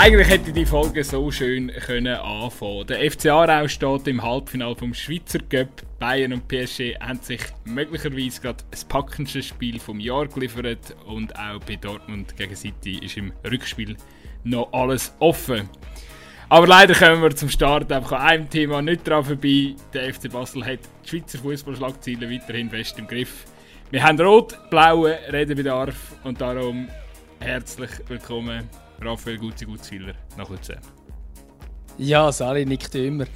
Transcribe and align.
Eigentlich 0.00 0.28
hätte 0.28 0.52
die 0.52 0.64
Folge 0.64 1.02
so 1.02 1.28
schön 1.32 1.72
können 1.72 2.14
anfangen. 2.14 2.86
Der 2.86 3.10
FC 3.10 3.26
Aarau 3.26 3.66
steht 3.66 4.06
im 4.06 4.22
Halbfinale 4.22 4.76
vom 4.76 4.94
Schweizer 4.94 5.40
Cup. 5.40 5.82
Bayern 5.98 6.34
und 6.34 6.46
PSG 6.46 6.94
haben 7.00 7.18
sich 7.20 7.40
möglicherweise 7.64 8.40
gerade 8.40 8.62
das 8.70 8.84
packendste 8.84 9.42
Spiel 9.42 9.80
vom 9.80 9.98
Jahr 9.98 10.28
geliefert 10.28 10.94
und 11.04 11.36
auch 11.36 11.58
bei 11.66 11.74
Dortmund 11.74 12.36
gegen 12.36 12.54
City 12.54 13.00
ist 13.04 13.16
im 13.16 13.32
Rückspiel 13.44 13.96
noch 14.44 14.72
alles 14.72 15.12
offen. 15.18 15.68
Aber 16.48 16.68
leider 16.68 16.94
kommen 16.94 17.20
wir 17.20 17.34
zum 17.34 17.48
Start 17.48 17.90
einfach 17.90 18.12
an 18.12 18.20
einem 18.20 18.50
Thema 18.50 18.80
nicht 18.80 19.06
dran 19.06 19.24
vorbei. 19.24 19.74
Der 19.92 20.14
FC 20.14 20.30
Basel 20.30 20.64
hat 20.64 20.78
die 21.04 21.08
Schweizer 21.08 21.38
Fußballschlagziele 21.38 22.30
weiterhin 22.30 22.70
fest 22.70 23.00
im 23.00 23.08
Griff. 23.08 23.46
Wir 23.90 24.04
haben 24.04 24.20
rot-blaue 24.20 25.18
Redebedarf 25.32 26.14
und 26.22 26.40
darum 26.40 26.88
herzlich 27.40 27.90
willkommen 28.06 28.62
Raphael 29.00 29.38
Gutzi 29.38 29.64
Gutzwiller 29.64 30.14
nach 30.36 30.48
Luzern. 30.48 30.80
Ja, 31.98 32.30
Sali 32.32 32.64
nickt 32.64 32.94
immer. 32.94 33.26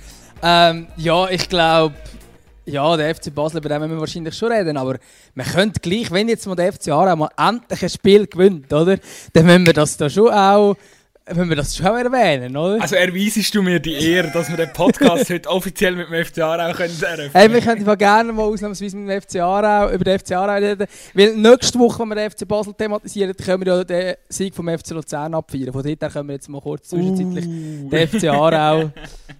Ähm, 0.42 0.88
ja, 0.96 1.28
ich 1.28 1.48
glaube, 1.48 1.94
ja, 2.64 2.96
der 2.96 3.14
FC 3.14 3.34
Basel, 3.34 3.58
über 3.58 3.68
den 3.68 3.80
müssen 3.80 3.92
wir 3.92 4.00
wahrscheinlich 4.00 4.36
schon 4.36 4.52
reden, 4.52 4.76
aber 4.76 4.98
man 5.34 5.46
könnte 5.46 5.80
gleich, 5.80 6.10
wenn 6.10 6.28
jetzt 6.28 6.46
mal 6.46 6.54
der 6.54 6.72
FC 6.72 6.88
Aarau 6.88 7.16
mal 7.16 7.30
endlich 7.36 7.82
ein 7.82 7.88
Spiel 7.88 8.26
gewinnt, 8.26 8.72
oder? 8.72 8.98
Dann 9.32 9.46
müssen 9.46 9.66
wir 9.66 9.72
das 9.72 9.96
da 9.96 10.08
schon 10.08 10.30
auch 10.30 10.76
wenn 11.26 11.48
wir 11.48 11.56
das 11.56 11.76
schon 11.76 11.86
erwähnen, 11.86 12.56
oder? 12.56 12.82
Also 12.82 12.96
erweisest 12.96 13.54
du 13.54 13.62
mir 13.62 13.78
die 13.78 13.94
Ehre, 13.94 14.30
dass 14.32 14.50
wir 14.50 14.56
den 14.56 14.72
Podcast 14.72 15.30
heute 15.30 15.48
offiziell 15.48 15.94
mit 15.94 16.08
dem 16.08 16.24
FC 16.24 16.38
Aarau 16.40 16.72
können 16.72 16.94
eröffnen 17.00 17.30
Hey, 17.32 17.52
wir 17.52 17.60
könnten 17.60 17.98
gerne 17.98 18.32
mal 18.32 18.42
ausnahmsweise 18.42 18.96
mit 18.96 19.08
dem 19.08 19.22
FC 19.22 19.36
Aarau, 19.36 19.92
über 19.92 20.04
den 20.04 20.18
FC 20.18 20.32
Aarau 20.32 20.54
reden, 20.54 20.86
weil 21.14 21.36
nächste 21.36 21.78
Woche, 21.78 22.00
wenn 22.00 22.08
wir 22.08 22.14
den 22.16 22.30
FC 22.30 22.46
Basel 22.46 22.74
thematisieren, 22.74 23.34
können 23.36 23.64
wir 23.64 23.76
ja 23.76 23.84
den 23.84 24.14
Sieg 24.28 24.54
vom 24.54 24.68
FC 24.68 24.90
Luzern 24.90 25.34
abfeiern. 25.34 25.72
Von 25.72 25.82
dort 25.82 26.12
können 26.12 26.28
wir 26.28 26.34
jetzt 26.34 26.48
mal 26.48 26.60
kurz 26.60 26.88
zwischenzeitlich 26.88 27.46
uh. 27.46 27.88
den 27.88 28.08
FC 28.08 28.24
Aarau 28.28 28.90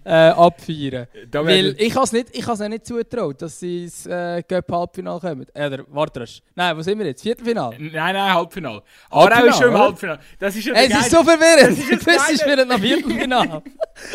äh, 0.05 0.11
abfeiern. 0.11 1.07
Weil 1.31 1.75
ich 1.77 1.95
habe 1.95 2.05
es 2.05 2.13
nicht, 2.13 2.27
ich 2.31 2.47
has 2.47 2.59
nicht 2.59 2.85
zugetraut, 2.85 3.41
dass 3.41 3.59
sie 3.59 3.83
ins 3.83 4.05
äh, 4.05 4.41
Cup-Halbfinale 4.43 5.19
kommen. 5.19 5.45
Äh, 5.53 5.67
oder, 5.67 5.83
warte, 5.89 6.23
nein, 6.55 6.77
wo 6.77 6.81
sind 6.81 6.97
wir 6.97 7.07
jetzt? 7.07 7.21
Viertelfinale? 7.21 7.75
Nein, 7.77 7.91
nein, 7.91 8.33
Halbfinale. 8.33 8.83
Aarau 9.09 9.45
ist 9.45 9.57
schon 9.57 9.67
im 9.67 9.77
Halbfinale. 9.77 10.19
Das 10.39 10.55
ist 10.55 10.65
ja 10.65 10.73
Es 10.73 10.89
ist 10.89 11.11
so 11.11 11.23
verwirrend! 11.23 11.73
Das 11.89 11.99
ist, 11.99 12.07
das 12.07 12.29
ist 12.31 12.45
wieder 12.45 12.69
ein 12.69 12.81
Viertelfinal. 12.81 13.63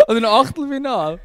Oder 0.08 0.16
ein 0.16 0.24
Achtelfinal. 0.24 1.20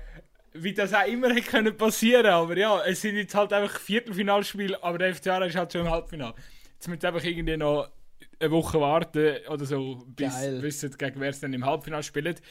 Wie 0.54 0.74
das 0.74 0.94
auch 0.94 1.08
immer 1.08 1.30
hätte 1.30 1.50
können 1.50 1.76
passieren 1.76 2.28
aber 2.28 2.56
ja, 2.56 2.84
es 2.86 3.02
sind 3.02 3.16
jetzt 3.16 3.34
halt 3.34 3.52
einfach 3.54 3.80
Viertelfinalspiele, 3.80 4.84
aber 4.84 5.00
der 5.00 5.16
FCA 5.16 5.44
ist 5.46 5.56
halt 5.56 5.74
schon 5.74 5.82
im 5.82 5.90
Halbfinale. 5.90 6.36
Jetzt 6.76 6.88
müssen 6.88 7.02
wir 7.02 7.10
einfach 7.10 7.24
irgendwie 7.24 7.58
noch 7.58 7.90
eine 8.40 8.52
Woche 8.52 8.80
warten 8.80 9.38
oder 9.50 9.66
so, 9.66 10.04
bis 10.08 10.42
wir 10.42 10.62
wissen, 10.62 10.96
gegen 10.98 11.20
wer 11.20 11.30
es 11.30 11.40
dann 11.40 11.54
im 11.54 11.66
Halbfinale 11.66 12.04
spielt. 12.04 12.42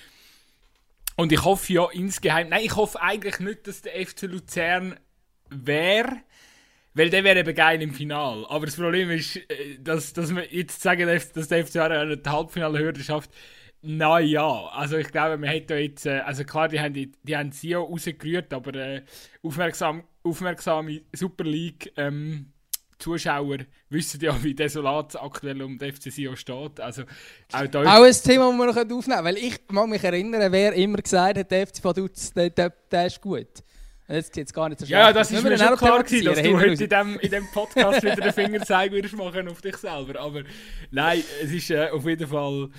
Und 1.16 1.30
ich 1.32 1.44
hoffe 1.44 1.72
ja 1.72 1.88
insgeheim, 1.92 2.48
nein, 2.48 2.64
ich 2.64 2.74
hoffe 2.74 3.00
eigentlich 3.00 3.38
nicht, 3.38 3.66
dass 3.66 3.82
der 3.82 3.94
FC 4.04 4.22
Luzern 4.22 4.98
wäre, 5.50 6.16
weil 6.94 7.10
der 7.10 7.24
wäre 7.24 7.40
eben 7.40 7.54
geil 7.54 7.80
im 7.82 7.92
Finale. 7.92 8.48
Aber 8.48 8.66
das 8.66 8.76
Problem 8.76 9.10
ist, 9.10 9.36
äh, 9.36 9.78
dass, 9.78 10.12
dass 10.12 10.34
wir 10.34 10.52
jetzt 10.52 10.82
sagen, 10.82 11.06
dass 11.06 11.48
der 11.48 11.66
FC 11.66 11.76
eine 11.76 12.20
Halbfinale-Hürde 12.24 13.00
schafft, 13.00 13.30
naja, 13.82 14.66
also 14.72 14.96
ich 14.96 15.08
glaube, 15.08 15.36
man 15.36 15.50
hätte 15.50 15.74
jetzt, 15.74 16.06
äh, 16.06 16.20
also 16.20 16.44
klar, 16.44 16.68
die 16.68 16.80
haben, 16.80 16.94
die, 16.94 17.12
die 17.22 17.36
haben 17.36 17.50
sie 17.50 17.74
auch 17.74 17.90
rausgerührt, 17.90 18.52
aber 18.54 18.74
äh, 18.74 19.02
aufmerksam, 19.42 20.04
aufmerksame 20.22 21.02
Super 21.12 21.44
League 21.44 21.92
ähm, 21.96 22.52
Zuschauer 22.98 23.58
wissen 23.90 24.20
ja, 24.20 24.40
wie 24.42 24.54
desolat 24.54 25.20
aktuell 25.20 25.60
um 25.62 25.76
den 25.76 25.92
FC 25.92 26.12
Sion 26.12 26.36
steht. 26.36 26.78
Also, 26.78 27.02
auch, 27.52 27.66
da 27.66 27.80
auch 27.80 28.04
ein 28.04 28.12
Thema, 28.12 28.50
das 28.50 28.58
wir 28.58 28.66
noch 28.66 28.76
aufnehmen 28.76 29.02
können, 29.02 29.24
weil 29.24 29.36
ich 29.38 29.60
mag 29.70 29.88
mich 29.88 30.04
erinnern, 30.04 30.52
wer 30.52 30.72
immer 30.74 30.98
gesagt 30.98 31.38
hat, 31.38 31.50
der 31.50 31.66
FC 31.66 31.82
Vaduz, 31.82 32.32
der, 32.32 32.50
der, 32.50 32.70
der 32.70 33.06
ist 33.06 33.20
gut. 33.20 33.48
Jetzt 34.08 34.32
geht 34.32 34.46
es 34.46 34.52
gar 34.52 34.68
nicht 34.68 34.78
so 34.78 34.86
schnell. 34.86 35.00
Ja, 35.00 35.12
das 35.12 35.30
ist 35.30 35.42
mir 35.42 35.58
schon 35.58 35.76
klar 35.76 36.04
gewesen, 36.04 36.26
dass 36.26 36.42
du 36.42 36.56
heute 36.56 36.84
in 36.84 36.90
dem, 36.90 37.18
in 37.18 37.30
dem 37.30 37.46
Podcast 37.52 38.02
wieder 38.02 38.16
den 38.16 38.32
Fingerzeig 38.32 38.92
würdest 38.92 39.16
machen 39.16 39.48
auf 39.48 39.60
dich 39.60 39.76
selber. 39.76 40.20
Aber 40.20 40.42
nein, 40.90 41.24
es 41.42 41.50
ist 41.50 41.70
äh, 41.70 41.88
auf 41.88 42.06
jeden 42.06 42.28
Fall... 42.28 42.70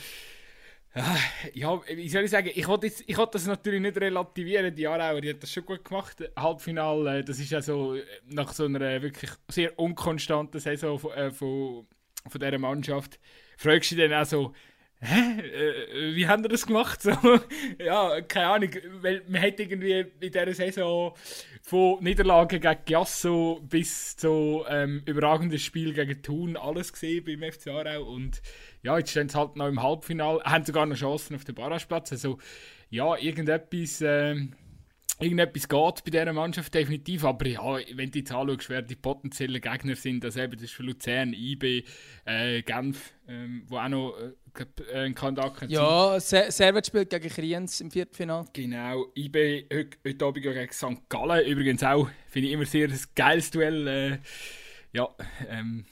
Ja, 1.54 1.82
wie 1.88 2.08
soll 2.08 2.24
ich 2.24 2.30
sagen, 2.30 2.52
ich 2.54 2.68
wollte, 2.68 2.92
das 3.32 3.48
natürlich 3.48 3.82
nicht 3.82 3.98
relativieren, 3.98 4.76
die 4.76 4.88
Aarauer, 4.88 5.22
die 5.22 5.32
hat 5.32 5.42
das 5.42 5.52
schon 5.52 5.66
gut 5.66 5.84
gemacht. 5.84 6.18
Halbfinale, 6.38 7.20
äh, 7.20 7.24
das 7.24 7.40
ist 7.40 7.50
ja 7.50 7.64
so 7.64 7.96
äh, 7.96 8.04
nach 8.28 8.54
so 8.54 8.66
einer 8.66 9.02
wirklich 9.02 9.32
sehr 9.50 9.78
unkonstanten 9.80 10.60
Saison 10.60 11.00
von, 11.00 11.12
äh, 11.14 11.32
von, 11.32 11.88
von 12.28 12.40
dieser 12.40 12.60
Mannschaft, 12.60 13.20
fragst 13.58 13.92
du 13.92 13.96
dich 13.96 14.08
dann 14.08 14.22
auch 14.22 14.28
so, 14.28 14.54
hä, 15.00 15.42
äh, 15.42 16.16
wie 16.16 16.28
haben 16.28 16.44
wir 16.44 16.50
das 16.50 16.68
gemacht? 16.68 17.02
So, 17.04 17.12
ja, 17.84 18.22
keine 18.22 18.48
Ahnung, 18.48 18.70
weil 19.02 19.24
man 19.28 19.42
hat 19.42 19.60
irgendwie 19.60 20.06
in 20.20 20.32
dieser 20.32 20.54
Saison 20.54 21.16
von 21.64 22.04
Niederlagen 22.04 22.60
gegen 22.60 22.78
Giasso 22.86 23.62
bis 23.64 24.16
zu 24.16 24.64
ähm, 24.70 25.02
überragendes 25.06 25.64
Spiel 25.64 25.94
gegen 25.94 26.22
Thun 26.22 26.56
alles 26.56 26.94
gesehen 26.94 27.24
beim 27.24 27.52
FC 27.52 27.68
Aarau 27.70 28.04
und 28.04 28.42
ja, 28.84 28.98
jetzt 28.98 29.12
stehen 29.12 29.30
sie 29.30 29.38
halt 29.38 29.56
noch 29.56 29.68
im 29.68 29.82
Halbfinale, 29.82 30.42
haben 30.44 30.66
sogar 30.66 30.86
noch 30.86 30.96
Chancen 30.96 31.36
auf 31.36 31.46
den 31.46 31.56
Barrageplatz. 31.56 32.12
Also, 32.12 32.38
ja, 32.90 33.16
irgendetwas, 33.18 34.02
äh, 34.02 34.36
irgendetwas 35.20 35.70
geht 35.70 36.04
bei 36.04 36.12
dieser 36.12 36.34
Mannschaft 36.34 36.74
definitiv. 36.74 37.24
Aber 37.24 37.48
ja, 37.48 37.80
wenn 37.96 38.12
du 38.12 38.20
jetzt 38.20 38.32
anschaust, 38.34 38.70
wer 38.70 38.82
die 38.82 38.96
potenziellen 38.96 39.62
Gegner 39.62 39.96
sind, 39.96 40.24
das, 40.24 40.36
eben, 40.36 40.52
das 40.54 40.64
ist 40.64 40.74
für 40.74 40.84
Luzern, 40.84 41.34
IB, 41.34 41.86
äh, 42.26 42.62
Genf, 42.62 43.14
ähm, 43.28 43.64
wo 43.68 43.78
auch 43.78 43.88
noch 43.88 44.18
äh, 44.20 44.96
ein 44.96 45.16
Kandidat 45.16 45.56
kann 45.56 45.70
Ja, 45.70 46.20
Se 46.20 46.48
Servet 46.50 46.86
spielt 46.86 47.10
gegen 47.10 47.30
Kriens 47.30 47.80
im 47.80 47.90
Viertelfinale. 47.90 48.46
Genau, 48.52 49.08
IB 49.16 49.66
heute, 49.74 49.98
heute 50.06 50.26
Abend 50.26 50.44
gegen 50.44 50.72
St. 50.72 51.10
Gallen. 51.10 51.48
Übrigens 51.48 51.84
auch, 51.84 52.10
finde 52.28 52.50
ich 52.50 52.54
immer 52.54 52.66
sehr 52.66 52.90
ein 52.90 53.00
geiles 53.16 53.50
Duell. 53.50 53.88
Äh, 53.88 54.18
ja, 54.92 55.08
ähm, 55.50 55.86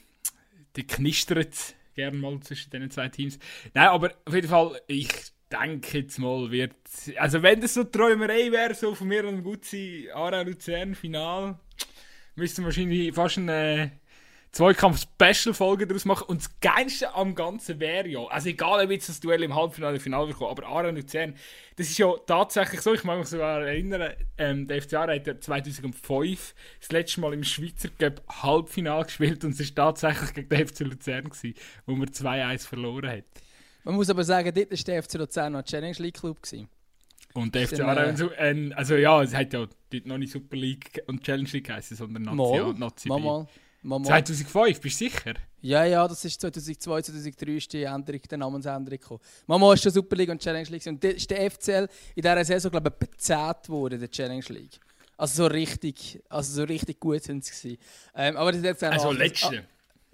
die 0.76 0.86
knistert 0.86 1.74
gerne 1.94 2.16
mal 2.16 2.40
zwischen 2.40 2.70
den 2.70 2.90
zwei 2.90 3.08
Teams. 3.08 3.38
Nein, 3.74 3.88
aber 3.88 4.12
auf 4.24 4.34
jeden 4.34 4.48
Fall, 4.48 4.80
ich 4.86 5.10
denke 5.50 5.98
jetzt 5.98 6.18
mal, 6.18 6.50
wird. 6.50 6.74
Also, 7.16 7.42
wenn 7.42 7.60
das 7.60 7.74
so 7.74 7.84
Träumerei 7.84 8.50
wäre, 8.50 8.74
so 8.74 8.94
von 8.94 9.08
mir 9.08 9.26
und 9.26 9.42
Gutzi, 9.42 10.08
Aarau 10.12 10.42
Luzern 10.42 10.94
Final, 10.94 11.58
müssten 12.34 12.62
wir 12.62 12.66
wahrscheinlich 12.66 13.14
fast 13.14 13.38
eine 13.38 13.92
Zweikampf-Special-Folge 14.52 15.86
daraus 15.86 16.04
machen. 16.04 16.24
Und 16.28 16.42
das 16.42 16.60
Geilste 16.60 17.14
am 17.14 17.34
Ganzen 17.34 17.80
wäre 17.80 18.06
ja, 18.06 18.26
also 18.26 18.50
egal 18.50 18.84
ob 18.84 18.90
jetzt 18.90 19.08
das 19.08 19.18
Duell 19.18 19.42
im 19.42 19.54
Halbfinale 19.54 19.94
oder 19.94 20.02
Finale 20.02 20.32
kommt, 20.34 20.50
aber 20.50 20.68
Aarau 20.68 20.88
und 20.88 20.96
Luzern, 20.96 21.34
das 21.76 21.88
ist 21.88 21.96
ja 21.96 22.12
tatsächlich 22.26 22.82
so, 22.82 22.92
ich 22.92 23.02
mag 23.04 23.18
mich 23.18 23.28
sogar 23.28 23.62
erinnern, 23.62 24.12
ähm, 24.36 24.68
der 24.68 24.82
FCA 24.82 25.08
hat 25.08 25.26
ja 25.26 25.40
2005 25.40 26.54
das 26.80 26.92
letzte 26.92 27.20
Mal 27.22 27.32
im 27.32 27.44
Schweizer 27.44 27.88
Cup 27.98 28.22
Halbfinale 28.42 29.06
gespielt 29.06 29.42
und 29.44 29.58
es 29.58 29.76
war 29.76 29.94
tatsächlich 29.94 30.34
gegen 30.34 30.48
den 30.50 30.68
FC 30.68 30.80
Luzern, 30.80 31.24
gewesen, 31.24 31.54
wo 31.86 31.94
man 31.94 32.08
2-1 32.08 32.68
verloren 32.68 33.08
hat. 33.08 33.24
Man 33.84 33.94
muss 33.94 34.10
aber 34.10 34.22
sagen, 34.22 34.52
dort 34.54 34.70
war 34.70 34.78
der 34.78 35.02
FC 35.02 35.14
Luzern 35.14 35.54
noch 35.54 35.62
Challenge 35.62 35.96
League 35.98 36.20
Club. 36.20 36.42
Gewesen. 36.42 36.68
Und 37.32 37.54
der 37.54 37.66
FC 37.66 37.80
Aarau, 37.80 38.30
äh, 38.36 38.70
also 38.74 38.96
ja, 38.96 39.22
es 39.22 39.34
hat 39.34 39.54
ja 39.54 39.66
dort 39.90 40.06
noch 40.06 40.18
nicht 40.18 40.30
Super 40.30 40.56
League 40.56 41.02
und 41.06 41.24
Challenge 41.24 41.48
League 41.50 41.66
geheißen, 41.66 41.96
sondern 41.96 42.24
Nazi, 42.24 42.78
Nazi 42.78 43.08
mal, 43.08 43.18
mal. 43.18 43.48
Mama. 43.82 44.06
2005, 44.06 44.80
bist 44.80 45.00
du 45.00 45.04
sicher? 45.04 45.34
Ja, 45.60 45.84
ja, 45.84 46.06
das 46.06 46.24
ist 46.24 46.40
2002, 46.40 47.02
2003 47.02 47.52
ist 47.52 47.72
die 47.72 47.82
Änderung, 47.82 48.20
die 48.30 48.36
Namensänderung 48.36 48.98
gekommen. 48.98 49.20
Mama 49.46 49.74
ist 49.74 49.82
schon 49.82 49.92
Super 49.92 50.16
League 50.16 50.30
und 50.30 50.40
Challenge 50.40 50.68
League 50.68 50.86
und 50.86 51.04
ist 51.04 51.30
der 51.30 51.50
FCL 51.50 51.88
in 52.14 52.22
dieser 52.22 52.44
Saison, 52.44 52.70
glaube 52.70 52.90
ich, 52.90 53.08
bezahlt 53.08 53.68
worden, 53.68 54.00
der 54.00 54.10
Challenge 54.10 54.44
League. 54.48 54.78
Also 55.16 55.44
so 55.44 55.46
richtig, 55.46 56.20
also 56.28 56.52
so 56.52 56.64
richtig 56.64 56.98
gut 56.98 57.22
sind 57.22 57.44
sie 57.44 57.78
ähm, 58.14 58.36
aber 58.36 58.52
das 58.52 58.62
jetzt 58.62 58.82
Also 58.82 59.12
letzte? 59.12 59.58
Ah, 59.58 59.62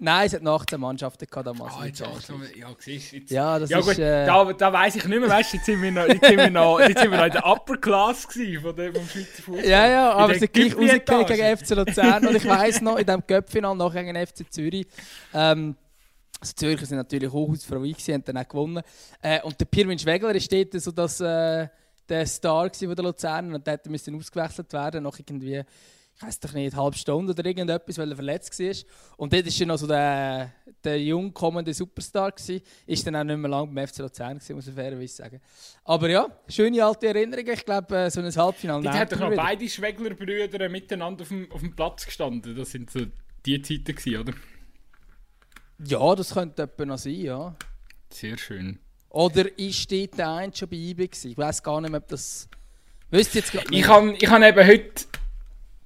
Nein, 0.01 0.27
es 0.27 0.33
hat 0.33 0.47
18 0.47 0.79
Mannschaften 0.79 1.27
gehabt 1.29 1.45
damals. 1.45 1.73
Ah, 1.77 1.85
jetzt 1.85 2.01
18, 2.01 2.35
ja, 2.55 2.67
siehst 2.79 3.11
jetzt. 3.11 3.31
Ja, 3.31 3.59
das 3.59 3.69
ja, 3.69 3.81
gut, 3.81 3.91
ist, 3.91 3.99
äh... 3.99 4.25
da, 4.25 4.53
da 4.53 4.71
weiss 4.71 4.95
ich 4.95 5.05
nicht 5.05 5.19
mehr, 5.19 5.29
weißt 5.29 5.51
du, 5.51 5.57
jetzt 5.57 5.65
sind 5.65 5.81
wir 5.81 5.91
noch, 5.91 6.07
jetzt 6.07 6.25
sind 6.25 6.37
wir 6.37 6.49
noch, 6.49 6.79
jetzt 6.79 7.01
sind 7.01 7.11
wir 7.11 7.17
noch 7.17 7.25
in 7.25 7.31
der 7.33 7.45
Upper 7.45 7.77
Class 7.77 8.23
von 8.23 8.75
dem, 8.75 8.93
vom 8.93 9.07
Schweizer 9.09 9.43
Fußball. 9.43 9.65
Ja, 9.65 9.87
ja, 9.87 10.11
aber 10.13 10.33
sie 10.35 10.39
sind 10.39 10.53
gleich 10.53 10.77
rausgekommen 10.77 11.25
gegen 11.25 11.57
FC 11.57 11.69
Luzern 11.71 12.27
und 12.27 12.35
ich 12.35 12.45
weiss 12.47 12.79
noch, 12.79 12.97
in 12.97 13.05
diesem 13.05 13.23
Göppfinal 13.27 13.75
noch 13.75 13.93
gegen 13.93 14.15
FC 14.15 14.49
Zürich, 14.49 14.87
ähm, 15.33 15.75
also 16.39 16.53
Zürcher 16.53 16.85
sind 16.85 16.97
natürlich 16.97 17.29
hochhausfrei 17.29 17.79
gewesen, 17.79 18.13
haben 18.13 18.23
dann 18.23 18.37
auch 18.37 18.47
gewonnen. 18.47 18.81
Äh, 19.21 19.41
und 19.41 19.59
der 19.59 19.65
Pirmin 19.65 19.99
Schwegler 19.99 20.33
ist 20.33 20.49
dort 20.49 20.81
so 20.81 20.91
das, 20.91 21.19
äh, 21.19 21.67
der 22.07 22.25
Star 22.25 22.71
von 22.73 22.95
der 22.95 23.03
Luzern 23.03 23.53
und 23.53 23.67
der 23.67 23.79
musste 23.89 24.13
ausgewechselt 24.13 24.71
werden, 24.71 25.03
nach 25.03 25.19
irgendwie 25.19 25.61
ich 26.19 26.27
weiß 26.27 26.39
doch 26.41 26.51
nicht, 26.51 26.73
eine 26.73 26.83
halbe 26.83 26.97
Stunde 26.97 27.31
oder 27.31 27.45
irgendetwas, 27.45 27.97
weil 27.97 28.09
er 28.11 28.15
verletzt 28.17 28.59
war. 28.59 28.75
Und 29.15 29.31
dort 29.31 29.45
war 29.45 29.67
noch 29.67 29.77
so 29.77 29.87
der, 29.87 30.51
der 30.83 31.01
jung 31.01 31.33
kommende 31.33 31.73
Superstar. 31.73 32.33
Gewesen. 32.33 32.61
Ist 32.85 33.07
dann 33.07 33.15
auch 33.15 33.23
nicht 33.23 33.37
mehr 33.37 33.49
lange 33.49 33.71
beim 33.71 33.87
FC 33.87 33.99
Luzern, 33.99 34.37
gewesen, 34.37 34.55
muss 34.57 34.67
ich 34.67 34.73
fairerweise 34.73 35.15
sagen. 35.15 35.39
Aber 35.85 36.09
ja, 36.09 36.27
schöne 36.49 36.83
alte 36.83 37.07
Erinnerungen. 37.07 37.53
Ich 37.53 37.63
glaube, 37.63 37.97
äh, 37.97 38.11
so 38.11 38.19
ein 38.19 38.35
Halbfinale. 38.35 38.81
Die 38.81 38.89
hat 38.89 39.13
doch 39.13 39.19
noch 39.19 39.33
beide 39.33 39.69
Schwegler-Brüder 39.69 40.67
miteinander 40.67 41.21
auf 41.21 41.29
dem, 41.29 41.49
auf 41.53 41.61
dem 41.61 41.73
Platz 41.73 42.05
gestanden. 42.05 42.53
Das 42.53 42.71
sind 42.71 42.91
so 42.91 42.99
die 43.45 43.61
Zeiten, 43.61 43.95
gewesen, 43.95 44.19
oder? 44.19 44.33
Ja, 45.85 46.15
das 46.15 46.33
könnte 46.33 46.63
etwa 46.63 46.85
noch 46.85 46.97
sein, 46.97 47.13
ja. 47.13 47.55
Sehr 48.09 48.37
schön. 48.37 48.79
Oder 49.09 49.57
ist 49.57 49.89
dort 49.89 50.17
der 50.17 50.33
eine 50.33 50.53
schon 50.53 50.67
bei 50.67 50.75
IB 50.75 51.07
gewesen? 51.07 51.31
Ich 51.31 51.37
weiß 51.37 51.63
gar 51.63 51.79
nicht 51.79 51.91
mehr, 51.91 52.01
ob 52.01 52.09
das... 52.09 52.49
Wisst 53.09 53.35
ihr 53.35 53.41
jetzt 53.41 53.53
gerade 53.53 53.73
Ich 53.73 53.87
habe 53.87 54.13
ich 54.19 54.29
hab 54.29 54.41
eben 54.41 54.67
heute... 54.67 55.05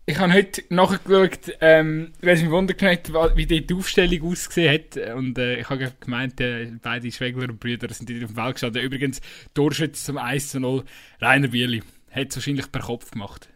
Ich 0.05 0.19
habe 0.19 0.33
heute 0.33 0.63
nachgeschaut, 0.67 1.57
ähm, 1.61 2.11
weil 2.21 2.35
es 2.35 2.41
mich 2.41 2.51
wundert 2.51 2.81
hat, 2.81 3.13
wie 3.37 3.45
die 3.45 3.73
Aufstellung 3.73 4.31
ausgesehen 4.31 4.73
hat. 4.73 5.15
Und 5.15 5.37
äh, 5.37 5.61
ich 5.61 5.69
habe 5.69 5.93
gemeint, 6.01 6.41
äh, 6.41 6.73
beide 6.81 7.09
Schwegler 7.09 7.47
und 7.47 7.59
Brüder 7.59 7.91
sind 7.93 8.11
auf 8.11 8.17
dem 8.17 8.35
Feld 8.35 8.55
gestanden. 8.55 8.83
Übrigens, 8.83 9.21
Torschütze 9.53 10.03
zum 10.03 10.17
1 10.17 10.49
zu 10.49 10.59
0, 10.59 10.83
Rainer 11.21 11.47
Bieli. 11.47 11.83
Hat 12.11 12.27
es 12.29 12.35
wahrscheinlich 12.35 12.69
per 12.69 12.81
Kopf 12.81 13.11
gemacht. 13.11 13.47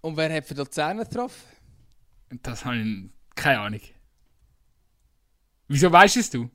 Und 0.00 0.16
wer 0.16 0.32
hat 0.32 0.46
für 0.46 0.54
die 0.54 0.60
Luzerner 0.60 1.04
getroffen? 1.04 1.42
Das 2.42 2.64
habe 2.64 2.78
ich 2.78 3.10
keine 3.34 3.60
Ahnung. 3.60 3.80
Wieso 5.68 5.92
weißt 5.92 6.34
du 6.34 6.50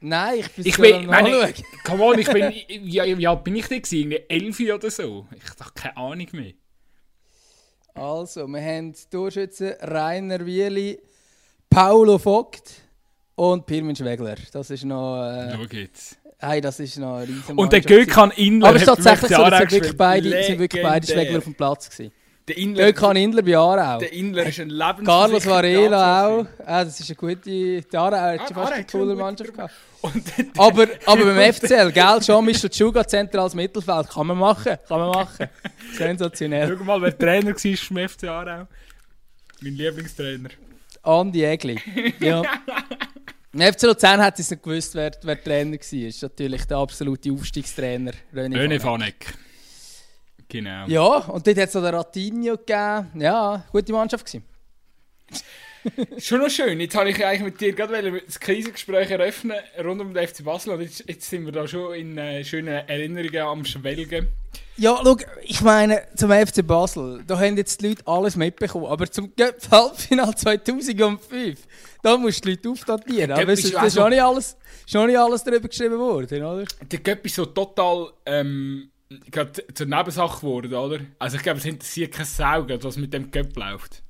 Nein, 0.00 0.40
ich 0.40 0.50
bin 0.50 0.66
ich 0.66 0.76
bin, 0.78 1.06
meine, 1.06 1.54
Come 1.84 2.02
on, 2.02 2.18
ich 2.18 2.28
bin, 2.28 2.50
wie 2.86 3.26
alt 3.26 3.44
bin 3.44 3.56
ich 3.56 3.68
denn 3.68 3.82
gewesen? 3.82 4.12
Elf 4.28 4.58
oder 4.60 4.90
so? 4.90 5.28
Ich 5.36 5.48
habe 5.60 5.70
keine 5.74 5.96
Ahnung 5.96 6.26
mehr. 6.32 6.54
Also, 7.94 8.46
wir 8.46 8.60
haben 8.60 8.94
Torschützen 9.10 9.74
Rainer 9.80 10.44
Wieli, 10.44 10.98
Paulo 11.68 12.18
Vogt 12.18 12.70
und 13.34 13.66
Pirmin 13.66 13.94
Schwegler. 13.94 14.36
Das 14.52 14.70
ist 14.70 14.84
noch... 14.84 15.22
Äh, 15.22 15.54
Schau 15.54 15.76
jetzt. 15.76 16.18
Hey, 16.38 16.60
das 16.60 16.80
ist 16.80 16.98
noch 16.98 17.18
ein 17.18 17.26
riesen 17.26 17.56
Und 17.56 17.72
der 17.72 17.82
Gökhan 17.82 18.32
Inler 18.32 18.68
Aber 18.68 18.76
es 18.76 18.82
ist 18.82 18.88
tatsächlich 18.88 19.30
so, 19.30 19.48
dass 19.48 19.70
wirklich 19.70 19.96
beide, 19.96 20.42
sind 20.42 20.58
wirklich 20.58 20.82
beide 20.82 21.06
Schwegler 21.06 21.38
auf 21.38 21.44
dem 21.44 21.54
Platz 21.54 21.88
gewesen. 21.88 22.12
Der 22.48 22.56
Inler, 22.56 22.86
Gökhan 22.86 23.16
Inler 23.16 23.42
bei 23.42 23.56
Aarau. 23.56 23.98
Der 23.98 24.12
Inler 24.12 24.46
ist 24.46 24.58
ein 24.58 24.70
Lebens 24.70 25.06
Carlos 25.06 25.46
Varela 25.46 26.26
auch. 26.26 26.46
Ah, 26.66 26.84
das 26.84 26.98
ist 26.98 27.08
eine 27.08 27.16
gute... 27.16 27.40
Die 27.42 27.96
Aarau 27.96 28.16
hat 28.16 28.40
ah, 28.40 28.54
fast 28.54 28.72
eine 28.72 28.84
coole 28.84 29.14
Mannschaft 29.14 29.54
gehabt. 29.54 29.72
aber, 30.58 30.88
aber 31.06 31.24
beim 31.24 31.52
FCL, 31.54 31.92
gell, 31.92 32.18
Jean-Michel 32.20 32.68
Tschuga 32.68 33.06
zentrales 33.06 33.54
Mittelfeld, 33.54 34.10
kann 34.10 34.26
man 34.26 34.38
machen, 34.38 34.76
kann 34.88 34.98
man 34.98 35.10
machen. 35.10 35.48
Sensationell. 35.96 36.76
Schau 36.76 36.84
mal, 36.84 37.00
wer 37.00 37.16
Trainer 37.16 37.54
war 37.54 37.76
vom 37.76 38.08
FC 38.08 38.24
Aarau. 38.24 38.66
Mein 39.60 39.74
Lieblingstrainer. 39.74 40.50
Andi 41.02 41.44
Egli. 41.44 41.78
Ja. 42.20 42.42
Im 43.52 43.60
FC 43.60 43.82
Luzern 43.82 44.20
hat 44.20 44.38
es 44.38 44.50
nicht 44.50 44.62
gewusst, 44.62 44.94
wer, 44.94 45.12
wer 45.22 45.42
Trainer 45.42 45.72
war. 45.72 45.78
Das 45.78 45.92
ist 45.92 46.22
natürlich 46.22 46.64
der 46.64 46.78
absolute 46.78 47.30
Aufstiegstrainer, 47.30 48.12
René, 48.34 48.56
René 48.56 48.80
Fanek. 48.80 49.34
Genau. 50.52 50.86
Ja, 50.86 51.16
und 51.16 51.46
dort 51.46 51.56
hat 51.56 51.68
es 51.68 51.74
noch 51.74 51.82
den 51.82 51.94
Ratinho 51.94 52.58
gegeben. 52.58 53.10
Ja, 53.18 53.64
gute 53.72 53.90
Mannschaft 53.90 54.26
gewesen. 54.26 54.44
Schon 56.18 56.40
noch 56.40 56.50
schön. 56.50 56.78
Jetzt 56.78 56.94
habe 56.94 57.08
ich 57.08 57.24
eigentlich 57.24 57.42
mit 57.42 57.60
dir 57.60 57.72
gerade 57.72 58.20
das 58.20 58.38
Krisengespräch 58.38 59.10
eröffnen 59.10 59.56
rund 59.82 60.02
um 60.02 60.12
den 60.12 60.28
FC 60.28 60.44
Basel. 60.44 60.74
Und 60.74 60.82
jetzt, 60.82 61.08
jetzt 61.08 61.28
sind 61.28 61.46
wir 61.46 61.52
da 61.52 61.66
schon 61.66 61.94
in 61.94 62.18
äh, 62.18 62.44
schönen 62.44 62.86
Erinnerungen 62.86 63.40
am 63.40 63.64
Schwelgen. 63.64 64.28
Ja, 64.76 65.00
schau, 65.02 65.16
ich 65.42 65.62
meine, 65.62 66.02
zum 66.14 66.30
FC 66.30 66.64
Basel, 66.64 67.24
da 67.26 67.40
haben 67.40 67.56
jetzt 67.56 67.80
die 67.80 67.88
Leute 67.88 68.06
alles 68.06 68.36
mitbekommen. 68.36 68.86
Aber 68.86 69.10
zum 69.10 69.32
Halbfinale 69.70 70.34
2005, 70.34 71.60
da 72.02 72.18
musst 72.18 72.44
du 72.44 72.50
die 72.50 72.54
Leute 72.54 72.68
aufdatieren. 72.68 73.32
Aber 73.32 73.52
es 73.52 73.64
ist 73.64 73.74
also, 73.74 74.02
schon, 74.02 74.10
nicht 74.10 74.22
alles, 74.22 74.56
schon 74.86 75.06
nicht 75.06 75.18
alles 75.18 75.42
darüber 75.42 75.66
geschrieben 75.66 75.98
worden, 75.98 76.44
oder? 76.44 76.64
Der 76.82 76.98
Göpp 77.00 77.24
ist 77.24 77.36
so 77.36 77.46
total. 77.46 78.12
Ähm, 78.26 78.91
gerade 79.30 79.52
zur 79.74 79.86
Nebensache 79.86 80.40
geworden, 80.40 80.74
oder? 80.74 81.00
Also 81.18 81.36
ich 81.36 81.42
glaube, 81.42 81.58
es 81.58 81.64
interessiert 81.64 82.12
kein 82.12 82.26
Sau, 82.26 82.66
was 82.68 82.96
mit 82.96 83.12
dem 83.12 83.30
Göpp 83.30 83.56
läuft. 83.56 84.02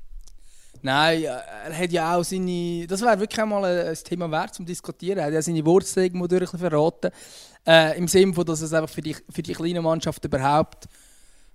Nein, 0.82 1.22
er 1.22 1.78
hat 1.78 1.92
ja 1.92 2.16
auch 2.16 2.24
seine. 2.24 2.86
Das 2.88 3.00
wäre 3.02 3.20
wirklich 3.20 3.40
einmal 3.40 3.64
ein 3.64 3.94
Thema 3.94 4.30
wert 4.30 4.54
zum 4.54 4.66
Diskutieren. 4.66 5.18
Er 5.18 5.26
hat 5.26 5.32
ja 5.32 5.40
seine 5.40 5.64
Wurzeln 5.64 6.06
irgendwo 6.06 6.26
durch 6.26 6.50
verraten. 6.50 7.12
Äh, 7.64 7.96
Im 7.96 8.08
Sinne 8.08 8.34
von, 8.34 8.44
dass 8.44 8.60
es 8.60 8.72
einfach 8.72 8.92
für 8.92 9.00
die, 9.00 9.14
für 9.30 9.42
die 9.42 9.52
kleine 9.52 9.80
Mannschaft 9.80 10.24
überhaupt. 10.24 10.88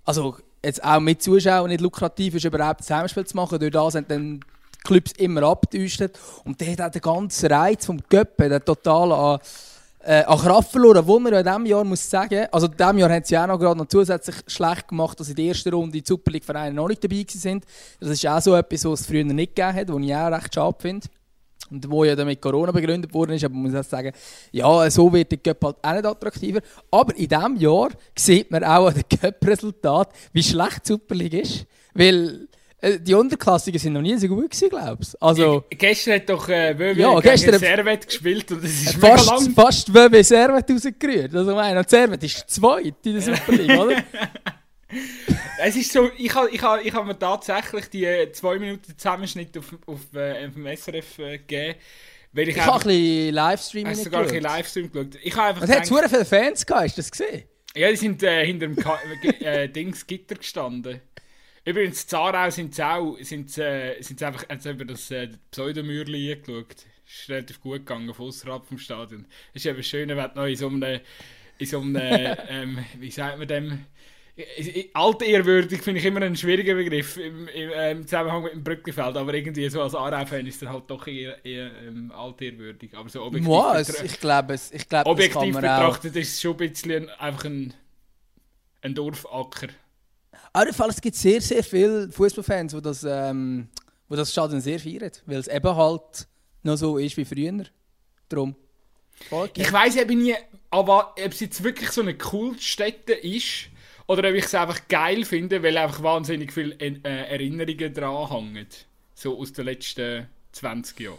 Also 0.04 0.36
jetzt 0.64 0.82
auch 0.82 1.00
mit 1.00 1.22
Zuschauern 1.22 1.68
nicht 1.68 1.82
lukrativ 1.82 2.36
ist, 2.36 2.46
überhaupt 2.46 2.80
ein 2.80 2.84
Zusammenspiel 2.84 3.26
zu 3.26 3.36
machen. 3.36 3.58
Durch 3.58 3.72
das 3.72 3.92
sind 3.92 4.10
dann 4.10 4.40
die 4.40 4.80
Clubs 4.84 5.12
immer 5.18 5.42
abgetäuscht. 5.42 6.02
Und 6.44 6.58
der 6.62 6.72
hat 6.72 6.80
auch 6.80 6.90
den 6.90 7.02
ganzen 7.02 7.52
Reiz 7.52 7.84
vom 7.84 8.00
Göppe, 8.08 8.48
der 8.48 8.64
total 8.64 9.12
an 9.12 9.40
äh, 10.00 10.22
an 10.24 10.38
Kraft 10.38 10.70
verloren, 10.70 11.06
wo 11.06 11.18
man 11.18 11.32
in 11.32 11.44
diesem 11.44 11.66
Jahr 11.66 11.84
muss 11.84 12.08
sagen, 12.08 12.46
also 12.52 12.66
in 12.66 12.76
diesem 12.76 12.98
Jahr 12.98 13.10
haben 13.10 13.24
sie 13.24 13.36
auch 13.36 13.46
noch 13.46 13.74
noch 13.74 13.86
zusätzlich 13.86 14.36
schlecht 14.46 14.88
gemacht, 14.88 15.18
dass 15.18 15.28
in 15.28 15.36
der 15.36 15.46
ersten 15.46 15.74
Runde 15.74 16.00
die 16.00 16.06
Super 16.06 16.30
League 16.30 16.44
Vereine 16.44 16.74
noch 16.74 16.88
nicht 16.88 17.02
dabei 17.02 17.24
sind. 17.28 17.64
Das 18.00 18.10
ist 18.10 18.26
auch 18.26 18.40
so 18.40 18.54
etwas, 18.54 18.84
was 18.84 19.00
es 19.00 19.06
früher 19.06 19.24
nicht 19.24 19.56
gegeben 19.56 19.74
hat, 19.74 19.88
was 19.88 20.02
ich 20.02 20.14
auch 20.14 20.32
recht 20.32 20.54
schade 20.54 20.76
finde. 20.80 21.06
Und 21.70 21.90
wo 21.90 22.04
ja 22.04 22.16
dann 22.16 22.26
mit 22.26 22.40
Corona 22.40 22.72
begründet 22.72 23.12
worden 23.12 23.32
ist, 23.32 23.44
aber 23.44 23.54
man 23.54 23.64
muss 23.70 23.74
auch 23.74 23.88
sagen, 23.88 24.12
ja, 24.52 24.90
so 24.90 25.12
wird 25.12 25.30
der 25.32 25.38
Cup 25.38 25.62
halt 25.62 25.76
auch 25.82 25.92
nicht 25.92 26.06
attraktiver. 26.06 26.60
Aber 26.90 27.14
in 27.14 27.28
diesem 27.28 27.56
Jahr 27.56 27.90
sieht 28.16 28.50
man 28.50 28.64
auch 28.64 28.86
an 28.86 28.94
den 28.94 29.08
Cup-Resultat, 29.20 30.08
wie 30.32 30.42
schlecht 30.42 30.84
die 30.84 30.92
Super 30.92 31.14
League 31.14 31.34
ist. 31.34 31.66
Weil 31.92 32.47
die 32.80 33.14
Unterklassigen 33.14 33.78
sind 33.80 33.92
noch 33.92 34.02
nie 34.02 34.16
so 34.16 34.28
gut 34.28 34.50
gewesen, 34.50 34.68
glaube 34.68 35.02
ich. 35.02 35.22
Also, 35.22 35.64
gestern 35.68 36.14
hat 36.14 36.28
doch 36.28 36.48
äh, 36.48 36.78
WW 36.78 37.00
ja, 37.00 37.20
gegen 37.20 37.58
Servet 37.58 38.06
gespielt 38.06 38.52
und 38.52 38.64
es 38.64 38.82
ist 38.82 38.94
fast, 38.94 39.26
mega 39.26 39.36
lang. 39.36 39.50
Fast 39.54 39.94
WW 39.94 40.22
Servet 40.22 40.70
rausgerührt. 40.70 41.34
Also 41.34 41.54
meine, 41.54 41.80
und 41.80 41.90
Servet 41.90 42.22
ist 42.22 42.48
zweit 42.48 42.94
in 43.04 43.12
der 43.14 43.22
Super 43.36 43.52
League, 43.52 43.78
oder? 43.78 44.04
es 45.60 45.76
ist 45.76 45.92
so, 45.92 46.08
ich 46.16 46.34
habe 46.34 46.50
ich 46.50 46.62
ha, 46.62 46.78
ich 46.82 46.94
ha 46.94 47.02
mir 47.02 47.18
tatsächlich 47.18 47.86
die 47.90 48.04
äh, 48.04 48.30
zwei 48.32 48.58
Minuten 48.58 48.96
Zusammenschnitt 48.96 49.58
auf, 49.58 49.74
auf, 49.86 50.00
äh, 50.14 50.46
auf 50.46 50.54
dem 50.54 50.66
SRF 50.76 51.18
äh, 51.18 51.38
gegeben. 51.38 51.78
Weil 52.32 52.48
ich 52.48 52.56
ich 52.56 52.62
habe 52.64 52.76
ein 52.76 52.82
bisschen 52.86 53.34
Livestream 53.34 53.84
geschaut. 53.88 54.04
sogar 54.04 54.20
ein 54.20 54.26
bisschen 54.26 54.42
Livestream 54.42 54.92
geschaut. 54.92 55.18
Ich 55.22 55.36
habe 55.36 55.48
einfach 55.48 55.62
Und 55.62 55.70
hat 55.70 55.82
es 55.82 55.88
viele 55.88 56.24
Fans 56.24 56.66
gehabt, 56.66 56.84
hast 56.84 56.96
du 56.96 57.00
das 57.00 57.10
gesehen? 57.10 57.44
Ja, 57.74 57.90
die 57.90 57.96
sind 57.96 58.22
äh, 58.22 58.44
hinter 58.44 58.66
dem 58.66 58.76
Ka 58.76 58.98
äh, 59.40 59.68
Dings 59.68 60.06
Gitter 60.06 60.36
gestanden. 60.36 61.00
Übrigens, 61.68 62.02
in 62.04 62.08
Zarau 62.08 62.48
sind 62.48 62.74
sie 62.74 62.82
auch 62.82 63.18
sind, 63.20 63.58
äh, 63.58 64.00
sind 64.00 64.18
sie 64.18 64.24
einfach 64.24 64.46
also 64.48 64.70
über 64.70 64.86
das 64.86 65.10
äh, 65.10 65.28
Pseudomürli 65.50 66.32
eingeschaut. 66.32 66.86
Ist 67.06 67.28
relativ 67.28 67.60
gut 67.60 67.80
gegangen, 67.80 68.12
von 68.14 68.28
außerhalb 68.28 68.64
vom 68.64 68.78
Stadion. 68.78 69.26
Es 69.52 69.62
ist 69.62 69.70
eben 69.70 69.82
schön, 69.82 70.08
wenn 70.08 70.16
du 70.16 70.34
noch 70.34 70.46
in 70.46 70.56
so 70.56 70.68
einem, 70.68 71.00
in 71.58 71.66
so 71.66 71.80
einem 71.80 71.96
ähm, 72.48 72.78
wie 72.98 73.10
sagt 73.10 73.38
man 73.38 73.48
dem, 73.48 73.84
altehrwürdig 74.94 75.82
finde 75.82 76.00
ich 76.00 76.06
immer 76.06 76.22
ein 76.22 76.36
schwieriger 76.36 76.74
Begriff 76.74 77.18
im, 77.18 77.48
im, 77.48 77.70
im 77.70 78.06
Zusammenhang 78.06 78.44
mit 78.44 78.52
dem 78.54 78.64
Brückenfeld, 78.64 79.16
aber 79.18 79.34
irgendwie 79.34 79.68
so 79.68 79.82
als 79.82 79.94
Aarau-Fan 79.94 80.46
ist 80.46 80.62
er 80.62 80.72
halt 80.72 80.84
doch 80.88 81.06
eher, 81.06 81.44
eher 81.44 81.70
ähm, 81.86 82.10
altehrwürdig. 82.12 82.96
Aber 82.96 83.10
so 83.10 83.24
objektiv, 83.24 83.50
Was? 83.50 84.02
ich 84.02 84.18
glaube, 84.20 84.54
es, 84.54 84.72
ich 84.72 84.88
glaube, 84.88 85.10
objektiv 85.10 85.54
betrachtet 85.54 86.12
auch. 86.12 86.20
ist 86.20 86.32
es 86.32 86.40
schon 86.40 86.52
ein 86.52 86.70
bisschen 86.70 87.10
einfach 87.10 87.44
ein, 87.44 87.74
ein 88.80 88.94
Dorfacker. 88.94 89.68
Auf 90.52 90.64
jeden 90.64 90.76
Fall, 90.76 90.90
es 90.90 91.00
gibt 91.00 91.16
sehr, 91.16 91.40
sehr 91.40 91.62
viele 91.62 92.10
Fußballfans, 92.10 92.74
die 92.74 92.82
das, 92.82 93.04
ähm, 93.04 93.68
die 94.10 94.16
das 94.16 94.32
Stadion 94.32 94.60
sehr 94.60 94.80
feiern, 94.80 95.10
weil 95.26 95.38
es 95.38 95.48
eben 95.48 95.76
halt 95.76 96.26
noch 96.62 96.76
so 96.76 96.98
ist 96.98 97.16
wie 97.16 97.24
früher. 97.24 97.64
Darum. 98.28 98.54
Ich 99.54 99.72
weiß 99.72 99.96
eben 99.96 100.22
nie, 100.22 100.34
aber 100.70 101.14
ob 101.22 101.32
es 101.32 101.40
jetzt 101.40 101.62
wirklich 101.64 101.90
so 101.90 102.02
eine 102.02 102.16
Kultstätte 102.16 103.14
ist 103.14 103.68
oder 104.06 104.28
ob 104.28 104.34
ich 104.34 104.44
es 104.44 104.54
einfach 104.54 104.86
geil 104.88 105.24
finde, 105.24 105.62
weil 105.62 105.76
einfach 105.76 106.02
wahnsinnig 106.02 106.52
viele 106.52 106.74
äh, 106.80 107.00
Erinnerungen 107.02 107.92
dran 107.92 108.30
hängen. 108.30 108.66
So 109.14 109.38
aus 109.38 109.52
den 109.52 109.64
letzten 109.66 110.28
20 110.52 111.00
Jahren. 111.00 111.18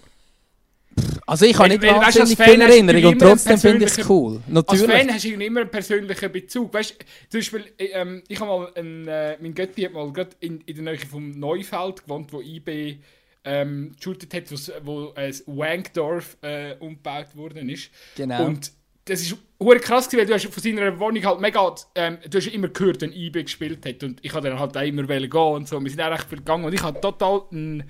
Also 1.26 1.46
ich 1.46 1.58
habe 1.58 1.70
nicht 1.70 1.82
wenn, 1.82 1.96
wahnsinnig 1.96 2.38
viele 2.38 2.64
Erinnerungen 2.64 3.06
und 3.06 3.20
trotzdem 3.20 3.58
finde 3.58 3.86
ich 3.86 3.98
es 3.98 4.10
cool. 4.10 4.42
Natürlich. 4.48 4.90
Als 4.90 5.02
Fan 5.02 5.14
hast 5.14 5.26
du 5.26 5.30
immer 5.30 5.62
einen 5.62 5.70
persönlichen 5.70 6.32
Bezug. 6.32 6.74
Weißt, 6.74 6.96
zum 7.30 7.40
Beispiel, 7.40 7.66
ähm, 7.78 8.24
ich 8.28 8.40
habe 8.40 8.50
mal, 8.50 8.72
einen, 8.76 9.08
äh, 9.08 9.38
mein 9.40 9.54
Götti 9.54 9.84
hat 9.84 9.94
mal 9.94 10.12
gerade 10.12 10.32
in, 10.40 10.62
in 10.62 10.76
der 10.76 10.94
Nähe 10.94 11.06
vom 11.06 11.32
Neufeld 11.40 12.04
gewohnt, 12.04 12.34
wo 12.34 12.42
IB 12.42 12.98
ähm, 13.46 13.92
geshootet 13.98 14.34
hat, 14.34 14.44
wo 14.86 15.14
äh, 15.16 15.34
Wankdorf 15.46 16.38
äh, 16.42 16.76
umgebaut 16.80 17.36
worden 17.36 17.70
ist. 17.70 17.90
Genau. 18.16 18.46
Und 18.46 18.72
das 19.06 19.22
ist 19.22 19.36
hure 19.60 19.80
krass 19.80 20.12
weil 20.14 20.26
du 20.26 20.34
hast 20.34 20.46
von 20.46 20.64
seiner 20.64 20.98
Wohnung 21.00 21.26
halt 21.26 21.42
mega, 21.42 21.76
ähm, 21.96 22.18
du 22.30 22.38
hast 22.38 22.48
immer 22.48 22.68
gehört, 22.68 23.02
wenn 23.02 23.12
IB 23.12 23.44
gespielt 23.44 23.86
hat 23.86 24.04
und 24.04 24.20
ich 24.24 24.34
habe 24.34 24.50
dann 24.50 24.60
halt 24.60 24.78
auch 24.78 24.82
immer 24.82 25.04
gehen 25.04 25.32
und 25.32 25.68
so. 25.68 25.82
Wir 25.82 25.90
sind 25.90 26.02
auch 26.02 26.12
recht 26.12 26.30
viel 26.30 26.40
gegangen 26.40 26.66
und 26.66 26.74
ich 26.74 26.82
habe 26.82 27.00
total 27.02 27.44
einen 27.52 27.84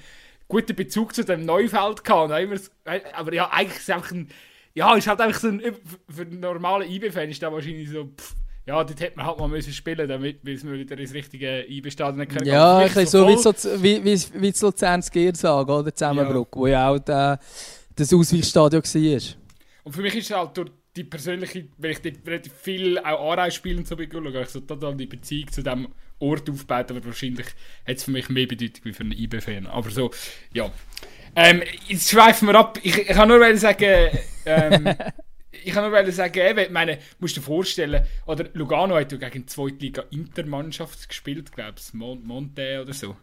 guten 0.49 0.75
Bezug 0.75 1.15
zu 1.15 1.23
dem 1.23 1.45
Neufeld 1.45 2.03
gehabt. 2.03 2.31
aber 3.13 3.33
ja, 3.33 3.49
eigentlich 3.49 3.77
ist 3.77 3.83
es 3.83 3.89
einfach 3.89 4.11
ein, 4.11 4.27
ja, 4.73 4.93
ist 4.95 5.07
halt 5.07 5.21
einfach 5.21 5.39
so 5.39 5.47
ein, 5.47 5.61
für 6.09 6.23
einen 6.23 6.41
normalen 6.41 6.89
IB-Fan 6.91 7.29
ist 7.29 7.41
das 7.41 7.51
wahrscheinlich 7.51 7.89
so, 7.89 8.05
pff, 8.05 8.35
ja, 8.65 8.83
dort 8.83 8.99
hätte 8.99 9.17
man 9.17 9.25
halt 9.25 9.39
mal 9.39 9.47
müssen 9.47 9.71
spielen 9.71 10.07
damit 10.07 10.43
wir 10.43 10.61
wieder 10.61 10.97
ins 10.97 11.13
richtige 11.13 11.65
IB-Stadion 11.67 12.27
können. 12.27 12.45
Ja, 12.45 12.77
ein 12.77 12.93
bisschen 12.93 13.37
so, 13.37 13.53
so 13.53 13.81
wie, 13.81 14.03
wie, 14.03 14.19
wie 14.33 14.51
das 14.51 14.61
Luzerns 14.61 15.09
oder? 15.69 15.93
Zusammenbruck, 15.93 16.55
ja. 16.55 16.61
wo 16.61 16.67
ja 16.67 16.89
auch 16.89 16.99
der, 16.99 17.39
das 17.95 18.13
Ausweichstadion 18.13 18.83
war. 18.83 19.21
Und 19.83 19.93
für 19.93 20.01
mich 20.01 20.15
ist 20.15 20.29
es 20.29 20.35
halt 20.35 20.57
durch 20.57 20.71
die 20.95 21.03
persönliche, 21.03 21.67
wenn 21.77 21.91
ich 21.91 22.01
relativ 22.25 22.53
viel 22.53 22.97
auch 22.99 23.31
Aarau 23.31 23.49
spielen 23.49 23.85
so 23.85 23.95
schaue, 23.95 24.41
ich 24.41 24.49
so 24.49 24.59
total 24.59 24.95
die 24.95 25.05
Beziehung 25.05 25.51
zu 25.51 25.63
dem 25.63 25.87
Ort 26.19 26.49
aufgebaut, 26.49 26.91
aber 26.91 27.05
wahrscheinlich 27.05 27.47
hat 27.87 27.97
es 27.97 28.03
für 28.03 28.11
mich 28.11 28.29
mehr 28.29 28.47
Bedeutung 28.47 28.85
wie 28.85 28.93
für 28.93 29.03
einen 29.03 29.13
IB-Fan. 29.13 29.67
Aber 29.67 29.89
so, 29.89 30.11
ja. 30.53 30.71
Ähm, 31.35 31.61
jetzt 31.87 32.09
schweifen 32.09 32.47
wir 32.47 32.55
ab. 32.55 32.79
Ich, 32.83 32.97
ich 32.97 33.07
kann 33.07 33.29
nur 33.29 33.57
sagen, 33.57 34.09
ähm, 34.45 34.95
ich 35.51 35.73
kann 35.73 35.89
nur 35.89 36.11
sagen, 36.11 36.39
eben, 36.39 36.59
ich 36.59 36.69
meine, 36.69 36.99
musst 37.19 37.37
du 37.37 37.41
dir 37.41 37.45
vorstellen, 37.45 38.05
oder 38.25 38.45
Lugano 38.53 38.95
hat 38.95 39.11
ja 39.11 39.17
gegen 39.17 39.41
die 39.41 39.45
Zweitliga 39.45 40.03
Intermannschaft 40.11 41.07
gespielt, 41.07 41.51
glaube 41.51 41.75
ich, 41.77 41.93
Monte 41.93 42.81
oder 42.81 42.93
so. 42.93 43.15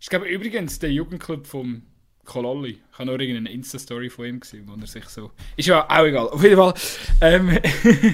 Ich 0.00 0.08
glaube 0.08 0.26
übrigens 0.26 0.78
der 0.78 0.92
Jugendclub 0.92 1.46
vom 1.46 1.82
Kololli. 2.24 2.78
Ich 2.92 2.98
habe 2.98 3.06
nur 3.06 3.20
irgendeine 3.20 3.50
Insta-Story 3.50 4.08
von 4.08 4.24
ihm 4.26 4.40
gesehen, 4.40 4.64
wo 4.66 4.80
er 4.80 4.86
sich 4.86 5.04
so. 5.06 5.30
Ist 5.56 5.66
ja 5.66 5.84
auch 5.88 6.04
egal. 6.04 6.28
Auf 6.28 6.42
jeden 6.42 6.56
Fall. 6.56 6.74
Ähm 7.20 7.58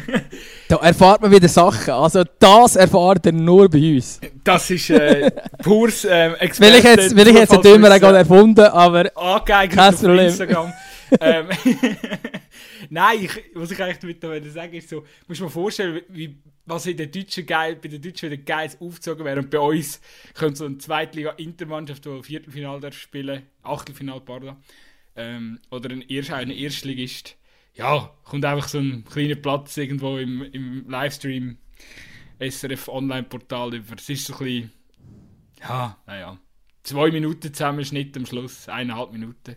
da 0.69 0.77
erfahrt 0.77 1.23
man 1.23 1.31
wieder 1.31 1.49
Sachen. 1.49 1.93
Also, 1.93 2.25
das 2.39 2.77
erfahrt 2.77 3.27
er 3.27 3.33
nur 3.33 3.69
bei 3.69 3.95
uns. 3.95 4.21
Das 4.43 4.71
ist 4.71 4.91
äh, 4.91 5.31
pures 5.63 6.07
ähm, 6.09 6.35
Will 6.41 6.75
ich 6.75 6.85
jetzt, 6.85 7.17
will 7.17 7.29
ich 7.29 7.35
jetzt 7.35 7.53
den 7.53 7.63
Dümmer 7.63 7.99
gerade 7.99 8.19
erfunden, 8.19 8.65
aber. 8.65 9.11
Angeeignet 9.17 9.79
kein 9.79 9.95
Problem. 9.95 10.27
Instagram. 10.27 10.73
ähm, 11.21 11.47
Nein, 12.89 13.19
ich, 13.23 13.31
was 13.55 13.71
ich 13.71 13.83
eigentlich 13.83 14.19
damit 14.19 14.53
sagen 14.53 14.73
ist 14.75 14.89
so, 14.89 15.05
muss 15.29 15.41
man 15.41 15.51
vorstellen, 15.51 16.01
wie, 16.09 16.37
was 16.71 16.87
in 16.87 16.97
der 16.97 17.07
deutschen 17.07 17.47
geil, 17.47 17.77
bei 17.77 17.89
den 17.89 18.01
Deutschen 18.01 18.31
wieder 18.31 18.43
geil 18.43 18.71
aufgezogen 18.81 19.25
wäre. 19.25 19.41
Und 19.41 19.51
bei 19.51 19.59
uns 19.59 20.01
könnte 20.35 20.57
so 20.57 20.65
eine 20.67 20.79
Zweitliga-Intermannschaft, 20.79 22.05
die 22.05 22.23
Viertelfinal 22.23 22.81
darf 22.81 22.97
spielen, 22.97 23.43
Achtelfinal, 23.63 24.21
pardon, 24.21 24.57
ähm, 25.17 25.59
oder 25.71 25.91
ein, 25.91 26.03
Erst, 26.03 26.31
Erstligist, 26.31 27.37
ja, 27.75 28.15
kommt 28.25 28.45
einfach 28.45 28.69
so 28.69 28.79
ein 28.79 29.05
kleiner 29.05 29.37
Platz 29.37 29.77
irgendwo 29.77 30.19
im, 30.19 30.43
im 30.43 30.89
Livestream 30.89 31.59
SRF 32.39 32.89
Online-Portal 32.89 33.75
über. 33.75 33.97
Es 33.97 34.09
ist 34.09 34.27
so 34.27 34.35
ein 34.35 34.39
bisschen, 34.39 34.73
ja, 35.61 35.99
naja, 36.07 36.39
zwei 36.83 37.11
Minuten 37.11 37.53
Zusammenschnitt 37.53 38.17
am 38.17 38.27
Schluss, 38.27 38.69
eineinhalb 38.69 39.13
Minuten. 39.13 39.57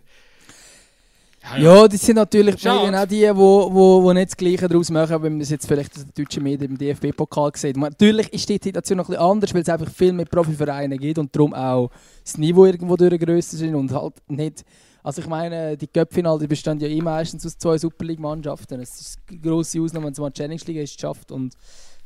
Ja, 1.52 1.58
ja. 1.58 1.88
die 1.88 1.96
sind 1.96 2.16
natürlich 2.16 2.54
Medien 2.64 2.94
auch 2.94 3.06
die, 3.06 3.20
die 3.20 3.36
wo, 3.36 3.72
wo, 3.72 4.02
wo 4.02 4.12
nicht 4.12 4.30
das 4.30 4.36
Gleiche 4.36 4.66
daraus 4.66 4.90
machen, 4.90 5.22
wenn 5.22 5.32
man 5.32 5.40
es 5.42 5.50
jetzt 5.50 5.66
vielleicht 5.66 5.96
in 5.96 6.04
den 6.04 6.24
deutschen 6.24 6.42
Medien 6.42 6.70
im 6.70 6.78
DFB-Pokal 6.78 7.52
sieht. 7.54 7.76
Natürlich 7.76 8.32
ist 8.32 8.48
die 8.48 8.58
Situation 8.62 8.96
noch 8.96 9.08
ein 9.08 9.12
bisschen 9.12 9.30
anders, 9.30 9.54
weil 9.54 9.62
es 9.62 9.68
einfach 9.68 9.90
viel 9.90 10.12
mehr 10.12 10.26
Profivereine 10.26 10.96
gibt 10.96 11.18
und 11.18 11.34
darum 11.34 11.52
auch 11.52 11.90
das 12.24 12.38
Niveau 12.38 12.64
irgendwo 12.64 12.96
durch 12.96 13.18
grösser 13.20 13.56
sind 13.56 13.74
und 13.74 13.92
halt 13.92 14.14
nicht... 14.28 14.64
Also 15.02 15.20
ich 15.20 15.28
meine, 15.28 15.76
die 15.76 15.86
Cup-Finale 15.86 16.48
bestehen 16.48 16.80
ja 16.80 16.88
eh 16.88 17.02
meistens 17.02 17.44
aus 17.44 17.58
zwei 17.58 17.76
Super 17.76 18.06
League-Mannschaften. 18.06 18.80
Es 18.80 18.98
ist 18.98 19.18
eine 19.28 19.38
grosse 19.38 19.78
Ausnahme, 19.82 20.06
wenn 20.06 20.12
es 20.14 20.18
mal 20.18 20.30
die 20.30 20.40
Challenge 20.40 20.62
League 20.64 20.78
ist 20.78 20.96
geschafft 20.96 21.30
und 21.30 21.52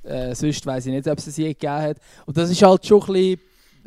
äh, 0.02 0.34
sonst 0.34 0.66
weiß 0.66 0.86
ich 0.86 0.92
nicht, 0.92 1.06
ob 1.06 1.18
es 1.18 1.28
es 1.28 1.36
je 1.36 1.46
gegeben 1.46 1.74
hat. 1.74 1.98
Und 2.26 2.36
das 2.36 2.50
ist 2.50 2.60
halt 2.60 2.84
schon 2.84 3.00
ein 3.02 3.06
bisschen 3.06 3.40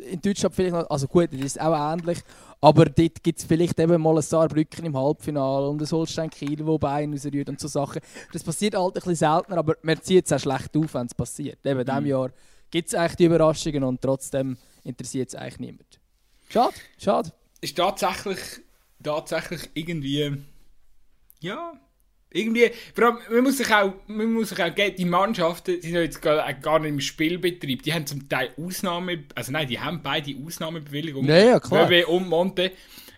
in 0.10 0.22
Deutschland 0.22 0.56
vielleicht 0.56 0.74
noch, 0.74 0.90
also 0.90 1.08
gut, 1.08 1.30
das 1.32 1.42
ist 1.42 1.62
auch 1.62 1.94
ähnlich, 1.94 2.20
aber 2.62 2.86
dort 2.86 3.24
gibt 3.24 3.40
es 3.40 3.46
vielleicht 3.46 3.80
eben 3.80 4.00
mal 4.00 4.16
ein 4.16 4.22
Saarbrücken 4.22 4.86
im 4.86 4.96
Halbfinale 4.96 5.68
und 5.68 5.82
ein 5.82 5.90
Holstein 5.90 6.30
Kiel, 6.30 6.66
wo 6.66 6.78
Bein 6.78 7.12
rausrührt 7.12 7.50
und 7.50 7.60
so 7.60 7.68
Sachen. 7.68 8.02
Das 8.32 8.44
passiert 8.44 8.76
halt 8.76 8.90
ein 8.90 8.94
bisschen 8.94 9.16
seltener, 9.16 9.58
aber 9.58 9.76
man 9.82 10.00
zieht 10.02 10.26
es 10.26 10.32
auch 10.32 10.40
schlecht 10.40 10.78
auf, 10.78 10.94
wenn 10.94 11.08
es 11.08 11.16
passiert. 11.16 11.66
Eben 11.66 11.80
in 11.80 11.86
diesem 11.86 12.04
mhm. 12.04 12.10
Jahr 12.10 12.32
gibt 12.70 12.88
es 12.88 12.94
eigentlich 12.94 13.16
die 13.16 13.26
Überraschungen 13.26 13.84
und 13.84 14.00
trotzdem 14.00 14.58
interessiert 14.84 15.30
es 15.30 15.36
eigentlich 15.36 15.60
niemand. 15.60 16.00
Schade, 16.50 16.76
schade. 17.00 17.34
Ist 17.62 17.76
tatsächlich, 17.76 18.40
tatsächlich 19.04 19.70
irgendwie, 19.74 20.38
ja, 21.40 21.74
irgendwie, 22.34 22.72
vor 22.94 23.06
allem, 23.06 23.18
man 23.30 23.44
muss 23.44 23.58
sich 23.58 23.72
auch, 23.74 23.94
man 24.08 24.32
muss 24.32 24.50
sich 24.50 24.64
auch 24.64 24.74
die 24.74 25.06
Mannschaften 25.06 25.82
sind 25.82 25.94
ja 25.94 26.02
jetzt 26.02 26.22
gar, 26.22 26.52
gar 26.54 26.80
nicht 26.80 26.90
im 26.90 27.02
Spielbetrieb. 27.02 27.84
Die 27.84 27.94
haben 27.94 28.06
zum 28.06 28.30
Teil 28.30 28.52
Ausnahme, 28.58 29.26
also 29.36 29.52
nein, 29.52 29.68
die 29.68 29.80
haben 29.80 30.02
beide 30.02 30.34
Ausnahmebewilligungen. 30.46 31.30
Ja, 31.30 31.38
ja, 31.38 31.60
klar. 31.60 31.90
WW 31.90 32.06
und 32.06 32.30
Monte, 32.30 32.72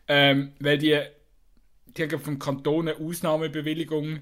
ähm, 0.08 0.54
weil 0.60 0.78
die, 0.78 1.00
die 1.96 2.04
haben 2.04 2.20
vom 2.20 2.40
Kanton 2.40 2.88
eine 2.88 2.98
Ausnahmebewilligung 3.00 4.20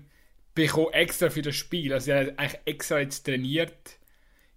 bekommen, 0.53 0.91
extra 0.91 1.29
für 1.29 1.41
das 1.41 1.55
Spiel. 1.55 1.93
Also, 1.93 2.11
die 2.11 2.17
haben 2.17 2.37
eigentlich 2.37 2.61
extra 2.65 2.99
jetzt 2.99 3.25
trainiert 3.25 3.97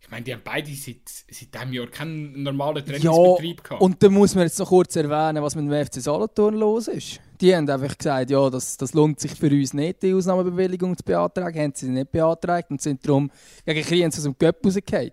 ich 0.05 0.11
meine, 0.11 0.23
die 0.23 0.35
haben 0.35 0.43
beide 0.45 0.71
seit, 0.75 0.97
seit 1.07 1.55
diesem 1.55 1.73
Jahr 1.73 1.87
keinen 1.87 2.43
normalen 2.43 2.85
Trainingsbetrieb 2.85 3.61
ja, 3.61 3.63
gehabt. 3.65 3.81
Und 3.81 4.03
da 4.03 4.11
muss 4.11 4.35
man 4.35 4.45
jetzt 4.45 4.59
noch 4.59 4.69
kurz 4.69 4.95
erwähnen, 4.97 5.43
was 5.43 5.57
mit 5.57 5.65
dem 5.65 5.87
FC 5.87 5.95
Solothurn 5.95 6.57
los 6.57 6.89
ist. 6.89 7.21
Die 7.41 7.55
haben 7.55 7.69
einfach 7.69 7.97
gesagt, 7.97 8.31
ja, 8.31 8.49
das, 8.49 8.77
das 8.77 8.95
lohnt 8.95 9.21
sich 9.21 9.33
für 9.33 9.51
uns 9.51 9.75
nicht, 9.75 10.03
die 10.03 10.15
Ausnahmebewilligung 10.15 10.97
zu 10.97 11.05
beantragen. 11.05 11.59
Haben 11.59 11.73
sie 11.75 11.89
nicht 11.89 12.13
beantragt 12.13 12.71
und 12.71 12.81
sind 12.81 13.07
darum 13.07 13.31
gegen 13.65 13.83
Kriens 13.83 14.17
aus 14.17 14.25
dem 14.25 14.37
Göpp 14.39 14.65
rausgefallen. 14.65 15.13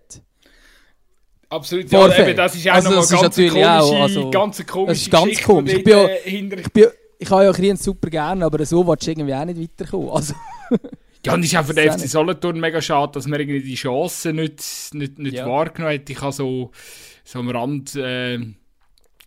Absolut, 1.48 1.90
ja, 1.90 2.18
eben, 2.18 2.36
das 2.36 2.54
ist 2.54 2.66
auch 2.66 2.74
also, 2.74 2.88
nochmal 2.88 3.20
ganz, 3.20 3.36
komische, 3.36 3.70
auch, 3.70 4.00
also, 4.00 4.30
ganz 4.30 4.66
komische 4.66 4.86
das 4.86 4.98
ist 5.02 5.10
ganz 5.10 5.24
Geschichte, 5.24 5.44
komisch. 5.44 5.72
Ich, 5.74 5.84
bin, 5.84 6.08
ich, 6.24 6.42
ich, 6.52 6.72
bin, 6.72 6.86
ich 7.18 7.30
habe 7.30 7.44
ja 7.44 7.52
Kriens 7.52 7.84
super 7.84 8.08
gerne, 8.08 8.46
aber 8.46 8.64
so 8.64 8.86
willst 8.86 9.06
du 9.06 9.10
irgendwie 9.10 9.34
auch 9.34 9.44
nicht 9.44 9.60
weiterkommen. 9.60 10.10
Also. 10.10 10.34
Ja, 11.24 11.34
und 11.34 11.44
es 11.44 11.52
ist 11.52 11.56
auch 11.56 11.64
für 11.64 11.74
den 11.74 11.92
FC 11.92 12.08
Solothurn 12.08 12.58
mega 12.58 12.82
schade, 12.82 13.12
dass 13.12 13.28
man 13.28 13.38
irgendwie 13.38 13.62
die 13.62 13.76
Chancen 13.76 14.34
nicht, 14.34 14.60
nicht, 14.92 15.20
nicht 15.20 15.34
ja. 15.34 15.46
wahrgenommen 15.46 15.94
hat. 15.94 16.10
Ich 16.10 16.20
habe 16.20 16.32
so, 16.32 16.72
so 17.22 17.38
am 17.38 17.48
Rand 17.48 17.94
äh, 17.94 18.40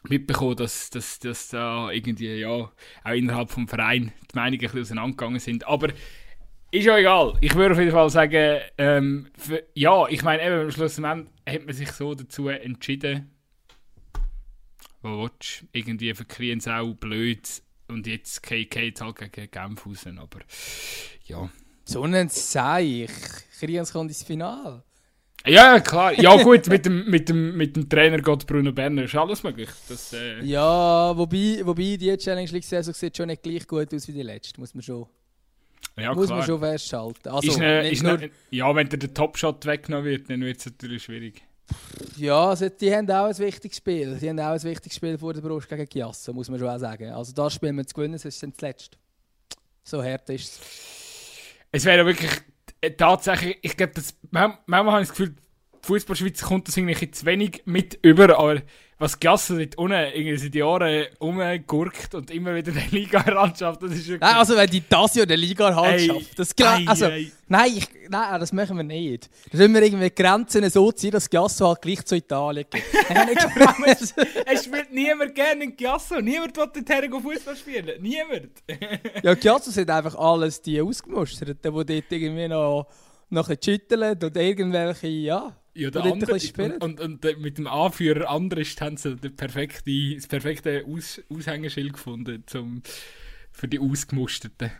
mitbekommen, 0.10 0.56
dass, 0.56 0.90
dass, 0.90 1.20
dass 1.20 1.50
da 1.50 1.92
irgendwie, 1.92 2.36
ja, 2.36 2.50
auch 2.50 2.72
innerhalb 3.06 3.54
des 3.54 3.70
Vereins 3.70 4.12
die 4.32 4.36
Meinungen 4.36 4.54
ein 4.54 4.60
bisschen 4.60 4.82
auseinandergegangen 4.82 5.40
sind. 5.40 5.68
Aber 5.68 5.90
ist 6.72 6.86
ja 6.86 6.98
egal. 6.98 7.34
Ich 7.42 7.56
würde 7.56 7.74
auf 7.74 7.80
jeden 7.80 7.92
Fall 7.92 8.10
sagen, 8.10 8.62
ähm, 8.78 9.28
für, 9.38 9.64
ja, 9.76 10.08
ich 10.08 10.24
meine, 10.24 10.44
eben 10.46 10.62
am 10.62 10.72
Schluss 10.72 10.98
hat 10.98 11.04
man 11.04 11.30
sich 11.74 11.92
so 11.92 12.14
dazu 12.16 12.50
entschieden, 12.50 13.32
wo 15.02 15.24
willst 15.24 15.66
irgendwie 15.72 16.14
für 16.14 16.26
Kriens 16.26 16.68
auch 16.68 16.94
blöd 16.96 17.62
und 17.88 18.08
jetzt 18.08 18.42
KK 18.44 18.92
halt 19.00 19.32
gegen 19.32 19.52
Genf 19.52 19.86
raus, 19.86 20.06
aber 20.08 20.40
ja. 21.26 21.50
So 21.86 22.04
ein 22.04 22.30
Seich. 22.30 23.10
Kriens 23.60 23.94
kommt 23.94 24.10
ins 24.10 24.24
Finale. 24.24 24.84
Ja, 25.46 25.80
klar. 25.80 26.14
Ja, 26.20 26.42
gut, 26.42 26.68
mit 26.68 26.86
dem, 26.86 27.10
mit 27.10 27.30
dem, 27.30 27.56
mit 27.56 27.76
dem 27.76 27.88
Trainer 27.88 28.22
Gott 28.22 28.48
Bruno 28.48 28.72
Berner 28.72 29.04
ist 29.04 29.16
alles 29.16 29.44
möglich. 29.44 29.70
Das, 29.88 30.14
äh... 30.14 30.42
Ja, 30.44 31.16
wobei, 31.16 31.62
wobei 31.64 31.98
die 31.98 32.16
Challenge 32.18 32.50
League-Saison 32.50 32.94
sieht 32.94 33.18
schon 33.18 33.28
nicht 33.28 33.44
gleich 33.44 33.68
gut 33.68 33.94
aus 33.94 34.08
wie 34.08 34.14
die 34.14 34.24
letzte, 34.24 34.60
muss 34.60 34.74
man 34.74 34.82
schon, 34.82 35.06
ja, 35.98 36.14
muss 36.14 36.30
man 36.30 36.44
schon 36.44 36.60
festhalten. 36.60 37.30
Also, 37.30 37.50
ist 37.50 37.58
eine, 37.58 37.90
ist 37.90 38.06
eine, 38.06 38.30
ja, 38.50 38.76
wenn 38.76 38.90
dir 38.90 38.98
der 38.98 39.14
Topshot 39.14 39.66
weggenommen 39.66 40.06
wird, 40.06 40.30
dann 40.30 40.42
wird 40.42 40.60
es 40.60 40.66
natürlich 40.66 41.04
schwierig. 41.04 41.44
Ja, 42.18 42.50
also 42.50 42.70
die 42.70 42.94
haben 42.94 43.10
auch 43.10 43.26
ein 43.26 43.38
wichtiges 43.38 43.78
Spiel. 43.78 44.18
Die 44.22 44.30
haben 44.30 44.40
auch 44.40 44.52
ein 44.52 44.64
wichtiges 44.64 44.96
Spiel 44.96 45.18
vor 45.18 45.34
der 45.34 45.42
Brust 45.42 45.68
gegen 45.68 45.86
Giasso, 45.86 46.32
muss 46.34 46.50
man 46.50 46.60
schon 46.60 46.70
auch 46.70 46.78
sagen. 46.78 47.12
Also 47.12 47.34
das 47.34 47.54
Spiel 47.54 47.74
wir 47.74 47.86
zu 47.86 47.96
gewinnen, 47.96 48.14
das 48.14 48.26
ist 48.26 48.42
das 48.42 48.62
letzte. 48.62 48.98
So 49.84 50.04
hart 50.04 50.30
ist 50.30 50.62
es 50.62 50.62
es 51.76 51.84
wäre 51.84 52.06
wirklich 52.06 52.32
tatsächlich, 52.92 53.58
ich 53.62 53.78
glaube, 53.78 53.94
manchmal, 54.32 54.60
manchmal 54.66 54.94
habe 54.94 55.04
ich 55.04 55.10
das 55.10 55.18
Gefühl, 55.18 55.36
die 55.36 55.88
Fußballschweiz 55.88 56.42
kommt 56.42 56.68
das 56.68 56.78
irgendwie 56.78 57.12
zu 57.12 57.26
wenig 57.26 57.64
mit 57.66 58.00
über, 58.02 58.38
aber 58.38 58.62
was 58.98 59.20
Gasse 59.20 59.58
dort 59.58 59.78
unten 59.78 60.14
irgendwie 60.14 60.38
seit 60.38 60.56
Jahren 60.56 61.08
rumgurkt 61.20 62.16
und 62.16 62.32
immer 62.32 62.56
wieder 62.56 62.72
eine 62.72 62.88
das 63.82 63.92
ist 63.92 64.08
wirklich... 64.08 64.22
Nein, 64.22 64.36
also 64.36 64.56
wenn 64.56 64.70
die 64.70 64.84
das 64.88 65.16
Jahr 65.16 65.26
der 65.26 65.36
Liga-Landschaft, 65.36 66.40
das 66.40 66.56
ei, 66.58 66.88
also, 66.88 67.06
ei. 67.08 67.32
Nein, 67.48 67.72
ich, 67.76 67.90
nein, 68.10 68.40
das 68.40 68.54
machen 68.54 68.78
wir 68.78 68.84
nicht. 68.84 69.30
Da 69.52 69.58
müssen 69.58 69.74
wir 69.74 69.84
irgendwie 69.84 70.10
Grenzen 70.12 70.70
so 70.70 70.92
ziehen, 70.94 71.12
dass 71.12 71.30
Giasso 71.30 71.68
halt 71.68 71.82
gleich 71.82 72.06
zu 72.06 72.16
Italien 72.16 72.66
geht. 72.70 72.84
es 74.46 74.64
spielt 74.64 74.94
niemand 74.94 75.36
gerne 75.36 75.66
in 75.66 75.76
Giasso, 75.76 76.22
niemand 76.22 76.56
will 76.56 76.68
dorthin 76.74 77.22
Fußball 77.22 77.56
spielen, 77.58 78.02
niemand. 78.02 78.64
ja, 79.24 79.34
Giasso 79.34 79.72
sind 79.72 79.90
einfach 79.90 80.16
alles 80.16 80.62
die 80.62 80.80
Ausgemustert, 80.80 81.50
die 81.50 81.70
dort 81.70 81.90
irgendwie 81.90 82.48
noch, 82.48 82.88
noch 83.30 83.50
ein 83.50 83.58
schütteln 83.62 84.18
und 84.24 84.38
irgendwelche, 84.38 85.08
ja... 85.08 85.54
Ja, 85.78 85.92
der 85.92 86.04
andere, 86.04 86.40
und, 86.80 87.02
und, 87.02 87.26
und, 87.26 87.42
mit 87.42 87.58
dem 87.58 87.68
Anführer 87.68 88.30
Andrist 88.30 88.80
haben 88.80 88.96
sie 88.96 89.18
das 89.18 89.32
perfekte, 89.34 90.16
das 90.16 90.26
perfekte 90.26 90.86
Aus, 90.88 91.22
Aushängeschild 91.30 91.92
gefunden 91.94 92.44
zum, 92.48 92.82
für 93.52 93.68
die 93.68 93.80
Ausgemusterten. 93.80 94.72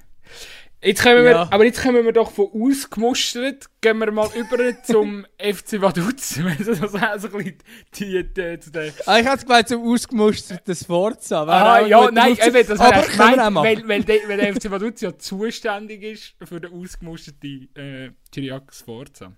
Jetzt 0.82 1.02
kommen 1.02 1.26
wir, 1.26 1.52
aber 1.52 1.66
jetzt 1.66 1.82
kommen 1.82 2.06
wir 2.06 2.14
doch 2.14 2.32
von 2.32 2.48
ausgemustert, 2.54 3.66
gehen 3.82 3.98
wir 3.98 4.12
mal 4.12 4.30
über 4.36 4.58
zum 4.84 5.26
FC 5.40 5.82
Vaduz. 5.82 6.40
Also 6.60 6.76
so 6.76 6.98
ein 6.98 7.20
bisschen 7.20 7.58
die, 7.96 8.24
die, 8.24 8.60
die, 8.60 8.72
die. 8.72 8.92
Ah, 9.06 9.20
ich 9.20 9.26
hätte 9.26 9.46
gemeint 9.46 9.68
zum 9.68 9.84
ausgemusterten 9.84 10.76
Sforza. 10.76 11.44
Ah, 11.44 11.86
ja, 11.86 12.12
nein, 12.12 12.38
eben, 12.40 12.68
das 12.68 12.80
aber 12.80 13.02
ich 13.02 13.12
gemeint, 13.12 13.56
weil, 13.56 13.88
weil, 13.88 14.04
der, 14.04 14.18
weil 14.28 14.38
der 14.38 14.54
FC 14.54 14.70
Vaduz 14.70 15.02
ja 15.02 15.18
zuständig 15.18 16.04
ist 16.04 16.36
für 16.48 16.62
den 16.62 16.72
ausgemusterten 16.72 17.76
äh, 17.76 18.12
Chiriakos 18.32 18.80
Sforza. 18.80 19.36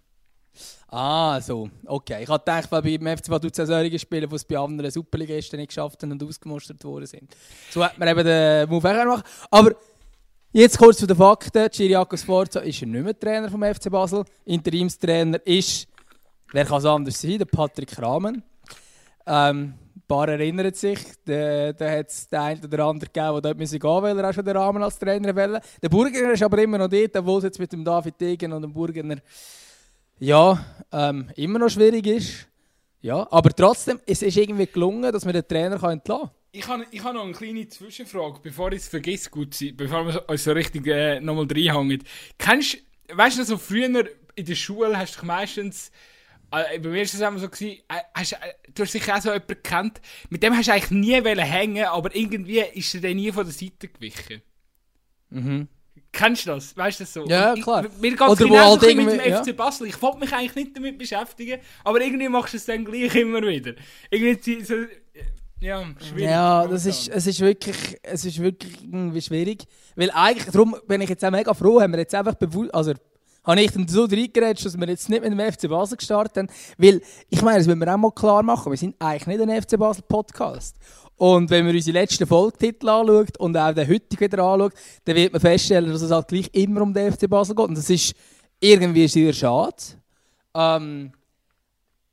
Ah, 0.90 1.40
so. 1.42 1.70
Okay. 1.86 2.24
Ich 2.24 2.30
habe 2.30 2.40
gedacht, 2.40 2.72
weil 2.72 2.98
beim 2.98 3.18
FC 3.18 3.30
Vaduz 3.30 3.56
solche 3.56 4.00
Spiele, 4.00 4.28
die 4.28 4.36
es 4.36 4.46
bei 4.46 4.58
anderen 4.58 4.90
Superligisten 4.92 5.60
nicht 5.60 5.70
geschafft 5.70 6.02
haben 6.04 6.12
und 6.12 6.24
ausgemustert 6.24 6.84
worden 6.84 7.06
sind. 7.06 7.36
So 7.72 7.84
hat 7.84 7.98
man 7.98 8.08
eben 8.08 8.24
den 8.24 8.70
Move 8.70 8.94
gemacht. 8.94 9.26
Aber 9.52 9.76
jetzt 10.52 10.78
kurz 10.78 10.98
zu 10.98 11.08
den 11.08 11.18
Fakten. 11.18 11.70
Chiriakos 11.70 12.24
Forza 12.24 12.60
ist 12.62 12.82
er 12.82 12.88
nicht 12.88 13.04
mehr 13.04 13.20
Trainer 13.20 13.50
vom 13.50 13.64
FC 13.64 13.90
Basel. 13.90 14.24
Interimstrainer 14.46 15.46
ist, 15.46 15.88
wer 16.52 16.66
kann 16.66 16.78
es 16.80 16.86
anders 16.86 17.22
sein, 17.22 17.38
der 17.38 17.46
Patrick 17.46 18.02
Rahmen. 18.02 18.44
Ähm, 19.26 19.74
paar 20.08 20.30
erinnern 20.30 20.74
sich, 20.74 21.00
da, 21.26 21.74
da 21.74 21.92
hat 21.92 22.10
es 22.10 22.30
den 22.30 22.40
einen 22.40 22.64
oder 22.64 22.86
anderen 22.86 23.12
gegeben, 23.12 23.34
der 23.34 23.42
dort 23.42 23.58
müssen 23.58 23.80
gehen 23.80 24.02
weil 24.02 24.18
er 24.18 24.30
auch 24.30 24.34
schon 24.34 24.46
den 24.46 24.56
Rahmen 24.56 24.82
als 24.82 24.98
Trainer 24.98 25.36
wollte. 25.36 25.62
Der 25.82 25.90
Burgener 25.90 26.32
ist 26.32 26.44
aber 26.44 26.60
immer 26.60 26.78
noch 26.78 26.88
dort, 26.88 27.16
obwohl 27.18 27.40
es 27.40 27.44
jetzt 27.46 27.60
mit 27.60 27.72
dem 27.74 27.84
David 27.84 28.20
Degen 28.20 28.54
und 28.54 28.62
dem 28.62 28.74
Burgener 28.74 29.18
ja, 30.20 30.66
ähm, 30.92 31.30
immer 31.36 31.60
noch 31.60 31.70
schwierig 31.70 32.08
ist. 32.08 32.48
Ja, 33.02 33.28
aber 33.32 33.52
trotzdem, 33.52 34.00
es 34.06 34.22
ist 34.22 34.38
irgendwie 34.38 34.66
gelungen, 34.66 35.12
dass 35.12 35.24
man 35.24 35.34
den 35.34 35.48
Trainer 35.48 35.78
kann 35.78 35.92
entlassen 35.92 36.28
kann. 36.28 36.32
Ich 36.52 36.68
habe 36.68 36.86
ich 36.92 37.04
ha 37.04 37.14
noch 37.14 37.24
eine 37.24 37.34
kleine 37.34 37.68
Zwischenfrage, 37.68 38.40
bevor 38.42 38.72
ich 38.72 38.80
es 38.80 38.88
vergesse, 38.88 39.30
gut, 39.30 39.56
bevor 39.76 40.08
wir 40.08 40.28
uns 40.28 40.44
so 40.44 40.52
richtig 40.52 40.88
äh, 40.88 41.20
nochmal 41.20 41.46
reinhängen. 41.46 42.04
Kennst 42.38 42.78
weißt 43.14 43.40
du, 43.40 43.44
so 43.44 43.58
früher 43.58 44.08
in 44.36 44.46
der 44.46 44.56
Schule 44.56 44.98
hast 44.98 45.22
du 45.22 45.26
meistens 45.26 45.92
äh, 46.52 46.80
bei 46.80 46.90
mir 46.90 46.96
war 46.96 47.02
es 47.02 47.14
immer 47.20 47.40
so, 47.40 47.50
gewesen, 47.50 47.82
äh, 47.90 48.02
hast, 48.14 48.34
äh, 48.34 48.38
du 48.74 48.84
hast 48.84 48.92
sicher 48.92 49.16
auch 49.16 49.22
so 49.22 49.30
jemanden 49.30 49.48
gekannt, 49.48 50.02
mit 50.30 50.44
dem 50.44 50.56
hast 50.56 50.68
du 50.68 50.74
eigentlich 50.74 50.92
nie 50.92 51.22
hängen 51.22 51.86
aber 51.86 52.16
irgendwie 52.16 52.60
ist 52.60 52.96
er 52.96 53.02
dann 53.02 53.16
nie 53.18 53.32
von 53.32 53.44
der 53.44 53.54
Seite 53.54 53.90
gewichen. 53.90 54.42
Mhm. 55.30 55.68
Kennst 56.18 56.48
du 56.48 56.50
das? 56.50 56.76
Weißt 56.76 57.00
du 57.00 57.04
das 57.04 57.14
so? 57.14 57.26
Ja, 57.28 57.54
klar. 57.54 57.86
Mir 58.02 58.12
geht 58.16 58.28
es 58.28 58.38
genau 58.40 58.76
so 58.76 58.88
mit 58.88 58.98
dem 58.98 59.20
ja. 59.20 59.44
FC 59.44 59.56
Basel. 59.56 59.86
Ich 59.86 60.02
wollte 60.02 60.18
mich 60.18 60.34
eigentlich 60.34 60.56
nicht 60.56 60.76
damit 60.76 60.98
beschäftigen, 60.98 61.60
aber 61.84 62.02
irgendwie 62.02 62.28
machst 62.28 62.54
du 62.54 62.58
es 62.58 62.66
dann 62.66 62.84
gleich 62.84 63.14
immer 63.14 63.42
wieder. 63.44 63.74
Irgendwie 64.10 64.64
so, 64.64 64.74
ja, 65.60 65.84
schwierig. 66.00 66.32
Ja, 66.32 66.66
das 66.66 66.88
ist, 66.88 67.10
es, 67.10 67.28
ist 67.28 67.40
wirklich, 67.40 68.00
es 68.02 68.26
ist 68.26 68.40
wirklich 68.40 68.82
irgendwie 68.82 69.22
schwierig. 69.22 69.66
Weil 69.96 70.10
eigentlich, 70.10 70.52
darum 70.52 70.76
bin 70.88 71.02
ich 71.02 71.10
jetzt 71.10 71.24
auch 71.24 71.30
mega 71.30 71.54
froh, 71.54 71.80
haben 71.82 71.94
wir 71.94 72.00
jetzt 72.00 72.16
einfach 72.16 72.34
bewusst, 72.34 72.74
also 72.74 72.94
habe 73.44 73.62
ich 73.62 73.72
dann 73.72 73.88
so 73.88 74.06
reingeredet, 74.06 74.66
dass 74.66 74.78
wir 74.78 74.88
jetzt 74.88 75.10
nicht 75.10 75.24
mit 75.24 75.32
dem 75.32 75.52
FC 75.52 75.70
Basel 75.70 75.98
gestartet 75.98 76.38
haben. 76.38 76.50
Weil, 76.80 77.00
ich 77.30 77.42
meine, 77.44 77.60
das 77.60 77.68
müssen 77.68 77.80
wir 77.80 77.94
auch 77.94 77.98
mal 77.98 78.12
klar 78.12 78.42
machen, 78.42 78.72
wir 78.72 78.78
sind 78.78 78.96
eigentlich 79.00 79.38
nicht 79.38 79.50
ein 79.50 79.62
FC 79.62 79.78
Basel 79.78 80.04
Podcast. 80.08 80.76
Und 81.18 81.50
wenn 81.50 81.66
man 81.66 81.76
unsere 81.76 81.98
letzten 82.00 82.28
Folgetitel 82.28 82.90
anschaut 82.90 83.38
und 83.40 83.58
auch 83.58 83.74
den 83.74 83.88
heutigen 83.88 84.20
wieder 84.20 84.44
anschaut, 84.44 84.74
dann 85.04 85.16
wird 85.16 85.34
man 85.34 85.42
feststellen, 85.42 85.92
dass 85.92 86.04
es 86.04 86.12
halt 86.12 86.28
gleich 86.28 86.50
immer 86.54 86.82
um 86.82 86.94
den 86.94 87.12
FC 87.12 87.28
Basel 87.28 87.56
geht. 87.56 87.68
Und 87.68 87.78
das 87.78 87.90
ist 87.90 88.14
irgendwie 88.60 89.08
sehr 89.08 89.34
schade. 89.34 89.76
Ähm, 90.54 91.12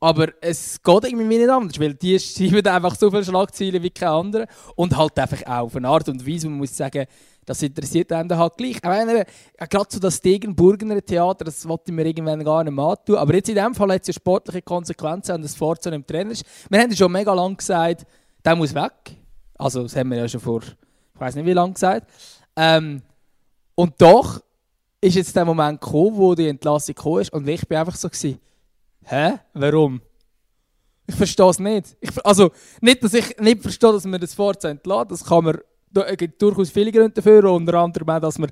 aber 0.01 0.29
es 0.41 0.83
geht 0.83 1.05
irgendwie 1.05 1.39
nicht 1.39 1.49
anders, 1.49 1.81
weil 1.81 1.95
die 1.95 2.19
schreiben 2.19 2.67
einfach 2.67 2.95
so 2.95 3.11
viele 3.11 3.25
Schlagzeilen 3.25 3.83
wie 3.83 3.91
keine 3.91 4.13
anderen. 4.13 4.47
Und 4.75 4.97
halt 4.97 5.19
einfach 5.19 5.43
auch 5.47 5.65
auf 5.65 5.77
eine 5.77 5.89
Art 5.89 6.09
und 6.09 6.27
Weise, 6.27 6.49
man 6.49 6.59
muss 6.59 6.77
sagen, 6.77 7.07
das 7.47 7.63
interessiert 7.63 8.11
einen 8.13 8.29
dann 8.29 8.39
halt 8.39 8.57
gleich. 8.57 8.81
Gerade 8.81 9.89
so 9.89 9.99
das 9.99 10.21
Degenburgener 10.21 11.03
Theater, 11.03 11.45
das 11.45 11.67
wollte 11.69 11.85
ich 11.87 11.93
mir 11.93 12.07
irgendwann 12.07 12.43
gar 12.43 12.65
nicht 12.65 12.75
mehr 12.75 12.97
tun. 13.05 13.17
Aber 13.17 13.35
jetzt 13.35 13.49
in 13.51 13.55
dem 13.55 13.75
Fall 13.75 13.93
hat 13.93 14.03
es 14.03 14.09
ja 14.09 14.15
sportliche 14.15 14.63
Konsequenzen, 14.63 15.37
und 15.37 15.43
das 15.43 15.55
Forza 15.55 15.91
im 15.91 16.07
Trainer 16.07 16.31
ist. 16.31 16.45
Wir 16.71 16.81
haben 16.81 16.91
ja 16.91 16.97
schon 16.97 17.13
mega 17.13 17.33
lange 17.35 17.57
gesagt, 17.57 18.07
der 18.45 18.57
muss 18.57 18.75
weg. 18.75 19.17
Also, 19.57 19.83
das 19.83 19.97
haben 19.97 20.11
wir 20.11 20.19
ja 20.19 20.29
schon 20.29 20.41
vor, 20.41 20.63
ich 20.63 21.21
weiß 21.21 21.35
nicht 21.37 21.47
wie 21.47 21.53
lange 21.53 21.73
gesagt. 21.73 22.11
Ähm, 22.57 23.03
und 23.75 23.95
doch 24.01 24.43
ist 25.01 25.15
jetzt 25.17 25.35
der 25.37 25.45
Moment 25.45 25.81
gekommen, 25.81 26.17
wo 26.17 26.35
die 26.35 26.49
Entlassung 26.49 26.95
gekommen 26.95 27.21
ist. 27.21 27.33
Und 27.33 27.47
ich 27.49 27.67
bin 27.67 27.79
einfach 27.79 27.97
so 27.97 28.09
gewesen, 28.09 28.41
Hä? 29.05 29.39
Warum? 29.53 30.01
Ich 31.07 31.15
verstehe 31.15 31.49
es 31.49 31.59
nicht. 31.59 31.97
Ich, 32.01 32.11
also, 32.25 32.51
nicht, 32.81 33.05
dass 33.05 33.13
ich 33.13 33.39
nicht 33.39 33.61
verstehe, 33.61 33.93
dass 33.93 34.07
man 34.07 34.21
das 34.21 34.33
Forza 34.33 34.71
entlässt. 34.71 35.11
Das 35.11 35.25
kann 35.25 35.45
man, 35.45 35.59
gibt 36.17 36.41
durchaus 36.41 36.71
viele 36.71 36.93
Gründe 36.93 37.11
dafür. 37.11 37.51
Unter 37.51 37.75
anderem 37.75 38.09
auch, 38.09 38.21
dass 38.21 38.39
man 38.39 38.51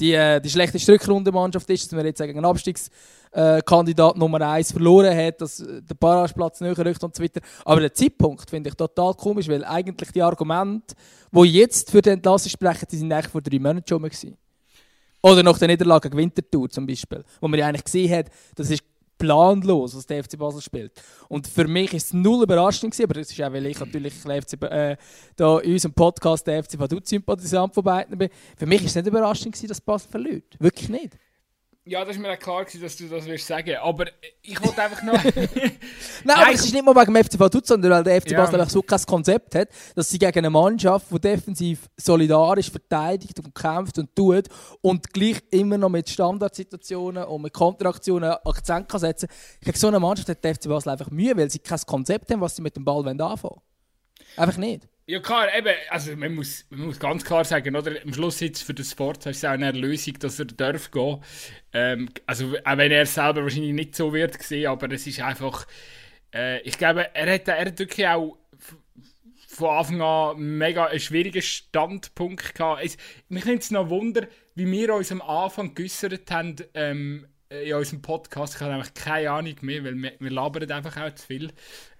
die, 0.00 0.12
äh, 0.12 0.40
die 0.40 0.50
schlechteste 0.50 0.92
Rückrundenmannschaft 0.92 1.68
ist, 1.70 1.86
dass 1.86 1.96
man 1.96 2.06
jetzt 2.06 2.20
gegen 2.20 2.38
einen 2.38 2.46
Abstiegskandidat 2.46 4.16
äh, 4.16 4.18
Nummer 4.18 4.40
1 4.40 4.72
verloren 4.72 5.16
hat, 5.16 5.40
dass 5.40 5.58
der 5.58 5.94
Barrageplatz 5.94 6.60
näher 6.60 6.78
rückt 6.78 7.02
und 7.04 7.14
so 7.14 7.22
weiter. 7.22 7.40
Aber 7.64 7.80
der 7.80 7.94
Zeitpunkt 7.94 8.48
finde 8.48 8.70
ich 8.70 8.74
total 8.74 9.14
komisch, 9.14 9.48
weil 9.48 9.64
eigentlich 9.64 10.10
die 10.12 10.22
Argumente, 10.22 10.94
die 11.32 11.42
jetzt 11.44 11.90
für 11.90 12.02
die 12.02 12.10
Entlassung 12.10 12.50
sprechen, 12.50 12.86
die 12.90 12.96
sind 12.96 13.12
eigentlich 13.12 13.28
vor 13.28 13.42
drei 13.42 13.58
Monaten 13.58 13.86
schon 13.88 14.02
mal 14.02 14.08
gewesen. 14.08 14.36
Oder 15.22 15.42
nach 15.42 15.58
der 15.58 15.68
Niederlage 15.68 16.10
gegen 16.10 16.18
Winterthur 16.18 16.68
zum 16.68 16.86
Beispiel, 16.86 17.24
wo 17.40 17.48
man 17.48 17.58
ja 17.58 17.66
eigentlich 17.66 17.84
gesehen 17.84 18.12
hat, 18.12 18.26
das 18.56 18.68
ist 18.68 18.82
planlos, 19.18 19.96
was 19.96 20.06
der 20.06 20.22
FC 20.24 20.38
Basel 20.38 20.60
spielt. 20.60 20.92
Und 21.28 21.46
für 21.46 21.66
mich 21.66 21.92
ist 21.94 22.06
es 22.06 22.12
null 22.12 22.42
überraschend 22.42 22.92
gewesen, 22.92 23.04
aber 23.04 23.14
das 23.14 23.30
ist 23.30 23.42
auch, 23.42 23.52
weil 23.52 23.66
ich 23.66 23.78
natürlich 23.78 24.14
FC, 24.14 24.62
äh, 24.62 24.96
da 25.36 25.58
in 25.60 25.72
unserem 25.72 25.94
Podcast 25.94 26.46
der 26.46 26.62
FC 26.62 26.78
Vaduz-Sympathisant 26.78 27.74
von 27.74 27.84
beiden 27.84 28.18
bin. 28.18 28.28
Für 28.56 28.66
mich 28.66 28.80
ist 28.80 28.90
es 28.90 28.96
nicht 28.96 29.06
überraschend 29.06 29.54
gewesen, 29.54 29.68
dass 29.68 29.80
Basel 29.80 30.10
verliert. 30.10 30.56
Wirklich 30.58 30.88
nicht. 30.88 31.18
Ja, 31.86 32.02
das 32.02 32.16
ist 32.16 32.22
mir 32.22 32.32
auch 32.32 32.38
klar 32.38 32.64
gewesen, 32.64 32.80
dass 32.80 32.96
du 32.96 33.06
das 33.08 33.26
wirst 33.26 33.46
sagen. 33.46 33.76
Aber 33.76 34.06
ich 34.40 34.58
wollte 34.64 34.82
einfach 34.82 35.02
noch. 35.02 35.22
Nein, 35.22 35.32
Nein, 36.24 36.36
aber 36.38 36.52
es 36.52 36.64
ist 36.64 36.72
nicht 36.72 36.82
mal 36.82 36.96
wegen 36.96 37.12
dem 37.12 37.24
FC 37.24 37.38
Vaduz, 37.38 37.68
sondern 37.68 37.90
weil 37.92 38.04
der 38.04 38.22
FC 38.22 38.30
ja. 38.30 38.42
Basel 38.42 38.66
so 38.70 38.80
kein 38.80 39.02
Konzept 39.02 39.54
hat, 39.54 39.68
dass 39.94 40.08
sie 40.08 40.18
gegen 40.18 40.38
eine 40.38 40.48
Mannschaft, 40.48 41.06
die 41.10 41.20
defensiv 41.20 41.90
solidarisch 41.98 42.70
verteidigt 42.70 43.38
und 43.38 43.54
kämpft 43.54 43.98
und 43.98 44.16
tut 44.16 44.48
und 44.80 45.12
gleich 45.12 45.42
immer 45.50 45.76
noch 45.76 45.90
mit 45.90 46.08
Standardsituationen 46.08 47.24
und 47.24 47.42
mit 47.42 47.52
Konteraktionen 47.52 48.32
Akzent 48.44 48.88
kann 48.88 49.00
setzen 49.00 49.28
Gegen 49.60 49.76
so 49.76 49.88
eine 49.88 50.00
Mannschaft 50.00 50.30
hat 50.30 50.42
der 50.42 50.54
FC 50.54 50.68
Basel 50.68 50.88
einfach 50.88 51.10
Mühe, 51.10 51.36
weil 51.36 51.50
sie 51.50 51.58
kein 51.58 51.80
Konzept 51.86 52.30
haben, 52.30 52.40
was 52.40 52.56
sie 52.56 52.62
mit 52.62 52.74
dem 52.76 52.84
Ball 52.86 53.06
anfangen 53.06 53.42
wollen. 53.42 53.60
Einfach 54.36 54.56
nicht. 54.56 54.88
Ja 55.06 55.20
klar, 55.20 55.54
eben, 55.54 55.74
also 55.90 56.16
man 56.16 56.34
muss, 56.34 56.64
man 56.70 56.86
muss 56.86 56.98
ganz 56.98 57.24
klar 57.24 57.44
sagen, 57.44 57.76
oder, 57.76 57.92
am 58.02 58.14
Schluss 58.14 58.40
jetzt 58.40 58.62
für 58.62 58.72
den 58.72 58.86
Sport 58.86 59.26
ist 59.26 59.36
es 59.36 59.44
auch 59.44 59.50
eine 59.50 59.70
Lösung, 59.72 60.18
dass 60.18 60.38
er 60.38 60.46
darf 60.46 60.90
gehen. 60.90 61.22
Ähm, 61.74 62.08
also 62.24 62.54
auch 62.64 62.76
wenn 62.78 62.90
er 62.90 63.04
selber 63.04 63.42
wahrscheinlich 63.42 63.74
nicht 63.74 63.94
so 63.94 64.14
wird 64.14 64.38
gesehen, 64.38 64.66
aber 64.68 64.90
es 64.92 65.06
ist 65.06 65.20
einfach, 65.20 65.66
äh, 66.34 66.62
ich 66.62 66.78
glaube, 66.78 67.14
er 67.14 67.34
hat, 67.34 67.46
er 67.48 67.66
hat 67.66 67.78
wirklich 67.78 68.08
auch 68.08 68.38
von 69.46 69.70
Anfang 69.70 70.00
an 70.00 70.40
mega 70.58 70.86
einen 70.86 71.00
schwierigen 71.00 71.42
Standpunkt 71.42 72.54
gehabt. 72.54 72.82
Es, 72.82 72.96
mich 73.28 73.44
nimmt 73.44 73.62
es 73.62 73.70
noch 73.70 73.90
Wunder, 73.90 74.26
wie 74.54 74.70
wir 74.70 74.94
uns 74.94 75.12
am 75.12 75.20
Anfang 75.20 75.74
geäußert 75.74 76.30
haben, 76.30 76.56
ähm, 76.72 77.26
äh, 77.26 77.33
in 77.62 77.74
unserem 77.74 78.02
Podcast. 78.02 78.54
Ich 78.54 78.60
habe 78.60 78.72
einfach 78.72 78.92
keine 78.94 79.30
Ahnung 79.30 79.54
mehr, 79.60 79.84
weil 79.84 79.94
wir, 79.94 80.12
wir 80.18 80.30
labern 80.30 80.70
einfach 80.70 80.96
auch 80.96 81.14
zu 81.14 81.26
viel. 81.26 81.52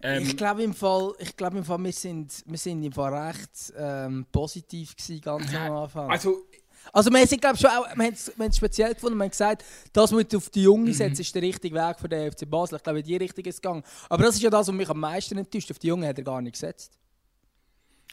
Ähm, 0.03 0.23
ich 0.23 0.37
glaube 0.37 0.63
im 0.63 0.75
Fall, 0.75 1.13
ich 1.19 1.37
glaube 1.37 1.59
im 1.59 1.65
Fall, 1.65 1.83
wir 1.83 1.93
sind, 1.93 2.43
wir 2.47 2.59
sind 2.59 2.83
im 2.83 2.93
Fall 2.93 3.15
recht 3.15 3.73
ähm, 3.77 4.27
positiv 4.33 4.97
gewesen, 4.97 5.21
ganz 5.21 5.55
am 5.55 5.73
Anfang. 5.73 6.11
Also, 6.11 6.45
also 6.93 7.11
wir 7.11 7.27
sind 7.27 7.41
glaube 7.41 7.57
schon 7.57 7.71
auch, 7.71 7.87
wir 7.97 8.07
haben 8.07 8.15
es 8.15 8.57
speziell 8.57 8.95
gefunden, 8.95 9.17
wir 9.17 9.25
haben 9.25 9.31
gesagt, 9.31 9.65
das 9.93 10.13
mit 10.13 10.35
auf 10.35 10.51
die 10.51 10.63
Jungen 10.63 10.87
mhm. 10.87 10.93
setzen, 10.93 11.21
ist 11.21 11.35
der 11.35 11.43
richtige 11.43 11.75
Weg 11.75 11.99
für 11.99 12.09
den 12.09 12.31
FC 12.31 12.49
Basel. 12.49 12.77
Ich 12.77 12.83
glaube, 12.83 13.01
in 13.01 13.05
die 13.05 13.17
Richtung 13.17 13.45
ist 13.45 13.57
es 13.57 13.63
gegangen. 13.63 13.83
Aber 14.09 14.25
das 14.25 14.35
ist 14.37 14.43
ja 14.43 14.51
das, 14.51 14.69
was 14.69 14.75
mich 14.75 14.89
am 14.89 15.01
meisten 15.01 15.39
enttäuscht. 15.39 15.71
Auf 15.71 15.79
die 15.79 15.89
Jungen 15.89 16.07
hat 16.09 16.19
er 16.19 16.25
gar 16.25 16.43
nicht 16.43 16.53
gesetzt. 16.53 16.99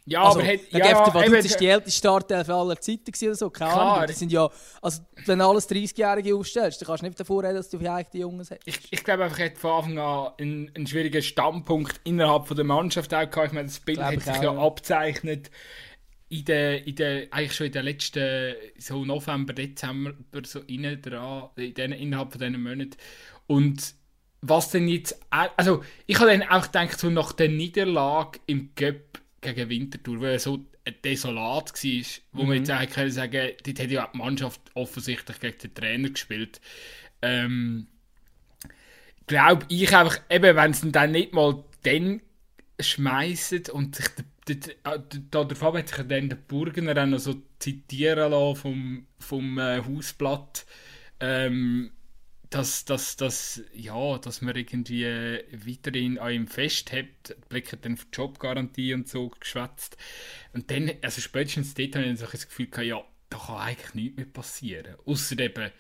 Ja, 0.06 0.24
also, 0.24 0.40
aber 0.40 0.48
hat, 0.48 0.60
ja, 0.72 0.80
der 0.80 1.14
Vaduz 1.14 1.46
ist 1.46 1.60
die 1.60 1.68
älteste 1.68 2.00
Startelf 2.00 2.50
aller 2.50 2.80
Zeiten 2.80 3.12
oder 3.24 3.36
so, 3.36 3.50
keine 3.52 3.72
klar. 3.72 3.94
Ahnung. 3.94 4.08
Das 4.08 4.20
sind 4.20 4.32
ja, 4.32 4.50
also 4.82 5.02
wenn 5.26 5.40
du 5.40 5.46
alles 5.46 5.70
30-Jährige 5.70 6.36
aufstellst, 6.36 6.82
dann 6.82 6.88
kannst 6.88 7.04
du 7.04 7.08
nicht 7.08 7.20
davor 7.20 7.44
reden, 7.44 7.56
dass 7.56 7.70
du 7.70 7.78
vielleicht 7.78 8.14
die 8.14 8.20
Jungen 8.20 8.40
hast. 8.40 8.58
Ich, 8.66 8.80
ich 8.90 9.04
glaube 9.04 9.26
einfach, 9.26 9.38
er 9.40 9.46
hat 9.48 9.58
von 9.60 9.72
Anfang 9.72 10.00
an 10.00 10.32
einen, 10.40 10.72
einen 10.76 10.88
schwierigen 10.88 11.22
Standpunkt 11.22 12.02
innerhalb 12.04 12.48
von 12.48 12.56
der 12.58 12.66
Mannschaft 12.66 13.14
auch 13.14 13.30
gehabt. 13.30 13.48
Ich 13.48 13.54
meine, 13.54 13.68
das 13.68 13.80
Bild 13.80 14.00
glaube 14.00 14.16
hat 14.16 14.24
sich 14.24 14.38
auch, 14.38 14.56
ja 14.56 14.58
abzeichnet 14.58 15.52
in 16.30 16.46
der, 16.46 16.88
in 16.88 16.96
der, 16.96 17.28
eigentlich 17.32 17.54
schon 17.54 17.68
in 17.68 17.74
den 17.74 17.86
letzten 17.86 18.56
so 18.80 19.06
November, 19.06 19.54
Dezember 19.54 20.14
so 20.44 20.62
innen 20.62 21.00
dran, 21.02 21.50
in 21.58 21.74
den, 21.74 21.92
innerhalb 21.92 22.32
von 22.32 22.40
diesen 22.40 22.64
Monaten. 22.64 22.98
Und 23.48 23.94
was 24.42 24.72
denn 24.72 24.88
jetzt, 24.88 25.20
also 25.30 25.84
ich 26.08 26.20
habe 26.20 26.32
dann 26.32 26.44
auch 26.44 26.64
gedacht, 26.64 27.00
so 27.00 27.10
nach 27.10 27.34
der 27.34 27.50
Niederlage 27.50 28.40
im 28.48 28.72
Göpp 28.76 29.21
gegen 29.42 29.70
Winterthur, 29.70 30.22
weil 30.22 30.34
er 30.34 30.40
so 30.40 30.66
desolat 31.04 31.74
war, 31.74 32.06
wo 32.32 32.42
mhm. 32.42 32.48
man 32.48 32.58
jetzt 32.58 32.70
eigentlich 32.70 32.92
können 32.92 33.12
sagen, 33.12 33.50
dort 33.64 33.80
hat 33.80 33.92
ja 33.92 34.10
die 34.12 34.18
Mannschaft 34.18 34.62
offensichtlich 34.74 35.40
gegen 35.40 35.58
den 35.58 35.74
Trainer 35.74 36.10
gespielt. 36.10 36.62
Ähm, 37.22 37.88
glaube 39.28 39.66
ich 39.70 39.96
einfach, 39.96 40.22
eben 40.30 40.56
wenn 40.56 40.74
sie 40.74 40.92
dann 40.92 41.12
nicht 41.12 41.34
mal 41.34 41.64
dann 41.84 42.22
schmeißen 42.80 43.66
und 43.72 43.96
sich 43.96 44.08
davon 45.30 45.78
hat 45.78 45.90
sich 45.90 46.08
dann 46.08 46.30
der 46.30 46.36
Burgener 46.36 47.02
auch 47.02 47.06
noch 47.06 47.20
so 47.20 47.42
zitieren 47.60 48.32
lassen 48.32 48.56
vom, 48.56 49.08
vom 49.20 49.58
äh, 49.60 49.82
Hausblatt. 49.86 50.66
Ähm, 51.20 51.92
dass, 52.52 52.84
dass, 52.84 53.16
dass, 53.16 53.64
ja, 53.74 54.18
dass 54.18 54.42
man 54.42 54.56
irgendwie 54.56 55.06
weiterhin 55.06 56.20
an 56.20 56.34
ihm 56.34 56.48
festhält, 56.48 57.36
blicken 57.48 57.80
dann 57.82 57.94
auf 57.94 58.06
die 58.06 58.18
Jobgarantie 58.18 58.94
und 58.94 59.08
so 59.08 59.30
geschwätzt. 59.30 59.98
Und 60.54 60.70
dann, 60.70 60.92
also 61.02 61.22
spätestens 61.22 61.74
dort 61.74 61.96
habe 61.96 62.06
ich 62.06 62.20
so 62.20 62.28
das 62.28 62.48
Gefühl 62.48 62.68
gehabt, 62.68 62.88
ja, 62.88 63.04
da 63.30 63.38
kann 63.38 63.56
eigentlich 63.56 63.94
nichts 63.94 64.18
mehr 64.18 64.26
passieren. 64.26 64.96
Außer 65.06 65.40
eben, 65.40 65.72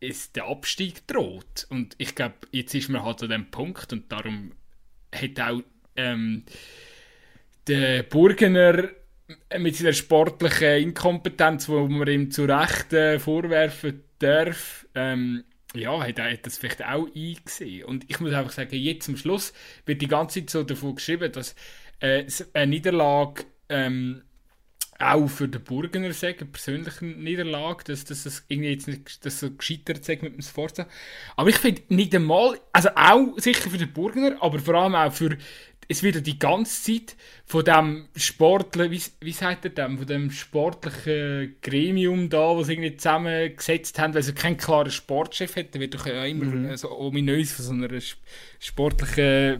ist 0.00 0.36
der 0.36 0.44
Abstieg 0.44 1.06
droht. 1.06 1.66
Und 1.70 1.94
ich 1.96 2.14
glaube, 2.14 2.34
jetzt 2.52 2.74
ist 2.74 2.90
man 2.90 3.02
halt 3.02 3.22
an 3.22 3.30
dem 3.30 3.50
Punkt 3.50 3.90
und 3.94 4.12
darum 4.12 4.52
hat 5.14 5.40
auch 5.40 5.62
ähm, 5.96 6.44
der 7.66 8.02
Burgener 8.02 8.90
mit 9.58 9.76
seiner 9.76 9.94
sportlichen 9.94 10.82
Inkompetenz, 10.82 11.70
wo 11.70 11.88
man 11.88 12.08
ihm 12.08 12.30
zu 12.30 12.44
Recht 12.44 12.92
äh, 12.92 13.18
vorwerfen 13.18 14.04
darf, 14.18 14.86
ähm, 14.94 15.44
ja, 15.74 16.00
hat 16.00 16.18
er 16.18 16.36
das 16.36 16.58
vielleicht 16.58 16.84
auch 16.84 17.06
eingesehen. 17.14 17.84
Und 17.84 18.08
ich 18.08 18.20
muss 18.20 18.32
einfach 18.32 18.52
sagen, 18.52 18.76
jetzt 18.76 19.06
zum 19.06 19.16
Schluss 19.16 19.52
wird 19.86 20.02
die 20.02 20.08
ganze 20.08 20.40
Zeit 20.40 20.50
so 20.50 20.62
davon 20.62 20.94
geschrieben, 20.94 21.32
dass 21.32 21.54
äh, 22.00 22.24
eine 22.52 22.66
Niederlage 22.68 23.44
ähm, 23.68 24.22
auch 24.98 25.26
für 25.26 25.48
den 25.48 25.62
Burgener 25.62 26.12
sagen, 26.12 26.40
eine 26.40 26.50
persönliche 26.50 27.04
Niederlage, 27.04 27.84
dass, 27.84 28.04
dass 28.04 28.24
das 28.24 28.44
irgendwie 28.48 28.70
jetzt 28.70 28.88
nicht 28.88 29.24
dass 29.24 29.40
so 29.40 29.50
gescheitert 29.50 30.04
sagt 30.04 30.22
mit 30.22 30.34
dem 30.34 30.42
Sforza. 30.42 30.86
Aber 31.36 31.48
ich 31.48 31.56
finde 31.56 31.82
nicht 31.88 32.14
einmal, 32.14 32.60
also 32.72 32.90
auch 32.94 33.38
sicher 33.38 33.70
für 33.70 33.78
den 33.78 33.92
Burgener, 33.92 34.36
aber 34.40 34.58
vor 34.58 34.74
allem 34.74 34.94
auch 34.94 35.12
für 35.12 35.36
es 35.88 36.02
wird 36.02 36.26
die 36.26 36.38
ganze 36.38 36.82
Zeit 36.82 37.16
von 37.46 37.64
dem 37.64 38.08
Sportler, 38.16 38.90
wie, 38.90 39.02
wie 39.20 39.32
sagt 39.32 39.66
er 39.66 39.70
dem, 39.70 39.98
von 39.98 40.06
dem 40.06 40.30
sportlichen 40.30 41.56
Gremium 41.60 42.30
da, 42.30 42.56
was 42.56 42.68
irgendwie 42.68 42.96
zusammengesetzt 42.96 43.98
haben, 43.98 44.14
weil 44.14 44.22
sie 44.22 44.32
keinen 44.32 44.56
klaren 44.56 44.90
Sportchef 44.90 45.56
hat, 45.56 45.78
wird 45.78 45.94
doch 45.94 46.06
ja 46.06 46.24
immer 46.24 46.46
mhm. 46.46 46.76
so 46.76 46.90
ominös 46.90 47.52
von 47.52 47.64
so 47.64 47.72
einer 47.72 48.00
sportlichen 48.58 49.24
äh, 49.24 49.58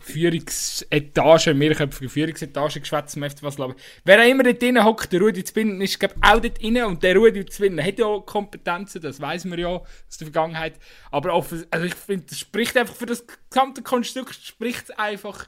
Führungsetage, 0.00 1.52
mehrköpfige 1.52 2.08
Führungsetage 2.08 2.80
geschwätzt 2.80 3.16
im 3.16 3.28
FC 3.28 3.42
Basel. 3.42 3.64
Aber 3.64 3.76
wer 4.04 4.20
auch 4.20 4.28
immer 4.28 4.44
dort 4.44 4.62
drin 4.62 4.82
hockt, 4.82 5.12
der 5.12 5.20
Rudi 5.20 5.44
Zwinden 5.44 5.82
ist 5.82 6.00
glaube 6.00 6.14
auch 6.22 6.40
dort 6.40 6.62
drin 6.62 6.82
und 6.84 7.02
der 7.02 7.14
Rudi 7.16 7.44
Zwinden 7.44 7.84
hat 7.84 7.98
ja 7.98 8.18
Kompetenzen, 8.24 9.02
das 9.02 9.20
weiß 9.20 9.44
man 9.44 9.58
ja 9.58 9.68
aus 9.68 10.18
der 10.18 10.28
Vergangenheit. 10.28 10.74
Aber 11.10 11.34
offen, 11.34 11.66
also 11.70 11.84
ich 11.84 11.94
finde, 11.94 12.24
das 12.30 12.38
spricht 12.38 12.74
einfach 12.76 12.94
für 12.94 13.06
das 13.06 13.24
gesamte 13.50 13.82
Konstrukt, 13.82 14.34
spricht 14.34 14.98
einfach 14.98 15.41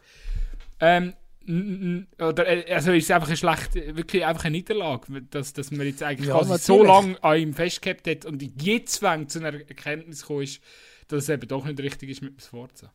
ähm, 0.80 1.14
oder, 1.46 2.46
äh, 2.46 2.72
also 2.72 2.92
ist 2.92 3.04
es 3.04 3.10
einfach 3.10 3.28
eine 3.28 3.36
schlechte, 3.36 3.96
wirklich 3.96 4.24
einfach 4.24 4.44
eine 4.44 4.56
Niederlage, 4.56 5.22
dass, 5.30 5.52
dass 5.52 5.70
man 5.70 5.86
jetzt 5.86 6.02
eigentlich 6.02 6.28
ja, 6.28 6.38
quasi 6.38 6.58
so 6.58 6.82
lange 6.82 7.22
an 7.22 7.38
ihm 7.38 7.52
festgehabt 7.52 8.06
hat 8.06 8.24
und 8.24 8.42
jetzt 8.62 9.02
wenn 9.02 9.28
zu 9.28 9.40
einer 9.40 9.58
Erkenntnis 9.58 10.22
gekommen 10.22 10.42
ist, 10.42 10.60
dass 11.08 11.24
es 11.24 11.28
eben 11.28 11.46
doch 11.46 11.64
nicht 11.64 11.78
richtig 11.80 12.10
ist 12.10 12.22
mit 12.22 12.32
dem 12.32 12.40
Sforza. 12.40 12.90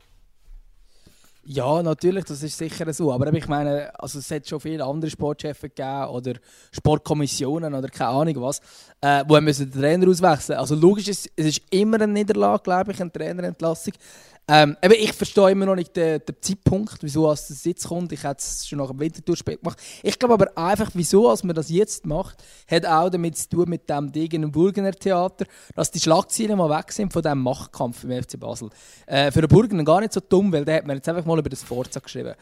Ja, 1.51 1.81
natürlich, 1.81 2.25
das 2.25 2.43
ist 2.43 2.57
sicher 2.57 2.91
so. 2.93 3.11
Aber 3.11 3.33
ich 3.33 3.47
meine, 3.47 3.91
also 3.99 4.19
es 4.19 4.29
hat 4.29 4.47
schon 4.47 4.59
viele 4.59 4.83
andere 4.83 5.09
Sportchefs 5.09 5.61
gegeben 5.61 6.05
oder 6.05 6.33
Sportkommissionen 6.71 7.73
oder 7.73 7.87
keine 7.87 8.09
Ahnung 8.11 8.41
was, 8.41 8.59
äh, 9.01 9.23
wo 9.27 9.39
müssen 9.41 9.71
den 9.71 9.81
Trainer 9.81 10.07
auswechseln. 10.07 10.59
Also 10.59 10.75
logisch, 10.75 11.07
ist, 11.07 11.29
es 11.35 11.45
ist 11.45 11.61
immer 11.71 12.01
eine 12.01 12.13
Niederlage, 12.13 12.61
glaube 12.63 12.91
ich, 12.91 13.01
eine 13.01 13.11
Trainerentlassung. 13.11 13.93
Ähm, 14.51 14.75
eben, 14.81 14.95
ich 14.95 15.13
verstehe 15.13 15.51
immer 15.51 15.67
noch 15.67 15.75
nicht 15.75 15.95
den, 15.95 16.19
den 16.25 16.35
Zeitpunkt, 16.41 16.97
wieso 17.01 17.31
es 17.31 17.63
jetzt 17.63 17.87
kommt. 17.87 18.11
Ich 18.11 18.23
hätte 18.23 18.39
es 18.39 18.67
schon 18.67 18.79
nach 18.79 18.87
dem 18.87 18.99
Wintertour 18.99 19.35
gemacht. 19.35 19.79
Ich 20.01 20.17
glaube 20.17 20.33
aber 20.33 20.57
einfach, 20.57 20.89
wieso 20.95 21.29
als 21.29 21.43
man 21.43 21.55
das 21.55 21.69
jetzt 21.69 22.07
macht, 22.07 22.43
hat 22.67 22.83
auch 22.83 23.11
damit 23.11 23.37
zu 23.37 23.47
tun 23.47 23.69
mit 23.69 23.87
dem 23.87 24.11
Degen 24.11 24.51
Burgener 24.51 24.91
Theater, 24.91 25.45
dass 25.75 25.91
die 25.91 25.99
Schlagzeilen 25.99 26.57
mal 26.57 26.69
weg 26.75 26.91
sind 26.91 27.13
von 27.13 27.21
diesem 27.21 27.43
Machtkampf 27.43 28.03
im 28.03 28.23
FC 28.23 28.39
Basel. 28.39 28.71
Äh, 29.05 29.31
für 29.31 29.41
den 29.41 29.49
Burgener 29.49 29.83
gar 29.83 29.99
nicht 30.01 30.13
so 30.13 30.19
dumm, 30.19 30.51
weil 30.51 30.65
der 30.65 30.77
hat 30.77 30.87
man 30.87 30.95
jetzt 30.95 31.07
einfach 31.07 31.25
mal 31.25 31.37
über 31.37 31.49
das 31.49 31.61
Forza 31.61 31.99
geschrieben. 31.99 32.33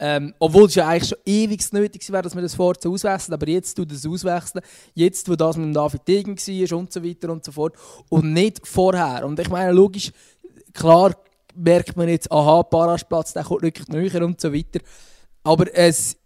Ähm, 0.00 0.34
obwohl 0.40 0.64
es 0.64 0.74
ja 0.74 0.88
eigentlich 0.88 1.10
schon 1.10 1.18
ewig 1.24 1.72
nötig 1.72 2.10
wäre, 2.10 2.22
dass 2.22 2.34
man 2.34 2.42
das 2.42 2.56
Forza 2.56 2.88
auswechselt, 2.88 3.34
aber 3.34 3.46
jetzt 3.46 3.74
tut 3.74 3.92
das 3.92 4.04
auswechseln, 4.04 4.64
jetzt, 4.94 5.28
wo 5.28 5.36
das 5.36 5.56
mit 5.56 5.76
David 5.76 6.08
Degen 6.08 6.36
war 6.36 6.78
und 6.78 6.92
so 6.92 7.04
weiter 7.04 7.30
und 7.30 7.44
so 7.44 7.52
fort 7.52 7.76
und 8.08 8.32
nicht 8.32 8.66
vorher. 8.66 9.24
Und 9.24 9.38
ich 9.38 9.48
meine, 9.48 9.70
logisch, 9.70 10.10
klar 10.72 11.14
merkt 11.54 11.96
man 11.96 12.08
jetzt, 12.08 12.30
aha, 12.30 12.62
Parasplatz, 12.62 13.32
der 13.32 13.44
kommt 13.44 13.62
wirklich 13.62 13.88
näher 13.88 14.24
und 14.24 14.40
so 14.40 14.52
weiter. 14.52 14.80
Aber 15.44 15.66
es, 15.74 16.16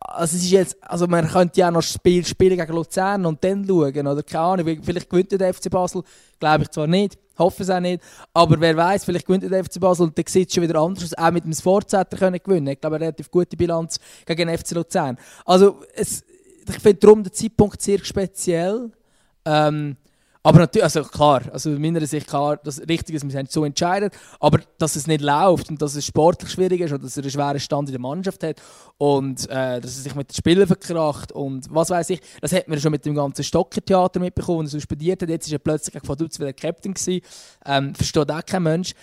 also 0.00 0.36
es 0.36 0.44
ist 0.44 0.50
jetzt, 0.50 0.76
also 0.82 1.06
man 1.06 1.28
könnte 1.28 1.60
ja 1.60 1.70
noch 1.70 1.80
das 1.80 1.92
Spiel 1.92 2.24
spielen 2.24 2.56
gegen 2.56 2.72
Luzern 2.72 3.26
und 3.26 3.42
dann 3.42 3.66
schauen, 3.66 4.06
oder 4.06 4.22
keine 4.22 4.44
Ahnung, 4.44 4.78
vielleicht 4.82 5.10
gewinnt 5.10 5.32
der 5.32 5.52
FC 5.52 5.70
Basel, 5.70 6.02
glaube 6.38 6.64
ich 6.64 6.70
zwar 6.70 6.86
nicht, 6.86 7.18
hoffe 7.38 7.62
es 7.62 7.70
auch 7.70 7.80
nicht, 7.80 8.02
aber 8.32 8.60
wer 8.60 8.76
weiß, 8.76 9.04
vielleicht 9.04 9.26
gewinnt 9.26 9.50
der 9.50 9.64
FC 9.64 9.80
Basel 9.80 10.06
und 10.06 10.16
dann 10.16 10.24
sieht 10.28 10.48
es 10.48 10.54
schon 10.54 10.62
wieder 10.62 10.78
anders 10.80 11.04
aus, 11.04 11.14
auch 11.14 11.30
mit 11.32 11.44
dem 11.44 11.52
Sforza 11.52 12.04
können 12.04 12.38
gewinnen, 12.42 12.68
ich 12.68 12.80
glaube, 12.80 12.96
eine 12.96 13.06
relativ 13.06 13.30
gute 13.30 13.56
Bilanz 13.56 13.98
gegen 14.24 14.48
den 14.48 14.56
FC 14.56 14.72
Luzern. 14.72 15.18
Also 15.44 15.80
es, 15.94 16.22
ich 16.68 16.78
finde 16.78 17.00
darum 17.00 17.24
den 17.24 17.32
Zeitpunkt 17.32 17.82
sehr 17.82 17.98
speziell, 18.04 18.92
ähm, 19.44 19.96
aber 20.42 20.58
natürlich, 20.58 20.84
also 20.84 21.04
klar, 21.04 21.42
also 21.52 21.70
in 21.70 21.80
meiner 21.80 22.04
Sicht 22.06 22.26
klar, 22.26 22.56
das 22.56 22.80
richtig 22.80 23.16
ist, 23.16 23.24
wir 23.24 23.30
sind 23.30 23.50
so 23.50 23.64
entscheiden, 23.64 24.10
aber 24.40 24.60
dass 24.78 24.96
es 24.96 25.06
nicht 25.06 25.20
läuft 25.20 25.70
und 25.70 25.80
dass 25.80 25.94
es 25.94 26.04
sportlich 26.04 26.50
schwierig 26.50 26.80
ist 26.80 26.92
oder 26.92 27.02
dass 27.02 27.16
er 27.16 27.22
einen 27.22 27.30
schweren 27.30 27.60
Stand 27.60 27.88
in 27.88 27.92
der 27.92 28.00
Mannschaft 28.00 28.42
hat 28.42 28.60
und 28.98 29.48
äh, 29.48 29.80
dass 29.80 29.96
er 29.96 30.02
sich 30.02 30.14
mit 30.14 30.30
den 30.30 30.34
Spielern 30.34 30.66
verkracht 30.66 31.30
und 31.30 31.66
was 31.70 31.90
weiß 31.90 32.10
ich, 32.10 32.20
das 32.40 32.52
hat 32.52 32.66
man 32.66 32.80
schon 32.80 32.90
mit 32.90 33.04
dem 33.04 33.14
ganzen 33.14 33.44
Stocker-Theater 33.44 34.18
mitbekommen, 34.18 34.64
das 34.64 34.72
suspendiert 34.72 35.22
hat, 35.22 35.28
jetzt 35.28 35.46
ist 35.46 35.52
er 35.52 35.58
plötzlich 35.60 35.92
gegen 35.92 36.08
Vaduz 36.08 36.40
wieder 36.40 36.52
Captain 36.52 36.94
gewesen, 36.94 37.22
ähm, 37.64 37.94
versteht 37.94 38.30
auch 38.30 38.44
kein 38.44 38.64
Mensch 38.64 38.94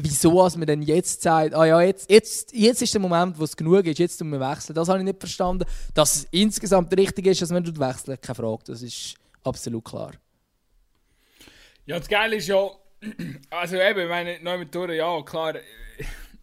wieso 0.00 0.40
als 0.40 0.56
man 0.56 0.66
denn 0.66 0.82
jetzt 0.82 1.22
sagt, 1.22 1.54
ah 1.54 1.64
ja, 1.64 1.80
jetzt, 1.80 2.08
jetzt, 2.08 2.54
jetzt 2.54 2.82
ist 2.82 2.94
der 2.94 3.00
Moment, 3.00 3.38
wo 3.38 3.44
es 3.44 3.56
genug 3.56 3.84
ist, 3.84 3.98
jetzt 3.98 4.18
tun 4.18 4.30
wir 4.30 4.38
wechseln. 4.38 4.74
Das 4.74 4.88
habe 4.88 4.98
ich 4.98 5.04
nicht 5.04 5.18
verstanden. 5.18 5.64
Dass 5.92 6.14
es 6.14 6.28
insgesamt 6.30 6.96
richtig 6.96 7.26
ist, 7.26 7.42
dass 7.42 7.50
man 7.50 7.66
wechseln 7.66 8.16
keine 8.20 8.34
Frage. 8.36 8.62
Das 8.66 8.82
ist 8.82 9.16
absolut 9.42 9.84
klar. 9.84 10.12
Ja, 11.88 11.98
das 11.98 12.08
Geile 12.08 12.36
ist 12.36 12.48
ja, 12.48 12.70
also 13.50 13.80
eben, 13.80 14.08
meine 14.10 14.38
neue 14.42 14.58
Methode, 14.58 14.94
ja, 14.94 15.22
klar, 15.22 15.54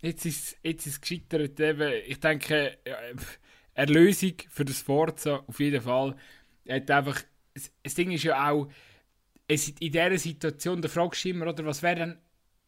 jetzt 0.01 0.25
ist, 0.25 0.58
jetzt 0.63 0.88
ist 0.88 0.93
es 0.93 1.01
gescheitert. 1.01 1.60
Eben, 1.60 2.01
ich 2.08 2.19
denke, 2.19 2.79
Erlösung 3.75 4.34
für 4.49 4.65
das 4.65 4.81
Forza 4.81 5.43
auf 5.45 5.60
jeden 5.60 5.84
Fall. 5.84 6.15
hat 6.67 6.89
einfach, 6.89 7.21
das 7.84 7.93
Ding 7.93 8.10
ist 8.10 8.23
ja 8.23 8.49
auch, 8.49 8.71
es, 9.47 9.69
in 9.69 9.91
dieser 9.91 10.17
Situation, 10.17 10.81
da 10.81 10.88
fragst 10.88 11.23
du 11.25 11.29
immer, 11.29 11.45
oder 11.45 11.63
was 11.63 11.84
wäre 11.84 11.95
denn, 11.95 12.17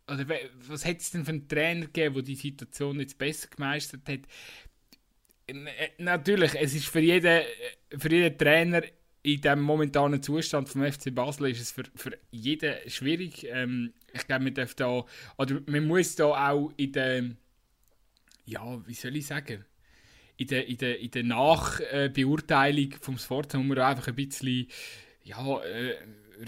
oder 0.07 0.27
was 0.67 0.85
hätte 0.85 1.01
es 1.01 1.09
denn 1.09 1.25
für 1.25 1.31
einen 1.31 1.47
Trainer 1.47 1.87
gegeben, 1.87 2.13
der 2.13 2.23
die 2.25 2.35
Situation 2.35 2.99
jetzt 2.99 3.17
besser 3.17 3.47
gemeistert 3.47 4.07
hat? 4.07 4.19
Natürlich, 5.97 6.53
es 6.53 6.75
ist 6.75 6.89
für 6.89 6.99
jeden, 6.99 7.41
für 7.97 8.11
jeden 8.11 8.37
Trainer 8.37 8.83
in 9.27 9.41
dem 9.41 9.59
momentanen 9.59 10.23
Zustand 10.23 10.69
vom 10.69 10.89
FC 10.89 11.13
Basel 11.13 11.49
ist 11.49 11.59
es 11.59 11.71
für, 11.71 11.83
für 11.95 12.17
jeden 12.31 12.75
schwierig. 12.89 13.45
Ähm, 13.49 13.93
ich 14.13 14.25
glaube, 14.25 14.45
man 14.45 14.53
darf 14.53 14.73
da, 14.73 15.03
oder 15.37 15.59
man 15.65 15.85
muss 15.85 16.15
da 16.15 16.49
auch 16.49 16.71
in 16.77 16.93
der, 16.93 17.23
ja, 18.45 18.87
wie 18.87 18.93
soll 18.93 19.17
ich 19.17 19.27
sagen, 19.27 19.65
in 20.37 20.47
der, 20.47 20.67
in 20.67 20.77
der, 20.77 20.99
in 20.99 21.11
der 21.11 21.23
Nachbeurteilung 21.23 22.93
vom 23.01 23.17
Sforza 23.17 23.57
muss 23.57 23.75
man 23.75 23.79
einfach 23.79 24.07
ein 24.07 24.15
bisschen, 24.15 24.67
ja, 25.23 25.59
äh, 25.61 25.95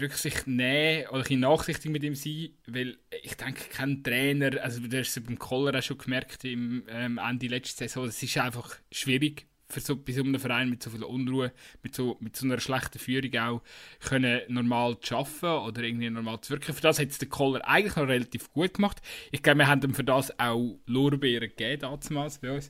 Rücksicht 0.00 0.46
nehmen 0.46 1.08
oder 1.08 1.28
ein 1.28 1.40
nachsichtig 1.40 1.90
mit 1.90 2.02
ihm 2.02 2.14
sein, 2.14 2.50
weil 2.66 2.96
ich 3.22 3.34
denke, 3.34 3.64
kein 3.70 4.02
Trainer, 4.02 4.62
also 4.62 4.80
du 4.80 4.98
hast 4.98 5.16
es 5.16 5.22
beim 5.22 5.38
Koller 5.38 5.78
auch 5.78 5.82
schon 5.82 5.98
gemerkt 5.98 6.44
im 6.44 6.84
ähm, 6.88 7.18
Ende 7.18 7.48
letzter 7.48 7.88
Saison, 7.88 8.06
es 8.06 8.22
ist 8.22 8.38
einfach 8.38 8.78
schwierig 8.90 9.49
für 9.72 9.80
so, 9.80 9.96
bei 9.96 10.12
so 10.12 10.22
einem 10.22 10.38
Verein 10.38 10.70
mit 10.70 10.82
so 10.82 10.90
viel 10.90 11.04
Unruhe, 11.04 11.52
mit 11.82 11.94
so, 11.94 12.16
mit 12.20 12.36
so 12.36 12.46
einer 12.46 12.60
schlechten 12.60 12.98
Führung 12.98 13.36
auch 13.38 13.62
können 14.00 14.40
normal 14.48 14.98
zu 15.00 15.16
arbeiten 15.16 15.68
oder 15.68 15.82
irgendwie 15.82 16.10
normal 16.10 16.40
zu 16.40 16.50
wirken. 16.50 16.74
Für 16.74 16.82
das 16.82 16.98
hat 16.98 17.08
es 17.08 17.18
der 17.18 17.28
Koller 17.28 17.66
eigentlich 17.66 17.96
noch 17.96 18.08
relativ 18.08 18.52
gut 18.52 18.74
gemacht. 18.74 18.98
Ich 19.30 19.42
glaube, 19.42 19.58
wir 19.58 19.68
haben 19.68 19.82
ihm 19.82 19.94
für 19.94 20.04
das 20.04 20.38
auch 20.38 20.78
Lorbeeren 20.86 21.48
gegeben, 21.48 21.80
damals 21.80 22.38
bei 22.38 22.52
uns. 22.52 22.68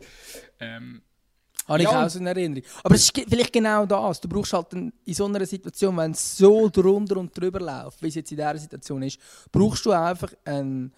Ähm, 0.59 1.03
habe 1.71 1.83
ich 1.83 1.89
ja. 1.89 2.05
auch 2.05 2.09
so 2.09 2.19
in 2.19 2.27
Erinnerung. 2.27 2.65
Aber 2.83 2.95
es 2.97 3.05
ist 3.05 3.13
vielleicht 3.29 3.53
genau 3.53 3.87
das. 3.87 4.21
Du 4.21 4.29
brauchst 4.29 4.53
halt 4.53 4.73
in 4.73 4.93
so 5.07 5.27
einer 5.27 5.47
Situation, 5.47 5.97
wenn 5.97 6.11
es 6.11 6.37
so 6.37 6.69
drunter 6.69 7.17
und 7.17 7.37
drüber 7.39 7.61
läuft, 7.61 8.03
wie 8.03 8.09
es 8.09 8.17
jetzt 8.17 8.33
in 8.33 8.39
dieser 8.39 8.59
Situation 8.59 9.03
ist, 9.03 9.21
brauchst 9.53 9.87
du 9.87 9.93
einfach 9.93 10.33
einen 10.45 10.93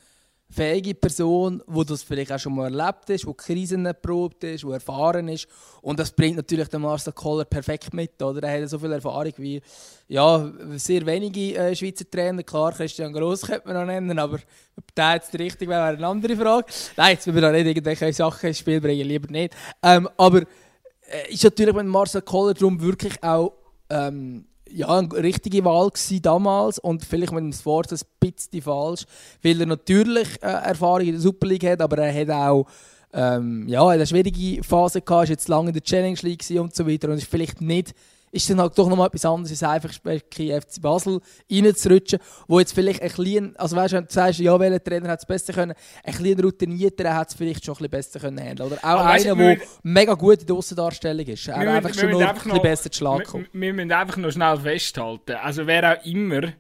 fähige 0.53 0.95
Person, 0.95 1.63
die 1.67 1.85
das 1.85 2.03
vielleicht 2.03 2.31
auch 2.31 2.39
schon 2.39 2.55
mal 2.55 2.65
erlebt 2.65 3.09
ist, 3.11 3.27
die 3.27 3.35
Krisen 3.35 3.87
erprobt 3.87 4.45
ist, 4.45 4.63
die 4.65 4.71
erfahren 4.71 5.29
ist. 5.29 5.49
Und 5.81 5.99
das 5.99 6.11
bringt 6.11 6.37
natürlich 6.37 6.69
den 6.69 6.83
Marcel 6.83 7.13
Koller 7.13 7.45
perfekt 7.45 7.95
mit. 7.95 8.23
Oder? 8.23 8.47
Er 8.47 8.63
hat 8.63 8.69
so 8.69 8.79
viel 8.79 8.93
Erfahrung 8.93 9.33
wie 9.39 9.63
ja, 10.09 10.53
sehr 10.77 11.07
wenige 11.07 11.57
äh, 11.57 11.75
Schweizer 11.75 12.09
Trainer. 12.09 12.43
Klar, 12.43 12.73
Christian 12.73 13.13
Gross 13.13 13.43
könnte 13.43 13.67
man 13.67 13.77
noch 13.77 13.87
nennen, 13.87 14.19
aber 14.19 14.39
ob 14.77 14.95
der 14.95 15.15
jetzt 15.15 15.33
richtig 15.39 15.69
wäre, 15.69 15.81
wäre 15.81 15.97
eine 15.97 16.07
andere 16.07 16.37
Frage. 16.37 16.67
Nein, 16.97 17.13
jetzt 17.13 17.27
will 17.27 17.35
wir 17.35 17.43
da 17.43 17.51
nicht 17.51 17.67
irgendwelche 17.67 18.13
Sachen 18.13 18.49
ins 18.49 18.59
Spiel 18.59 18.81
bringen, 18.81 19.09
lieber 19.09 19.31
nicht. 19.31 19.55
Ähm, 19.83 20.09
aber 20.19 20.43
äh, 20.43 21.33
ist 21.33 21.45
natürlich 21.45 21.75
mit 21.75 21.87
Marcel 21.87 22.23
Koller 22.23 22.53
darum 22.53 22.81
wirklich 22.81 23.23
auch 23.23 23.55
ähm, 23.89 24.45
ja, 24.75 24.89
eine 24.89 25.13
richtige 25.15 25.65
Wahl 25.65 25.91
gewesen 25.91 26.23
damals 26.23 26.79
und 26.79 27.05
vielleicht 27.05 27.33
mit 27.33 27.45
dem 27.45 27.53
Sport 27.53 27.93
ein 27.93 27.99
bisschen 28.21 28.63
falsch, 28.63 29.05
weil 29.43 29.61
er 29.61 29.67
natürlich 29.67 30.29
äh, 30.43 30.47
Erfahrung 30.47 31.07
in 31.07 31.13
der 31.13 31.21
Super 31.21 31.47
League 31.47 31.65
hat, 31.65 31.81
aber 31.81 31.99
er 31.99 32.21
hat 32.21 32.31
auch 32.31 32.67
ähm, 33.13 33.69
ja, 33.69 33.87
eine 33.87 34.07
schwierige 34.07 34.63
Phase 34.63 35.03
gehabt, 35.03 35.25
ist 35.25 35.31
jetzt 35.31 35.49
lange 35.49 35.69
in 35.69 35.75
der 35.75 35.83
Challenge 35.83 36.19
League 36.23 36.45
und 36.59 36.75
so 36.75 36.87
weiter 36.87 37.09
und 37.09 37.19
ist 37.19 37.29
vielleicht 37.29 37.61
nicht 37.61 37.95
ist 38.33 38.49
dann 38.49 38.61
halt 38.61 38.77
doch 38.77 38.89
nochmal 38.89 39.09
etwas 39.09 39.25
anderes, 39.25 39.63
als 39.63 39.63
einfach 39.63 39.93
FC 39.93 40.81
Basel 40.81 41.21
reinzurutschen, 41.51 42.19
wo 42.49 42.59
jetzt 42.59 42.73
vielleicht 42.73 43.03
ein 43.03 43.09
bisschen, 43.09 43.57
also 43.57 43.77
weißt 43.77 43.93
du, 43.93 43.97
wenn 43.99 44.07
du 44.07 44.13
sagst, 44.13 44.41
ja, 44.41 44.59
welcher 44.59 44.83
Trainer 44.83 45.09
hat 45.11 45.21
es 45.21 45.27
besser 45.27 45.53
können, 45.53 45.75
ein 46.03 46.13
bisschen 46.13 46.41
routinierter 46.41 47.15
hat 47.15 47.29
es 47.29 47.35
vielleicht 47.35 47.65
schon 47.65 47.75
ein 47.75 47.77
bisschen 47.77 47.91
besser 47.91 48.21
können 48.21 48.41
handeln 48.41 48.73
Oder 48.73 48.79
auch 48.79 49.01
Aber 49.01 49.05
einer, 49.05 49.37
der 49.37 49.59
mega 49.83 50.15
gut 50.15 50.41
in 50.41 50.47
der 50.47 50.57
Aussendarstellung 50.57 51.27
ist. 51.27 51.47
Er 51.47 51.57
einfach 51.57 51.95
schon 51.95 52.11
noch 52.11 52.21
ein 52.21 52.35
bisschen 52.35 52.63
besser 52.63 52.91
zu 52.91 52.99
Schlagen 52.99 53.25
kommt. 53.25 53.49
Wir, 53.53 53.61
wir 53.61 53.73
müssen 53.75 53.93
einfach 53.93 54.17
noch 54.17 54.33
schnell 54.33 54.59
festhalten, 54.59 55.35
also 55.35 55.67
wer 55.67 55.93
auch 55.93 56.05
immer 56.07 56.53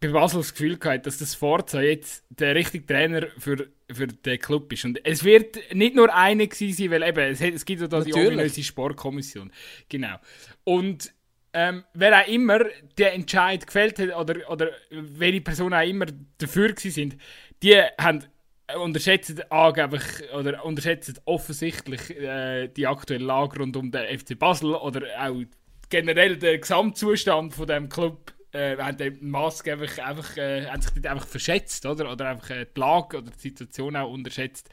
bei 0.00 0.08
Basel 0.08 0.40
das 0.40 0.52
Gefühl 0.52 0.76
gehabt, 0.76 1.06
dass 1.06 1.18
das 1.18 1.34
Forza 1.34 1.80
jetzt 1.80 2.24
der 2.30 2.54
richtige 2.54 2.86
Trainer 2.86 3.26
für, 3.38 3.68
für 3.90 4.06
den 4.06 4.38
Club 4.38 4.72
ist. 4.72 4.84
Und 4.84 5.04
es 5.04 5.24
wird 5.24 5.58
nicht 5.72 5.96
nur 5.96 6.14
eine 6.14 6.46
gewesen 6.46 6.76
sein, 6.76 6.90
weil 6.90 7.02
eben, 7.02 7.32
es, 7.32 7.40
es 7.40 7.64
gibt 7.64 7.80
ja 7.80 7.88
da 7.88 8.00
die 8.00 8.14
ominöse 8.14 8.62
Sportkommission. 8.62 9.50
Genau. 9.88 10.16
Und 10.68 11.14
ähm, 11.54 11.82
wer 11.94 12.20
auch 12.20 12.28
immer 12.28 12.60
der 12.98 13.14
Entscheid 13.14 13.66
gefällt 13.66 13.98
hat 13.98 14.14
oder, 14.14 14.50
oder 14.50 14.68
welche 14.90 15.40
Personen 15.40 15.72
auch 15.72 15.88
immer 15.88 16.04
dafür 16.36 16.74
sind, 16.76 17.16
die 17.62 17.74
haben 17.98 18.24
unterschätzen 18.76 19.40
angeblich 19.48 20.02
oder 20.34 20.62
unterschätzen 20.66 21.18
offensichtlich 21.24 22.10
äh, 22.10 22.68
die 22.68 22.86
aktuelle 22.86 23.24
Lage 23.24 23.60
rund 23.60 23.78
um 23.78 23.90
den 23.90 24.18
FC 24.18 24.38
Basel 24.38 24.74
oder 24.74 25.06
auch 25.18 25.42
generell 25.88 26.36
den 26.36 26.60
Gesamtzustand 26.60 27.54
von 27.54 27.66
dem 27.66 27.88
Club 27.88 28.34
äh, 28.52 28.76
haben 28.76 29.16
Mask 29.22 29.66
einfach, 29.68 30.36
äh, 30.36 30.66
haben 30.66 30.82
sich 30.82 31.08
einfach 31.08 31.26
verschätzt 31.26 31.86
oder, 31.86 32.12
oder 32.12 32.28
einfach 32.28 32.50
äh, 32.50 32.66
die 32.66 32.78
Lage 32.78 33.16
oder 33.16 33.30
die 33.30 33.40
Situation 33.40 33.96
auch 33.96 34.12
unterschätzt. 34.12 34.68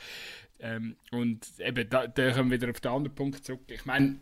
Ähm, 0.60 0.98
und 1.12 1.48
eben 1.58 1.90
da, 1.90 2.06
da 2.06 2.32
kommen 2.32 2.52
wir 2.52 2.60
wieder 2.60 2.72
auf 2.72 2.82
den 2.82 2.92
anderen 2.92 3.16
Punkt 3.16 3.46
zurück. 3.46 3.62
Ich 3.70 3.86
meine 3.86 4.20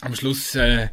am 0.00 0.14
Schluss 0.14 0.54
äh, 0.54 0.88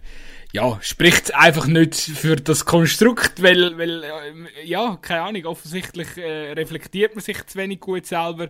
ja, 0.53 0.79
spricht 0.81 1.33
einfach 1.33 1.65
nicht 1.65 1.95
für 1.95 2.35
das 2.35 2.65
Konstrukt, 2.65 3.41
weil, 3.41 3.77
weil 3.77 4.03
äh, 4.03 4.65
ja, 4.65 4.97
keine 5.01 5.21
Ahnung, 5.21 5.45
offensichtlich 5.45 6.15
äh, 6.17 6.51
reflektiert 6.53 7.15
man 7.15 7.23
sich 7.23 7.43
zu 7.45 7.57
wenig 7.57 7.79
gut 7.79 8.05
selber. 8.05 8.49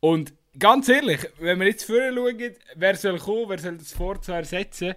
Und 0.00 0.32
ganz 0.58 0.88
ehrlich, 0.88 1.20
wenn 1.38 1.60
wir 1.60 1.66
jetzt 1.66 1.84
vorher 1.84 2.12
schauen, 2.14 2.54
wer 2.74 2.96
soll 2.96 3.18
kommen, 3.18 3.48
wer 3.48 3.58
soll 3.58 3.76
das 3.76 3.92
Forza 3.92 4.36
ersetzen, 4.36 4.94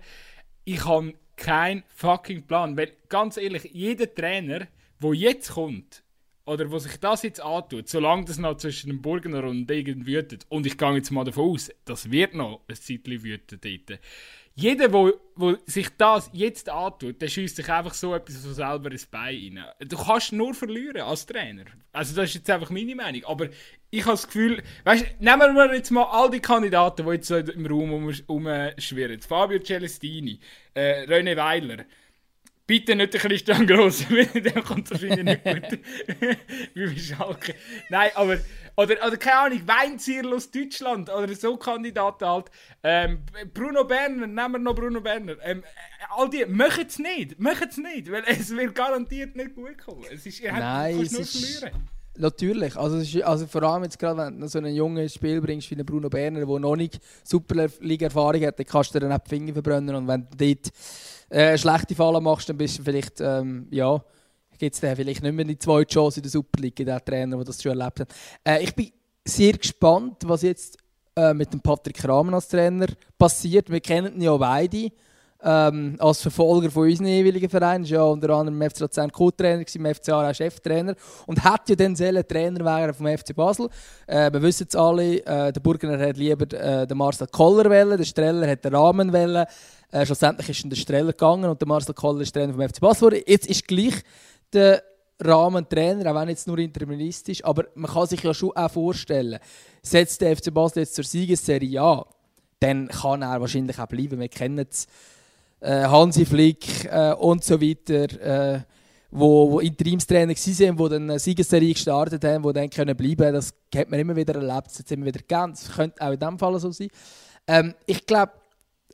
ich 0.64 0.86
habe 0.86 1.14
keinen 1.36 1.84
fucking 1.96 2.48
Plan. 2.48 2.78
Weil 2.78 2.94
ganz 3.10 3.38
ehrlich, 3.38 3.70
jeder 3.74 4.14
Trainer, 4.14 4.68
der 5.02 5.14
jetzt 5.14 5.52
kommt, 5.52 6.04
oder 6.46 6.72
wo 6.72 6.80
sich 6.80 6.98
das 6.98 7.24
jetzt 7.24 7.42
antut, 7.42 7.90
solange 7.90 8.26
das 8.26 8.38
noch 8.38 8.58
zwischen 8.58 8.90
dem 8.90 9.02
Burgener 9.02 9.44
und 9.44 9.68
Degen 9.68 10.08
wütet, 10.08 10.46
und 10.50 10.66
ich 10.66 10.78
gehe 10.78 10.96
jetzt 10.96 11.12
mal 11.12 11.24
davon 11.24 11.52
aus, 11.52 11.70
das 11.86 12.12
wird 12.12 12.34
noch 12.34 12.62
ein 12.68 12.76
Zeitchen 12.76 13.24
wüten 13.24 13.60
dort, 13.62 14.00
jeder, 14.60 14.92
wo, 14.92 15.14
wo 15.36 15.56
sich 15.66 15.88
das 15.98 16.30
jetzt 16.34 16.70
antut, 16.70 17.22
der 17.22 17.30
schießt 17.30 17.56
sich 17.56 17.70
einfach 17.70 17.94
so 17.94 18.14
etwas 18.14 18.38
von 18.38 18.54
selber 18.54 18.92
ins 18.92 19.06
Bein 19.06 19.58
rein. 19.58 19.88
Du 19.88 19.98
kannst 19.98 20.34
nur 20.34 20.54
verlieren 20.54 21.02
als 21.02 21.26
Trainer. 21.26 21.64
Also 21.94 22.16
das 22.16 22.30
ist 22.30 22.36
jetzt 22.36 22.50
einfach 22.50 22.70
meine 22.70 22.94
Meinung. 22.94 23.24
Aber 23.26 23.48
ich 23.90 24.02
habe 24.02 24.12
das 24.12 24.28
Gefühl, 24.28 24.62
weißt, 24.84 25.22
nehmen 25.22 25.56
wir 25.56 25.74
jetzt 25.74 25.92
mal 25.92 26.04
all 26.04 26.30
die 26.30 26.42
Kandidaten, 26.42 27.06
die 27.06 27.12
jetzt 27.14 27.28
so 27.28 27.38
im 27.38 27.66
Raum 27.66 28.14
umschwirren. 28.28 29.22
Fabio 29.22 29.60
Celestini, 29.60 30.40
äh, 30.74 31.06
René 31.06 31.38
Weiler, 31.38 31.86
Bitte 32.70 32.96
nicht 32.96 33.16
der 33.16 33.20
Christian 33.20 33.66
Gross, 33.66 34.06
der 34.36 34.62
kommt 34.62 34.92
wahrscheinlich 34.92 35.24
nicht 35.24 35.44
gut. 35.44 35.80
Wie 36.76 36.86
bei 36.86 36.96
Schalke. 36.96 37.56
Nein, 37.90 38.12
aber. 38.14 38.38
Oder, 38.76 38.96
oder 39.08 39.18
keine 39.18 39.40
Ahnung, 39.40 39.62
Weinzierl 39.66 40.36
aus 40.36 40.52
Deutschland 40.52 41.10
oder 41.10 41.34
so 41.34 41.58
Kandidaten 41.58 42.26
halt. 42.28 42.52
Ähm, 42.84 43.24
Bruno 43.56 43.86
Berner, 43.86 44.28
nehmen 44.28 44.52
wir 44.52 44.60
noch 44.60 44.76
Bruno 44.76 45.02
Berner. 45.02 45.34
Ähm, 45.44 45.64
all 46.16 46.30
die, 46.30 46.46
machen 46.46 46.86
es 46.88 47.00
nicht. 47.00 47.40
Machen 47.40 47.70
es 47.72 47.78
nicht, 47.78 48.12
weil 48.12 48.24
es 48.28 48.52
wird 48.52 48.76
garantiert 48.76 49.36
nicht 49.36 49.56
gut 49.56 49.80
kommen. 49.80 50.06
Es 50.14 50.28
ist, 50.28 50.40
ihr 50.40 50.52
Nein, 50.52 51.00
habt, 51.00 51.12
nur 51.12 51.26
verlieren. 51.26 51.90
Natürlich, 52.18 52.78
also, 52.78 52.98
ist, 52.98 53.24
also 53.24 53.48
vor 53.48 53.64
allem 53.64 53.84
jetzt 53.84 53.98
gerade, 53.98 54.20
wenn 54.20 54.42
du 54.42 54.48
so 54.48 54.60
einen 54.60 54.76
jungen 54.76 55.10
Spiel 55.10 55.42
bringst 55.42 55.72
wie 55.72 55.84
Bruno 55.84 56.08
Berner, 56.08 56.46
der 56.46 56.60
noch 56.60 56.76
nicht 56.76 57.00
Superliga-Erfahrung 57.24 58.46
hat, 58.46 58.60
dann 58.60 58.66
kannst 58.68 58.94
du 58.94 59.00
dir 59.00 59.08
dann 59.08 59.20
auch 59.20 59.24
die 59.24 59.30
Finger 59.30 59.54
verbrennen 59.54 59.96
und 59.96 60.08
wenn 60.08 60.28
du 60.30 60.38
dort 60.38 60.72
äh, 61.30 61.58
schlechte 61.58 61.96
Fallen 61.96 62.24
machst, 62.24 62.50
dann 62.50 62.58
bist 62.58 62.80
du 62.80 62.84
vielleicht, 62.84 63.22
ähm, 63.22 63.68
ja, 63.72 64.02
gibt 64.58 64.74
es 64.74 64.80
vielleicht 64.80 65.24
nicht 65.24 65.34
mehr 65.34 65.46
die 65.46 65.58
zweite 65.58 65.88
Chance 65.88 66.20
in 66.20 66.24
der 66.24 66.32
Superliga, 66.32 66.84
der 66.84 67.04
Trainer, 67.04 67.38
der 67.38 67.46
das 67.46 67.62
schon 67.62 67.78
erlebt 67.78 68.02
hat. 68.02 68.10
Äh, 68.44 68.64
ich 68.64 68.76
bin 68.76 68.92
sehr 69.26 69.54
gespannt, 69.54 70.18
was 70.26 70.42
jetzt 70.42 70.78
äh, 71.16 71.34
mit 71.34 71.52
dem 71.54 71.62
Patrick 71.62 72.08
Rahmen 72.08 72.34
als 72.34 72.48
Trainer 72.48 72.88
passiert. 73.18 73.70
Wir 73.70 73.80
kennen 73.80 74.16
ihn 74.16 74.22
ja 74.22 74.36
beide. 74.38 74.92
Ähm, 75.42 75.96
als 76.00 76.22
Verfolger 76.22 76.70
von 76.70 76.84
unseren 76.84 77.08
jeweiligen 77.08 77.50
Vereinen, 77.50 77.86
ist 77.86 77.92
ja 77.92 78.04
unter 78.04 78.30
anderem 78.32 78.62
im 78.62 78.70
FC 78.70 78.82
Luzern 78.82 79.10
Co-Trainer, 79.10 79.64
im 79.74 79.96
FC 79.96 80.10
Aarau 80.10 80.34
Cheftrainer 80.34 80.96
und 81.28 81.42
hat 81.42 81.70
ja 81.70 81.76
dann 81.76 81.96
selber 81.96 82.28
Trainer 82.28 82.66
werden 82.66 82.94
vom 82.94 83.08
FC 83.08 83.34
Basel. 83.34 83.70
Äh, 84.06 84.34
wir 84.34 84.42
wissen 84.42 84.68
es 84.68 84.76
alle, 84.76 85.26
äh, 85.26 85.54
der 85.54 85.62
Burgener 85.62 85.98
hat 85.98 86.18
lieber 86.18 86.44
äh, 86.54 86.86
den 86.86 86.98
Marcel 86.98 87.28
Koller 87.28 87.70
wählen, 87.70 87.98
der 87.98 88.04
Streller 88.04 88.50
hat 88.50 88.66
den 88.66 88.76
Rahmen 88.76 89.14
wählen. 89.14 89.46
Äh, 89.92 90.06
schlussendlich 90.06 90.50
ist 90.50 90.64
dann 90.64 90.70
der 90.70 90.78
Streller 90.78 91.12
gegangen 91.12 91.50
und 91.50 91.60
der 91.60 91.68
Marcel 91.68 91.96
Koller 91.96 92.22
ist 92.22 92.32
Trainer 92.32 92.54
vom 92.54 92.68
FC 92.68 92.80
Basel 92.80 93.24
Jetzt 93.26 93.48
ist 93.48 93.68
gleich 93.68 93.96
der 94.54 94.84
Rahmen 95.22 95.68
Trainer, 95.68 96.12
auch 96.12 96.16
wenn 96.16 96.30
jetzt 96.30 96.48
nur 96.48 96.60
interministisch, 96.60 97.44
aber 97.44 97.66
man 97.76 97.92
kann 97.92 98.08
sich 98.08 98.24
ja 98.24 98.34
schon 98.34 98.52
auch 98.52 98.72
vorstellen, 98.72 99.40
setzt 99.82 100.22
der 100.22 100.38
FC 100.38 100.54
Basel 100.54 100.84
jetzt 100.84 100.96
zur 100.96 101.04
Siegesserie 101.04 101.82
an, 101.82 102.04
dann 102.60 102.88
kann 102.88 103.22
er 103.22 103.42
wahrscheinlich 103.42 103.78
auch 103.80 103.88
bleiben. 103.88 104.20
Wir 104.20 104.30
kennen 104.30 104.66
es, 104.70 104.88
äh, 105.60 105.84
Hansi 105.84 106.26
Flick 106.26 106.86
äh, 106.86 107.14
und 107.14 107.44
so 107.44 107.60
weiter, 107.60 108.56
äh, 108.56 108.62
wo, 109.12 109.52
wo 109.52 109.60
Interimstrainer 109.60 110.34
waren, 110.34 110.78
die 110.78 110.90
dann 110.90 111.10
eine 111.10 111.20
Siegesserie 111.20 111.74
gestartet 111.74 112.24
haben, 112.24 112.44
die 112.44 112.54
dann 112.54 112.70
können 112.70 112.96
bleiben 112.96 113.18
können. 113.18 113.34
Das 113.34 113.54
hat 113.76 113.90
man 113.90 114.00
immer 114.00 114.16
wieder 114.16 114.36
erlebt, 114.36 114.68
das 114.68 114.80
hat 114.80 114.92
immer 114.92 115.08
wieder. 115.08 115.20
Das 115.28 115.72
könnte 115.72 116.02
auch 116.02 116.12
in 116.12 116.20
diesem 116.20 116.40
Fall 116.40 116.60
so 116.60 116.72
sein. 116.72 116.90
Ähm, 117.48 117.74
ich 117.86 118.06
glaube, 118.06 118.34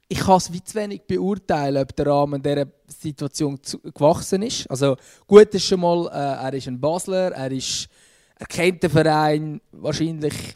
ich 0.08 0.20
kann 0.20 0.38
es 0.38 0.52
wie 0.52 0.63
zu 0.63 0.76
wenig 0.76 1.04
beurteilen, 1.04 1.82
ob 1.82 1.96
der 1.96 2.08
Rahmen 2.08 2.41
dieser 2.41 2.68
Situation 2.88 3.62
zu, 3.62 3.80
gewachsen 3.80 4.44
ist. 4.44 4.70
Also 4.70 4.96
gut 5.26 5.54
ist 5.54 5.65
schon 5.65 5.80
mal, 5.80 6.08
äh, 6.08 6.46
er 6.46 6.54
ist 6.54 6.68
ein 6.68 6.80
Basler, 6.80 7.32
er, 7.32 7.52
ist, 7.52 7.88
er 8.36 8.46
kennt 8.46 8.84
den 8.84 8.91
Verein 8.91 9.62
wahrscheinlich 9.72 10.56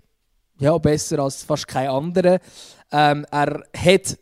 ja, 0.59 0.77
besser 0.77 1.19
als 1.19 1.43
fast 1.43 1.67
kein 1.67 1.89
anderer. 1.89 2.39
Ähm, 2.91 3.25
er 3.31 3.63
hat 3.75 4.17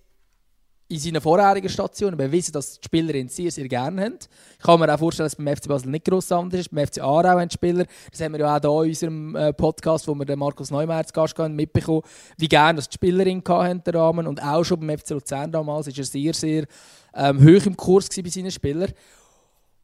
in 0.90 1.00
seinen 1.00 1.22
vorherigen 1.22 1.68
Stationen 1.68 2.18
bewiesen, 2.18 2.54
dass 2.54 2.80
die 2.80 2.86
Spieler 2.86 3.14
ihn 3.16 3.28
sehr, 3.28 3.52
sehr 3.52 3.68
gerne 3.68 4.06
haben. 4.06 4.20
Ich 4.58 4.66
kann 4.66 4.80
mir 4.80 4.94
auch 4.94 5.00
vorstellen, 5.00 5.26
dass 5.26 5.34
es 5.34 5.38
beim 5.38 5.56
FC 5.56 5.68
Basel 5.68 5.90
nicht 5.90 6.06
gross 6.06 6.32
anders 6.32 6.62
ist. 6.62 6.74
Beim 6.74 6.88
FC 6.88 7.02
Aarau 7.02 7.40
haben 7.40 7.50
Spieler, 7.50 7.86
das 8.10 8.22
haben 8.22 8.34
wir 8.34 8.40
ja 8.40 8.56
auch 8.56 8.84
hier 8.84 8.84
in 8.84 8.90
unserem 8.90 9.36
äh, 9.36 9.54
Podcast, 9.54 10.08
wo 10.08 10.16
wir 10.16 10.26
den 10.26 10.40
Markus 10.40 10.72
Neumeier 10.72 11.06
zu 11.06 11.14
Gast 11.14 11.38
hatten, 11.38 11.56
mitbekommen, 11.56 12.04
wie 12.38 12.48
gerne 12.48 12.78
das 12.78 12.88
die 12.88 12.96
Spielerin 12.96 13.44
hatten, 13.46 13.84
der 13.84 13.96
Rahmen. 13.96 14.28
Und 14.28 14.42
auch 14.42 14.64
schon 14.64 14.80
beim 14.80 14.98
FC 14.98 15.10
Luzern 15.10 15.52
damals 15.52 15.88
war 15.88 15.98
er 15.98 16.04
sehr, 16.06 16.34
sehr 16.34 16.66
ähm, 17.14 17.40
hoch 17.42 17.66
im 17.66 17.76
Kurs 17.76 18.08
bei 18.10 18.30
seinen 18.30 18.52
Spielern. 18.52 18.94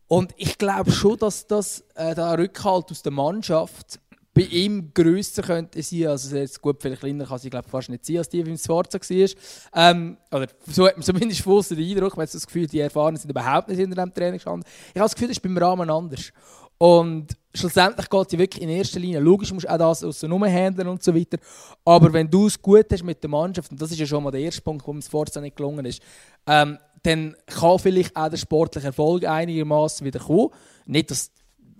Und 0.08 0.34
ich 0.38 0.58
glaube 0.58 0.92
schon, 0.92 1.18
dass 1.18 1.48
das 1.48 1.84
äh, 1.96 2.14
der 2.14 2.38
Rückhalt 2.38 2.92
aus 2.92 3.02
der 3.02 3.12
Mannschaft 3.12 4.00
bei 4.34 4.42
ihm 4.42 4.92
grösser 4.94 5.44
könnte 5.44 5.82
sein. 5.84 6.08
Also 6.08 6.36
jetzt 6.36 6.62
gut, 6.62 6.78
vielleicht 6.82 7.02
kleiner 7.02 7.26
kann 7.26 7.38
sie 7.38 7.50
glaube 7.50 7.70
fast 7.70 7.90
nicht 7.90 8.06
sein, 8.06 8.18
als 8.18 8.30
die, 8.30 8.46
wie 8.46 8.50
im 8.50 8.58
Sforza 8.58 9.00
war. 9.00 9.30
Ähm, 9.76 10.18
oder 10.32 10.48
so 10.66 10.88
hat 10.88 10.98
man 10.98 11.04
zumindest 11.04 11.42
von 11.42 11.64
den 11.70 11.80
Eindruck, 11.80 12.18
man 12.18 12.26
hat 12.26 12.34
das 12.34 12.46
Gefühl, 12.46 12.68
die 12.68 12.80
Erfahrenen 12.80 13.18
sind 13.18 13.30
überhaupt 13.30 13.70
nicht 13.70 13.78
hinter 13.78 14.04
dem 14.04 14.14
Training 14.14 14.34
gestanden. 14.34 14.68
Ich 14.94 15.00
habe 15.00 15.06
das 15.06 15.14
Gefühl, 15.14 15.28
das 15.28 15.38
ist 15.38 15.44
beim 15.44 15.58
Rahmen 15.58 15.90
anders. 15.90 16.32
Und 16.80 17.28
schlussendlich 17.54 18.10
geht 18.10 18.34
ja 18.34 18.40
wirklich 18.40 18.64
in 18.64 18.70
erster 18.70 19.00
Linie. 19.00 19.20
Logisch 19.20 19.54
musst 19.54 19.66
du 19.66 19.72
auch 19.72 19.78
das 19.78 20.04
aus 20.04 20.24
handeln 20.24 20.88
und 20.88 21.04
so 21.04 21.16
weiter. 21.16 21.38
Aber 21.86 22.12
wenn 22.12 22.30
du 22.30 22.48
es 22.48 22.62
gut 22.62 22.88
hast 22.92 23.04
mit 23.04 23.22
der 23.22 23.30
Mannschaft, 23.30 23.72
und 23.72 23.82
das 23.82 23.92
ist 23.92 24.00
ja 24.00 24.06
schon 24.06 24.24
mal 24.24 24.32
der 24.32 24.42
erste 24.42 24.62
Punkt, 24.62 24.82
warum 24.82 24.98
es 24.98 25.08
Forza 25.08 25.40
nicht 25.40 25.56
gelungen 25.56 25.86
ist, 25.86 26.02
ähm, 26.48 26.78
dann 27.04 27.36
kann 27.46 27.80
vielleicht 27.80 28.16
auch 28.16 28.30
der 28.30 28.38
sportliche 28.38 28.88
Erfolg 28.88 29.26
einigermaßen 29.26 30.06
wieder 30.06 30.20
kommen. 30.20 30.50
Nicht, 30.86 31.12
dass 31.12 31.32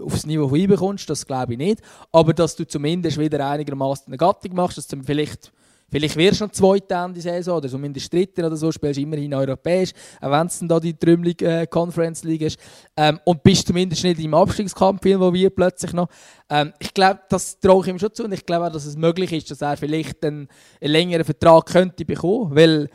aufs 0.04 0.26
Niveau 0.26 0.50
hinbekommst, 0.56 1.10
das 1.10 1.26
glaube 1.26 1.54
ich 1.54 1.58
nicht. 1.58 1.82
Aber 2.12 2.34
dass 2.34 2.56
du 2.56 2.68
zumindest 2.68 3.18
wieder 3.20 3.48
einigermaßen 3.50 4.08
eine 4.08 4.18
Gattung 4.18 4.54
machst, 4.56 4.78
dass 4.78 4.88
du 4.88 5.02
vielleicht, 5.04 5.52
vielleicht 5.90 6.16
wirst 6.16 6.42
du 6.42 6.46
noch 6.46 6.52
zweite 6.52 6.94
Ende 6.94 7.22
Saison 7.22 7.58
oder 7.58 7.70
zumindest 7.70 8.12
dritte 8.12 8.46
oder 8.46 8.56
so, 8.56 8.72
spielst 8.72 9.00
immerhin 9.00 9.34
europäisch, 9.34 9.92
auch 10.22 10.32
wenn 10.32 10.48
es 10.48 10.60
dann 10.60 10.68
da 10.68 10.80
die 10.80 10.94
Trümmelige 10.94 11.62
äh, 11.62 11.68
Conference 11.68 12.24
League 12.24 12.42
ist. 12.42 12.60
Ähm, 12.98 13.20
und 13.26 13.44
bist 13.44 13.68
zumindest 13.68 14.04
nicht 14.04 14.20
im 14.20 14.34
Abstiegskampf 14.34 15.06
involviert 15.06 15.56
plötzlich 15.56 15.94
noch. 15.94 16.10
Ähm, 16.50 16.74
ich 16.80 16.94
glaube, 16.94 17.22
das 17.30 17.60
traue 17.60 17.84
ich 17.84 17.90
ihm 17.90 18.00
schon 18.00 18.14
zu 18.14 18.24
und 18.26 18.34
ich 18.34 18.46
glaube 18.46 18.68
auch, 18.68 18.72
dass 18.72 18.86
es 18.86 18.98
möglich 18.98 19.32
ist, 19.32 19.50
dass 19.52 19.62
er 19.62 19.78
vielleicht 19.78 20.24
einen, 20.26 20.48
einen 20.82 20.92
längeren 20.92 21.24
Vertrag 21.26 21.66
könnte 21.66 22.06
bekommen, 22.06 22.56
weil 22.56 22.90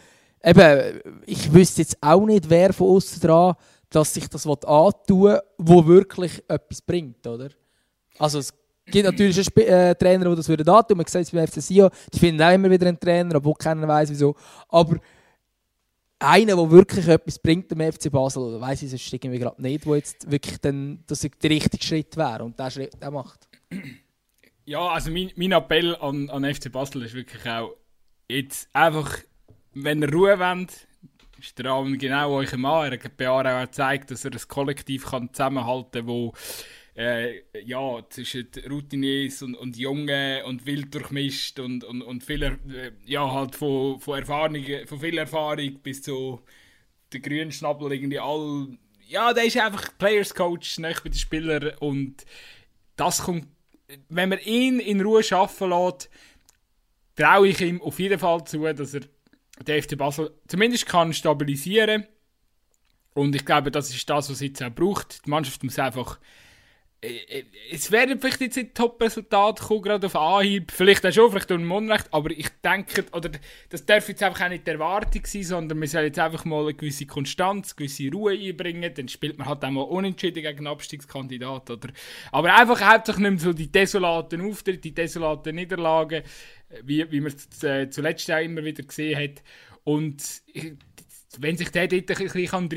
eben, 0.44 1.00
ich 1.26 1.52
wüsste 1.52 1.82
jetzt 1.82 1.98
auch 2.00 2.24
nicht, 2.24 2.48
wer 2.48 2.72
von 2.72 2.96
außen 2.96 3.20
dran 3.20 3.54
dass 3.90 4.14
sich 4.14 4.28
das 4.28 4.46
antun 4.46 5.22
will, 5.22 5.40
wo 5.58 5.86
wirklich 5.86 6.42
etwas 6.48 6.82
bringt, 6.82 7.26
oder? 7.26 7.50
Also 8.18 8.40
es 8.40 8.52
gibt 8.86 9.04
natürlich 9.04 9.38
Sp 9.40 9.62
äh, 9.64 9.94
Trainer, 9.94 10.30
die 10.30 10.36
das 10.36 10.48
würden. 10.48 10.66
Man 10.66 11.06
sieht 11.06 11.22
es 11.22 11.30
beim 11.30 11.46
FC 11.46 11.62
Sion, 11.62 11.90
die 12.12 12.18
finden 12.18 12.42
auch 12.42 12.52
immer 12.52 12.70
wieder 12.70 12.86
einen 12.86 12.98
Trainer, 12.98 13.36
obwohl 13.36 13.54
keiner 13.54 13.86
weiß 13.86 14.10
wieso. 14.10 14.34
Aber 14.68 14.98
einer, 16.18 16.56
der 16.56 16.70
wirklich 16.70 17.06
etwas 17.06 17.38
bringt 17.38 17.70
dem 17.70 17.92
FC 17.92 18.10
Basel, 18.10 18.60
weiß 18.60 18.82
ich 18.82 18.90
sonst 18.90 19.12
irgendwie 19.12 19.38
gerade 19.38 19.60
nicht, 19.62 19.86
wo 19.86 19.94
jetzt 19.94 20.30
wirklich 20.30 20.58
dann, 20.58 21.04
dass 21.06 21.20
der 21.20 21.50
richtige 21.50 21.84
Schritt 21.84 22.16
wäre 22.16 22.44
und 22.44 22.58
der 22.58 22.70
Schritt 22.70 23.00
der 23.00 23.10
macht. 23.10 23.48
Ja, 24.64 24.88
also 24.88 25.10
mein, 25.10 25.30
mein 25.36 25.52
Appell 25.52 25.96
an, 25.96 26.28
an 26.30 26.44
FC 26.44 26.70
Basel 26.70 27.02
ist 27.02 27.14
wirklich 27.14 27.46
auch, 27.48 27.74
jetzt 28.28 28.68
einfach, 28.74 29.18
wenn 29.74 30.02
ihr 30.02 30.12
Ruhe 30.12 30.38
wollt, 30.38 30.87
ist 31.38 31.58
der 31.58 31.66
Rahmen 31.66 31.98
genau 31.98 32.32
euch 32.32 32.56
Mann. 32.56 32.92
Er 32.92 33.02
hat 33.02 33.16
bei 33.16 33.24
Jahre 33.24 33.56
auch 33.56 33.66
gezeigt, 33.66 34.10
dass 34.10 34.24
er 34.24 34.32
ein 34.32 34.48
Kollektiv 34.48 35.06
kann 35.06 35.32
zusammenhalten 35.32 36.00
kann, 36.00 36.06
wo 36.06 36.34
äh, 36.98 37.42
ja, 37.64 38.02
zwischen 38.10 38.48
Routiniers 38.68 39.42
und, 39.42 39.54
und 39.54 39.76
Jungen 39.76 40.42
und 40.42 40.66
wild 40.66 40.92
durchmischt 40.92 41.60
und, 41.60 41.84
und, 41.84 42.02
und 42.02 42.24
viel, 42.24 42.42
äh, 42.42 42.56
ja, 43.06 43.32
halt 43.32 43.54
von, 43.54 44.00
von, 44.00 44.18
Erfahrung, 44.18 44.64
von 44.86 44.98
viel 44.98 45.16
Erfahrung 45.16 45.78
bis 45.80 46.02
zu 46.02 46.40
der 47.12 47.20
grünen 47.20 47.52
Schnabel 47.52 47.92
irgendwie 47.92 48.18
all... 48.18 48.76
Ja, 49.06 49.32
der 49.32 49.44
ist 49.44 49.56
einfach 49.56 49.96
Players 49.96 50.34
Coach, 50.34 50.78
nicht 50.78 51.02
bei 51.04 51.10
den 51.10 51.18
Spielern 51.18 51.72
und 51.78 52.26
das 52.96 53.22
kommt... 53.22 53.46
Wenn 54.08 54.28
man 54.28 54.40
ihn 54.40 54.80
in 54.80 55.00
Ruhe 55.00 55.22
arbeiten 55.30 55.70
lässt, 55.70 56.10
traue 57.14 57.48
ich 57.48 57.60
ihm 57.60 57.80
auf 57.80 57.98
jeden 58.00 58.18
Fall 58.18 58.44
zu, 58.44 58.60
dass 58.72 58.94
er 58.94 59.02
den 59.66 59.82
FC 59.82 59.96
Basel 59.96 60.32
zumindest 60.46 60.86
kann 60.86 61.12
stabilisieren 61.12 62.06
und 63.14 63.34
ich 63.34 63.44
glaube, 63.44 63.70
das 63.70 63.90
ist 63.90 64.08
das, 64.08 64.28
was 64.28 64.36
es 64.36 64.40
jetzt 64.40 64.62
auch 64.62 64.70
braucht. 64.70 65.26
Die 65.26 65.30
Mannschaft 65.30 65.64
muss 65.64 65.78
einfach 65.78 66.18
äh, 67.00 67.16
äh, 67.28 67.44
es 67.70 67.92
werden 67.92 68.18
vielleicht 68.18 68.40
jetzt 68.40 68.56
nicht 68.56 68.74
Top-Resultate 68.74 69.62
kommen, 69.62 69.82
gerade 69.82 70.06
auf 70.06 70.16
Anhieb. 70.16 70.72
Vielleicht 70.72 71.06
auch 71.06 71.12
schon, 71.12 71.30
vielleicht 71.30 71.48
durch 71.48 71.62
Unrecht, 71.62 72.08
aber 72.10 72.30
ich 72.30 72.48
denke, 72.64 73.04
oder 73.12 73.30
das 73.68 73.86
darf 73.86 74.08
jetzt 74.08 74.20
einfach 74.24 74.44
auch 74.44 74.48
nicht 74.48 74.66
die 74.66 74.72
Erwartung 74.72 75.24
sein, 75.24 75.44
sondern 75.44 75.80
wir 75.80 75.86
sollen 75.86 76.06
jetzt 76.06 76.18
einfach 76.18 76.44
mal 76.44 76.62
eine 76.62 76.74
gewisse 76.74 77.06
Konstanz, 77.06 77.70
eine 77.70 77.76
gewisse 77.76 78.10
Ruhe 78.10 78.32
einbringen, 78.32 78.92
dann 78.92 79.06
spielt 79.06 79.38
man 79.38 79.46
halt 79.46 79.64
auch 79.64 79.70
mal 79.70 79.82
unentschieden 79.82 80.42
gegen 80.42 80.58
einen 80.58 80.66
Abstiegskandidat, 80.66 81.70
oder? 81.70 81.88
Aber 82.32 82.52
einfach 82.52 82.80
hauptsächlich 82.80 83.22
nicht 83.22 83.30
mehr 83.30 83.40
so 83.40 83.52
die 83.52 83.70
desolaten 83.70 84.40
Auftritte, 84.40 84.80
die 84.80 84.94
desolaten 84.94 85.54
Niederlagen, 85.54 86.24
wie, 86.84 87.10
wie 87.10 87.20
man 87.20 87.32
es 87.32 87.62
äh, 87.62 87.88
zuletzt 87.90 88.30
auch 88.30 88.42
immer 88.42 88.64
wieder 88.64 88.82
gesehen 88.82 89.18
hat. 89.18 89.42
Und 89.84 90.42
wenn 91.38 91.56
sich 91.56 91.70
der 91.70 91.88
dort 91.88 92.10
ein 92.10 92.28
bisschen 92.28 92.70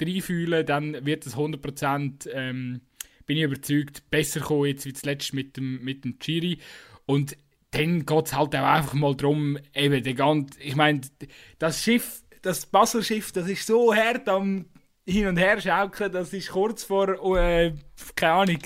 reinfühlen 0.00 0.66
kann, 0.66 0.92
dann 0.92 1.06
wird 1.06 1.26
es 1.26 1.36
100%, 1.36 2.30
ähm, 2.32 2.80
bin 3.26 3.38
ich 3.38 3.44
überzeugt, 3.44 4.10
besser 4.10 4.40
kommen 4.40 4.66
jetzt 4.66 4.86
wie 4.86 4.92
zuletzt 4.92 5.32
mit 5.34 5.56
dem, 5.56 5.82
mit 5.82 6.04
dem 6.04 6.18
Chiri. 6.18 6.58
Und 7.06 7.36
dann 7.70 8.06
geht 8.06 8.26
es 8.26 8.34
halt 8.34 8.54
auch 8.54 8.62
einfach 8.62 8.94
mal 8.94 9.16
darum, 9.16 9.58
eben, 9.74 10.02
der 10.02 10.14
ganze, 10.14 10.60
ich 10.60 10.76
meine, 10.76 11.00
das 11.58 11.82
Schiff, 11.82 12.22
das 12.42 12.66
Basel-Schiff, 12.66 13.32
das 13.32 13.48
ist 13.48 13.66
so 13.66 13.94
hart 13.94 14.28
am 14.28 14.66
Hin- 15.06 15.26
und 15.26 15.38
Her 15.38 15.60
schaukeln, 15.60 16.12
das 16.12 16.32
ist 16.32 16.50
kurz 16.50 16.84
vor, 16.84 17.36
äh, 17.36 17.72
keine 18.14 18.32
Ahnung, 18.32 18.58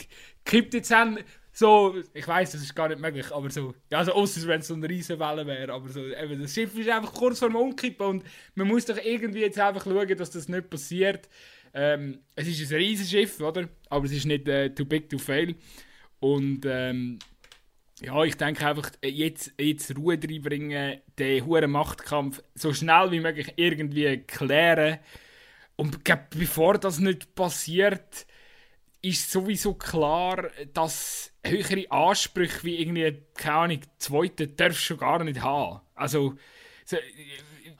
kippt 0.44 0.74
jetzt 0.74 0.92
an, 0.92 1.18
so, 1.58 1.96
ich 2.14 2.28
weiß, 2.28 2.52
das 2.52 2.62
ist 2.62 2.74
gar 2.74 2.88
nicht 2.88 3.00
möglich, 3.00 3.32
aber 3.32 3.50
so, 3.50 3.74
ja, 3.90 3.98
also 3.98 4.12
außer 4.12 4.46
wenn 4.46 4.60
es 4.60 4.68
so 4.68 4.74
eine 4.74 4.88
riesen 4.88 5.18
Welle 5.18 5.44
wäre, 5.44 5.72
aber 5.72 5.88
so, 5.88 6.04
eben, 6.04 6.40
das 6.40 6.54
Schiff 6.54 6.78
ist 6.78 6.88
einfach 6.88 7.12
kurz 7.12 7.40
vor 7.40 7.48
dem 7.48 7.56
Umkippen 7.56 8.06
und 8.06 8.24
man 8.54 8.68
muss 8.68 8.84
doch 8.84 8.96
irgendwie 8.96 9.40
jetzt 9.40 9.58
einfach 9.58 9.82
schauen, 9.82 10.16
dass 10.16 10.30
das 10.30 10.48
nicht 10.48 10.70
passiert. 10.70 11.28
Ähm, 11.74 12.20
es 12.36 12.46
ist 12.46 12.70
ein 12.70 12.78
riesiges 12.78 13.40
oder? 13.40 13.68
Aber 13.90 14.04
es 14.04 14.12
ist 14.12 14.26
nicht 14.26 14.46
äh, 14.46 14.70
too 14.72 14.84
big 14.84 15.10
to 15.10 15.18
fail. 15.18 15.56
Und 16.20 16.64
ähm, 16.64 17.18
ja, 18.00 18.22
ich 18.22 18.36
denke 18.36 18.64
einfach, 18.64 18.92
jetzt, 19.02 19.52
jetzt 19.58 19.96
Ruhe 19.96 20.16
reinbringen, 20.16 21.00
den 21.18 21.44
hohen 21.44 21.72
Machtkampf 21.72 22.40
so 22.54 22.72
schnell 22.72 23.10
wie 23.10 23.20
möglich 23.20 23.52
irgendwie 23.56 24.18
klären. 24.18 24.98
Und 25.74 26.04
bevor 26.30 26.78
das 26.78 27.00
nicht 27.00 27.34
passiert, 27.34 28.26
ist 29.02 29.30
sowieso 29.30 29.74
klar, 29.74 30.50
dass 30.72 31.32
höhere 31.44 31.90
Ansprüche 31.90 32.64
wie 32.64 32.76
irgendwie, 32.76 33.22
keine 33.34 33.56
Ahnung, 33.56 33.80
zweite 33.98 34.48
darfst 34.48 34.80
du 34.80 34.82
schon 34.82 34.98
gar 34.98 35.22
nicht 35.22 35.40
haben. 35.40 35.80
Also, 35.94 36.34
so, 36.84 36.96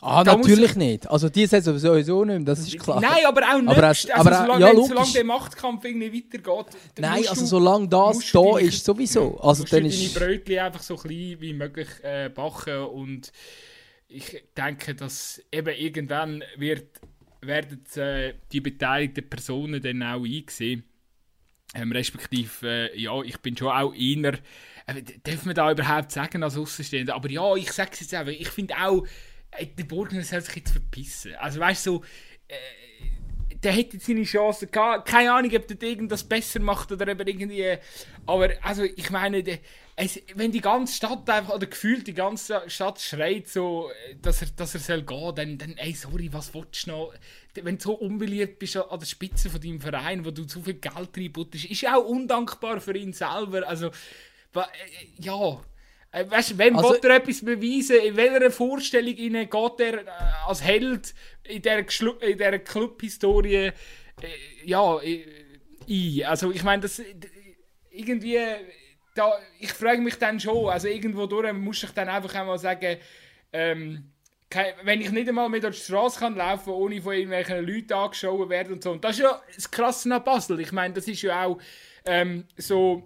Ah, 0.01 0.23
natürlich 0.23 0.77
nicht. 0.77 1.11
Also 1.11 1.29
die 1.29 1.47
Saison 1.47 1.77
sowieso 1.77 2.25
nicht 2.25 2.37
mehr, 2.37 2.45
das 2.45 2.61
ist 2.61 2.79
klar. 2.79 3.01
Nein, 3.01 3.25
aber 3.27 3.43
auch 3.43 3.61
nicht. 3.61 3.77
Aber, 3.77 3.89
also, 3.89 4.13
aber, 4.13 4.35
solange, 4.35 4.61
ja, 4.61 4.87
solange 4.87 5.13
der 5.13 5.25
Machtkampf 5.25 5.85
irgendwie 5.85 6.25
weitergeht. 6.25 6.67
Nein, 6.99 7.25
also 7.27 7.47
solange 7.47 7.89
das 7.89 8.31
da 8.31 8.41
deine, 8.41 8.61
ist, 8.61 8.85
sowieso. 8.85 9.41
Also 9.41 9.65
dann 9.65 9.87
ist... 9.87 10.17
deine 10.17 10.27
Brötchen 10.27 10.59
einfach 10.61 10.83
so 10.83 10.97
klein 10.97 11.37
wie 11.41 11.53
möglich 11.53 11.89
äh, 12.03 12.31
backen 12.33 12.85
und 12.85 13.33
ich 14.07 14.45
denke, 14.57 14.95
dass 14.95 15.43
eben 15.51 15.75
irgendwann 15.75 16.45
wird, 16.57 17.01
werden 17.41 17.85
äh, 17.97 18.35
die 18.53 18.61
beteiligten 18.61 19.29
Personen 19.29 19.83
dann 19.83 20.03
auch 20.05 20.25
eingesehen 20.25 20.85
ähm, 21.75 21.93
respektive, 21.93 22.91
äh, 22.93 22.99
ja, 23.01 23.21
ich 23.23 23.39
bin 23.39 23.57
schon 23.57 23.69
auch 23.69 23.93
einer. 23.93 24.35
Äh, 24.87 25.03
darf 25.23 25.45
man 25.45 25.55
da 25.55 25.71
überhaupt 25.71 26.13
sagen 26.13 26.43
als 26.43 26.57
Außenstehender? 26.57 27.15
Aber 27.15 27.31
ja, 27.31 27.55
ich 27.57 27.73
sage 27.73 27.91
es 27.93 28.01
jetzt 28.01 28.15
einfach. 28.15 28.33
Ich 28.33 28.49
finde 28.49 28.75
auch, 28.77 29.07
äh, 29.51 29.67
der 29.67 29.85
Burgner 29.85 30.23
soll 30.23 30.41
sich 30.41 30.57
jetzt 30.57 30.73
verpissen. 30.73 31.35
Also 31.37 31.61
weißt 31.61 31.87
du, 31.87 31.91
so, 31.99 32.05
äh, 32.49 32.55
der 33.63 33.73
hätte 33.73 33.99
seine 33.99 34.25
Chance 34.25 34.67
gehabt. 34.67 35.09
Keine 35.09 35.33
Ahnung, 35.33 35.55
ob 35.55 35.67
der 35.67 35.89
irgendwas 35.89 36.25
besser 36.25 36.61
macht 36.61 36.93
oder 36.93 37.11
ob 37.11 37.27
irgendwie. 37.27 37.77
Aber 38.27 38.51
also, 38.63 38.85
ich 38.85 39.11
meine, 39.11 39.43
es, 39.97 40.21
wenn 40.35 40.53
die 40.53 40.61
ganze 40.61 40.95
Stadt 40.95 41.29
einfach, 41.29 41.55
oder 41.55 41.67
gefühlt 41.67 42.07
die 42.07 42.15
ganze 42.15 42.63
Stadt 42.69 43.01
schreit 43.01 43.49
so, 43.49 43.91
dass 44.23 44.43
er, 44.43 44.49
dass 44.55 44.75
er 44.75 44.81
soll 44.81 45.03
gehen, 45.03 45.35
dann, 45.35 45.59
dann, 45.59 45.77
ey, 45.77 45.93
sorry, 45.93 46.33
was 46.33 46.55
willst 46.55 46.87
du 46.87 46.91
noch? 46.91 47.15
Wenn 47.55 47.79
du 47.79 47.83
so 47.83 47.95
unbeliebt 47.95 48.61
bist 48.61 48.77
an 48.77 48.99
der 48.99 49.07
Spitze 49.07 49.51
von 49.51 49.61
deinem 49.61 49.81
Verein, 49.81 50.25
wo 50.25 50.31
du 50.31 50.47
so 50.49 50.63
viel 50.63 50.75
Geld 50.75 51.17
reinbuttest, 51.17 51.65
ist 51.65 51.87
auch 51.89 52.05
undankbar 52.05 52.81
für 52.81 52.97
ihn 52.97 53.13
selber. 53.13 53.67
Also, 53.67 53.89
äh, 53.89 54.63
ja. 55.19 55.61
Äh, 56.19 56.31
weißt 56.31 56.53
du, 56.53 56.59
wem 56.59 56.77
also, 56.77 56.91
will 56.91 57.11
er 57.11 57.17
etwas 57.17 57.45
beweisen? 57.45 58.01
In 58.01 58.17
welcher 58.17 58.51
Vorstellung 58.51 59.15
geht 59.15 59.81
er 59.81 60.07
äh, 60.07 60.11
als 60.47 60.63
Held 60.65 61.15
in 61.45 61.63
dieser, 61.63 61.79
in 61.79 62.39
dieser 62.39 62.59
Club-Historie 62.59 63.73
ja, 64.65 64.97
ein? 64.99 66.25
Also, 66.27 66.51
ich 66.51 66.63
meine, 66.65 66.83
das 66.83 67.01
irgendwie 67.91 68.39
da, 69.19 69.33
ich 69.59 69.73
frage 69.73 70.01
mich 70.01 70.17
dann 70.17 70.39
schon, 70.39 70.69
also 70.69 70.87
irgendwo 70.87 71.27
durch 71.27 71.53
muss 71.53 71.83
ich 71.83 71.91
dann 71.91 72.09
einfach 72.09 72.35
einmal 72.37 72.59
sagen, 72.59 72.99
ähm, 73.53 74.13
wenn 74.83 75.01
ich 75.01 75.11
nicht 75.11 75.29
einmal 75.29 75.49
mehr 75.49 75.61
durch 75.61 75.79
die 75.79 75.85
Straße 75.85 76.21
kann 76.21 76.37
laufen, 76.37 76.71
ohne 76.71 77.03
von 77.03 77.13
irgendwelchen 77.13 77.67
Leuten 77.67 77.93
angeschaut 77.93 78.49
werden 78.49 78.75
und 78.75 78.83
so. 78.83 78.93
Und 78.93 79.05
das 79.05 79.17
ist 79.17 79.23
ja 79.23 79.43
das 79.55 79.71
Krasse 79.71 80.15
an 80.15 80.25
Basel. 80.25 80.61
Ich 80.61 80.73
meine, 80.73 80.95
das 80.95 81.09
ist 81.09 81.21
ja 81.23 81.45
auch 81.45 81.59
ähm, 82.07 82.45
so 82.57 83.03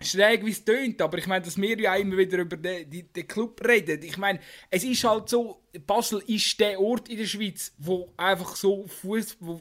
schräg, 0.00 0.44
wie 0.44 0.50
es 0.50 0.64
tönt, 0.64 1.00
aber 1.00 1.18
ich 1.18 1.26
meine, 1.26 1.44
dass 1.44 1.56
wir 1.56 1.78
ja 1.78 1.96
immer 1.96 2.16
wieder 2.16 2.38
über 2.38 2.56
den, 2.56 2.88
den, 2.90 3.12
den 3.12 3.28
Club 3.28 3.60
reden. 3.66 4.02
Ich 4.02 4.18
meine, 4.18 4.40
es 4.70 4.84
ist 4.84 5.04
halt 5.04 5.28
so, 5.28 5.62
Basel 5.86 6.22
ist 6.26 6.58
der 6.60 6.80
Ort 6.80 7.08
in 7.08 7.18
der 7.18 7.26
Schweiz, 7.26 7.72
wo 7.78 8.12
einfach 8.16 8.56
so 8.56 8.86
Fuß, 8.86 9.36
wo 9.40 9.60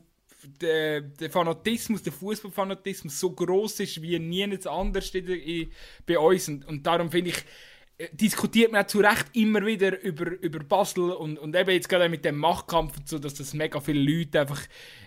der, 0.61 1.01
der 1.01 1.29
Fanatismus, 1.29 2.03
der 2.03 2.13
Fußballfanatismus 2.13 3.19
so 3.19 3.31
groß 3.31 3.79
ist 3.81 4.01
wie 4.01 4.19
nie 4.19 4.43
anders 4.65 5.11
bei 6.05 6.19
uns. 6.19 6.47
Und, 6.47 6.65
und 6.65 6.85
darum 6.85 7.09
finde 7.09 7.31
ich, 7.31 7.37
diskutiert 8.12 8.71
man 8.71 8.88
zu 8.88 8.99
Recht 8.99 9.27
immer 9.34 9.65
wieder 9.65 10.01
über, 10.01 10.31
über 10.41 10.60
Basel 10.60 11.12
und, 11.12 11.39
und 11.39 11.55
eben 11.55 11.69
jetzt 11.69 11.88
gerade 11.88 12.10
mit 12.10 12.25
dem 12.25 12.38
Machtkampf 12.38 12.97
und 12.97 13.08
so, 13.08 13.19
dass 13.19 13.36
das 13.36 13.53
mega 13.53 13.79
viele 13.79 14.01
Leute 14.01 14.41
einfach 14.41 14.62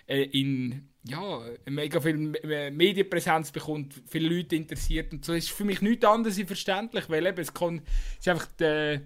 äh, 0.07 0.23
in 0.23 0.89
ja, 1.03 1.41
mega 1.65 2.01
viel 2.01 2.35
äh, 2.43 2.71
Medienpräsenz 2.71 3.51
bekommt, 3.51 4.01
viele 4.07 4.35
Leute 4.35 4.55
interessiert 4.55 5.13
und 5.13 5.23
so. 5.23 5.33
Das 5.33 5.45
ist 5.45 5.51
für 5.51 5.65
mich 5.65 5.81
nichts 5.81 6.05
anderes 6.05 6.41
verständlich, 6.41 7.09
weil 7.09 7.25
eben 7.25 7.39
es, 7.39 7.53
kann, 7.53 7.81
es 8.13 8.19
ist 8.19 8.27
einfach 8.27 8.47
die 8.59 9.01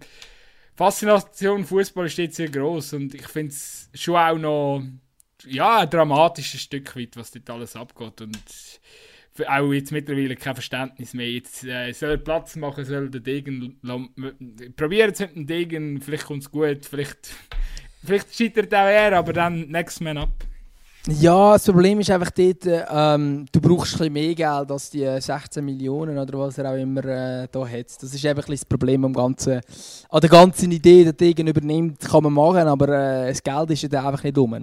Faszination 0.76 1.66
Fußball 1.66 2.10
steht 2.10 2.34
sehr 2.34 2.50
groß 2.50 2.94
und 2.94 3.14
ich 3.14 3.28
finde 3.28 3.54
es 3.54 3.90
schon 3.94 4.16
auch 4.16 4.38
noch 4.38 4.84
ja, 5.46 5.80
ein 5.80 5.90
dramatisches 5.90 6.62
Stück 6.62 6.96
weit, 6.96 7.16
was 7.16 7.32
dort 7.32 7.50
alles 7.50 7.76
abgeht. 7.76 8.22
Und 8.22 8.40
auch 9.48 9.74
jetzt 9.74 9.92
mittlerweile 9.92 10.36
kein 10.36 10.54
Verständnis 10.54 11.14
mehr. 11.14 11.30
Jetzt 11.30 11.64
äh, 11.64 11.92
soll 11.92 12.18
Platz 12.18 12.56
machen, 12.56 12.86
soll 12.86 13.10
der 13.10 13.22
Degen. 13.22 13.80
Probieren 14.76 15.12
es 15.12 15.20
mit 15.20 15.36
dem 15.36 15.48
Degen, 15.48 16.02
vielleicht 16.02 16.26
kommt 16.26 16.44
es 16.44 16.52
gut, 16.52 16.86
vielleicht, 16.86 17.30
vielleicht 18.06 18.36
scheitert 18.36 18.74
auch 18.74 18.88
er, 18.88 19.18
aber 19.18 19.34
dann 19.34 19.68
next 19.70 20.02
man 20.02 20.18
up. 20.18 20.46
Ja, 21.06 21.54
das 21.54 21.66
Problem 21.66 22.00
ist 22.00 22.10
einfach 22.12 22.32
dort, 22.32 22.66
ähm, 22.66 23.46
du 23.52 23.60
brauchst 23.60 24.02
ein 24.02 24.14
mehr 24.14 24.34
Geld 24.34 24.72
als 24.72 24.90
die 24.90 25.06
16 25.20 25.64
Millionen 25.64 26.18
oder 26.18 26.40
was 26.40 26.58
er 26.58 26.72
auch 26.72 26.78
immer 26.78 27.04
äh, 27.04 27.48
da 27.52 27.68
hat. 27.68 28.02
Das 28.02 28.14
ist 28.14 28.26
einfach 28.26 28.48
ein 28.48 28.54
das 28.54 28.64
Problem 28.64 29.04
am 29.04 29.12
ganzen, 29.12 29.60
an 30.10 30.22
der 30.22 30.30
ganzen 30.30 30.72
Idee, 30.72 31.04
die 31.04 31.12
Degen 31.12 31.48
übernimmt, 31.48 32.00
kann 32.00 32.24
man 32.24 32.32
machen, 32.32 32.70
aber 32.70 32.88
äh, 32.88 33.28
das 33.28 33.44
Geld 33.44 33.72
ist 33.72 33.92
ja 33.92 34.08
einfach 34.08 34.24
nicht 34.24 34.38
um? 34.38 34.56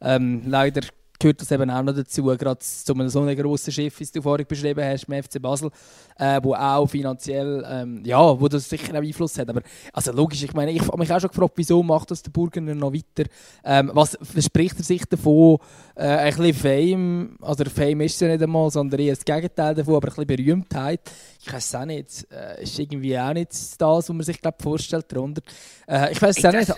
Ähm, 0.00 0.42
leider 0.46 0.80
gehört 1.18 1.40
das 1.40 1.50
eben 1.50 1.70
auch 1.70 1.82
noch 1.82 1.94
dazu, 1.94 2.24
gerade 2.24 2.58
zu 2.58 2.92
einem 2.94 3.08
so 3.08 3.20
einem 3.20 3.36
grossen 3.36 3.72
Schiff, 3.72 3.98
wie 4.00 4.06
du 4.06 4.22
vorhin 4.22 4.46
beschrieben 4.46 4.84
hast, 4.84 5.08
mit 5.08 5.24
FC 5.24 5.40
Basel, 5.40 5.70
äh, 6.18 6.40
wo 6.42 6.54
auch 6.54 6.86
finanziell, 6.86 7.64
ähm, 7.68 8.02
ja, 8.04 8.40
wo 8.40 8.48
das 8.48 8.68
sicher 8.68 8.94
einen 8.94 9.06
Einfluss 9.06 9.38
hat. 9.38 9.48
Aber 9.48 9.62
also 9.92 10.12
logisch, 10.12 10.42
ich 10.42 10.54
meine, 10.54 10.72
ich 10.72 10.80
habe 10.80 10.98
mich 10.98 11.12
auch 11.12 11.20
schon 11.20 11.30
gefragt, 11.30 11.52
wieso 11.56 11.82
macht 11.82 12.10
das 12.10 12.22
der 12.22 12.30
Burgener 12.30 12.74
noch 12.74 12.92
weiter? 12.92 13.28
Ähm, 13.64 13.90
was 13.94 14.18
verspricht 14.22 14.78
er 14.78 14.84
sich 14.84 15.04
davon? 15.04 15.58
Äh, 15.94 16.04
ein 16.06 16.36
bisschen 16.36 16.54
Fame, 16.54 17.36
also 17.40 17.64
Fame 17.64 18.02
ist 18.02 18.20
ja 18.20 18.28
nicht 18.28 18.42
einmal, 18.42 18.70
sondern 18.70 19.00
eher 19.00 19.14
das 19.14 19.24
Gegenteil 19.24 19.74
davon, 19.74 19.96
aber 19.96 20.08
ein 20.08 20.14
bisschen 20.14 20.26
Berühmtheit. 20.26 21.00
Ich 21.40 21.52
weiß 21.52 21.66
es 21.66 21.74
auch 21.74 21.84
nicht, 21.84 22.26
äh, 22.30 22.62
ist 22.62 22.78
irgendwie 22.78 23.18
auch 23.18 23.32
nicht 23.32 23.52
das, 23.52 23.78
was 23.78 24.08
man 24.08 24.22
sich 24.22 24.40
glaub, 24.40 24.60
vorstellt 24.60 25.06
darunter. 25.08 25.42
Äh, 25.86 26.12
ich 26.12 26.20
weiß 26.20 26.38
es 26.38 26.44
auch 26.44 26.52
nicht 26.52 26.72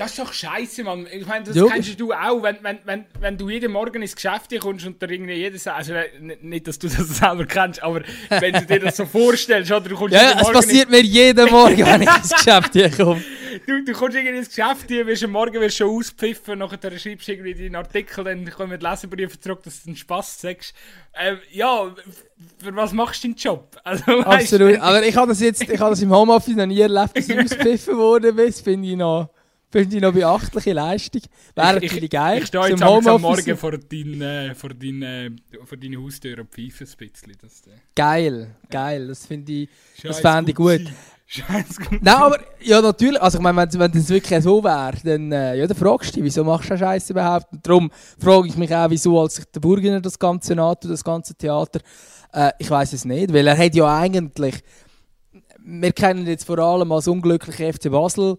Das 0.00 0.12
ist 0.12 0.18
doch 0.18 0.32
scheiße, 0.32 0.82
Mann. 0.82 1.06
Ich 1.12 1.26
meine, 1.26 1.44
das 1.44 1.54
Logisch. 1.54 1.74
kennst 1.74 2.00
du 2.00 2.10
auch, 2.14 2.42
wenn, 2.42 2.56
wenn, 2.62 2.78
wenn, 2.86 3.04
wenn 3.20 3.36
du 3.36 3.50
jeden 3.50 3.70
Morgen 3.70 4.00
ins 4.00 4.16
Geschäft 4.16 4.50
kommst 4.58 4.86
und 4.86 5.02
da 5.02 5.06
irgendwie 5.06 5.34
jedes. 5.34 5.66
Also 5.66 5.92
nicht, 6.40 6.66
dass 6.66 6.78
du 6.78 6.88
das 6.88 6.96
selber 7.18 7.44
kennst, 7.44 7.82
aber 7.82 8.00
wenn 8.30 8.54
du 8.54 8.64
dir 8.64 8.80
das 8.80 8.96
so 8.96 9.04
vorstellst, 9.04 9.70
oder 9.70 9.90
du 9.90 9.94
kommst 9.94 10.14
Ja, 10.14 10.40
es 10.40 10.50
passiert 10.50 10.88
mir 10.88 11.02
jeden 11.02 11.50
Morgen, 11.50 11.84
wenn 11.84 12.00
ich 12.00 12.16
ins 12.16 12.30
Geschäft 12.30 12.96
komme. 12.96 13.22
Du, 13.66 13.84
du 13.84 13.92
kommst 13.92 14.16
irgendwie 14.16 14.38
ins 14.38 14.48
Geschäft, 14.48 14.88
wirst 14.88 15.22
am 15.22 15.32
Morgen 15.32 15.60
wirst 15.60 15.76
schon 15.76 15.94
auspfiffen, 15.94 16.60
nachher 16.60 16.98
schreibst 16.98 17.28
du 17.28 17.32
irgendwie 17.32 17.52
deinen 17.52 17.76
Artikel, 17.76 18.24
dann 18.24 18.50
kommen 18.50 18.78
die 18.78 18.86
Leserbriefe 18.86 19.38
zurück, 19.38 19.62
dass 19.64 19.82
du 19.82 19.90
einen 19.90 19.96
Spass 19.96 20.40
sagst. 20.40 20.72
Ähm, 21.14 21.40
ja, 21.52 21.94
für 22.56 22.74
was 22.74 22.94
machst 22.94 23.22
du 23.22 23.28
deinen 23.28 23.36
Job? 23.36 23.76
Also, 23.84 24.20
Absolut, 24.20 24.78
aber 24.80 25.06
ich 25.06 25.14
habe 25.14 25.28
das 25.28 25.40
jetzt, 25.40 25.62
ich 25.62 25.78
habe 25.78 25.90
das 25.90 26.00
im 26.00 26.10
Homeoffice 26.10 26.56
noch 26.56 26.64
nie 26.64 26.80
erlebt, 26.80 27.18
dass 27.18 27.26
du 27.26 27.38
auspfiffen 27.38 27.98
worden 27.98 28.34
bist, 28.34 28.64
finde 28.64 28.88
ich 28.88 28.96
noch... 28.96 29.28
Finde 29.72 29.96
ich 29.96 30.02
noch 30.02 30.12
beachtliche 30.12 30.72
Leistung. 30.72 31.22
Wäre 31.54 31.74
natürlich 31.74 32.10
geil. 32.10 32.38
Ich 32.38 32.46
stehe 32.46 32.68
jetzt 32.68 32.82
am 32.82 33.02
Morgen 33.02 33.56
vor, 33.56 33.78
dein, 33.78 34.20
äh, 34.20 34.54
vor, 34.54 34.70
dein, 34.70 35.02
äh, 35.02 35.30
vor 35.64 35.78
deiner 35.78 36.02
Haustür 36.02 36.40
und 36.40 36.50
pfeife 36.50 36.84
ein 36.84 36.96
bisschen. 36.96 37.36
Das, 37.40 37.60
äh. 37.66 37.78
Geil, 37.94 38.56
geil. 38.68 39.06
Das 39.06 39.26
finde 39.26 39.52
ich, 39.52 39.68
das 40.02 40.18
fände 40.18 40.50
ich 40.50 40.56
gut. 40.56 40.82
Scheiße. 41.26 41.82
Nein, 42.00 42.14
aber 42.14 42.40
ja, 42.60 42.82
natürlich. 42.82 43.22
Also, 43.22 43.38
ich 43.38 43.42
meine, 43.42 43.58
wenn, 43.58 43.78
wenn 43.78 43.92
das 43.92 44.08
wirklich 44.08 44.42
so 44.42 44.64
wäre, 44.64 44.96
dann, 45.04 45.30
äh, 45.30 45.54
ja, 45.54 45.66
dann 45.68 45.76
fragst 45.76 46.10
du 46.10 46.14
dich, 46.14 46.24
wieso 46.24 46.42
machst 46.42 46.68
du 46.68 46.76
Scheiße 46.76 47.12
überhaupt? 47.12 47.52
Und 47.52 47.64
darum 47.64 47.90
frage 48.18 48.48
ich 48.48 48.56
mich 48.56 48.74
auch, 48.74 48.90
wieso, 48.90 49.20
als 49.20 49.36
sich 49.36 49.44
der 49.44 49.60
Burgener 49.60 50.00
das 50.00 50.18
Ganze 50.18 50.56
nahtut, 50.56 50.90
das 50.90 51.04
ganze 51.04 51.36
Theater. 51.36 51.78
Äh, 52.32 52.50
ich 52.58 52.68
weiß 52.68 52.92
es 52.94 53.04
nicht, 53.04 53.32
weil 53.32 53.46
er 53.46 53.56
hat 53.56 53.76
ja 53.76 53.96
eigentlich. 53.96 54.56
Wir 55.62 55.92
kennen 55.92 56.26
jetzt 56.26 56.46
vor 56.46 56.58
allem 56.58 56.90
als 56.90 57.06
unglückliche 57.06 57.72
FC 57.72 57.92
Basel 57.92 58.36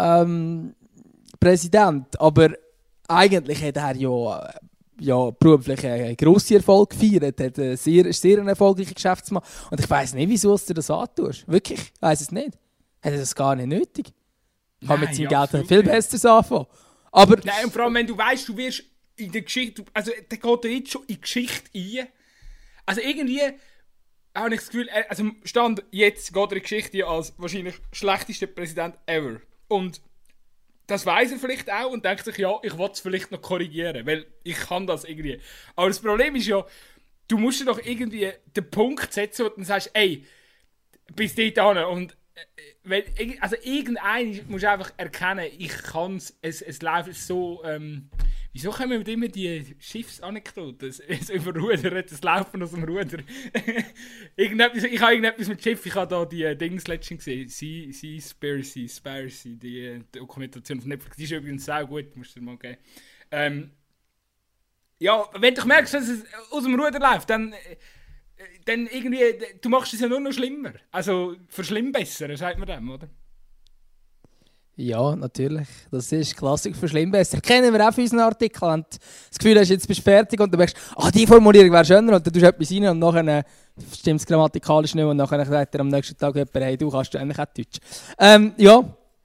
ähm, 0.00 0.74
Präsident. 1.38 2.20
Aber 2.20 2.50
eigentlich 3.08 3.62
hat 3.62 3.76
er 3.76 3.96
ja, 3.96 4.54
ja 5.00 5.30
beruflich 5.30 5.86
einen 5.86 6.16
grossen 6.16 6.56
Erfolg 6.56 6.90
gefeiert. 6.90 7.40
Er 7.40 7.46
hat 7.46 7.58
ein 7.58 7.76
sehr, 7.76 8.12
sehr 8.12 8.38
ein 8.38 8.48
erfolgreicher 8.48 8.94
Geschäftsmann. 8.94 9.42
Und 9.70 9.80
ich 9.80 9.88
weiß 9.88 10.14
nicht, 10.14 10.28
wieso 10.28 10.56
du 10.56 10.74
das 10.74 10.90
antust. 10.90 11.46
Wirklich, 11.48 11.80
ich 11.80 12.02
weiß 12.02 12.20
es 12.20 12.30
nicht. 12.30 12.58
Hat 13.02 13.12
er 13.12 13.18
das 13.18 13.34
gar 13.34 13.56
nicht 13.56 13.68
nötig? 13.68 14.12
Kann 14.86 15.00
mit 15.00 15.14
seinem 15.14 15.30
ja, 15.30 15.46
Geld 15.46 15.66
viel 15.66 15.82
besser 15.82 16.36
anfangen. 16.36 16.66
Aber 17.12 17.36
Nein, 17.44 17.64
und 17.64 17.72
vor 17.72 17.84
allem, 17.84 17.94
wenn 17.94 18.06
du 18.06 18.16
weißt, 18.16 18.48
du 18.48 18.56
wirst 18.56 18.84
in 19.16 19.32
der 19.32 19.42
Geschichte, 19.42 19.84
also 19.92 20.12
der 20.30 20.38
geht 20.38 20.64
ja 20.64 20.70
jetzt 20.70 20.90
schon 20.90 21.02
in 21.02 21.14
die 21.14 21.20
Geschichte 21.20 21.70
ein. 21.74 22.08
Also 22.86 23.00
irgendwie 23.02 23.40
habe 24.34 24.54
ich 24.54 24.60
das 24.60 24.70
Gefühl, 24.70 24.88
also 25.08 25.30
Stand 25.44 25.82
jetzt 25.90 26.32
geht 26.32 26.42
er 26.42 26.52
in 26.52 26.54
die 26.56 26.60
Geschichte 26.62 27.06
als 27.06 27.34
wahrscheinlich 27.36 27.74
schlechtester 27.92 28.46
Präsident 28.46 28.96
ever. 29.06 29.40
Und 29.70 30.00
das 30.88 31.06
weiß 31.06 31.30
er 31.30 31.38
vielleicht 31.38 31.70
auch 31.70 31.90
und 31.90 32.04
denkt 32.04 32.24
sich, 32.24 32.36
ja, 32.36 32.58
ich 32.62 32.76
will 32.76 32.90
es 32.92 33.00
vielleicht 33.00 33.30
noch 33.30 33.40
korrigieren, 33.40 34.04
weil 34.04 34.26
ich 34.42 34.56
kann 34.56 34.86
das 34.86 35.04
irgendwie. 35.04 35.40
Aber 35.76 35.86
das 35.86 36.00
Problem 36.00 36.34
ist 36.34 36.48
ja, 36.48 36.66
du 37.28 37.38
musst 37.38 37.60
dir 37.60 37.66
doch 37.66 37.78
irgendwie 37.78 38.32
den 38.56 38.70
Punkt 38.70 39.12
setzen, 39.12 39.44
wo 39.44 39.48
du 39.50 39.56
dann 39.56 39.64
sagst, 39.64 39.90
ey, 39.94 40.26
bis 41.14 41.36
dahin 41.36 41.84
und 41.84 42.16
äh, 42.34 42.40
weil, 42.82 43.04
also 43.40 43.54
irgendein 43.62 44.44
muss 44.48 44.64
einfach 44.64 44.92
erkennen, 44.96 45.46
ich 45.56 45.76
kann 45.82 46.16
es, 46.16 46.34
es 46.40 46.82
läuft 46.82 47.14
so, 47.14 47.62
ähm, 47.64 48.10
Wieso 48.52 48.70
kommen 48.70 49.02
immer 49.02 49.28
die 49.28 49.76
Schiffsanekdoten? 49.78 50.92
Das 51.08 51.30
Überrudern, 51.30 52.04
das 52.08 52.22
Laufen 52.22 52.62
aus 52.62 52.72
dem 52.72 52.82
Ruder. 52.82 53.18
irgendetwas, 54.36 54.84
ich 54.84 55.00
habe 55.00 55.12
irgendetwas 55.12 55.48
mit 55.48 55.62
Schiff, 55.62 55.86
ich 55.86 55.94
habe 55.94 56.08
da 56.08 56.24
die 56.24 56.42
äh, 56.42 56.56
Dings 56.56 56.88
letztens 56.88 57.24
gesehen. 57.24 57.48
Sea, 57.48 57.92
Seaspiracy, 57.92 58.88
Spiracy, 58.88 59.56
die 59.56 59.80
äh, 59.80 60.00
Dokumentation 60.10 60.80
von 60.80 60.88
Netflix. 60.88 61.16
Die 61.16 61.24
ist 61.24 61.30
übrigens 61.30 61.64
sehr 61.64 61.84
gut, 61.84 62.16
musst 62.16 62.34
du 62.34 62.40
dir 62.40 62.46
mal 62.46 62.56
geben. 62.56 62.78
Ähm, 63.30 63.70
ja, 64.98 65.28
wenn 65.38 65.54
du 65.54 65.64
merkst, 65.66 65.94
dass 65.94 66.08
es 66.08 66.24
aus 66.50 66.64
dem 66.64 66.74
Ruder 66.74 66.98
läuft, 66.98 67.30
dann, 67.30 67.52
äh, 67.52 67.76
dann 68.64 68.88
irgendwie, 68.88 69.22
du 69.60 69.68
machst 69.68 69.94
es 69.94 70.00
ja 70.00 70.08
nur 70.08 70.20
noch 70.20 70.32
schlimmer. 70.32 70.72
Also 70.90 71.36
verschlimmbessern, 71.48 72.36
sagt 72.36 72.58
man 72.58 72.66
dem, 72.66 72.90
oder? 72.90 73.08
Ja, 74.76 75.14
natürlich. 75.14 75.68
Das 75.90 76.10
ist 76.10 76.36
Klassik 76.36 76.74
für 76.74 76.88
Schlimmbesser. 76.88 77.40
Kennen 77.40 77.72
wir 77.72 77.86
auch 77.86 77.92
für 77.92 78.00
unseren 78.00 78.20
Artikel. 78.20 78.64
Und 78.64 78.86
das 79.28 79.38
Gefühl 79.38 79.58
hast, 79.58 79.68
jetzt 79.68 79.86
bist 79.86 80.00
du 80.00 80.04
fertig 80.04 80.40
und 80.40 80.52
du 80.52 80.56
merkst, 80.56 80.76
ah, 80.96 81.10
die 81.10 81.26
Formulierung 81.26 81.70
wäre 81.72 81.84
schöner 81.84 82.16
und 82.16 82.26
dann 82.26 82.32
tust 82.32 82.42
du 82.42 82.48
etwas 82.48 82.72
rein 82.72 82.88
und 82.88 82.98
nachher 82.98 83.44
stimmt 83.94 84.20
es 84.20 84.26
grammatikalisch 84.26 84.94
nicht 84.94 85.04
und 85.04 85.16
nachher 85.16 85.44
sagt 85.44 85.74
er 85.74 85.80
am 85.80 85.88
nächsten 85.88 86.16
Tag 86.16 86.34
jemand, 86.34 86.54
hey, 86.54 86.76
du 86.76 86.90
kannst 86.90 87.14
eigentlich 87.16 87.38
auch 87.38 87.46
Deutsch. 87.54 87.78
Ähm, 88.18 88.54
ja, 88.56 88.82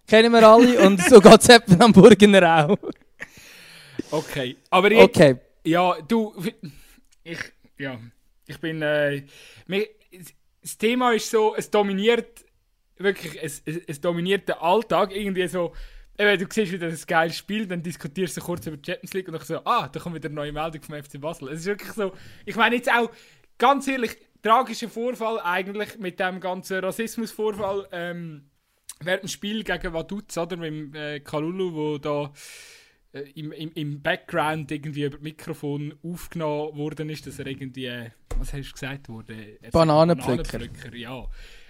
kennen 0.08 0.32
wir 0.34 0.48
alle 0.48 0.80
und 0.86 1.02
so 1.02 1.22
geht 1.22 1.42
es 1.42 1.50
eben 1.70 1.82
am 1.82 1.94
Burgener 1.94 2.66
auch. 2.66 2.78
Okay, 4.12 4.58
aber 4.70 4.92
ich... 4.92 5.00
Okay. 5.00 5.38
Ja, 5.64 5.96
du... 6.08 6.34
Ich... 7.24 7.40
Ja, 7.78 7.98
ich 8.46 8.60
bin... 8.60 8.82
Äh, 8.82 9.24
das 10.62 10.78
Thema 10.78 11.14
ist 11.14 11.30
so, 11.30 11.56
es 11.56 11.70
dominiert 11.70 12.44
wirklich, 12.98 13.42
es, 13.42 13.62
es, 13.66 13.78
es 13.88 14.02
dominiert 14.02 14.48
den 14.48 14.56
Alltag. 14.56 15.16
Irgendwie 15.16 15.48
so, 15.48 15.74
eben, 16.18 16.40
du 16.40 16.46
siehst 16.50 16.72
wieder 16.72 16.88
ein 16.88 16.98
geiles 17.08 17.38
Spiel, 17.38 17.68
dann 17.68 17.84
diskutierst 17.84 18.38
du 18.38 18.42
kurz 18.42 18.66
über 18.68 18.78
die 18.78 18.92
Champions 18.92 19.14
League 19.14 19.28
und 19.28 19.34
dann 19.34 19.44
so, 19.44 19.60
ah, 19.66 19.88
da 19.88 20.00
kommt 20.00 20.16
wieder 20.16 20.30
eine 20.30 20.36
neue 20.36 20.52
Meldung 20.52 20.82
vom 20.82 20.96
FC 20.96 21.20
Basel. 21.20 21.50
Es 21.50 21.62
ist 21.62 21.66
wirklich 21.66 21.92
so, 21.92 22.14
ich 22.46 22.56
meine 22.56 22.76
jetzt 22.76 22.92
auch, 22.92 23.10
ganz 23.58 23.88
ehrlich, 23.88 24.18
tragischer 24.42 24.90
Vorfall 24.90 25.40
eigentlich 25.40 25.98
mit 25.98 26.20
dem 26.20 26.40
ganzen 26.40 26.80
Rassismusvorfall 26.80 27.88
ähm, 27.92 28.50
während 29.02 29.24
dem 29.24 29.30
Spiel 29.30 29.64
gegen 29.64 29.94
Vaduz, 29.94 30.38
oder, 30.38 30.58
mit 30.58 30.96
äh, 30.96 31.20
Kalulu, 31.20 31.74
wo 31.74 31.98
da 31.98 32.32
äh, 33.12 33.22
im, 33.36 33.52
im, 33.52 33.72
im 33.74 34.02
Background 34.02 34.72
irgendwie 34.72 35.04
über 35.04 35.18
das 35.18 35.24
Mikrofon 35.24 35.96
aufgenommen 36.04 36.78
worden 36.78 37.10
ist, 37.10 37.26
dass 37.28 37.40
er 37.40 37.48
irgendwie, 37.48 37.86
äh, 37.86 38.10
was 38.38 38.54
hast 38.54 38.70
du 38.70 38.74
gesagt 38.74 39.10
wurde? 39.10 39.58
Bananenpflücker. 39.72 40.44
Bananenpflücker, 40.44 40.96
ja. 40.96 41.28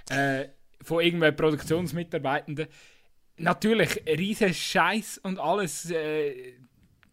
Äh, 0.10 0.50
von 0.82 1.04
irgendwelchen 1.04 1.38
Produktionsmitarbeitenden. 1.38 2.68
Natürlich, 3.38 4.02
riesen 4.08 4.54
Scheiß 4.54 5.20
und 5.24 5.40
alles. 5.40 5.90
Äh, 5.90 6.54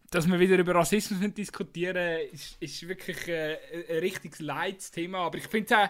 dass 0.09 0.27
wir 0.27 0.39
wieder 0.39 0.57
über 0.57 0.75
Rassismus 0.75 1.19
diskutieren, 1.33 2.19
ist, 2.31 2.55
ist 2.59 2.87
wirklich 2.87 3.27
äh, 3.27 3.57
ein 3.89 3.97
richtiges 3.97 4.39
Leidsthema. 4.39 5.25
Aber 5.25 5.37
ich 5.39 5.47
finde 5.47 5.65
es 5.65 5.71
auch, 5.71 5.89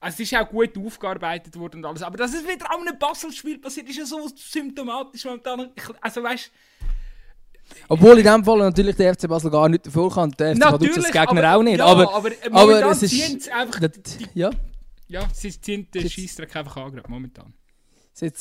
also 0.00 0.22
es 0.22 0.32
ist 0.32 0.36
auch 0.36 0.48
gut 0.48 0.78
aufgearbeitet 0.78 1.58
worden 1.58 1.78
und 1.78 1.86
alles. 1.86 2.02
Aber 2.02 2.16
dass 2.16 2.32
es 2.34 2.44
wieder 2.44 2.70
an 2.70 2.86
einem 2.86 2.98
Basel-Spiel 2.98 3.58
passiert, 3.58 3.88
ist 3.88 3.98
ja 3.98 4.04
so 4.04 4.30
symptomatisch 4.34 5.24
momentan. 5.24 5.72
Also 6.00 6.22
weißt 6.22 6.52
obwohl 7.88 8.18
in 8.18 8.24
dem 8.24 8.44
Fall 8.44 8.58
natürlich 8.58 8.96
der 8.96 9.14
FC 9.14 9.28
Basel 9.28 9.50
gar 9.50 9.68
nicht 9.68 9.86
dafür 9.86 10.10
kann, 10.10 10.30
der 10.32 10.54
FC 10.54 10.62
Vaduz 10.64 10.96
als 10.98 11.06
Gegner 11.06 11.44
aber, 11.44 11.56
auch 11.56 11.62
nicht. 11.62 11.78
Ja, 11.78 11.86
aber, 11.86 12.14
aber, 12.14 12.30
aber 12.52 12.90
es 12.90 13.02
ist. 13.02 13.50
Einfach 13.50 13.80
die, 13.80 14.28
ja. 14.34 14.50
Ja, 15.14 15.28
sie 15.32 15.60
ziehen 15.60 15.86
den 15.94 16.10
Scheissdreck 16.10 16.56
einfach 16.56 16.76
an, 16.76 17.00
momentan. 17.06 17.54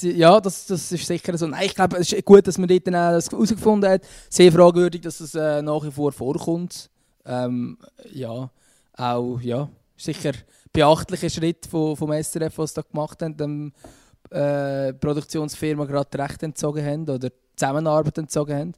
Ja, 0.01 0.41
das, 0.41 0.65
das 0.65 0.91
ist 0.91 1.05
sicher 1.05 1.37
so. 1.37 1.45
Nein, 1.45 1.67
ich 1.67 1.75
glaube, 1.75 1.97
es 1.97 2.11
ist 2.11 2.25
gut, 2.25 2.47
dass 2.47 2.57
man 2.57 2.67
dort 2.67 2.87
das 2.87 3.31
herausgefunden 3.31 3.91
hat. 3.91 4.01
Sehr 4.27 4.51
fragwürdig, 4.51 5.01
dass 5.01 5.19
das 5.19 5.35
äh, 5.35 5.61
nach 5.61 5.83
wie 5.83 5.91
vor 5.91 6.11
vorkommt. 6.11 6.89
Ähm, 7.25 7.77
ja, 8.11 8.49
auch, 8.93 9.39
ja, 9.41 9.69
sicher 9.97 10.31
beachtlicher 10.71 11.29
Schritt 11.29 11.67
vom, 11.67 11.95
vom 11.95 12.11
SRF, 12.11 12.57
was 12.57 12.73
sie 12.73 12.81
da 12.81 12.87
gemacht 12.89 13.21
haben, 13.21 13.37
dem 13.37 13.73
äh, 14.31 14.93
Produktionsfirma 14.93 15.85
gerade 15.85 16.17
Recht 16.17 16.41
entzogen 16.41 16.83
haben 16.83 17.07
oder 17.07 17.29
Zusammenarbeit 17.55 18.17
entzogen 18.17 18.57
haben. 18.57 18.73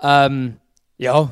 Ähm, 0.00 0.56
ja, 0.96 1.30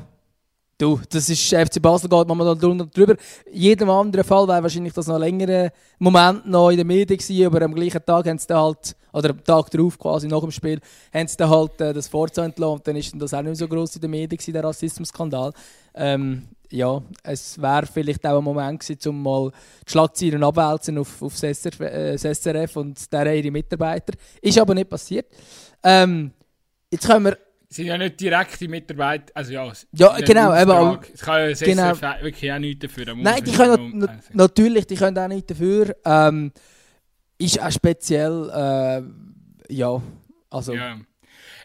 Du, 0.79 1.01
das 1.09 1.31
ist 1.31 1.55
FC 1.55 1.81
Basel 1.81 2.11
geht 2.11 2.29
momentan 2.29 2.59
drunter 2.59 2.85
drüber. 2.85 3.17
In 3.47 3.61
jedem 3.63 3.89
anderen 3.89 4.27
Fall 4.27 4.47
wäre 4.47 4.63
wahrscheinlich 4.63 4.93
das 4.93 5.07
noch 5.07 5.15
ein 5.15 5.23
längerer 5.23 5.71
Moment 5.99 6.47
noch 6.47 6.69
in 6.69 6.77
den 6.77 6.87
Medien 6.87 7.19
gewesen, 7.19 7.47
aber 7.47 7.63
am 7.63 7.75
gleichen 7.75 8.05
Tag 8.05 8.27
haben 8.27 8.37
sie 8.37 8.47
dann 8.47 8.59
halt, 8.59 8.95
oder 9.11 9.31
am 9.31 9.43
Tag 9.43 9.71
darauf 9.71 9.99
quasi 9.99 10.29
nach 10.29 10.41
dem 10.41 10.51
Spiel, 10.51 10.79
haben 11.15 11.29
sie 11.29 11.37
dann 11.39 11.49
halt 11.49 11.81
äh, 11.81 11.95
das 11.95 12.09
Forza 12.09 12.45
entlassen 12.45 12.75
und 12.75 12.87
dann 12.87 12.97
ist 12.97 13.11
das 13.17 13.33
auch 13.33 13.41
nicht 13.41 13.57
so 13.57 13.67
groß 13.67 13.95
in 13.95 14.03
den 14.03 14.11
Medien 14.11 14.37
gewesen, 14.37 14.53
der 14.53 14.65
Rassismusskandal. 14.65 15.55
Ähm, 15.95 16.47
ja, 16.71 17.01
es 17.23 17.61
wäre 17.61 17.87
vielleicht 17.87 18.27
auch 18.27 18.37
ein 18.37 18.45
Moment 18.45 18.81
gewesen, 18.81 19.09
um 19.09 19.23
mal 19.23 19.51
die 19.87 19.93
Schlagzeilen 19.93 20.45
abwälzen 20.45 20.99
auf, 20.99 21.23
auf 21.23 21.41
das, 21.41 21.65
äh, 21.81 22.19
SRF 22.19 22.77
und 22.77 23.11
deren 23.11 23.35
ihre 23.35 23.51
Mitarbeiter. 23.51 24.13
Ist 24.43 24.59
aber 24.59 24.75
nicht 24.75 24.91
passiert. 24.91 25.27
Ähm, 25.83 26.33
jetzt 26.91 27.07
können 27.07 27.25
wir 27.25 27.46
sind 27.77 27.87
ja 27.87 27.99
nicht 27.99 28.21
direkte 28.21 28.69
Mitarbeiter, 28.69 29.33
also 29.35 29.53
ja. 29.53 29.73
Ja, 29.93 30.17
genau, 30.19 30.51
aber. 30.51 31.01
Es 31.13 31.21
kann 31.21 31.51
ja 31.51 31.55
genau. 31.55 32.01
Wirklich 32.23 32.53
auch 32.53 32.59
nichts 32.59 32.87
dafür. 32.87 33.15
Nein, 33.15 33.45
die 33.45 33.53
können 33.53 33.93
na, 33.95 34.19
natürlich, 34.33 34.87
die 34.87 34.97
können 34.97 35.19
auch 35.19 35.29
nichts 35.29 35.47
dafür. 35.47 35.97
Ähm, 36.05 36.53
ist 37.39 37.61
auch 37.61 37.71
speziell, 37.71 38.51
äh, 38.51 39.75
ja, 39.75 40.03
also. 40.51 40.75
Ja. 40.75 40.99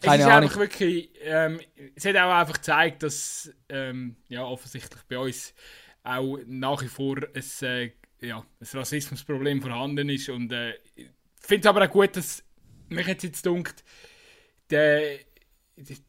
Keine 0.02 0.22
es 0.22 0.26
ist 0.26 0.32
Ahnung. 0.32 0.42
einfach 0.48 0.60
wirklich, 0.60 1.10
ähm, 1.22 1.60
es 1.94 2.04
hat 2.04 2.16
auch 2.16 2.32
einfach 2.32 2.54
gezeigt, 2.54 3.04
dass 3.04 3.52
ähm, 3.68 4.16
ja, 4.28 4.44
offensichtlich 4.44 5.00
bei 5.08 5.16
uns 5.16 5.54
auch 6.02 6.38
nach 6.46 6.82
wie 6.82 6.88
vor 6.88 7.18
ein, 7.18 7.68
äh, 7.68 7.92
ja, 8.20 8.38
ein 8.38 8.66
Rassismusproblem 8.72 9.62
vorhanden 9.62 10.08
ist. 10.08 10.28
Und 10.28 10.52
äh, 10.52 10.72
ich 10.96 11.08
finde 11.40 11.60
es 11.60 11.66
aber 11.66 11.84
auch 11.84 11.90
gut, 11.90 12.16
dass 12.16 12.42
mich 12.88 13.06
jetzt 13.06 13.22
jetzt 13.22 13.46
dunkt, 13.46 13.84
der 14.70 15.18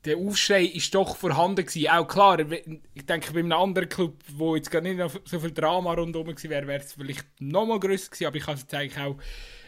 der 0.05 0.17
Aufschrei 0.17 0.63
ist 0.63 0.93
doch 0.93 1.15
vorhanden 1.15 1.65
gewesen. 1.65 1.89
Auch 1.89 2.07
klar, 2.07 2.39
ich 2.39 3.05
denke, 3.05 3.33
bei 3.33 3.39
einem 3.39 3.51
anderen 3.51 3.89
Club, 3.89 4.15
wo 4.35 4.55
jetzt 4.55 4.71
gar 4.71 4.81
nicht 4.81 4.99
so 5.25 5.39
viel 5.39 5.51
Drama 5.51 5.93
rundherum 5.93 6.27
gewesen 6.27 6.49
wäre, 6.49 6.67
wäre 6.67 6.83
es 6.83 6.93
vielleicht 6.93 7.25
noch 7.39 7.65
mal 7.65 7.79
grösser 7.79 8.11
gewesen, 8.11 8.27
aber 8.27 8.37
ich 8.37 8.43
kann 8.43 8.55
es 8.55 8.61
jetzt 8.61 8.73
eigentlich 8.73 8.99
auch, 8.99 9.17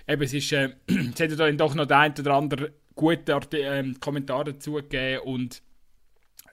eben, 0.08 0.22
es 0.22 0.34
ist, 0.34 0.51
äh, 0.51 0.70
es 0.88 1.20
hat 1.20 1.39
dann 1.39 1.58
doch 1.58 1.76
noch 1.76 1.86
der 1.86 1.99
ein 1.99 2.14
oder 2.18 2.34
andere 2.34 2.74
gute 2.95 3.34
äh, 3.34 3.93
Kommentar 3.99 4.45
dazu 4.45 4.74
gegeben 4.74 5.22
und 5.24 5.62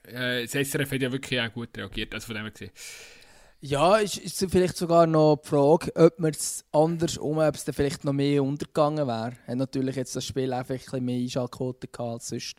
äh, 0.03 0.45
das 0.45 0.51
SRF 0.51 0.91
hat 0.91 1.01
ja 1.01 1.11
wirklich 1.11 1.39
auch 1.39 1.53
gut 1.53 1.77
reagiert, 1.77 2.13
also 2.13 2.27
von 2.27 2.35
dem 2.35 2.45
her. 2.45 2.69
Ja, 3.65 3.95
ist, 3.95 4.17
ist 4.17 4.45
vielleicht 4.51 4.75
sogar 4.75 5.07
noch 5.07 5.37
die 5.41 5.47
Frage, 5.47 5.95
ob 5.95 6.19
man 6.19 6.31
es 6.31 6.65
anders 6.73 7.17
um, 7.17 7.37
ob 7.37 7.55
es 7.55 7.63
vielleicht 7.63 8.03
noch 8.03 8.11
mehr 8.11 8.43
untergegangen 8.43 9.07
wäre. 9.07 9.37
Hat 9.47 9.55
natürlich 9.55 9.95
jetzt 9.95 10.17
das 10.17 10.25
Spiel 10.25 10.51
einfach 10.51 10.75
ein 10.75 10.79
bisschen 10.79 11.05
mehr 11.05 11.21
Einschaltquote 11.21 11.87
gehabt 11.87 12.11
als 12.11 12.27
sonst. 12.27 12.57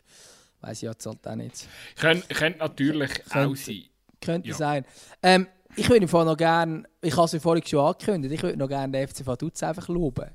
Weiß 0.61 0.77
ich 0.77 0.89
jetzt 0.89 1.05
halt 1.05 1.27
auch 1.27 1.35
nicht. 1.35 1.67
Könnte, 1.95 2.33
könnte 2.33 2.59
natürlich 2.59 3.13
könnte, 3.13 3.47
auch 3.47 3.55
sein. 3.55 3.83
Könnte 4.21 4.49
ja. 4.49 4.55
sein. 4.55 4.85
Ähm, 5.21 5.47
ich 5.75 5.89
würde 5.89 6.05
noch 6.05 6.37
gerne, 6.37 6.83
ich 7.01 7.15
habe 7.15 7.25
es 7.25 7.33
ja 7.33 7.39
vorhin 7.39 7.65
schon 7.65 7.79
angekündigt, 7.79 8.33
ich 8.33 8.43
würde 8.43 8.57
noch 8.57 8.67
gerne 8.67 8.91
den 8.91 9.07
FC 9.07 9.25
Vaduz 9.25 9.61
einfach 9.61 9.87
loben. 9.89 10.29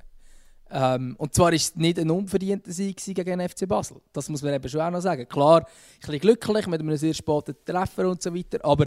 Ähm, 0.72 1.16
und 1.18 1.34
zwar 1.34 1.46
war 1.46 1.52
es 1.52 1.74
nicht 1.74 1.98
ein 1.98 2.10
unverdienter 2.10 2.70
Sieg 2.70 2.96
gegen 3.02 3.38
den 3.38 3.48
FC 3.48 3.66
Basel. 3.66 4.00
Das 4.12 4.28
muss 4.28 4.42
man 4.42 4.54
eben 4.54 4.68
schon 4.68 4.80
auch 4.80 4.90
noch 4.90 5.00
sagen. 5.00 5.26
Klar, 5.28 5.60
ein 5.60 5.66
bisschen 6.00 6.20
glücklich 6.20 6.66
mit 6.68 6.80
einem 6.80 6.96
sehr 6.96 7.14
späten 7.14 7.56
Treffer 7.64 8.08
und 8.08 8.22
so 8.22 8.32
weiter, 8.32 8.64
aber 8.64 8.86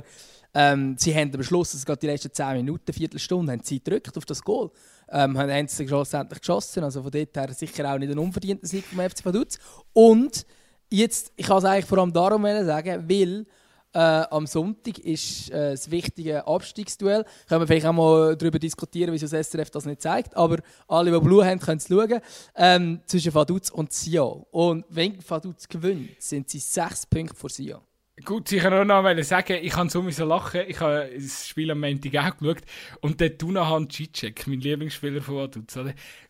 ähm, 0.53 0.95
sie 0.97 1.13
haben 1.13 1.33
am 1.33 1.43
Schluss, 1.43 1.73
also 1.73 1.85
gerade 1.85 1.99
die 1.99 2.07
letzten 2.07 2.31
10 2.31 2.57
Minuten, 2.57 2.93
Viertelstunde, 2.93 3.51
haben 3.51 3.63
sie 3.63 3.79
gedrückt 3.79 4.15
auf 4.17 4.25
das 4.25 4.41
Goal. 4.41 4.69
Ähm, 5.09 5.37
haben 5.37 5.67
sie 5.67 5.87
schlussendlich 5.87 6.39
geschossen. 6.39 6.83
Also 6.83 7.01
von 7.01 7.11
dort 7.11 7.35
her 7.35 7.53
sicher 7.53 7.91
auch 7.91 7.97
nicht 7.97 8.11
ein 8.11 8.19
unverdienter 8.19 8.67
Sieg 8.67 8.85
vom 8.85 8.99
FC 8.99 9.25
Vaduz. 9.25 9.57
Und 9.93 10.45
jetzt, 10.93 11.33
ich 11.35 11.45
kann 11.45 11.57
es 11.57 11.65
eigentlich 11.65 11.85
vor 11.85 11.97
allem 11.97 12.13
darum 12.13 12.43
sagen, 12.43 13.09
weil 13.09 13.45
äh, 13.93 13.99
am 13.99 14.47
Sonntag 14.47 14.97
ist 14.99 15.49
äh, 15.51 15.71
das 15.71 15.89
wichtige 15.89 16.45
Abstiegsduell. 16.47 17.25
Können 17.47 17.61
wir 17.61 17.67
vielleicht 17.67 17.85
auch 17.85 17.93
mal 17.93 18.35
darüber 18.35 18.59
diskutieren, 18.59 19.13
wieso 19.13 19.27
das 19.27 19.49
SRF 19.49 19.69
das 19.69 19.85
nicht 19.85 20.01
zeigt. 20.01 20.35
Aber 20.35 20.57
alle, 20.87 21.11
die 21.11 21.19
Blue 21.19 21.45
haben, 21.45 21.59
können 21.59 21.77
es 21.77 21.87
schauen. 21.87 22.19
Ähm, 22.55 23.01
zwischen 23.05 23.33
Vaduz 23.33 23.69
und 23.69 23.93
Sion. 23.93 24.45
Und 24.51 24.85
wenn 24.89 25.17
Vaduz 25.27 25.67
gewinnt, 25.67 26.09
sind 26.19 26.49
sie 26.49 26.59
sechs 26.59 27.05
Punkte 27.05 27.35
vor 27.35 27.49
Sion. 27.49 27.81
Gut, 28.21 28.51
ich 28.51 28.61
kann 28.61 28.71
auch 28.73 28.85
noch 28.85 29.23
sagen, 29.23 29.57
ich 29.59 29.71
kann 29.71 29.89
sowieso 29.89 30.23
lachen. 30.25 30.61
Ich 30.67 30.79
habe 30.79 31.09
das 31.15 31.47
Spiel 31.47 31.71
am 31.71 31.79
Montag 31.79 32.15
auch 32.15 32.37
geschaut. 32.37 32.61
Und 33.01 33.19
der 33.19 33.35
Tunahan 33.35 33.89
Cicek, 33.89 34.45
mein 34.45 34.61
Lieblingsspieler 34.61 35.19
von 35.19 35.37
Vaduz, 35.37 35.79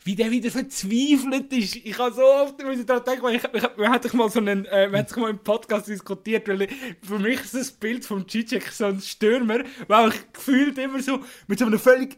wie 0.05 0.15
der 0.15 0.31
wieder 0.31 0.49
verzweifelt 0.49 1.51
ist. 1.51 1.75
Ich 1.75 1.97
habe 1.99 2.15
so 2.15 2.23
oft 2.23 2.55
daran 2.87 3.03
denken, 3.03 3.27
ich, 3.35 3.43
ich, 3.43 3.77
wir 3.77 3.89
hatten 3.89 4.15
mal 4.15 4.29
so 4.29 4.39
einen, 4.39 4.65
äh, 4.67 4.89
wir 4.89 4.99
hatten 4.99 5.19
mal 5.19 5.29
im 5.29 5.39
Podcast 5.39 5.89
diskutiert, 5.89 6.47
weil 6.47 6.69
für 7.01 7.19
mich 7.19 7.41
ist 7.41 7.53
das 7.53 7.71
Bild 7.71 8.05
von 8.05 8.29
Cicek 8.29 8.65
so 8.71 8.85
ein 8.85 9.01
Stürmer, 9.01 9.59
weil 9.89 10.09
ich 10.11 10.31
gefühlt 10.31 10.77
immer 10.77 11.01
so 11.01 11.19
mit 11.47 11.59
so 11.59 11.65
einem 11.65 11.79
völlig 11.79 12.17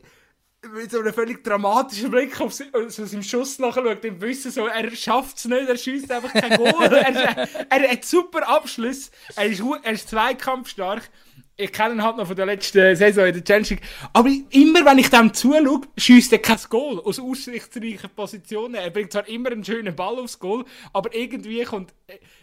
mit 0.73 0.91
so 0.91 0.99
einem 0.99 1.13
völlig 1.13 1.43
dramatischen 1.43 2.11
Blick 2.11 2.39
auf 2.41 2.53
so 2.53 3.05
seinem 3.05 3.23
Schuss 3.23 3.59
nachschaut, 3.59 4.03
im 4.03 4.21
Wissen 4.21 4.51
so, 4.51 4.67
er 4.67 4.89
schafft 4.95 5.37
es 5.37 5.45
nicht, 5.45 5.67
er 5.67 5.77
schießt 5.77 6.11
einfach 6.11 6.33
kein 6.33 6.57
Goal. 6.57 6.83
er, 6.93 7.47
er, 7.69 7.91
hat 7.91 8.05
super 8.05 8.47
Abschluss, 8.47 9.11
er 9.35 9.45
ist, 9.45 9.63
er 9.83 9.91
ist 9.91 10.09
zweikampfstark. 10.09 11.09
Ich 11.57 11.71
kenne 11.71 11.93
ihn 11.93 12.03
halt 12.03 12.17
noch 12.17 12.27
von 12.27 12.35
der 12.35 12.47
letzten 12.47 12.95
Saison 12.97 13.27
in 13.27 13.33
der 13.33 13.43
Challenge 13.43 13.67
League. 13.69 13.81
Aber 14.11 14.29
immer, 14.49 14.83
wenn 14.83 14.97
ich 14.97 15.09
dem 15.09 15.33
zuschaue, 15.33 15.81
schießt 15.97 16.33
er 16.33 16.39
kein 16.39 16.59
Goal 16.69 16.99
aus 16.99 17.17
aussichtsreichen 17.17 18.09
Positionen. 18.13 18.75
Er 18.75 18.89
bringt 18.89 19.13
zwar 19.13 19.25
immer 19.29 19.51
einen 19.51 19.63
schönen 19.63 19.95
Ball 19.95 20.19
aufs 20.19 20.37
Goal, 20.37 20.65
aber 20.91 21.15
irgendwie 21.15 21.63
kommt. 21.63 21.93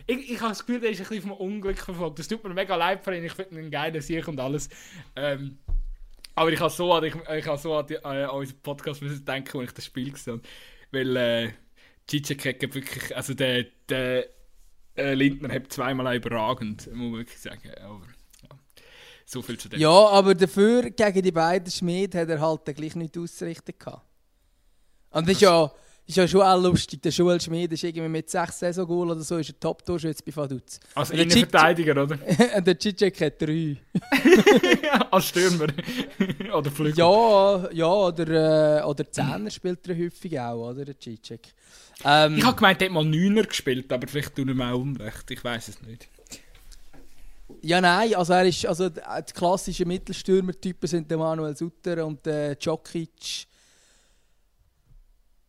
Ich, 0.07 0.31
ich 0.31 0.41
habe 0.41 0.51
das 0.51 0.65
Gefühl, 0.65 0.83
er 0.83 0.93
ist 0.93 1.01
ein 1.01 1.09
bisschen 1.09 1.29
vom 1.29 1.33
Unglück 1.33 1.79
verfolgt. 1.79 2.21
Das 2.21 2.29
tut 2.29 2.43
mir 2.43 2.55
mega 2.55 2.75
leid 2.75 3.05
für 3.05 3.15
ihn. 3.15 3.25
Ich 3.25 3.35
finde 3.35 3.61
ihn 3.61 3.71
geil, 3.71 4.01
Sieg 4.01 4.27
und 4.29 4.41
alles. 4.41 4.71
Ähm, 5.15 5.59
aber 6.35 6.53
ich 6.53 6.61
habe 6.61 6.71
so 6.71 6.93
an, 6.93 7.05
ich, 7.05 7.15
ich 7.15 7.61
so 7.61 7.75
an, 7.75 7.87
die, 7.87 7.95
äh, 7.95 8.03
an 8.05 8.31
unseren 8.31 8.61
Podcast 8.61 9.03
müssen 9.03 9.25
denken, 9.25 9.59
als 9.59 9.71
ich 9.71 9.75
das 9.75 9.85
Spiel 9.85 10.13
gesehen 10.13 10.35
habe. 10.35 10.43
Weil 10.91 11.17
äh, 11.17 11.49
hat 11.49 12.75
wirklich, 12.75 13.17
also 13.17 13.35
der, 13.35 13.67
der 13.89 14.27
äh, 14.97 15.15
Lindner 15.15 15.53
hat 15.53 15.73
zweimal 15.73 16.17
überragend, 16.17 16.87
muss 16.89 16.97
man 16.97 17.13
wirklich 17.19 17.41
sagen. 17.41 17.71
Aber 17.83 18.03
ja, 18.43 18.49
so 19.25 19.43
viel 19.43 19.59
zu 19.59 19.69
dem. 19.69 19.81
Ja, 19.81 19.91
aber 19.91 20.35
dafür 20.35 20.91
gegen 20.91 21.23
die 21.23 21.33
beiden 21.33 21.71
Schmied 21.71 22.15
hat 22.15 22.29
er 22.29 22.41
halt 22.41 22.65
gleich 22.65 22.95
nichts 22.97 23.19
auszurichten 23.19 23.75
gehabt. 23.79 24.07
Und 25.11 25.29
das 25.29 25.37
ist 25.37 25.43
ja 25.43 25.71
ist 26.07 26.17
ja 26.17 26.27
schon 26.27 26.43
auch 26.43 26.61
lustig. 26.61 27.01
Der 27.03 27.13
Joel 27.13 27.41
Schmid 27.41 27.73
ist 27.73 27.85
irgendwie 27.85 28.09
mit 28.09 28.29
sechs 28.29 28.59
Saison-Goal 28.59 29.13
oder 29.13 29.21
so, 29.21 29.39
ist 29.39 29.51
ein 29.51 29.61
Top-Torschütze 29.61 30.23
bei 30.25 30.35
Vaduz. 30.35 30.81
Als 30.95 31.11
Innenverteidiger, 31.11 32.03
oder? 32.03 32.19
Und 32.57 32.67
der 32.67 32.79
Cicek 32.79 33.21
hat 33.21 33.41
drei. 33.41 33.77
Als 35.11 35.27
Stürmer. 35.27 35.69
oder 36.55 36.71
Flügel. 36.71 36.99
Ja, 36.99 37.71
ja 37.73 37.87
oder, 37.87 38.81
äh, 38.81 38.85
oder 38.85 39.11
Zehner 39.11 39.51
spielt 39.51 39.87
er 39.89 39.97
häufig 39.97 40.39
auch, 40.39 40.71
oder? 40.71 40.85
Der 40.85 40.97
Cicek. 41.01 41.55
Ähm, 42.05 42.39
ich 42.39 42.45
habe 42.45 42.57
gemeint, 42.57 42.83
er 42.83 42.87
hat 42.87 42.93
mal 42.93 43.05
Neuner 43.05 43.45
gespielt, 43.45 43.93
aber 43.93 44.09
vielleicht 44.09 44.35
tun 44.35 44.57
wir 44.57 44.73
auch 44.73 44.81
Unrecht. 44.81 45.31
Ich 45.31 45.43
weiß 45.43 45.69
es 45.69 45.83
nicht. 45.83 46.09
Ja, 47.61 47.81
nein, 47.81 48.15
also 48.17 48.33
er 48.33 48.45
ist, 48.45 48.67
also 48.67 48.89
die 48.89 49.01
klassischen 49.35 49.87
Mittelstürmer-Typen 49.87 50.89
sind 50.89 51.11
der 51.11 51.19
Manuel 51.19 51.57
Sutter 51.57 52.05
und 52.05 52.25
der 52.27 52.57
Djokic 52.57 53.47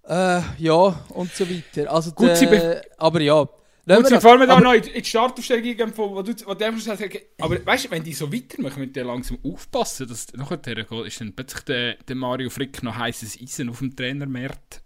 äh, 0.07 0.41
ja, 0.57 1.05
und 1.09 1.33
so 1.33 1.49
weiter. 1.49 1.91
Also 1.91 2.11
Gut, 2.11 2.29
der, 2.41 2.83
aber 2.97 3.21
ja. 3.21 3.47
Gut, 3.85 4.07
sie 4.07 4.21
fahren 4.21 4.39
wir 4.39 4.47
da 4.47 4.59
noch 4.59 4.73
in 4.73 4.81
die 4.81 5.03
Startaufstellung 5.03 5.63
geben, 5.63 5.91
wo 5.95 6.21
du, 6.21 6.33
wo 6.45 6.53
du 6.53 6.79
sagst, 6.79 7.03
aber 7.39 7.65
weißt 7.65 7.85
du, 7.85 7.91
wenn 7.91 8.03
die 8.03 8.13
so 8.13 8.31
weitermachen, 8.31 8.79
mit 8.79 8.95
der 8.95 9.03
langsam 9.03 9.37
aufpassen, 9.43 10.07
dass 10.07 10.31
nachher 10.33 10.57
geht, 10.57 10.89
ist 11.05 11.19
dann 11.19 11.33
plötzlich 11.33 11.63
der, 11.63 11.95
der 11.95 12.15
Mario 12.15 12.49
Frick 12.49 12.81
noch 12.81 12.97
heißes 12.97 13.37
Eisen 13.41 13.69
auf 13.69 13.79
dem 13.79 13.93
Trainermarkt. 13.93 14.81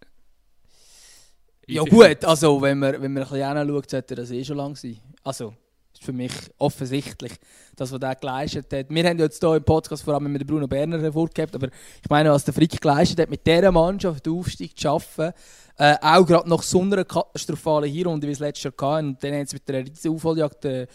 Ja 1.67 1.83
gut, 1.83 2.23
also 2.23 2.61
wenn 2.61 2.79
man, 2.79 2.93
wenn 2.93 3.13
man 3.13 3.23
ein 3.23 3.29
bisschen 3.29 3.57
hinschaut, 3.57 3.89
sollte 3.89 4.15
das 4.15 4.31
eh 4.31 4.43
schon 4.43 4.57
lang 4.57 4.75
sein. 4.75 4.99
Also, 5.23 5.53
ist 5.97 6.05
für 6.05 6.13
mich 6.13 6.31
offensichtlich, 6.57 7.33
das, 7.75 7.91
was 7.91 8.01
er 8.01 8.15
geleistet 8.15 8.71
hat. 8.71 8.89
Wir 8.89 9.03
haben 9.03 9.19
jetzt 9.19 9.41
hier 9.41 9.55
im 9.55 9.63
Podcast 9.63 10.03
vor 10.03 10.13
allem 10.13 10.31
mit 10.31 10.45
Bruno 10.45 10.67
Berner 10.67 10.99
hervorgehabt, 11.01 11.55
aber 11.55 11.67
ich 11.67 12.09
meine, 12.09 12.31
was 12.31 12.45
der 12.45 12.53
Frick 12.53 12.79
geleistet 12.79 13.19
hat, 13.19 13.29
mit 13.29 13.45
dieser 13.45 13.71
Mannschaft 13.71 14.25
den 14.25 14.33
Aufstieg 14.33 14.75
zu 14.75 14.83
schaffen, 14.83 15.31
äh, 15.77 15.95
auch 16.01 16.25
gerade 16.25 16.49
nach 16.49 16.63
so 16.63 16.81
einer 16.81 17.03
katastrophalen 17.03 17.91
Hinrunde, 17.91 18.27
wie 18.27 18.31
es 18.31 18.39
letztes 18.39 18.63
Jahr 18.63 18.95
hatte, 18.95 19.07
und 19.07 19.23
dann 19.23 19.33
haben 19.33 19.45
sie 19.45 19.55
mit 19.55 19.69
einer 19.69 19.87
riesen 19.87 20.11
Aufholjagd 20.13 20.63
den, 20.63 20.87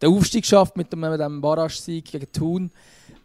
den 0.00 0.08
Aufstieg 0.10 0.42
geschafft 0.42 0.76
mit 0.76 0.92
dem, 0.92 1.00
mit 1.00 1.20
dem 1.20 1.40
Barrage-Sieg 1.40 2.04
gegen 2.04 2.32
Thun. 2.32 2.70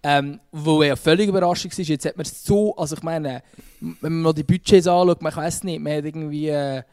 Ähm, 0.05 0.41
wo 0.51 0.83
ja 0.83 0.97
völlig 0.97 1.29
überraschend 1.29 1.77
war. 1.77 1.85
Jetzt 1.85 2.05
hat 2.05 2.17
man 2.17 2.25
so, 2.25 2.75
also 2.75 2.97
ich 2.97 3.03
meine, 3.03 3.41
wenn 3.79 4.11
man 4.13 4.21
mal 4.21 4.33
die 4.33 4.43
Budgets 4.43 4.85
anschaut, 4.85 5.21
man 5.21 5.33
weiß 5.33 5.63
nicht, 5.63 5.79
man 5.79 5.93
hat 5.93 6.05
irgendwie... 6.05 6.49
Äh, 6.49 6.83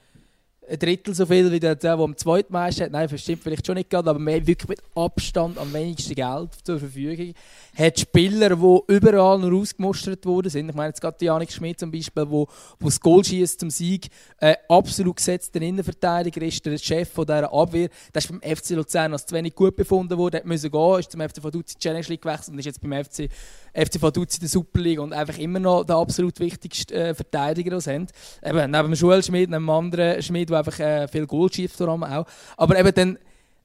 ein 0.70 0.78
Drittel 0.78 1.14
so 1.14 1.26
viel 1.26 1.50
wie 1.50 1.58
der, 1.58 1.74
der, 1.74 1.94
am 1.94 2.16
zweiten 2.16 2.52
meisten 2.52 2.84
hat. 2.84 2.92
Nein, 2.92 3.08
das 3.10 3.20
stimmt 3.20 3.42
vielleicht 3.42 3.66
schon 3.66 3.74
nicht 3.74 3.90
gerade, 3.90 4.08
aber 4.08 4.18
mehr 4.18 4.46
wirklich 4.46 4.68
mit 4.68 4.82
Abstand 4.94 5.58
am 5.58 5.72
wenigsten 5.72 6.14
Geld 6.14 6.50
zur 6.62 6.78
Verfügung. 6.78 7.34
Hat 7.76 7.98
Spieler, 7.98 8.54
die 8.54 8.94
überall 8.94 9.38
nur 9.38 9.60
ausgemustert 9.60 10.24
worden 10.24 10.48
sind. 10.48 10.68
Ich 10.68 10.74
meine 10.74 10.88
jetzt 10.88 11.00
gerade 11.00 11.24
Janik 11.24 11.50
Schmidt 11.50 11.80
zum 11.80 11.90
Beispiel, 11.90 12.24
wo, 12.28 12.46
wo 12.78 12.86
das 12.86 13.00
Goal 13.00 13.24
schießt 13.24 13.58
zum 13.58 13.70
Sieg, 13.70 14.08
äh, 14.38 14.54
absolut 14.68 15.16
gesetzter 15.16 15.60
Innenverteidiger 15.60 16.42
ist, 16.42 16.64
der 16.64 16.78
Chef 16.78 17.10
von 17.10 17.26
dieser 17.26 17.52
Abwehr. 17.52 17.88
Der 18.14 18.22
ist 18.22 18.28
beim 18.28 18.40
FC 18.40 18.70
Luzern 18.70 19.12
als 19.12 19.26
zu 19.26 19.34
wenig 19.34 19.54
gut 19.54 19.74
befunden 19.74 20.16
worden, 20.16 20.36
hat 20.36 20.46
müssen 20.46 20.70
gehen, 20.70 21.00
ist 21.00 21.10
zum 21.10 21.20
FC 21.20 21.42
Vaduz 21.42 21.74
Challenge 21.76 22.06
League 22.06 22.22
gewechselt 22.22 22.52
und 22.52 22.60
ist 22.60 22.66
jetzt 22.66 22.80
beim 22.80 23.04
FC 23.04 23.28
FC 23.72 24.00
Vaduz 24.00 24.34
in 24.34 24.40
der 24.40 24.48
Super 24.48 24.80
League 24.80 25.00
und 25.00 25.12
einfach 25.12 25.38
immer 25.38 25.60
noch 25.60 25.84
der 25.84 25.96
absolut 25.96 26.38
wichtigste 26.40 26.94
äh, 26.94 27.14
Verteidiger, 27.14 27.76
den. 27.80 28.12
Eben, 28.42 28.70
neben 28.70 28.88
dem 28.88 28.96
Schulschmied, 28.96 29.50
neben 29.50 29.64
dem 29.64 29.70
anderen 29.70 30.22
Schmied, 30.22 30.50
der 30.50 30.58
einfach 30.58 30.78
äh, 30.78 31.08
viel 31.08 31.26
vor 31.76 31.88
allem 31.88 32.04
auch. 32.04 32.26
Aber 32.56 32.78
eben 32.78 32.94
dann, 32.94 33.18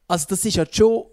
also 0.08 0.26
das 0.30 0.46
ist 0.46 0.58
halt 0.58 0.76
schon, 0.76 1.06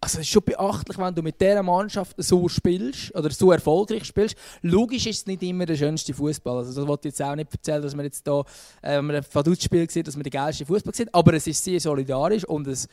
also 0.00 0.20
ist 0.20 0.28
schon 0.28 0.42
beachtlich, 0.44 0.96
wenn 0.96 1.14
du 1.14 1.22
mit 1.22 1.40
dieser 1.40 1.62
Mannschaft 1.62 2.14
so 2.18 2.48
spielst 2.48 3.14
oder 3.16 3.30
so 3.30 3.50
erfolgreich 3.50 4.04
spielst. 4.04 4.36
Logisch 4.62 5.06
ist 5.06 5.18
es 5.18 5.26
nicht 5.26 5.42
immer 5.42 5.66
der 5.66 5.76
schönste 5.76 6.14
Fußball. 6.14 6.58
Also 6.58 6.72
das 6.72 6.86
wollte 6.88 7.08
ich 7.08 7.14
jetzt 7.14 7.22
auch 7.22 7.34
nicht 7.34 7.52
erzählen, 7.52 7.82
dass 7.82 7.96
man 7.96 8.04
jetzt 8.04 8.22
hier 8.24 8.44
äh, 8.82 8.98
ein 8.98 9.24
Vaduz-Spiel 9.32 9.90
sieht, 9.90 10.06
dass 10.06 10.14
man 10.14 10.22
den 10.22 10.30
geilsten 10.30 10.66
Fußball 10.66 10.94
sieht. 10.94 11.12
Aber 11.12 11.32
es 11.34 11.46
ist 11.46 11.64
sehr 11.64 11.80
solidarisch 11.80 12.44
und 12.44 12.68
es 12.68 12.86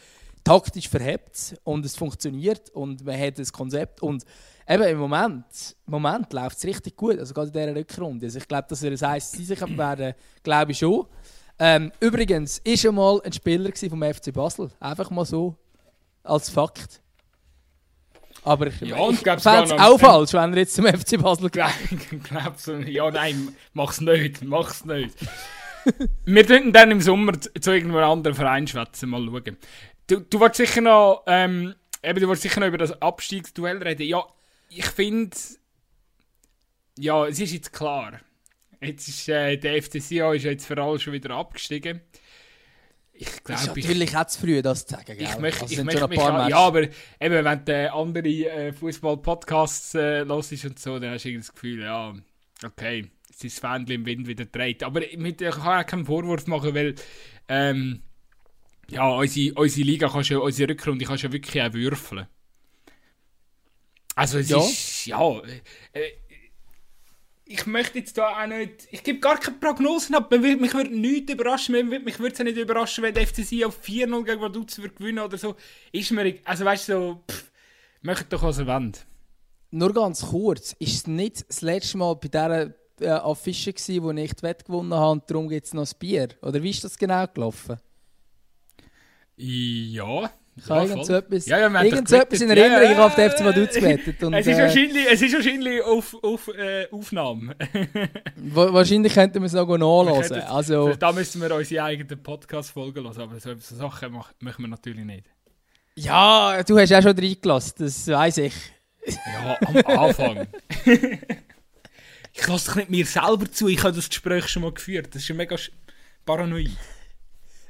taktisch 0.46 0.88
verhebt 0.88 1.58
und 1.66 1.86
es 1.86 1.98
funktioniert 1.98 2.70
und 2.70 3.04
man 3.04 3.20
hat 3.20 3.38
das 3.38 3.52
Konzept 3.52 4.02
und 4.02 4.24
eben 4.68 4.84
im 4.84 4.98
Moment, 4.98 5.76
Moment 5.86 6.32
läuft 6.32 6.58
es 6.58 6.64
richtig 6.66 6.96
gut, 6.96 7.20
also 7.20 7.34
gerade 7.34 7.48
in 7.48 7.54
dieser 7.54 7.76
Rückrunde. 7.76 8.28
Also 8.28 8.38
ich 8.38 8.48
glaube, 8.48 8.68
dass 8.70 8.82
er 8.82 8.92
das 8.92 9.02
heisst, 9.02 9.34
sie 9.34 9.44
sich 9.44 9.60
werden, 9.78 10.14
glaube 10.44 10.72
ich 10.72 10.78
schon. 10.78 11.06
Ähm, 11.58 11.92
übrigens, 12.00 12.60
ist 12.60 12.82
schon 12.82 12.96
mal 12.96 13.22
ein 13.24 13.34
Spieler 13.34 13.72
vom 13.90 14.04
FC 14.04 14.34
Basel. 14.34 14.70
Einfach 14.80 15.10
mal 15.10 15.26
so, 15.26 15.56
als 16.24 16.50
Fakt. 16.50 17.02
Aber 18.44 18.68
ja, 18.68 19.10
ich 19.10 19.24
glaube 19.24 19.40
es 19.40 19.48
auch 19.48 20.00
falsch, 20.00 20.34
wenn 20.34 20.54
er 20.54 20.60
jetzt 20.60 20.76
zum 20.76 20.86
FC 20.86 21.20
Basel 21.20 21.50
geht. 21.50 21.64
Ja, 22.88 23.10
nein, 23.10 23.56
mach's 23.74 24.02
nicht, 24.02 24.44
mach's 24.44 24.86
nicht. 24.86 25.16
Wir 26.26 26.46
könnten 26.46 26.74
dann 26.74 26.92
im 26.92 27.02
Sommer 27.02 27.34
zu 27.40 27.72
irgendeinem 27.72 28.10
anderen 28.10 28.36
Verein 28.36 28.68
schwätzen, 28.68 29.10
mal 29.10 29.24
schauen. 29.26 29.58
Du, 30.08 30.20
du 30.20 30.40
wolltest 30.40 30.68
sicher 30.68 30.82
noch, 30.82 31.24
ähm, 31.28 31.76
eben, 32.04 32.20
du 32.20 32.28
wolltest 32.28 32.44
sicher 32.44 32.60
noch 32.60 32.68
über 32.68 32.78
das 32.78 33.02
Abstiegsduell 33.02 33.82
reden. 33.82 34.08
Ja, 34.08 34.26
ich 34.70 34.86
finde, 34.86 35.36
ja, 36.98 37.28
es 37.28 37.40
ist 37.40 37.54
jetzt 37.54 37.74
klar. 37.74 38.20
Jetzt 38.82 39.08
ist 39.08 39.28
äh, 39.30 39.58
der 39.58 39.82
FCCA 39.82 40.34
ist 40.34 40.44
jetzt 40.44 40.66
für 40.66 40.82
alle 40.82 41.00
schon 41.00 41.14
wieder 41.14 41.32
abgestiegen. 41.32 42.02
Ich 43.18 43.44
glaube, 43.46 43.62
natürlich 43.66 44.10
ich, 44.10 44.18
auch 44.18 44.28
zu 44.28 44.42
früh, 44.42 44.62
das 44.62 44.86
zu 44.86 44.96
sagen. 44.96 45.16
Ich 45.18 45.40
möchte, 45.40 45.62
also 45.62 45.74
ich 45.74 45.84
möchte 45.84 46.08
mich 46.10 46.20
an, 46.20 46.50
ja, 46.50 46.58
aber 46.58 46.82
eben, 46.82 47.46
wenn 47.46 47.66
du 47.66 47.94
andere 47.94 48.28
äh, 48.28 48.74
Fußball-Podcasts 48.74 49.96
äh, 49.96 50.26
hörst 50.26 50.66
und 50.66 50.80
so, 50.80 51.00
dann 51.00 51.14
hast 51.14 51.24
du 51.24 51.38
das 51.38 51.54
Gefühl, 51.54 51.84
ja, 51.84 52.14
okay, 52.66 53.10
es 53.30 53.42
ist 53.44 53.64
das 53.64 53.72
Fähnchen 53.72 53.96
im 53.96 54.06
Wind 54.06 54.28
wieder 54.28 54.44
dreht. 54.44 54.84
Aber 54.84 55.02
mit, 55.16 55.42
ich 55.42 55.56
kann 55.56 55.82
auch 55.82 55.86
keinen 55.86 56.06
Vorwurf 56.06 56.46
machen, 56.48 56.76
weil 56.76 56.96
ähm, 57.48 58.02
ja, 58.90 59.08
unsere, 59.10 59.54
unsere 59.56 59.86
Liga 59.86 60.10
kannst 60.10 60.30
du, 60.30 60.42
unsere 60.42 60.70
Rückrunde 60.70 61.06
kannst 61.06 61.24
du 61.24 61.32
wirklich 61.32 61.62
auch 61.62 61.74
würfeln. 61.74 62.28
Also 64.16 64.38
es 64.40 64.50
ja. 64.50 64.60
ist, 64.60 65.06
ja, 65.08 65.42
äh, 65.94 66.12
ich 67.48 67.66
möchte 67.68 68.00
jetzt 68.00 68.18
da 68.18 68.42
auch 68.42 68.48
nicht, 68.48 68.88
ich 68.92 69.04
gebe 69.04 69.20
gar 69.20 69.38
keine 69.40 69.58
Prognosen 69.58 70.16
ab, 70.16 70.32
mich 70.32 70.74
würde 70.74 70.98
nichts 70.98 71.32
überraschen, 71.32 71.90
mich 71.90 72.20
würde 72.20 72.34
es 72.34 72.40
nicht 72.40 72.58
überraschen, 72.58 73.04
wenn 73.04 73.14
der 73.14 73.28
FCC 73.28 73.66
auf 73.66 73.84
4-0 73.84 74.24
gegen 74.24 74.42
Vaduz 74.42 74.80
wird 74.80 74.96
gewinnen 74.96 75.20
oder 75.20 75.38
so, 75.38 75.56
ist 75.92 76.12
mir, 76.12 76.40
also 76.44 76.66
weißt 76.66 76.90
du, 76.90 76.94
so, 76.94 77.24
pff, 77.30 77.52
möchte 78.02 78.26
doch 78.30 78.42
was 78.42 78.66
wollt. 78.66 79.06
Nur 79.70 79.94
ganz 79.94 80.22
kurz, 80.28 80.74
ist 80.80 80.96
es 80.96 81.08
nicht 81.08 81.48
das 81.48 81.62
letzte 81.62 81.98
Mal 81.98 82.16
bei 82.16 82.30
dieser 82.30 82.74
äh, 83.02 83.10
Affische 83.10 83.74
gewesen, 83.74 84.04
wo 84.04 84.12
ich 84.12 84.34
die 84.34 84.44
Wette 84.44 84.64
gewonnen 84.64 84.94
habe 84.94 85.12
und 85.12 85.30
darum 85.30 85.50
gibt 85.50 85.68
es 85.68 85.74
noch 85.74 85.86
ein 85.86 86.00
Bier? 86.00 86.30
Oder 86.42 86.64
wie 86.64 86.70
ist 86.70 86.84
das 86.84 86.98
genau 86.98 87.28
gelaufen? 87.28 87.78
Ja, 89.38 90.30
ich 90.58 90.70
habe 90.70 90.88
irgend 90.88 91.06
so 91.06 91.14
etwas, 91.16 91.46
ja, 91.48 91.60
ja, 91.60 91.84
irgend 91.84 92.08
so 92.08 92.16
etwas 92.16 92.40
in 92.40 92.50
Erinnerung, 92.50 92.74
ja, 92.76 92.84
ja, 92.84 92.92
ich 92.92 92.98
habe 92.98 93.06
auf 93.08 93.16
den 93.16 93.30
FC 93.30 93.44
Vaduz 93.44 93.76
gewettet. 93.76 94.24
Und, 94.24 94.34
es, 94.34 94.48
ist 94.48 94.58
wahrscheinlich, 94.58 95.06
es 95.12 95.22
ist 95.22 95.34
wahrscheinlich 95.34 95.82
auf, 95.84 96.16
auf 96.24 96.48
äh, 96.48 96.88
Aufnahme. 96.92 97.56
wahrscheinlich 98.38 99.14
könnten 99.14 99.42
wir 99.42 99.48
es 99.48 99.54
noch 99.54 99.68
nachlesen. 99.78 100.42
Also, 100.44 100.94
da 100.94 101.12
müssen 101.12 101.42
wir 101.42 101.54
unsere 101.54 101.84
eigenen 101.84 102.24
Podcast-Folgen 102.24 103.04
hören, 103.04 103.22
aber 103.22 103.40
so, 103.42 103.54
so 103.56 103.76
Sachen 103.76 104.14
machen 104.14 104.36
wir 104.40 104.68
natürlich 104.70 105.04
nicht. 105.04 105.26
Ja, 105.96 106.64
du 106.64 106.80
hast 106.80 106.94
auch 106.94 107.02
schon 107.02 107.18
reingelassen, 107.20 107.74
das 107.80 108.08
weiß 108.08 108.38
ich. 108.38 108.54
Ja, 109.08 109.58
am 109.66 110.00
Anfang. 110.00 110.48
ich 112.34 112.48
lasse 112.48 112.68
doch 112.68 112.76
nicht 112.76 112.90
mir 112.90 113.06
selber 113.06 113.52
zu, 113.52 113.68
ich 113.68 113.84
habe 113.84 113.94
das 113.94 114.10
Gespräch 114.10 114.48
schon 114.48 114.62
mal 114.62 114.72
geführt. 114.72 115.08
Das 115.14 115.22
ist 115.22 115.28
ja 115.28 115.36
mega 115.36 115.58
paranoid. 116.26 116.72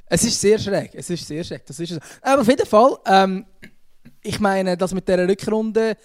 Es 0.08 0.22
ist 0.24 0.40
sehr 0.40 0.58
schräg, 0.58 0.90
es 0.94 1.10
ist 1.10 1.26
sehr 1.26 1.42
schräg, 1.42 1.66
das 1.66 1.80
ist 1.80 1.94
so. 1.94 1.98
Aber 2.22 2.42
auf 2.42 2.48
jeden 2.48 2.66
Fall, 2.66 2.96
ähm, 3.06 3.44
ich 4.22 4.38
meine, 4.38 4.76
das 4.76 4.94
mit 4.94 5.08
dieser 5.08 5.26
Rückrunde 5.26 5.96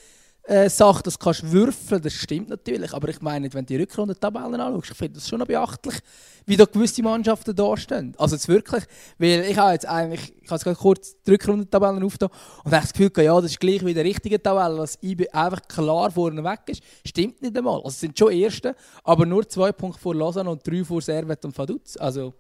äh, 0.43 0.69
Sache, 0.69 1.03
das 1.03 1.19
kannst 1.19 1.43
du 1.43 1.51
würfeln, 1.51 2.01
das 2.01 2.13
stimmt 2.13 2.49
natürlich, 2.49 2.93
aber 2.93 3.09
ich 3.09 3.21
meine, 3.21 3.53
wenn 3.53 3.63
du 3.63 3.73
die 3.73 3.81
Rückrundentabellen 3.81 4.59
anschaust, 4.59 4.91
ich 4.91 4.97
finde 4.97 5.13
das 5.19 5.29
schon 5.29 5.37
noch 5.37 5.45
beachtlich, 5.45 5.99
wie 6.47 6.57
da 6.57 6.65
gewisse 6.65 7.03
Mannschaften 7.03 7.55
da 7.55 7.77
stehen. 7.77 8.15
Also 8.17 8.35
jetzt 8.35 8.47
wirklich, 8.47 8.83
weil 9.19 9.41
ich 9.41 9.57
habe 9.57 9.73
jetzt 9.73 9.87
eigentlich, 9.87 10.33
ich 10.41 10.47
habe 10.47 10.55
jetzt 10.55 10.63
gerade 10.63 10.77
kurz 10.77 11.15
die 11.21 11.31
Rückrundentabellen 11.31 12.03
aufgetan 12.03 12.29
und 12.63 12.71
habe 12.71 12.81
das 12.81 12.93
Gefühl, 12.93 13.11
ja, 13.23 13.39
das 13.39 13.51
ist 13.51 13.59
gleich 13.59 13.85
wie 13.85 13.93
der 13.93 14.03
richtige 14.03 14.41
Tabelle, 14.41 14.77
dass 14.77 14.97
IB 15.03 15.29
einfach 15.29 15.61
klar 15.67 16.09
vorne 16.09 16.43
weg 16.43 16.61
ist. 16.67 16.81
Stimmt 17.05 17.39
nicht 17.41 17.55
einmal. 17.55 17.77
Also 17.77 17.89
es 17.89 17.99
sind 17.99 18.17
schon 18.17 18.31
Erste, 18.31 18.75
aber 19.03 19.27
nur 19.27 19.47
zwei 19.47 19.71
Punkte 19.71 20.01
vor 20.01 20.15
Lausanne 20.15 20.49
und 20.49 20.65
drei 20.65 20.83
vor 20.83 21.01
Servet 21.03 21.45
und 21.45 21.55
Vaduz. 21.55 21.97
Also, 21.97 22.33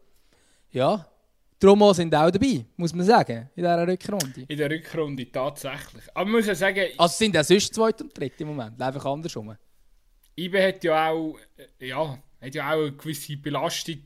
ja, 0.71 1.05
Darum 1.61 1.93
sind 1.93 2.15
auch 2.15 2.31
dabei, 2.31 2.65
muss 2.75 2.91
man 2.91 3.05
sagen, 3.05 3.47
in 3.55 3.61
dieser 3.61 3.87
Rückrunde. 3.87 4.45
In 4.47 4.57
der 4.57 4.71
Rückrunde, 4.71 5.31
tatsächlich. 5.31 6.03
Aber 6.15 6.25
man 6.25 6.39
muss 6.39 6.47
ja 6.47 6.55
sagen... 6.55 6.87
Also 6.97 7.15
sind 7.15 7.35
ja 7.35 7.43
sonst 7.43 7.75
zweit 7.75 8.01
und 8.01 8.17
dritt 8.17 8.41
im 8.41 8.47
Moment, 8.47 8.81
einfach 8.81 9.05
andersrum. 9.05 9.55
IBE 10.35 10.67
hat 10.67 10.83
ja 10.83 11.11
auch, 11.11 11.37
äh, 11.79 11.87
ja, 11.87 12.17
hat 12.41 12.55
ja 12.55 12.73
auch 12.73 12.79
eine 12.79 12.93
gewisse 12.93 13.37
Belastung 13.37 13.99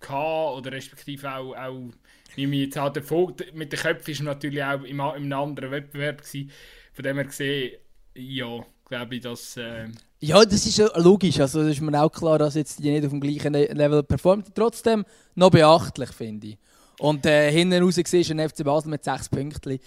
gehabt, 0.00 0.56
oder 0.56 0.72
respektive 0.72 1.30
auch, 1.30 1.54
auch 1.54 1.90
wie 2.36 2.50
wir 2.50 2.64
jetzt 2.64 2.78
halt 2.78 2.96
davon, 2.96 3.34
mit 3.52 3.70
den 3.70 3.78
Köpfen 3.78 4.10
ist 4.10 4.22
natürlich 4.22 4.64
auch 4.64 4.82
im, 4.84 5.00
einem 5.02 5.32
anderen 5.34 5.70
Wettbewerb 5.70 6.22
gewesen. 6.22 6.50
Von 6.94 7.02
dem 7.02 7.16
her 7.16 7.24
gesehen, 7.26 7.76
ja, 8.14 8.64
glaube 8.86 9.14
ich, 9.14 9.20
dass... 9.20 9.58
Äh, 9.58 9.88
ja, 10.20 10.44
das 10.44 10.66
ist 10.66 10.78
logisch. 10.96 11.38
Also 11.40 11.62
ist 11.62 11.80
mir 11.80 12.02
auch 12.02 12.10
klar, 12.10 12.38
dass 12.38 12.54
jetzt 12.54 12.78
die 12.80 12.90
nicht 12.90 13.04
auf 13.04 13.10
dem 13.10 13.20
gleichen 13.20 13.52
Level 13.54 14.02
performt. 14.02 14.54
Trotzdem 14.54 15.04
noch 15.34 15.50
beachtlich, 15.50 16.10
finde 16.10 16.48
ich. 16.48 16.58
Und 16.98 17.24
äh, 17.26 17.50
hinten 17.52 17.82
raus 17.82 17.94
siehst 17.94 18.30
du 18.30 18.34
ein 18.34 18.48
FC 18.48 18.64
Basel 18.64 18.90
mit 18.90 19.04
sechs 19.04 19.28
Punkten. 19.28 19.78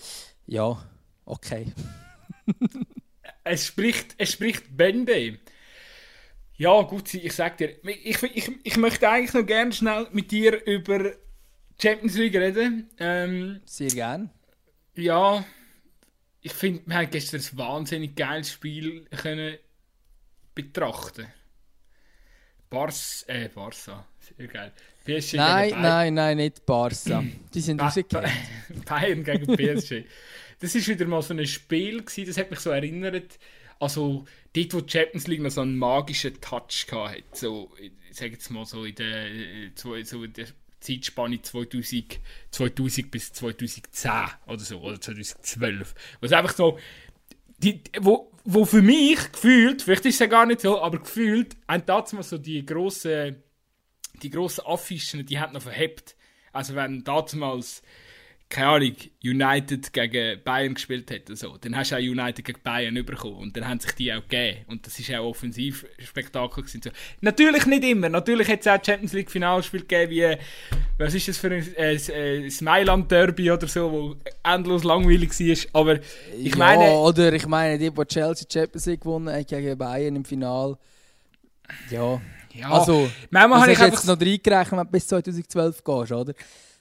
Ja, 0.47 0.81
okay. 1.25 1.73
es 3.43 3.65
spricht, 3.65 4.15
es 4.17 4.31
spricht 4.31 4.75
Bände. 4.75 5.39
Ja, 6.55 6.81
gut, 6.83 7.13
ich 7.13 7.33
sag 7.33 7.57
dir, 7.57 7.75
ich, 7.83 8.21
ich, 8.23 8.51
ich 8.63 8.77
möchte 8.77 9.09
eigentlich 9.09 9.33
noch 9.33 9.45
gerne 9.45 9.73
schnell 9.73 10.07
mit 10.11 10.31
dir 10.31 10.63
über 10.65 11.11
Champions 11.81 12.15
League 12.15 12.35
reden. 12.35 12.89
Ähm, 12.99 13.61
Sehr 13.65 13.89
gern. 13.89 14.29
Ja, 14.95 15.43
ich 16.41 16.53
finde, 16.53 16.83
wir 16.85 16.95
haben 16.95 17.09
gestern 17.09 17.41
ein 17.41 17.57
wahnsinnig 17.57 18.15
geiles 18.15 18.51
Spiel 18.51 19.05
können 19.05 19.57
betrachten. 20.53 21.27
Bars, 22.69 23.25
äh, 23.27 23.49
Barca, 23.49 24.05
sehr 24.37 24.47
geil. 24.47 24.71
PSG 25.03 25.33
nein, 25.35 25.73
nein, 25.81 26.13
nein, 26.13 26.37
nicht 26.37 26.65
Barca. 26.65 27.23
Die 27.53 27.59
sind 27.59 27.81
rausgegangen. 27.81 28.31
Bayern 28.85 29.23
gegen 29.23 29.55
PSG. 29.55 30.05
Das 30.59 30.75
war 30.75 30.87
wieder 30.87 31.05
mal 31.05 31.21
so 31.21 31.33
ein 31.33 31.45
Spiel, 31.45 32.01
gewesen, 32.03 32.27
das 32.27 32.37
hat 32.37 32.49
mich 32.49 32.59
so 32.59 32.69
erinnert, 32.69 33.39
also 33.79 34.25
dort, 34.53 34.73
wo 34.73 34.81
die 34.81 34.91
Champions 34.91 35.27
League 35.27 35.41
noch 35.41 35.49
so 35.49 35.61
einen 35.61 35.75
magischen 35.75 36.39
Touch 36.39 36.85
hatte. 36.91 37.23
So, 37.33 37.71
ich 37.79 37.91
sage 38.11 38.33
jetzt 38.33 38.49
mal 38.51 38.65
so 38.65 38.85
in 38.85 38.95
der, 38.95 39.27
so 39.75 39.95
in 39.95 40.33
der 40.33 40.47
Zeitspanne 40.79 41.41
2000, 41.41 42.19
2000 42.51 43.11
bis 43.11 43.33
2010 43.33 44.11
oder 44.47 44.59
so, 44.59 44.79
oder 44.81 45.01
2012. 45.01 45.95
Wo 46.19 46.25
es 46.25 46.31
einfach 46.31 46.55
so, 46.55 46.77
die, 47.63 47.83
wo, 47.99 48.31
wo 48.43 48.65
für 48.65 48.81
mich 48.81 49.31
gefühlt, 49.31 49.81
vielleicht 49.81 50.05
ist 50.05 50.15
es 50.15 50.19
ja 50.19 50.27
gar 50.27 50.45
nicht 50.45 50.61
so, 50.61 50.81
aber 50.81 50.99
gefühlt, 50.99 51.55
haben 51.67 51.85
damals 51.85 52.29
so 52.29 52.37
die 52.37 52.65
grossen, 52.65 53.43
die 54.21 54.29
grossen 54.29 54.65
Affischen, 54.65 55.25
die 55.25 55.39
haben 55.39 55.53
noch 55.53 55.61
verhebt. 55.61 56.15
Also 56.51 56.75
wenn 56.75 57.03
damals 57.03 57.81
keine 58.51 58.67
Ahnung, 58.67 58.95
United 59.23 59.93
gegen 59.93 60.43
Bayern 60.43 60.73
gespielt 60.73 61.09
hätte, 61.09 61.35
so, 61.35 61.57
dann 61.57 61.75
hast 61.75 61.91
du 61.91 61.95
auch 61.95 61.99
United 61.99 62.43
gegen 62.43 62.61
Bayern 62.61 62.93
bekommen 63.05 63.37
und 63.37 63.55
dann 63.55 63.67
haben 63.67 63.79
sich 63.79 63.93
die 63.93 64.13
auch 64.13 64.21
gegeben 64.27 64.65
und 64.67 64.85
das 64.85 64.99
ist 64.99 65.09
auch 65.11 65.29
Offensivspektakel 65.29 66.63
gewesen. 66.63 66.81
So. 66.83 66.89
Natürlich 67.21 67.65
nicht 67.65 67.83
immer, 67.85 68.09
natürlich 68.09 68.49
hätte 68.49 68.69
es 68.69 68.79
auch 68.79 68.83
Champions 68.85 69.13
League 69.13 69.31
Finalspiel 69.31 69.81
gegeben 69.81 70.11
wie, 70.11 70.37
was 70.97 71.13
ist 71.13 71.29
das 71.29 71.37
für 71.37 71.47
ein, 71.47 71.75
äh, 71.75 71.95
äh, 71.95 72.51
Mailand 72.61 73.09
Derby 73.09 73.49
oder 73.49 73.67
so, 73.67 73.91
wo 73.91 74.15
endlos 74.43 74.83
langweilig 74.83 75.31
war, 75.39 75.81
aber 75.81 75.99
ich 76.37 76.51
ja, 76.51 76.57
meine... 76.57 76.91
oder 76.91 77.31
ich 77.31 77.47
meine, 77.47 77.79
die, 77.79 77.89
die 77.89 78.05
Chelsea 78.05 78.45
Champions 78.51 78.85
League 78.85 79.01
gewonnen 79.01 79.33
haben 79.33 79.45
gegen 79.45 79.77
Bayern 79.77 80.15
im 80.17 80.25
Final, 80.25 80.77
ja... 81.89 82.21
Ja, 82.53 82.69
also, 82.69 83.09
manchmal 83.29 83.61
habe 83.61 83.71
ich 83.71 83.79
jetzt 83.79 84.05
noch 84.05 84.19
reingerechnet, 84.19 84.71
wenn 84.71 84.79
du 84.79 84.91
bis 84.91 85.07
2012 85.07 85.85
gehst, 85.85 86.11
oder? 86.11 86.33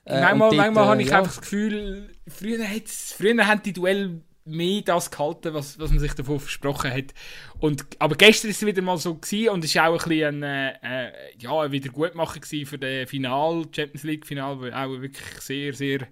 Äh, 0.05 0.21
manchmal 0.21 0.55
manchmal 0.55 0.85
äh, 0.85 0.89
habe 0.89 1.03
ich 1.03 1.09
ja. 1.09 1.19
einfach 1.19 1.35
das 1.35 1.41
Gefühl, 1.41 2.11
früher, 2.27 2.65
früher 2.87 3.47
haben 3.47 3.63
die 3.63 3.73
Duell 3.73 4.23
mehr 4.45 4.83
das 4.83 5.11
gehalten, 5.11 5.55
was, 5.55 5.79
was 5.79 5.91
man 5.91 5.99
sich 5.99 6.13
davon 6.15 6.41
versprochen 6.41 6.93
hat. 6.93 7.15
Und, 7.59 7.85
aber 7.99 8.17
gestern 8.17 8.49
war 8.49 8.53
es 8.53 8.67
wieder 8.67 8.83
mal 8.83 8.99
so 8.99 9.15
gewesen 9.15 9.51
und 9.51 9.65
es 9.65 9.75
war 9.75 9.91
auch 9.91 10.03
ein 10.03 10.09
bisschen 10.09 10.43
ein, 10.43 10.83
äh, 10.83 11.13
ja, 11.39 11.61
ein 11.61 11.73
Wiedergutmachen 11.73 12.43
für 12.43 12.79
das 12.79 13.09
Final, 13.09 13.65
Champions 13.75 14.03
League 14.03 14.27
Final, 14.27 14.61
wo 14.61 14.67
auch 14.67 15.01
wirklich 15.01 15.41
sehr, 15.41 15.73
sehr 15.73 16.09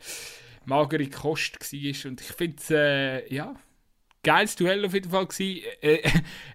magere 0.65 1.07
Kost 1.09 1.59
war. 1.61 2.11
Und 2.11 2.21
ich 2.21 2.27
finde 2.27 2.57
es, 2.59 2.71
äh, 2.71 3.35
ja, 3.35 3.55
geiles 4.23 4.57
Duell 4.57 4.85
auf 4.85 4.95
jeden 4.95 5.11
Fall 5.11 5.27
gewesen. 5.27 5.63
Äh, 5.81 6.01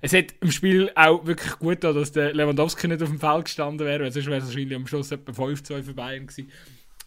es 0.02 0.14
hat 0.14 0.36
im 0.42 0.52
Spiel 0.52 0.92
auch 0.96 1.26
wirklich 1.26 1.54
gut 1.60 1.82
getan, 1.82 1.96
dass 1.96 2.12
der 2.12 2.34
Lewandowski 2.34 2.88
nicht 2.88 3.02
auf 3.02 3.10
dem 3.10 3.20
Feld 3.20 3.46
gestanden 3.46 3.86
wäre, 3.88 4.04
weil 4.04 4.12
sonst 4.12 4.28
wäre 4.28 4.38
es 4.38 4.46
wahrscheinlich 4.46 4.76
am 4.76 4.88
Schluss 4.88 5.12
etwa 5.12 5.32
5-2 5.32 5.84
für 5.84 5.94
Bayern 5.94 6.28
gewesen. 6.28 6.52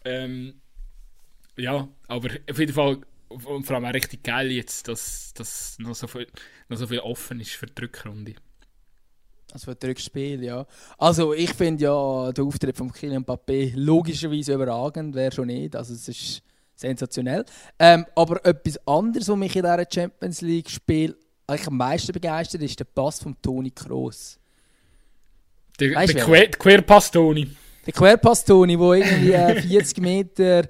Ähm, 0.07 0.61
ja, 1.57 1.87
aber 2.07 2.29
auf 2.49 2.59
jeden 2.59 2.73
Fall 2.73 3.01
und 3.29 3.65
vor 3.65 3.75
allem 3.75 3.85
auch 3.85 3.93
richtig 3.93 4.23
geil 4.23 4.51
jetzt, 4.51 4.87
dass, 4.87 5.33
dass 5.33 5.77
noch, 5.79 5.95
so 5.95 6.07
viel, 6.07 6.27
noch 6.69 6.77
so 6.77 6.87
viel 6.87 6.99
offen 6.99 7.39
ist 7.39 7.51
für 7.51 7.65
die 7.65 7.81
Rückrunde. 7.81 8.35
Also 9.51 9.65
für 9.65 9.75
das 9.75 9.89
Rückspiel, 9.89 10.43
ja. 10.43 10.65
Also 10.97 11.33
ich 11.33 11.53
finde 11.53 11.83
ja 11.83 12.31
der 12.31 12.43
Auftritt 12.43 12.77
von 12.77 12.91
Kylian 12.91 13.23
Mbappé 13.23 13.73
logischerweise 13.75 14.53
überragend, 14.53 15.15
wäre 15.15 15.31
schon 15.31 15.47
nicht. 15.47 15.75
Also 15.75 15.93
es 15.93 16.07
ist 16.07 16.41
sensationell. 16.75 17.45
Ähm, 17.79 18.05
aber 18.15 18.45
etwas 18.45 18.79
anderes, 18.87 19.27
was 19.27 19.37
mich 19.37 19.55
in 19.55 19.63
diesem 19.63 19.85
Champions 19.91 20.41
League 20.41 20.69
Spiel 20.69 21.17
eigentlich 21.47 21.67
am 21.67 21.77
meisten 21.77 22.11
begeistert, 22.11 22.61
ist 22.61 22.79
der 22.79 22.85
Pass 22.85 23.19
von 23.19 23.35
Toni 23.41 23.71
Kroos. 23.71 24.37
Der, 25.79 26.05
der 26.05 26.49
Querpass 26.51 27.11
Toni. 27.11 27.49
Der 27.87 27.93
Querpass 27.93 28.43
Toni, 28.43 28.77
wo 28.77 28.93
irgendwie 28.93 29.31
40 29.69 29.99
Meter 29.99 30.63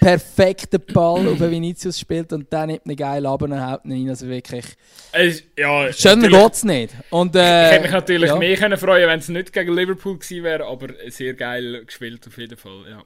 perfekten 0.00 0.80
Ball 0.92 1.26
auf 1.28 1.40
Vinicius 1.40 1.98
spielt 1.98 2.32
und 2.32 2.52
dann 2.52 2.68
nimmt 2.68 2.86
einen 2.86 2.96
geilen 2.96 3.26
Abend 3.26 3.52
und 3.54 3.64
haut 3.64 3.84
ihn 3.84 3.92
rein. 3.92 4.08
Also 4.08 4.26
wirklich. 4.26 4.64
Es, 5.12 5.42
ja, 5.56 5.92
Schöner 5.92 6.28
geht 6.28 6.52
es 6.52 6.64
nicht. 6.64 6.94
Und, 7.10 7.36
äh, 7.36 7.66
ich 7.66 7.72
hätte 7.72 7.82
mich 7.82 7.92
natürlich 7.92 8.30
ja. 8.30 8.36
mehr 8.36 8.56
können 8.56 8.78
freuen 8.78 9.08
wenn 9.08 9.20
es 9.20 9.28
nicht 9.28 9.52
gegen 9.52 9.74
Liverpool 9.74 10.18
gewesen 10.18 10.44
wäre, 10.44 10.66
aber 10.66 10.88
sehr 11.08 11.34
geil 11.34 11.84
gespielt 11.86 12.26
auf 12.26 12.36
jeden 12.36 12.56
Fall. 12.56 12.84
Ja. 12.90 13.02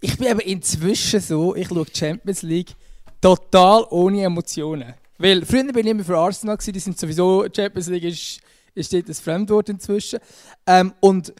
Ich 0.00 0.18
bin 0.18 0.28
aber 0.28 0.44
inzwischen 0.44 1.20
so, 1.20 1.54
ich 1.54 1.68
schaue 1.68 1.86
Champions 1.94 2.42
League 2.42 2.72
total 3.20 3.86
ohne 3.90 4.24
Emotionen. 4.24 4.94
Weil 5.18 5.44
früher 5.46 5.72
bin 5.72 5.86
ich 5.86 5.92
immer 5.92 6.04
für 6.04 6.18
Arsenal, 6.18 6.56
gewesen, 6.56 6.72
die 6.72 6.80
sind 6.80 6.98
sowieso, 6.98 7.46
Champions 7.54 7.88
League 7.88 8.04
ist, 8.04 8.40
ist 8.74 8.92
dort 8.92 9.08
ein 9.08 9.14
Fremdwort 9.14 9.68
inzwischen. 9.68 10.18
Ähm, 10.66 10.92
und 11.00 11.32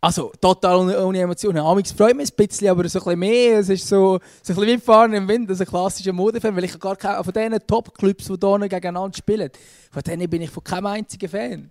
also 0.00 0.32
total 0.40 0.96
ohne, 0.96 1.20
Emotionen. 1.20 1.58
Amix 1.58 1.92
freut 1.92 2.16
mich 2.16 2.30
ein 2.30 2.46
bisschen, 2.46 2.68
aber 2.68 2.88
so 2.88 3.00
ein 3.00 3.04
bisschen 3.04 3.18
mehr. 3.18 3.58
Es 3.58 3.68
ist 3.68 3.88
so, 3.88 4.20
so 4.42 4.52
ein 4.52 4.56
bisschen 4.56 4.78
wie 4.78 4.78
Fahren 4.78 5.12
im 5.12 5.26
Wind, 5.26 5.50
also 5.50 5.64
ein 5.64 5.68
klassischer 5.68 6.12
Modefan, 6.12 6.54
weil 6.54 6.64
ich 6.64 6.78
gar 6.78 6.96
keine, 6.96 7.22
von 7.24 7.32
diesen 7.32 7.66
Top-Clubs, 7.66 8.26
die 8.26 8.36
hier 8.40 8.58
gegeneinander 8.68 9.16
spielen, 9.16 9.50
von 9.90 10.02
denen 10.02 10.30
bin 10.30 10.42
ich 10.42 10.50
von 10.50 10.62
keinem 10.62 10.86
einzigen 10.86 11.28
Fan. 11.28 11.70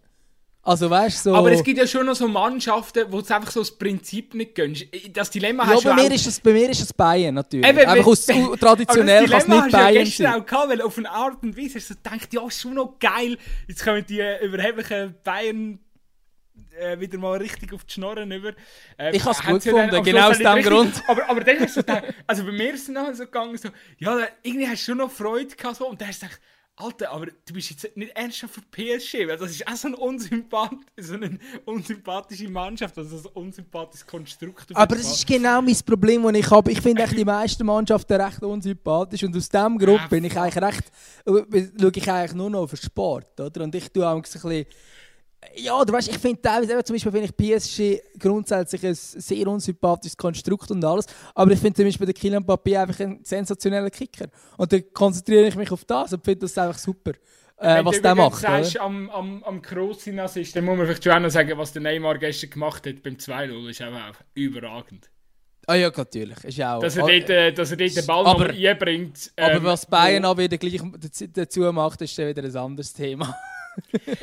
Also 0.68 0.90
weißt 0.90 1.24
so. 1.24 1.34
Aber 1.34 1.50
es 1.54 1.64
gibt 1.64 1.80
ja 1.80 1.88
schon 1.88 2.06
noch 2.06 2.16
so 2.16 2.28
Mannschaften, 2.28 3.06
wo 3.10 3.22
du 3.22 3.34
einfach 3.34 3.52
so 3.52 3.62
das 3.62 3.72
Prinzip 3.72 4.34
nicht 4.34 4.54
gönnst. 4.54 4.86
Das 5.14 5.30
Dilemma 5.30 5.64
ja, 5.64 5.76
hast 5.76 5.86
bei 5.86 5.94
mir, 5.94 6.12
ist 6.12 6.28
das, 6.28 6.42
bei 6.42 6.52
mir 6.52 6.70
ist 6.70 6.82
das 6.82 6.92
Bayern 6.92 7.36
natürlich. 7.36 7.66
Eben, 7.66 7.80
einfach 7.88 8.06
aus 8.06 8.26
traditionell 8.60 9.30
kann 9.30 9.40
es 9.40 9.48
nicht 9.48 9.72
Bayern 9.72 9.94
ja 9.96 10.04
gestern 10.04 10.26
sein. 10.26 10.42
auch 10.42 10.46
gehabt, 10.46 10.70
weil 10.70 10.82
auf 10.82 10.98
eine 10.98 11.10
Art 11.10 11.42
und 11.42 11.56
Weise 11.56 11.76
hast 11.76 11.90
du 11.90 11.96
gedacht, 11.96 12.34
ja, 12.34 12.46
ist 12.46 12.60
schon 12.60 12.74
noch 12.74 13.00
geil. 13.00 13.38
Jetzt 13.70 13.86
kommen 13.86 14.06
die 14.06 14.22
überheblichen 14.44 15.16
Bayern 15.24 15.80
äh, 16.78 17.00
wieder 17.00 17.18
mal 17.18 17.38
richtig 17.38 17.74
auf 17.74 17.84
die 17.84 17.94
Schnorren 17.94 18.32
über. 18.32 18.54
Ähm, 18.98 19.14
ich 19.14 19.24
habe 19.24 19.32
es 19.32 19.42
gut 19.44 19.64
gefunden, 19.64 20.04
genau 20.04 20.30
aus 20.30 20.38
dem 20.38 20.64
Grund. 20.64 21.04
Aber, 21.08 21.30
aber 21.30 21.44
dann 21.44 21.60
hast 21.60 21.78
du 21.78 21.82
gedacht, 21.82 22.04
also 22.26 22.44
bei 22.44 22.52
mir 22.52 22.74
ist 22.74 22.84
es 22.84 22.90
noch 22.90 23.14
so 23.14 23.26
gegangen, 23.26 23.58
so, 23.58 23.70
ja, 23.98 24.28
irgendwie 24.44 24.68
hast 24.68 24.82
du 24.82 24.92
schon 24.92 24.98
noch 24.98 25.12
Freude 25.12 25.56
gehabt, 25.56 25.78
so, 25.78 25.88
und 25.88 26.00
dann 26.00 26.10
hast 26.10 26.22
du 26.22 26.28
gedacht, 26.28 26.42
Alter, 26.80 27.12
aber 27.12 27.26
du 27.26 27.54
bist 27.54 27.72
jetzt 27.72 27.98
nicht 27.98 28.16
ernsthaft 28.16 28.54
für 28.54 28.62
PSG, 28.62 29.28
weil 29.28 29.38
das 29.38 29.50
ist 29.50 29.68
auch 29.68 29.76
so, 29.76 29.88
ein 29.88 29.96
unsympath 29.96 30.76
so 30.96 31.16
eine 31.16 31.40
unsympathische 31.66 32.48
Mannschaft, 32.50 32.96
also 33.00 33.18
ein 33.18 33.26
unsympathisches 33.34 34.06
Konstrukt. 34.06 34.76
Aber 34.76 34.96
das 34.96 35.12
ist 35.12 35.26
genau 35.26 35.60
mein 35.60 35.76
Problem, 35.84 36.22
das 36.22 36.36
ich 36.36 36.52
habe. 36.52 36.72
Ich 36.72 36.80
finde 36.80 37.08
die 37.08 37.26
meisten 37.26 37.66
Mannschaften 37.66 38.22
recht 38.22 38.44
unsympathisch 38.44 39.24
und 39.24 39.36
aus 39.36 39.50
diesem 39.50 39.80
Grund 39.80 40.08
bin 40.10 40.24
ich 40.26 40.38
eigentlich 40.38 40.64
recht, 40.64 40.92
äh, 41.26 41.68
schaue 41.82 41.92
ich 41.96 42.12
eigentlich 42.12 42.34
nur 42.34 42.52
noch 42.52 42.62
auf 42.62 42.76
Sport, 42.76 43.40
oder? 43.40 43.64
Und 43.64 43.74
ich 43.74 43.92
tue 43.92 44.08
auch 44.08 44.16
ein 44.16 44.22
bisschen 44.22 44.68
ja, 45.56 45.86
du 45.86 45.94
weißt, 45.94 46.10
ich 46.10 46.18
finde 46.18 46.42
teilweise, 46.42 46.84
zum 46.84 46.96
Beispiel 46.96 47.12
finde 47.12 47.30
ich 47.38 47.60
PSG 47.60 48.20
grundsätzlich 48.20 48.86
ein 48.86 48.96
sehr 48.96 49.48
unsympathisches 49.48 50.18
Konstrukt 50.18 50.72
und 50.72 50.84
alles, 50.84 51.06
aber 51.36 51.52
ich 51.52 51.60
finde 51.60 51.76
zum 51.76 51.86
Beispiel 51.86 52.08
den 52.08 52.16
Kylian 52.16 52.44
Mbappé 52.44 52.80
einfach 52.80 53.00
ein 53.00 53.20
sensationeller 53.24 53.90
Kicker. 53.90 54.28
Und 54.58 54.72
dann 54.72 54.84
konzentriere 54.94 55.48
ich 55.48 55.56
mich 55.56 55.72
auf 55.72 55.86
das 55.86 56.14
und 56.14 56.24
finde 56.24 56.42
das 56.42 56.58
einfach 56.58 56.80
super. 56.80 57.12
Äh, 57.60 57.84
was 57.84 58.02
der 58.02 58.14
macht. 58.14 58.44
Wenn 58.44 58.52
du 58.52 58.64
sagst, 58.64 58.80
am, 58.80 59.10
am, 59.10 59.44
am 59.44 59.62
Kroos-Hinaus 59.64 60.36
ist, 60.36 60.56
dann 60.56 60.64
muss 60.64 60.78
man 60.78 60.86
vielleicht 60.86 61.04
schon 61.04 61.14
auch 61.14 61.20
noch 61.20 61.30
sagen, 61.30 61.58
was 61.58 61.74
der 61.74 61.82
Neymar 61.82 62.20
gestern 62.20 62.52
gemacht 62.52 62.86
hat 62.86 63.02
beim 63.02 63.16
2-0, 63.16 63.70
ist 63.70 63.82
auch 63.82 64.14
überragend. 64.36 65.10
Ah 65.66 65.76
ja, 65.76 65.92
natürlich. 65.96 66.44
Ist 66.44 66.62
auch, 66.62 66.80
dass, 66.80 66.96
er 66.96 67.08
dort, 67.08 67.30
äh, 67.30 67.52
dass 67.52 67.72
er 67.72 67.78
dort 67.78 67.96
den 67.96 68.06
Ball 68.06 68.26
aber, 68.26 68.48
noch 68.48 68.56
einbringt. 68.56 69.32
Ähm, 69.36 69.58
aber 69.58 69.64
was 69.66 69.86
Bayern 69.86 70.24
auch 70.24 70.38
wieder 70.38 70.58
gleich 70.58 70.80
dazu 71.34 71.60
macht, 71.74 72.02
ist 72.02 72.18
dann 72.18 72.28
wieder 72.28 72.44
ein 72.44 72.56
anderes 72.56 72.94
Thema. 72.94 73.36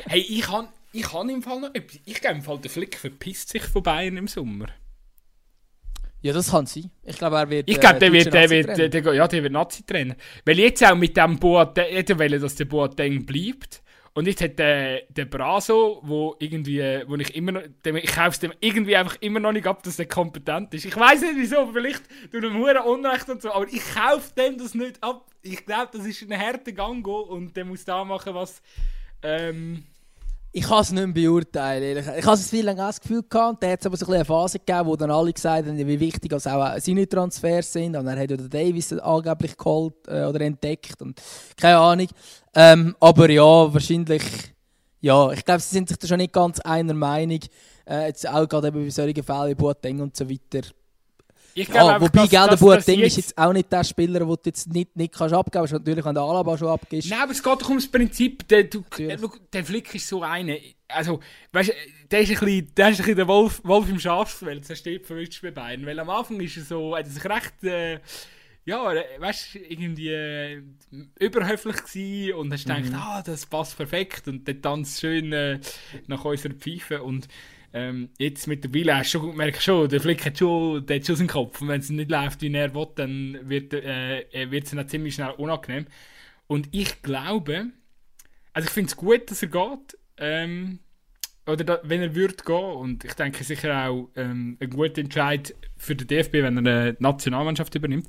hey, 0.07 0.21
ich 0.21 0.41
kann 0.41 0.69
ich 0.95 1.13
habe 1.13 1.31
im 1.31 1.41
Fall 1.41 1.59
noch 1.59 1.73
etwas. 1.73 1.99
Ich 2.05 2.21
glaube 2.21 2.37
im 2.37 2.41
Fall, 2.41 2.59
der 2.59 2.71
Flick 2.71 2.97
verpisst 2.97 3.49
sich 3.49 3.63
von 3.63 3.83
Bayern 3.83 4.17
im 4.17 4.27
Sommer. 4.27 4.67
Ja, 6.21 6.33
das 6.33 6.51
kann 6.51 6.65
sein. 6.65 6.89
Ich 7.03 7.17
glaube, 7.17 7.35
er 7.35 7.49
wird. 7.49 7.69
Ich 7.69 7.79
glaube, 7.79 7.97
äh, 7.97 7.99
der 7.99 8.13
wird, 8.13 8.33
der 8.33 8.49
wird, 8.49 8.77
der, 8.77 8.89
der, 8.89 9.13
ja, 9.13 9.27
der 9.27 9.43
wird 9.43 9.53
Nazi-Trainer. 9.53 10.15
Weil 10.43 10.59
jetzt 10.59 10.83
auch 10.83 10.95
mit 10.95 11.15
dem 11.15 11.37
Boateng, 11.37 11.85
hätte 11.89 12.17
wollen, 12.17 12.41
dass 12.41 12.55
der 12.55 12.65
Boateng 12.65 13.25
bleibt. 13.25 13.83
Und 14.13 14.27
jetzt 14.27 14.41
hat 14.41 14.57
der, 14.57 15.01
der 15.09 15.25
Braso, 15.25 15.99
wo 16.01 16.37
irgendwie, 16.39 17.03
wo 17.05 17.15
ich 17.17 17.35
immer 17.35 17.51
noch, 17.51 17.61
dem, 17.83 17.97
ich 17.97 18.07
kaufe 18.07 18.29
es 18.29 18.39
dem 18.39 18.53
irgendwie 18.61 18.95
einfach 18.95 19.17
immer 19.19 19.41
noch 19.41 19.51
nicht 19.51 19.67
ab, 19.67 19.83
dass 19.83 19.97
der 19.97 20.07
kompetent 20.07 20.73
ist. 20.73 20.85
Ich 20.85 20.95
weiß 20.95 21.19
nicht 21.19 21.35
wieso, 21.35 21.69
vielleicht 21.73 22.03
durch 22.31 22.45
einen 22.45 22.57
hohen 22.57 22.77
Unrecht 22.77 23.29
und 23.29 23.41
so, 23.41 23.51
aber 23.51 23.67
ich 23.67 23.83
kaufe 23.93 24.33
dem 24.35 24.57
das 24.57 24.73
nicht 24.73 25.03
ab. 25.03 25.29
Ich 25.41 25.65
glaube, 25.65 25.89
das 25.91 26.05
ist 26.05 26.23
ein 26.23 26.39
harter 26.39 26.71
Gang 26.71 27.05
und 27.05 27.57
der 27.57 27.65
muss 27.65 27.83
da 27.83 28.05
machen, 28.05 28.33
was, 28.33 28.61
ähm, 29.21 29.83
ich 30.57 30.63
kann 30.63 30.79
es 30.79 30.91
nicht 30.93 31.05
mehr 31.05 31.13
beurteilen. 31.13 32.01
Ich 32.17 32.25
habe 32.25 32.37
viel 32.37 32.63
länger 32.63 32.87
das 32.87 33.01
Gefühl 33.01 33.23
gehabt, 33.29 33.61
da 33.61 33.69
hat 33.69 33.81
es 33.81 33.85
aber 33.85 33.97
so 33.97 34.09
eine 34.09 34.23
Phase 34.23 34.57
gegeben, 34.57 34.85
wo 34.85 34.95
dann 34.95 35.11
alle 35.11 35.33
gesagt 35.33 35.67
haben, 35.67 35.77
wie 35.77 35.99
wichtig 35.99 36.31
also 36.31 36.49
auch 36.49 36.79
seine 36.79 37.09
Transfers 37.09 37.73
sind. 37.73 37.93
Und 37.97 38.07
er 38.07 38.17
hat 38.17 38.31
ja 38.31 38.37
Davis 38.37 38.93
angeblich 38.93 39.57
geholt 39.57 39.95
äh, 40.07 40.23
oder 40.23 40.39
entdeckt 40.39 41.01
und 41.01 41.21
keine 41.57 41.77
Ahnung. 41.77 42.07
Ähm, 42.53 42.95
aber 43.01 43.29
ja, 43.29 43.43
wahrscheinlich, 43.73 44.23
ja, 45.01 45.29
ich 45.33 45.43
glaube, 45.43 45.59
sie 45.59 45.75
sind 45.75 45.89
sich 45.89 45.97
da 45.97 46.07
schon 46.07 46.19
nicht 46.19 46.31
ganz 46.31 46.61
einer 46.61 46.93
Meinung. 46.93 47.41
Äh, 47.85 48.07
jetzt 48.07 48.25
auch 48.25 48.47
gerade 48.47 48.71
bei 48.71 48.89
solchen 48.89 49.23
Fällen 49.23 49.49
wie 49.49 49.55
Boateng 49.55 49.99
und 49.99 50.15
so 50.15 50.29
weiter 50.29 50.69
ja, 51.55 51.87
einfach, 51.87 52.01
wobei, 52.01 52.27
gell, 52.27 52.47
der 52.49 52.57
Boateng 52.57 52.99
ist 52.99 53.15
jetzt 53.15 53.37
auch 53.37 53.53
nicht 53.53 53.71
der 53.71 53.83
Spieler, 53.83 54.19
den 54.19 54.27
du 54.27 54.37
jetzt 54.45 54.67
nicht, 54.67 54.95
nicht 54.95 55.13
kannst 55.13 55.33
abgeben 55.33 55.51
kannst. 55.61 55.73
Natürlich, 55.73 56.03
wenn 56.03 56.13
der 56.13 56.23
Alaba 56.23 56.57
schon 56.57 56.67
abgibst. 56.67 57.09
Nein, 57.09 57.19
aber 57.21 57.31
es 57.31 57.41
geht 57.41 57.61
doch 57.61 57.69
ums 57.69 57.89
Prinzip. 57.89 58.47
Der, 58.47 58.65
du, 58.65 58.83
der 58.97 59.63
Flick 59.63 59.95
ist 59.95 60.07
so 60.07 60.21
eine. 60.21 60.59
Also, 60.87 61.21
weißt 61.53 61.69
du, 61.69 61.73
der 62.11 62.19
ist 62.21 62.29
ein 62.31 62.39
bisschen, 62.39 62.75
der, 62.75 62.89
ist 62.89 62.95
ein 62.95 62.97
bisschen 62.97 63.15
der 63.15 63.27
Wolf, 63.27 63.61
Wolf 63.63 63.89
im 63.89 63.99
Schafsfeld. 63.99 64.67
Der 64.67 64.75
steht 64.75 65.07
verwünscht 65.07 65.41
bei 65.41 65.51
beiden. 65.51 65.85
Weil 65.85 65.99
am 65.99 66.09
Anfang 66.09 66.39
ist 66.41 66.57
er 66.57 66.63
so, 66.63 66.95
hat 66.95 67.05
er 67.05 67.11
sich 67.11 67.25
recht. 67.25 67.63
Äh, 67.63 67.99
ja, 68.65 68.93
weißt 69.19 69.55
du, 69.55 69.59
irgendwie 69.59 70.09
äh, 70.09 70.61
überhöflich 71.19 71.83
gewesen 71.83 72.33
und 72.33 72.51
hast 72.51 72.67
mhm. 72.67 72.83
gedacht, 72.83 73.01
ah, 73.01 73.21
das 73.23 73.45
passt 73.45 73.77
perfekt 73.77 74.27
und 74.27 74.47
der 74.47 74.59
tanzt 74.59 74.99
schön 74.99 75.31
äh, 75.31 75.59
nach 76.07 76.25
unserer 76.25 76.53
Pfeife 76.53 77.03
und 77.03 77.27
ähm, 77.75 78.09
jetzt 78.17 78.47
mittlerweile 78.47 78.95
hast 78.95 79.13
du 79.13 79.19
schon, 79.19 79.35
merkst 79.35 79.61
schon, 79.61 79.89
der 79.89 79.99
Flick 79.99 80.25
hat 80.25 80.39
schon, 80.39 80.85
der 80.85 80.95
hat 80.95 81.05
schon 81.05 81.17
seinen 81.17 81.27
Kopf. 81.27 81.59
Und 81.59 81.67
wenn 81.67 81.81
es 81.81 81.89
nicht 81.89 82.09
läuft, 82.09 82.41
wie 82.41 82.53
er 82.53 82.73
will, 82.73 82.87
dann 82.95 83.37
wird 83.49 83.73
äh, 83.73 84.45
es 84.45 84.71
dann 84.71 84.87
ziemlich 84.87 85.15
schnell 85.15 85.31
unangenehm. 85.31 85.85
Und 86.47 86.69
ich 86.71 87.01
glaube, 87.01 87.67
also 88.53 88.67
ich 88.67 88.73
finde 88.73 88.87
es 88.87 88.95
gut, 88.95 89.29
dass 89.29 89.41
er 89.41 89.49
geht. 89.49 89.97
Ähm, 90.15 90.79
oder 91.45 91.65
da, 91.65 91.79
wenn 91.83 92.01
er 92.01 92.15
würde 92.15 92.37
gehen. 92.45 92.55
Und 92.55 93.03
ich 93.03 93.13
denke 93.13 93.43
sicher 93.43 93.89
auch 93.89 94.09
ähm, 94.15 94.57
ein 94.61 94.69
guter 94.69 95.01
Entscheid 95.01 95.53
für 95.75 95.97
den 95.97 96.07
DFB, 96.07 96.35
wenn 96.35 96.65
er 96.65 96.93
die 96.93 97.03
Nationalmannschaft 97.03 97.75
übernimmt. 97.75 98.07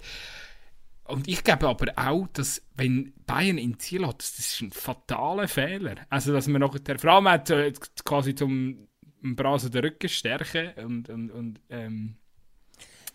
Und 1.03 1.27
ich 1.27 1.43
glaube 1.43 1.67
aber 1.67 1.93
auch, 1.97 2.29
dass 2.29 2.63
wenn 2.77 3.15
Bayern 3.27 3.59
in 3.59 3.81
Ziel 3.81 4.07
hat, 4.07 4.21
das 4.21 4.39
ist 4.39 4.61
ein 4.61 4.71
fataler 4.71 5.49
Fehler. 5.49 5.97
Also 6.09 6.33
dass 6.33 6.47
man 6.47 6.61
noch 6.61 6.79
der 6.79 7.01
Frau 7.01 7.25
hat 7.25 7.51
äh, 7.51 7.73
quasi 8.05 8.37
zum 8.37 8.87
Brasen 9.35 9.71
den 9.71 9.85
Rücken 9.85 10.09
stärken 10.09 10.71
und, 10.85 11.09
und, 11.09 11.31
und 11.31 11.61
ähm. 11.71 12.17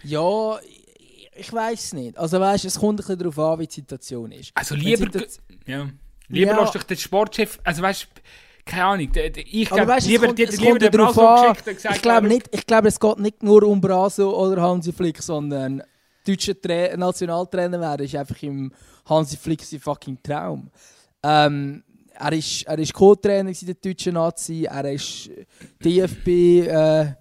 Ja, 0.04 0.60
ich 1.36 1.54
weiß 1.54 1.94
nicht. 1.94 2.18
Also 2.18 2.40
weißt, 2.40 2.66
es 2.66 2.80
kommt 2.80 2.94
ein 2.94 2.96
bisschen 2.98 3.20
darauf 3.20 3.40
an, 3.40 3.60
wie 3.60 3.68
die 3.68 3.74
Situation 3.74 4.32
ist. 4.32 4.52
Also 4.56 4.76
lieber, 4.76 5.08
ja, 5.66 5.90
lieber 6.28 6.52
ja. 6.52 6.62
lässt 6.62 6.76
dich 6.76 6.84
den 6.84 6.98
Sportchef, 6.98 7.60
also 7.64 7.82
weißt 7.82 8.08
keine 8.66 8.84
Ahnung, 8.86 9.12
ich 9.16 9.70
glaube, 9.70 9.98
lieber, 10.02 10.28
kommt, 10.28 10.38
lieber, 10.38 10.52
lieber 10.52 10.80
den 10.80 10.92
Braso 10.92 11.28
an, 11.28 11.54
gesagt, 11.54 11.96
ich 11.96 12.02
glaube 12.02 12.28
nicht, 12.28 12.48
ich 12.52 12.66
glaube, 12.66 12.88
es 12.90 13.00
geht 13.00 13.20
nicht 13.20 13.42
nur 13.44 13.64
um 13.64 13.82
Braso 13.82 14.36
oder 14.38 14.62
Hansi 14.62 14.94
Flick, 14.94 15.22
sondern 15.22 15.82
deutscher 16.26 16.60
Tra 16.60 16.96
Nationaltrainer 16.96 17.80
werden 17.80 18.06
ist 18.06 18.16
einfach 18.16 18.42
im 18.44 18.72
Hansi 19.06 19.38
Flick 19.38 19.64
sein 19.64 19.80
fucking 19.80 20.20
Traum. 20.22 20.70
Ähm, 21.24 21.84
er 22.22 22.34
ist, 22.34 22.64
er 22.64 22.80
ist 22.80 22.94
Co-Trainer 22.94 23.52
der 23.52 23.74
deutschen 23.76 24.14
Nazi, 24.14 24.66
er 24.66 24.92
ist 24.92 25.30
DFB 25.84 26.28
äh, 26.68 27.14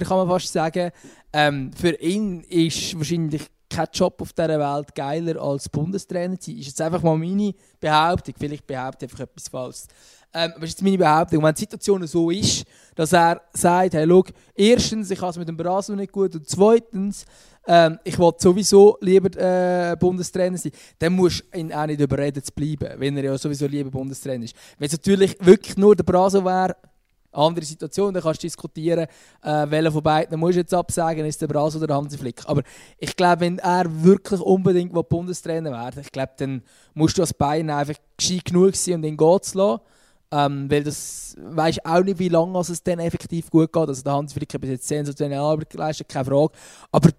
kann 0.00 0.18
man 0.18 0.28
fast 0.28 0.52
sagen. 0.52 0.90
Ähm, 1.32 1.72
für 1.72 1.94
ihn 2.00 2.40
ist 2.42 2.96
wahrscheinlich 2.96 3.42
kein 3.68 3.86
Job 3.92 4.20
auf 4.20 4.32
dieser 4.32 4.58
Welt 4.58 4.94
geiler 4.94 5.40
als 5.40 5.68
Bundestrainer 5.68 6.38
zu 6.38 6.50
sein. 6.50 6.60
Ist 6.60 6.66
jetzt 6.68 6.80
einfach 6.80 7.02
mal 7.02 7.16
meine 7.16 7.54
Behauptung. 7.80 8.34
Vielleicht 8.38 8.66
behaupte 8.66 9.04
ich 9.04 9.12
einfach 9.12 9.24
etwas 9.24 9.48
Falsches. 9.48 9.86
Ähm, 10.34 10.52
aber 10.54 10.64
ist 10.64 10.72
jetzt 10.72 10.82
meine 10.82 10.98
Behauptung. 10.98 11.42
Wenn 11.42 11.54
die 11.54 11.60
Situation 11.60 12.06
so 12.06 12.30
ist, 12.30 12.64
dass 12.94 13.12
er 13.12 13.40
sagt, 13.52 13.94
hey, 13.94 14.06
schau, 14.06 14.24
erstens, 14.54 15.10
ich 15.10 15.20
habe 15.20 15.30
es 15.30 15.38
mit 15.38 15.48
dem 15.48 15.56
Brasil 15.56 15.96
nicht 15.96 16.12
gut 16.12 16.34
und 16.34 16.48
zweitens, 16.48 17.24
ähm, 17.66 17.98
ich 18.04 18.18
will 18.18 18.32
sowieso 18.38 18.98
lieber 19.00 19.30
äh, 19.38 19.96
Bundestrainer 19.96 20.58
sein, 20.58 20.72
dann 20.98 21.14
musst 21.14 21.44
du 21.52 21.58
ihn 21.58 21.72
auch 21.72 21.86
nicht 21.86 22.00
überreden 22.00 22.42
zu 22.42 22.52
bleiben, 22.52 22.98
wenn 22.98 23.16
er 23.16 23.24
ja 23.24 23.38
sowieso 23.38 23.66
lieber 23.66 23.90
Bundestrainer 23.90 24.44
ist. 24.44 24.56
Wenn 24.78 24.86
es 24.86 24.92
natürlich 24.92 25.36
wirklich 25.40 25.76
nur 25.76 25.96
der 25.96 26.04
Brasil 26.04 26.44
wäre, 26.44 26.76
andere 27.32 27.64
Situation, 27.64 28.12
dann 28.12 28.22
kannst 28.22 28.42
du 28.42 28.46
diskutieren, 28.46 29.06
äh, 29.42 29.66
welcher 29.68 29.92
von 29.92 30.02
beiden 30.02 30.40
musst 30.40 30.54
du 30.54 30.60
jetzt 30.60 30.74
absagen, 30.74 31.24
ist 31.26 31.40
der 31.40 31.46
Brasil 31.46 31.78
oder 31.78 31.88
der 31.88 31.96
Hansi 31.96 32.18
Flick. 32.18 32.42
Aber 32.46 32.62
ich 32.98 33.14
glaube, 33.14 33.40
wenn 33.40 33.58
er 33.58 33.84
wirklich 34.02 34.40
unbedingt 34.40 34.92
Bundestrainer 35.08 35.70
werden 35.70 36.00
ich 36.00 36.12
glaube, 36.12 36.32
dann 36.38 36.62
musst 36.94 37.18
du 37.18 37.22
als 37.22 37.34
Bayern 37.34 37.70
einfach 37.70 37.94
gescheit 38.16 38.46
genug 38.46 38.74
sein, 38.76 38.94
um 38.96 39.04
ihn 39.04 39.16
gehen 39.16 39.42
zu 39.42 39.58
lassen. 39.58 39.80
Ähm, 40.30 40.70
weil 40.70 40.84
das 40.84 41.36
weiß 41.40 41.78
auch 41.84 42.02
nicht, 42.02 42.18
wie 42.18 42.28
lange 42.28 42.58
es 42.58 42.82
dann 42.82 42.98
effektiv 42.98 43.50
gut 43.50 43.72
geht. 43.72 43.88
Also 43.88 44.02
der 44.02 44.12
Hans 44.12 44.32
Flick 44.32 44.52
hat 44.52 44.60
bis 44.60 44.70
jetzt 44.70 44.88
sensationelle 44.88 45.40
Arbeit 45.40 45.70
geleistet, 45.70 46.08
keine 46.08 46.26
Frage. 46.26 46.52
Aber 46.92 47.10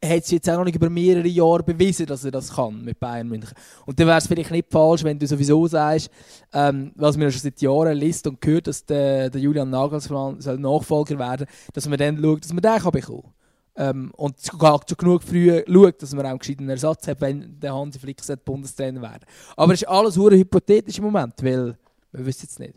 er 0.00 0.16
hat 0.16 0.24
es 0.24 0.30
jetzt 0.30 0.48
auch 0.50 0.56
noch 0.56 0.64
nicht 0.64 0.76
über 0.76 0.90
mehrere 0.90 1.28
Jahre 1.28 1.62
bewiesen, 1.62 2.06
dass 2.06 2.24
er 2.24 2.30
das 2.30 2.54
kann 2.54 2.84
mit 2.84 2.98
Bayern 2.98 3.28
München. 3.28 3.54
Und 3.86 3.98
dann 3.98 4.06
wäre 4.06 4.18
es 4.18 4.26
vielleicht 4.26 4.50
nicht 4.50 4.70
falsch, 4.70 5.04
wenn 5.04 5.18
du 5.18 5.26
sowieso 5.26 5.66
sagst, 5.66 6.10
ähm, 6.52 6.92
was 6.96 7.16
mir 7.16 7.30
schon 7.30 7.40
seit 7.40 7.60
Jahren 7.60 7.96
liest 7.96 8.26
und 8.26 8.40
gehört, 8.40 8.66
dass 8.66 8.84
der, 8.84 9.30
der 9.30 9.40
Julian 9.40 9.70
Nagelsmann 9.70 10.40
soll 10.40 10.58
Nachfolger 10.58 11.18
werden 11.18 11.46
dass 11.72 11.88
man 11.88 11.98
dann 11.98 12.18
schaut, 12.20 12.44
dass 12.44 12.52
man 12.52 12.62
den 12.62 12.78
kann 12.78 12.92
bekommen 12.92 13.32
ähm, 13.76 14.12
und 14.16 14.40
sogar 14.40 14.80
schon 14.88 14.96
genug 14.96 15.22
früh 15.22 15.62
schaut, 15.66 16.02
dass 16.02 16.14
man 16.14 16.26
auch 16.26 16.30
einen 16.30 16.38
gescheiten 16.38 16.68
Ersatz 16.68 17.08
hat, 17.08 17.20
wenn 17.20 17.58
der 17.60 17.74
Hansi 17.74 17.98
Flick 17.98 18.22
Bundestrainer 18.44 19.02
werden 19.02 19.24
Aber 19.56 19.74
es 19.74 19.82
ist 19.82 19.88
alles 19.88 20.14
sehr 20.14 20.30
hypothetisch 20.30 20.98
im 20.98 21.04
Moment, 21.04 21.34
weil 21.42 21.76
wir 22.16 22.26
wissen 22.26 22.46
es 22.48 22.58
nicht. 22.58 22.74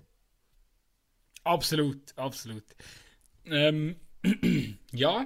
Absolut, 1.43 2.17
absolut. 2.17 2.63
Ähm, 3.45 3.95
ja, 4.91 5.25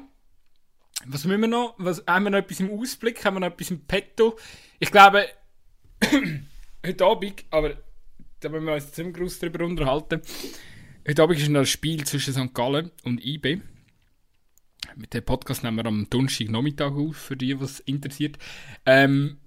was 1.06 1.26
müssen 1.26 1.42
wir 1.42 1.48
noch? 1.48 1.76
Was, 1.78 2.04
haben 2.08 2.26
wir 2.26 2.30
noch 2.30 2.38
etwas 2.38 2.60
im 2.60 2.70
Ausblick? 2.70 3.26
Haben 3.26 3.36
wir 3.36 3.40
noch 3.42 3.48
etwas 3.48 3.72
im 3.72 3.86
Petto? 3.86 4.38
Ich 4.80 4.92
glaube, 4.92 5.28
heute 6.86 7.06
Abend, 7.06 7.44
aber 7.50 7.78
da 8.40 8.50
müssen 8.50 8.66
wir 8.66 8.76
uns 8.76 8.92
ziemlich 8.92 9.16
groß 9.16 9.40
darüber 9.40 9.66
unterhalten. 9.66 10.22
Heute 11.08 11.24
Abend 11.24 11.40
ist 11.40 11.50
noch 11.50 11.62
ein 11.62 11.66
Spiel 11.66 12.06
zwischen 12.06 12.34
St. 12.34 12.54
Gallen 12.54 12.92
und 13.04 13.26
IB. 13.26 13.62
Mit 14.96 15.14
dem 15.14 15.24
Podcast 15.24 15.64
nehmen 15.64 15.78
wir 15.78 15.86
am 15.86 16.10
Donnerstag 16.10 16.50
Nachmittag 16.50 16.94
auf, 16.94 17.18
für 17.18 17.36
die, 17.36 17.60
was 17.60 17.80
interessiert. 17.82 18.38
Ähm, 18.86 19.38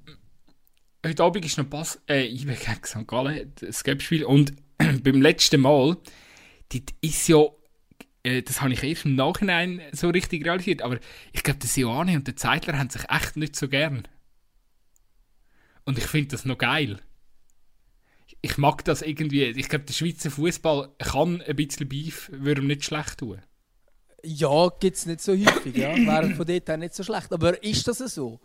heute 1.08 1.22
Abend 1.22 1.44
ist 1.44 1.58
noch 1.58 1.68
Pass, 1.68 2.00
äh, 2.08 2.26
IB 2.26 2.54
gegen 2.54 2.84
St. 2.84 3.06
Gallen, 3.06 3.52
das 3.60 3.84
Gap-Spiel. 3.84 4.24
Und 4.24 4.54
beim 4.78 5.22
letzten 5.22 5.60
Mal, 5.60 5.96
dort 6.68 6.94
ist 7.00 7.28
ja 7.28 7.46
äh, 8.26 8.42
das 8.42 8.60
habe 8.60 8.72
ich 8.72 8.82
erst 8.82 9.04
im 9.04 9.14
Nachhinein 9.14 9.80
so 9.92 10.10
richtig 10.10 10.44
realisiert, 10.44 10.82
aber 10.82 10.98
ich 11.32 11.42
glaube, 11.42 11.60
der 11.60 11.68
Sioane 11.68 12.16
und 12.16 12.26
der 12.26 12.36
Zeitler 12.36 12.76
haben 12.76 12.90
sich 12.90 13.08
echt 13.08 13.36
nicht 13.36 13.54
so 13.54 13.68
gern. 13.68 14.08
Und 15.84 15.98
ich 15.98 16.04
finde 16.04 16.28
das 16.28 16.44
noch 16.44 16.58
geil. 16.58 16.98
Ich 18.42 18.58
mag 18.58 18.84
das 18.84 19.02
irgendwie. 19.02 19.44
Ich 19.44 19.68
glaube, 19.68 19.84
der 19.84 19.94
Schweizer 19.94 20.32
Fußball 20.32 20.92
kann 20.98 21.40
ein 21.42 21.56
bisschen 21.56 21.88
Beef, 21.88 22.28
würde 22.32 22.60
ihm 22.60 22.66
nicht 22.66 22.84
schlecht 22.84 23.18
tun. 23.18 23.40
Ja, 24.24 24.68
gibt 24.80 24.96
es 24.96 25.06
nicht 25.06 25.20
so 25.20 25.32
häufig, 25.32 25.76
ja. 25.76 25.96
Wäre 25.96 26.34
von 26.34 26.46
dort 26.46 26.68
her 26.68 26.76
nicht 26.76 26.94
so 26.94 27.04
schlecht. 27.04 27.32
Aber 27.32 27.62
ist 27.62 27.86
das 27.86 27.98
so? 27.98 28.40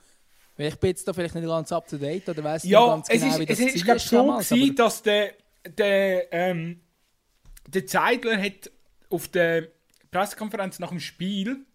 Ich 0.68 0.76
bin 0.76 0.89
jetzt 0.89 1.07
da 1.07 1.14
vielleicht 1.14 1.36
nicht 1.36 1.47
ganz 1.47 1.72
up 1.72 1.88
to 1.88 1.97
date 1.97 2.28
oder 2.30 2.43
weiß 2.43 2.64
ja, 2.64 2.80
nicht 2.80 3.07
ganz 3.07 3.07
genau, 3.07 3.39
wie 3.39 3.45
das 3.45 3.59
es 3.59 3.66
ist, 3.66 3.88
es 3.88 3.95
ist 3.95 4.09
so 4.09 4.18
damals, 4.18 4.49
gewesen, 4.49 4.76
dass 4.76 5.03
der, 5.03 5.34
der, 5.78 6.34
ähm, 6.34 6.82
der 7.68 7.86
Zeidler 7.86 8.41
hat 8.41 8.72
auf 9.09 9.28
der 9.28 9.68
Pressekonferenz 10.12 10.80
nach 10.80 10.89
dem 10.89 10.99
Spiel, 10.99 11.66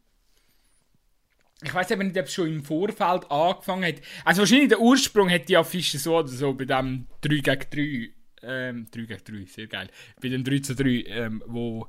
ich 1.63 1.73
weiß 1.73 1.91
eben 1.91 2.09
nicht, 2.09 2.19
ob 2.19 2.27
es 2.27 2.35
schon 2.35 2.49
im 2.49 2.63
Vorfeld 2.63 3.31
angefangen 3.31 3.85
hat. 3.85 4.03
Also 4.25 4.43
wahrscheinlich 4.43 4.69
der 4.69 4.81
Ursprung 4.81 5.31
hat 5.31 5.49
die 5.49 5.57
Affische 5.57 5.99
so 5.99 6.19
oder 6.19 6.29
so 6.29 6.53
bei 6.53 6.67
dem 6.67 7.07
3 7.23 7.37
gegen 7.39 7.71
3, 7.71 8.11
ähm, 8.43 8.87
3 8.91 9.01
gegen 9.03 9.25
3, 9.25 9.47
sehr 9.51 9.67
geil, 9.67 9.89
bei 10.21 10.29
dem 10.29 10.45
3 10.45 10.59
zu 10.59 10.75
3, 10.75 10.89
ähm, 11.07 11.43
wo, 11.47 11.89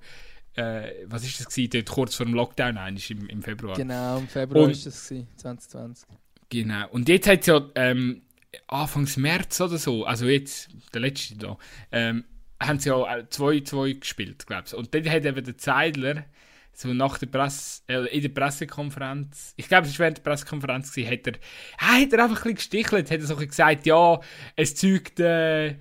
äh, 0.56 1.06
was 1.06 1.26
ist 1.26 1.40
das 1.40 1.48
gewesen, 1.48 1.72
dort 1.72 1.90
kurz 1.90 2.16
vor 2.16 2.26
dem 2.26 2.34
Lockdown 2.34 2.78
eigentlich 2.78 3.12
im, 3.12 3.28
im 3.28 3.44
Februar. 3.44 3.76
Genau, 3.76 4.20
im 4.20 4.28
Februar 4.30 4.66
Und, 4.66 4.72
ist 4.72 4.86
das 4.86 5.08
gewesen, 5.08 5.28
2020. 5.36 6.08
Genau, 6.50 6.88
und 6.90 7.10
jetzt 7.10 7.28
hat 7.28 7.42
es 7.42 7.48
ja 7.48 7.70
ähm, 7.76 8.22
Anfangs 8.68 9.18
März 9.18 9.60
oder 9.62 9.78
so, 9.78 10.06
also 10.06 10.26
jetzt, 10.28 10.70
der 10.94 11.02
letzte 11.02 11.36
da, 11.36 11.58
ähm, 11.92 12.24
haben 12.62 12.80
sie 12.80 12.90
ja 12.90 12.96
2-2 12.96 14.00
gespielt, 14.00 14.48
glaube 14.48 14.64
ich. 14.66 14.74
Und 14.74 14.94
dann 14.94 15.10
hat 15.10 15.26
eben 15.26 15.44
der 15.44 15.58
Zeidler 15.58 16.26
so 16.74 16.94
nach 16.94 17.18
der 17.18 17.28
Presse, 17.28 17.82
äh, 17.88 18.06
in 18.16 18.22
der 18.22 18.30
Pressekonferenz, 18.30 19.54
ich 19.58 19.68
glaube, 19.68 19.88
es 19.88 19.94
war 19.94 20.06
während 20.06 20.18
der 20.18 20.24
Pressekonferenz, 20.24 20.92
gewesen, 20.92 21.12
hat 21.12 21.28
er, 21.28 21.34
äh, 21.34 22.04
hat 22.04 22.14
er 22.14 22.24
einfach 22.24 22.38
ein 22.38 22.54
bisschen 22.54 22.56
gestichelt, 22.56 23.12
hat 23.12 23.20
er 23.20 23.26
so 23.26 23.36
gesagt, 23.36 23.86
ja, 23.88 24.20
es 24.56 24.76
zeugt, 24.76 25.20
äh, 25.20 25.70
äh, 25.70 25.76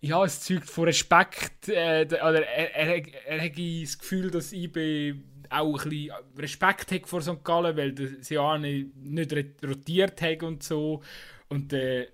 ja, 0.00 0.24
es 0.24 0.40
zeugt 0.40 0.68
von 0.68 0.84
Respekt, 0.84 1.68
äh, 1.68 2.06
oder 2.06 2.44
er, 2.44 2.74
er, 2.74 3.02
er, 3.26 3.44
hat 3.44 3.52
das 3.56 3.98
Gefühl, 3.98 4.30
dass 4.32 4.52
IB 4.52 5.14
auch 5.50 5.84
ein 5.84 5.90
bisschen 5.90 6.14
Respekt 6.38 6.92
hat 6.92 7.08
vor 7.08 7.22
St. 7.22 7.44
Gallen, 7.44 7.76
weil 7.76 7.92
der 7.92 8.22
Siane 8.22 8.86
nicht 8.94 9.34
rotiert 9.64 10.22
hat 10.22 10.42
und 10.42 10.62
so. 10.62 11.02
Und 11.48 11.72
äh, 11.72 12.08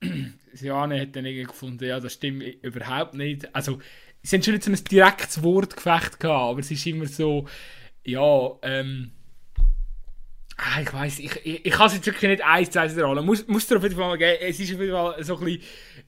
Siane 0.52 1.00
hat 1.00 1.16
dann 1.16 1.26
irgendwie 1.26 1.46
gefunden, 1.46 1.84
ja, 1.84 2.00
das 2.00 2.14
stimmt 2.14 2.42
überhaupt 2.62 3.14
nicht. 3.14 3.54
Also, 3.54 3.80
sie 4.22 4.36
haben 4.36 4.42
schon 4.42 4.54
nicht 4.54 4.64
so 4.64 4.70
ein 4.70 4.84
direktes 4.84 5.42
Wortgefecht 5.42 6.20
gehabt, 6.20 6.50
aber 6.50 6.60
es 6.60 6.70
ist 6.70 6.86
immer 6.86 7.06
so, 7.06 7.46
ja, 8.04 8.50
ähm, 8.62 9.12
ah, 10.56 10.80
ich 10.80 10.92
weiß, 10.92 11.18
ich, 11.18 11.36
ich, 11.44 11.66
ich 11.66 11.72
kann 11.72 11.88
es 11.88 11.94
jetzt 11.94 12.06
wirklich 12.06 12.30
nicht 12.30 12.44
eins 12.44 12.70
zu 12.70 12.80
eins 12.80 12.96
rollen. 12.96 13.24
Muss, 13.24 13.46
muss 13.48 13.66
dir 13.66 13.76
auf 13.76 13.82
jeden 13.82 13.96
Fall 13.96 14.08
mal 14.08 14.18
geben, 14.18 14.38
es 14.40 14.60
ist 14.60 14.74
auf 14.74 14.80
jeden 14.80 14.92
Fall 14.92 15.24
so 15.24 15.38
ein 15.38 15.44
bisschen, 15.44 15.62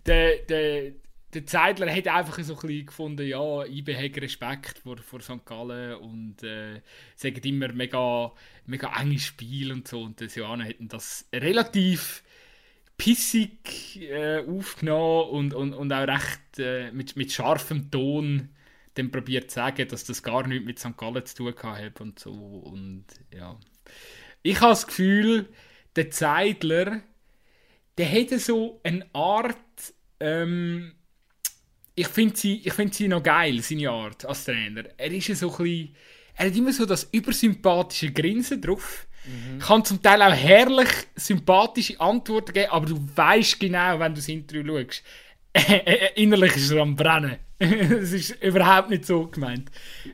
der, 0.06 0.36
der, 0.48 0.92
der 1.34 1.46
Zeidler 1.46 1.94
hat 1.94 2.08
einfach 2.08 2.42
so 2.42 2.54
ein 2.54 2.60
bisschen 2.60 2.86
gefunden, 2.86 3.26
ja, 3.26 3.64
IB 3.64 3.94
hat 3.94 4.20
Respekt 4.22 4.78
vor, 4.78 4.96
vor 4.98 5.20
St. 5.20 5.44
Gallen 5.44 5.96
und 5.96 6.42
äh, 6.42 6.80
sagen 7.16 7.42
immer 7.44 7.72
mega, 7.72 8.32
mega 8.66 8.92
enges 8.98 9.24
Spiel 9.24 9.72
und 9.72 9.86
so 9.86 10.02
und 10.02 10.20
der 10.20 10.28
Johanna 10.28 10.64
hätten 10.64 10.88
das 10.88 11.28
relativ 11.34 12.22
pissig 12.96 14.00
äh, 14.00 14.38
aufgenommen 14.38 15.28
und, 15.30 15.54
und, 15.54 15.74
und 15.74 15.92
auch 15.92 16.08
recht 16.08 16.58
äh, 16.58 16.90
mit, 16.92 17.16
mit 17.16 17.30
scharfem 17.30 17.90
Ton 17.90 18.48
dann 18.94 19.10
probiert 19.10 19.50
zu 19.50 19.56
sagen, 19.56 19.86
dass 19.86 20.04
das 20.04 20.22
gar 20.22 20.46
nichts 20.46 20.66
mit 20.66 20.78
St. 20.78 20.96
Gallen 20.96 21.24
zu 21.24 21.36
tun 21.36 21.54
hat 21.62 22.00
und 22.00 22.18
so. 22.18 22.32
Und 22.32 23.04
ja. 23.32 23.56
Ich 24.42 24.60
habe 24.60 24.72
das 24.72 24.86
Gefühl, 24.86 25.48
der 25.94 26.10
Zeidler, 26.10 27.00
der 27.96 28.06
hätte 28.06 28.38
so 28.38 28.80
eine 28.82 29.06
Art. 29.12 29.56
Ähm, 30.20 30.94
ich 31.98 32.08
finde 32.08 32.36
sie, 32.36 32.60
find 32.70 32.94
sie 32.94 33.08
noch 33.08 33.22
geil, 33.22 33.60
seine 33.60 33.90
Art 33.90 34.24
als 34.24 34.44
Trainer. 34.44 34.84
Er 34.96 35.10
ist 35.10 35.26
so 35.36 35.50
ein 35.50 35.56
bisschen, 35.56 35.94
Er 36.36 36.46
hat 36.46 36.56
immer 36.56 36.72
so 36.72 36.86
das 36.86 37.08
übersympathische 37.10 38.12
Grinsen 38.12 38.60
drauf. 38.60 39.06
Mhm. 39.26 39.58
Kann 39.58 39.84
zum 39.84 40.00
Teil 40.00 40.22
auch 40.22 40.32
herrlich 40.32 40.88
sympathische 41.16 42.00
Antworten 42.00 42.52
geben, 42.52 42.70
aber 42.70 42.86
du 42.86 43.08
weißt 43.16 43.58
genau, 43.58 43.98
wenn 43.98 44.12
du 44.12 44.20
das 44.20 44.28
Interview 44.28 44.84
schaust, 44.84 45.02
innerlich 46.14 46.56
ist 46.56 46.70
er 46.70 46.82
am 46.82 46.94
Brennen. 46.94 47.36
das 47.58 48.12
ist 48.12 48.40
überhaupt 48.42 48.90
nicht 48.90 49.04
so 49.04 49.26
gemeint. 49.26 49.68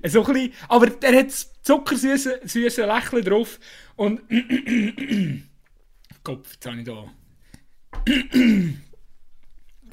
So 0.05 0.25
ein 0.25 0.33
bisschen, 0.33 0.53
aber 0.69 0.91
er 1.03 1.19
hat 1.19 1.31
zuckersüße 1.31 2.41
süße 2.45 2.87
Lächeln 2.87 3.25
drauf 3.25 3.61
und 3.97 4.23
Kopf, 6.23 6.55
jetzt 6.55 6.67
habe 6.67 6.79
ich 6.79 6.85
da. 6.85 7.13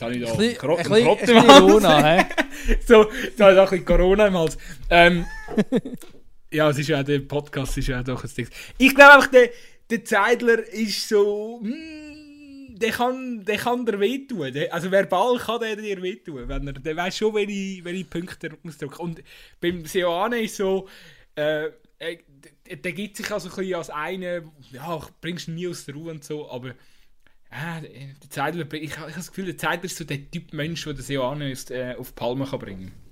Jetzt 0.02 0.32
habe 0.32 0.46
ich 0.46 0.58
da 0.58 0.58
ein 0.58 0.58
Kro 0.58 0.76
ein 0.78 1.48
Corona, 1.48 2.04
hä? 2.04 2.26
so, 2.88 3.12
jetzt 3.12 3.40
habe 3.40 3.52
ich 3.52 3.58
da 3.58 3.70
ein 3.70 3.86
Corona 3.86 4.28
im 4.28 4.38
Hals. 4.38 4.58
Ähm, 4.90 5.26
ja, 6.52 6.70
es 6.72 6.80
ist 6.80 6.88
ja 6.88 7.04
der 7.04 7.20
Podcast 7.20 7.78
ist 7.78 7.88
ja 7.88 8.02
doch 8.02 8.24
ein 8.24 8.30
Ding. 8.36 8.48
Ich 8.80 8.96
glaube 8.96 9.14
einfach, 9.14 9.28
der, 9.28 9.50
der 9.90 10.04
Zeidler 10.04 10.68
ist 10.74 11.08
so. 11.08 11.60
Mm, 11.62 12.80
der 12.80 12.90
kann, 12.90 13.46
der 13.46 13.58
kann 13.58 13.86
dir 13.86 14.00
wehtun. 14.00 14.52
Also 14.72 14.90
verbal 14.90 15.38
kann 15.38 15.60
der 15.60 15.76
dir 15.76 16.02
wehtun. 16.02 16.48
Wenn 16.48 16.68
er, 16.68 16.74
der 16.74 16.96
weiß 16.96 17.18
schon, 17.18 17.36
welche, 17.36 17.86
welche 17.86 18.06
Punkte 18.06 18.48
er 18.48 18.58
muss 18.64 18.80
drücken. 18.80 19.02
Und 19.02 19.24
beim 19.60 19.86
Seoane 19.86 20.42
ist 20.42 20.56
so. 20.56 20.88
Äh, 21.36 21.68
äh, 22.00 22.18
der, 22.68 22.78
der 22.78 22.92
gibt 22.94 23.18
sich 23.18 23.30
also 23.30 23.50
ein 23.50 23.56
bisschen 23.56 23.76
als 23.76 23.92
eine, 23.92 24.52
ja, 24.72 25.08
bringst 25.22 25.48
ihn 25.48 25.54
nie 25.54 25.68
aus 25.68 25.86
der 25.86 25.94
Ruhe 25.94 26.10
und 26.10 26.24
so, 26.24 26.50
aber 26.50 26.74
äh, 27.52 28.14
der 28.22 28.30
Zeidler, 28.30 28.66
ich, 28.74 28.84
ich 28.84 28.98
habe 28.98 29.12
das 29.12 29.28
Gefühl, 29.28 29.46
der 29.46 29.58
Zeidler 29.58 29.86
ist 29.86 29.98
so 29.98 30.04
der 30.04 30.30
Typ 30.32 30.54
Mensch, 30.54 30.84
der 30.84 30.94
den 30.94 31.04
Seoane 31.04 31.54
äh, 31.70 31.96
auf 31.96 32.16
Palme 32.16 32.46
kann 32.46 32.60
bringen 32.60 32.86
kann. 32.88 33.12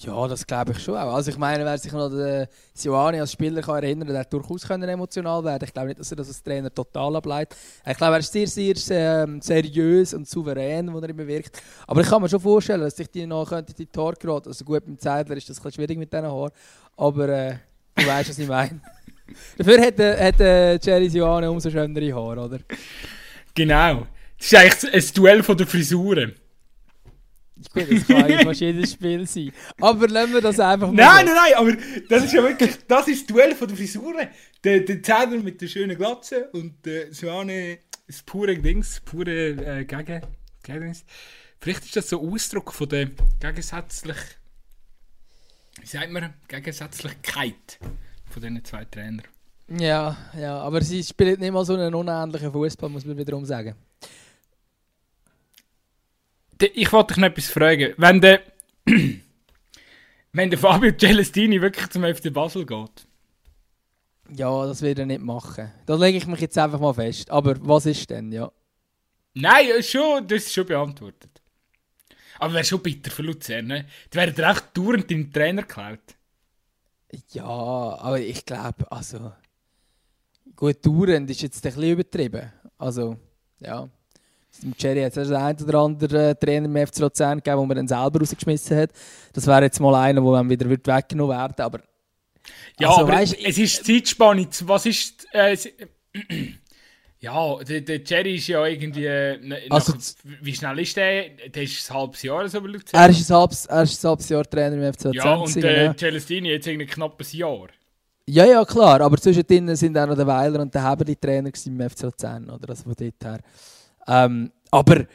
Ja, 0.00 0.28
das 0.28 0.46
glaube 0.46 0.72
ich 0.72 0.80
schon 0.80 0.96
auch. 0.96 1.14
Also 1.14 1.30
ich 1.30 1.38
meine, 1.38 1.64
wer 1.64 1.78
sich 1.78 1.92
noch 1.92 2.10
an 2.10 2.46
Sioane 2.74 3.20
als 3.20 3.32
Spieler 3.32 3.62
kann 3.62 3.76
erinnern 3.76 4.08
kann, 4.08 4.14
der 4.14 4.24
durchaus 4.24 4.66
können 4.66 4.88
emotional 4.88 5.44
werden 5.44 5.64
Ich 5.64 5.72
glaube 5.72 5.88
nicht, 5.88 6.00
dass 6.00 6.10
er 6.10 6.16
das 6.16 6.28
als 6.28 6.42
Trainer 6.42 6.72
total 6.72 7.16
ableitet. 7.16 7.56
Ich 7.86 7.96
glaube, 7.96 8.14
er 8.14 8.18
ist 8.18 8.32
sehr, 8.32 8.46
sehr, 8.46 8.74
ähm, 8.90 9.40
seriös 9.40 10.12
und 10.12 10.28
souverän, 10.28 10.92
wo 10.92 10.98
er 10.98 11.08
immer 11.08 11.26
wirkt. 11.26 11.62
Aber 11.86 12.00
ich 12.00 12.08
kann 12.08 12.20
mir 12.20 12.28
schon 12.28 12.40
vorstellen, 12.40 12.80
dass 12.80 12.96
sich 12.96 13.08
die 13.10 13.26
noch 13.26 13.50
in 13.52 13.64
die 13.66 13.86
Tor 13.86 14.14
geraten 14.14 14.48
Also 14.48 14.64
gut, 14.64 14.84
beim 14.84 14.98
Zeidler 14.98 15.36
ist 15.36 15.48
das 15.48 15.64
ein 15.64 15.72
schwierig 15.72 15.96
mit 15.96 16.12
diesen 16.12 16.26
Haaren. 16.26 16.52
Aber 16.96 17.28
äh, 17.28 17.56
du 17.94 18.06
weißt, 18.06 18.30
was 18.30 18.38
ich 18.38 18.48
meine. 18.48 18.80
Dafür 19.56 19.80
hat, 19.80 19.98
äh, 20.00 20.28
hat 20.28 20.40
äh, 20.40 20.76
Jerry 20.76 21.08
Sioane 21.08 21.50
umso 21.50 21.70
schönere 21.70 22.14
Haare, 22.14 22.40
oder? 22.40 22.58
Genau. 23.54 24.06
Das 24.38 24.46
ist 24.46 24.54
eigentlich 24.54 24.94
ein 24.94 25.14
Duell 25.14 25.42
von 25.42 25.56
der 25.56 25.66
Frisuren. 25.66 26.34
Gut, 27.72 27.90
das 27.90 28.06
kann 28.06 28.24
eigentlich 28.24 28.42
fast 28.42 28.60
jedes 28.60 28.92
Spiel 28.92 29.26
sein. 29.26 29.52
Aber 29.80 30.08
lassen 30.08 30.34
wir 30.34 30.40
das 30.40 30.58
einfach 30.58 30.88
mal. 30.88 30.96
Nein, 30.96 31.26
nein, 31.26 31.34
nein, 31.34 31.54
aber 31.56 31.76
das 32.08 32.24
ist 32.24 32.34
ja 32.34 32.42
wirklich, 32.42 32.76
das 32.86 33.08
ist 33.08 33.20
das 33.22 33.26
Duell 33.26 33.54
von 33.54 33.68
der 33.68 33.76
Frisuren. 33.76 34.28
Der, 34.64 34.80
der 34.80 35.02
Zähler 35.02 35.38
mit 35.40 35.60
der 35.60 35.68
schönen 35.68 35.96
Glatze 35.96 36.48
und 36.52 36.84
der 36.84 37.12
Suane, 37.12 37.78
das 38.06 38.22
pure 38.22 38.58
Dings, 38.58 39.00
pure 39.04 39.30
äh, 39.30 39.84
Gegen, 39.84 40.20
Gegennis. 40.62 41.04
Vielleicht 41.60 41.84
ist 41.84 41.96
das 41.96 42.10
so 42.10 42.20
Ausdruck 42.20 42.72
von 42.72 42.88
der 42.88 43.10
gegensätzlich, 43.40 44.18
wie 45.80 45.86
sagt 45.86 46.10
man, 46.10 46.34
Gegensätzlichkeit 46.48 47.78
von 48.30 48.42
diesen 48.42 48.64
zwei 48.64 48.84
Trainern. 48.84 49.22
Ja, 49.68 50.16
ja, 50.38 50.58
aber 50.58 50.82
sie 50.82 51.02
spielen 51.02 51.40
nicht 51.40 51.52
mal 51.52 51.64
so 51.64 51.74
einen 51.74 51.94
unähnlichen 51.94 52.52
Fußball, 52.52 52.90
muss 52.90 53.04
man 53.04 53.16
wiederum 53.16 53.44
sagen. 53.44 53.74
Ich 56.60 56.92
wollte 56.92 57.14
dich 57.14 57.16
noch 57.20 57.28
etwas 57.28 57.48
fragen. 57.48 57.94
Wenn 57.96 58.20
der, 58.20 58.42
wenn 60.32 60.50
der 60.50 60.58
Fabio 60.58 60.92
Celestini 60.92 61.60
wirklich 61.60 61.88
zum 61.90 62.04
FC 62.04 62.32
Basel 62.32 62.64
geht, 62.64 63.06
ja, 64.30 64.66
das 64.66 64.80
wird 64.82 64.98
er 64.98 65.06
nicht 65.06 65.20
machen. 65.20 65.72
Da 65.86 65.94
lege 65.96 66.18
ich 66.18 66.26
mich 66.26 66.40
jetzt 66.40 66.56
einfach 66.56 66.80
mal 66.80 66.94
fest. 66.94 67.30
Aber 67.30 67.54
was 67.60 67.86
ist 67.86 68.08
denn, 68.08 68.32
ja? 68.32 68.50
Nein, 69.34 69.82
schon, 69.82 70.26
das 70.26 70.44
ist 70.44 70.54
schon 70.54 70.66
beantwortet. 70.66 71.42
Aber 72.38 72.54
wäre 72.54 72.64
schon 72.64 72.82
bitter 72.82 73.10
für 73.10 73.22
Luzern, 73.22 73.66
ne? 73.66 73.86
Die 74.12 74.16
werden 74.16 74.34
dir 74.34 74.50
echt 74.50 74.76
dauernd 74.76 75.10
deinen 75.10 75.32
Trainer 75.32 75.62
geklaut. 75.62 76.00
Ja, 77.32 77.44
aber 77.44 78.20
ich 78.20 78.44
glaube, 78.44 78.90
also... 78.90 79.32
Gut, 80.56 80.84
dauernd 80.84 81.28
ist 81.30 81.42
jetzt 81.42 81.64
ein 81.64 81.72
bisschen 81.72 81.90
übertrieben. 81.90 82.52
Also, 82.78 83.16
ja. 83.60 83.88
Jerry 84.78 85.02
hat 85.02 85.16
es 85.16 85.30
ein 85.30 85.56
oder 85.62 85.78
andere 85.80 86.38
Trainer 86.38 86.66
im 86.66 86.86
FC 86.86 87.00
Luzern 87.00 87.38
gegeben, 87.38 87.58
wo 87.58 87.66
man 87.66 87.76
dann 87.76 87.88
selber 87.88 88.20
rausgeschmissen 88.20 88.76
hat. 88.76 88.90
Das 89.32 89.46
wäre 89.46 89.62
jetzt 89.62 89.80
mal 89.80 89.94
einer, 89.96 90.20
der 90.20 90.48
wieder 90.48 90.70
weggenommen 90.70 91.36
werden 91.36 91.60
aber 91.64 91.80
ja, 92.78 92.88
also, 92.88 93.00
aber 93.02 93.12
weißt, 93.12 93.36
es 93.42 93.58
ist 93.58 93.86
Zeitspanne. 93.86 94.46
Was 94.64 94.86
ist. 94.86 95.26
Äh, 95.32 95.56
ja, 97.20 97.56
der, 97.64 97.80
der 97.80 98.00
Jerry 98.04 98.36
ist 98.36 98.48
ja 98.48 98.64
irgendwie. 98.66 99.06
Äh, 99.06 99.60
also, 99.70 99.92
nach, 99.92 100.00
wie 100.40 100.54
schnell 100.54 100.78
ist 100.80 100.96
der? 100.96 101.30
Der 101.48 101.62
ist 101.62 101.90
ein 101.90 101.96
halbes 101.96 102.22
Jahr 102.22 102.48
so 102.48 102.60
bei 102.60 102.68
Er 102.92 103.08
ist 103.08 103.30
ein 103.30 103.36
halbes, 103.36 103.66
er 103.66 103.82
ist 103.82 104.04
ein 104.04 104.08
halbes 104.08 104.28
Jahr 104.28 104.44
Trainer 104.44 104.76
im 104.76 104.92
FC 104.92 105.14
Ja, 105.14 105.34
und 105.34 105.54
der 105.56 105.90
äh, 105.90 105.96
Celestini 105.96 106.50
jetzt 106.50 106.66
irgendwie 106.66 106.86
knapp 106.86 107.20
ein 107.20 107.36
Jahr. 107.36 107.68
Ja, 108.26 108.46
ja, 108.46 108.64
klar. 108.64 109.00
Aber 109.00 109.16
zwischendrin 109.18 109.74
sind 109.76 109.98
auch 109.98 110.06
noch 110.06 110.16
der 110.16 110.26
Weiler 110.26 110.60
und 110.60 110.74
der 110.74 110.88
Heber 110.88 111.04
die 111.04 111.16
Trainer 111.16 111.50
im 111.66 111.90
FC 111.90 112.02
Luzern. 112.02 112.48
Oder? 112.48 112.70
Also 112.70 112.84
von 112.84 112.94
dort 112.96 113.24
her. 113.24 113.40
Ähm, 114.06 114.50
aber. 114.70 115.06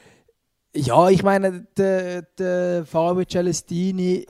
Ja, 0.76 1.10
ich 1.10 1.24
meine, 1.24 1.66
der, 1.76 2.22
der 2.22 2.86
Fabio 2.86 3.26
Celestini. 3.26 4.28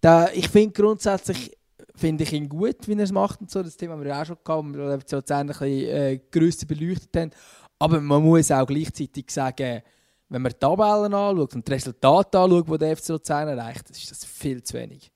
Der, 0.00 0.30
ich 0.34 0.48
finde 0.48 0.72
grundsätzlich 0.72 1.56
finde 1.94 2.24
ich 2.24 2.32
ihn 2.32 2.48
gut, 2.48 2.86
wie 2.86 2.94
er 2.94 3.00
es 3.00 3.12
macht 3.12 3.40
und 3.40 3.50
so. 3.50 3.62
Das 3.62 3.76
Thema 3.76 3.94
haben 3.94 4.04
wir 4.04 4.16
auch 4.16 4.24
schon 4.24 4.36
gehabt, 4.42 4.64
wo 4.64 4.72
wir 4.72 5.00
so 5.04 5.16
ein 5.16 5.46
bisschen 5.46 5.66
äh, 5.66 6.20
grösser 6.30 6.66
beleuchtet 6.66 7.16
haben. 7.16 7.30
Aber 7.78 8.00
man 8.00 8.22
muss 8.22 8.50
auch 8.50 8.66
gleichzeitig 8.66 9.30
sagen, 9.30 9.82
wenn 10.28 10.42
man 10.42 10.52
die 10.52 10.58
Tabellen 10.58 11.12
anschaut 11.12 11.54
und 11.54 11.66
die 11.66 11.72
Resultate 11.72 12.38
anschaut, 12.38 12.68
die 12.68 12.78
der 12.78 12.96
FC 12.96 13.08
Luzern 13.08 13.48
erreicht, 13.48 13.90
ist 13.90 14.10
das 14.10 14.24
viel 14.24 14.62
zu 14.62 14.74
wenig. 14.74 15.10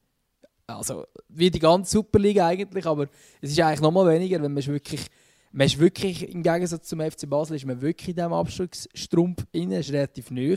Also, 0.69 1.07
wie 1.29 1.51
die 1.51 1.61
ganze 1.61 1.93
Superliga 1.93 2.49
eigentlich, 2.49 2.87
aber 2.87 3.07
es 3.41 3.53
ist 3.53 3.61
eigentlich 3.61 3.81
noch 3.81 3.93
mal 3.93 4.09
weniger, 4.13 4.43
wenn 4.43 4.53
man 4.53 4.59
ist 4.59 4.67
wirklich, 4.67 5.07
man 5.53 5.67
ist 5.67 5.79
wirklich, 5.79 6.29
im 6.29 6.43
Gegensatz 6.43 6.89
zum 6.89 7.01
FC 7.01 7.29
Basel, 7.29 7.55
ist 7.55 7.65
man 7.67 7.81
wirklich 7.81 8.09
in 8.09 8.17
diesem 8.17 8.33
Abstiegsstrumpf 8.33 9.47
inne, 9.53 9.79
ist 9.79 9.93
relativ 9.93 10.33
neu 10.33 10.57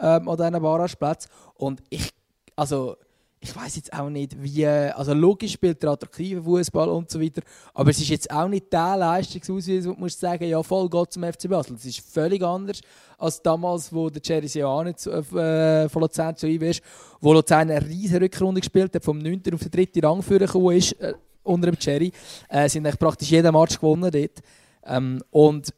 ähm, 0.00 0.28
an 0.28 0.36
diesen 0.36 0.60
Barrageplätzen. 0.62 1.30
Und 1.54 1.82
ich, 1.88 2.10
also, 2.56 2.96
ich 3.48 3.56
weiß 3.56 3.76
jetzt 3.76 3.92
auch 3.92 4.10
nicht, 4.10 4.40
wie. 4.42 4.66
Also, 4.66 5.14
logisch 5.14 5.52
spielt 5.52 5.82
er 5.82 5.90
attraktiven 5.90 6.42
Fußball 6.42 6.88
und 6.88 7.10
so 7.10 7.20
weiter. 7.20 7.42
Aber 7.74 7.90
es 7.90 7.98
ist 7.98 8.08
jetzt 8.08 8.30
auch 8.30 8.48
nicht 8.48 8.72
der 8.72 8.96
Leistungsausweis, 8.96 9.86
wo 9.86 9.92
du 9.92 10.00
musst 10.00 10.20
sagen, 10.20 10.44
ja, 10.44 10.62
voll 10.62 10.88
geht 10.88 11.12
zum 11.12 11.24
FC 11.24 11.48
Basel. 11.48 11.76
Das 11.76 11.84
ist 11.84 12.00
völlig 12.00 12.42
anders 12.42 12.80
als 13.16 13.42
damals, 13.42 13.92
wo 13.92 14.10
der 14.10 14.22
Jerry 14.24 14.46
Seoane 14.46 14.90
äh, 14.90 15.88
von 15.88 16.02
Luzern 16.02 16.36
zu 16.36 16.46
ihm 16.46 16.62
ist, 16.62 16.80
wo 17.20 17.32
Luzern 17.32 17.70
eine 17.70 17.84
riesige 17.84 18.20
Rückrunde 18.20 18.60
gespielt 18.60 18.94
hat, 18.94 19.04
vom 19.04 19.18
9. 19.18 19.42
auf 19.52 19.60
den 19.60 19.70
3. 19.92 20.06
Rang 20.06 20.20
gekommen 20.20 20.76
ist, 20.76 20.92
äh, 21.00 21.14
unter 21.42 21.70
dem 21.70 21.76
Jerry. 21.80 22.12
Äh, 22.48 22.68
sind 22.68 22.86
eigentlich 22.86 22.98
praktisch 22.98 23.30
jeden 23.30 23.52
Match 23.52 23.76
gewonnen 23.76 24.10
dort. 24.10 24.42
Ähm, 24.84 25.22
und 25.30 25.74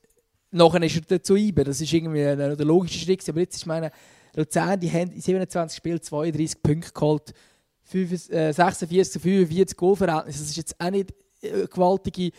nachher 0.50 0.82
ist 0.82 0.96
er 0.96 1.18
dazu 1.18 1.36
IBE. 1.36 1.64
Das 1.64 1.80
ist 1.80 1.92
irgendwie 1.92 2.18
der 2.18 2.56
logische 2.56 2.98
Schritt. 2.98 3.26
Aber 3.28 3.40
jetzt 3.40 3.56
ist 3.56 3.66
meine, 3.66 3.90
Luzern, 4.34 4.78
die 4.78 4.90
haben 4.90 5.10
in 5.10 5.20
27 5.20 5.76
Spielen 5.76 6.00
32 6.00 6.62
Punkte 6.62 6.92
geholt 6.92 7.32
46 7.90 8.98
äh, 8.98 9.04
zu 9.04 9.20
45 9.20 9.76
Goalverhältnis. 9.76 10.38
Das 10.38 10.48
ist 10.48 10.56
jetzt 10.56 10.80
auch 10.80 10.90
nicht 10.90 11.12
eine 11.42 11.62
äh, 11.62 11.66
gewaltige 11.66 12.26
äh, 12.26 12.30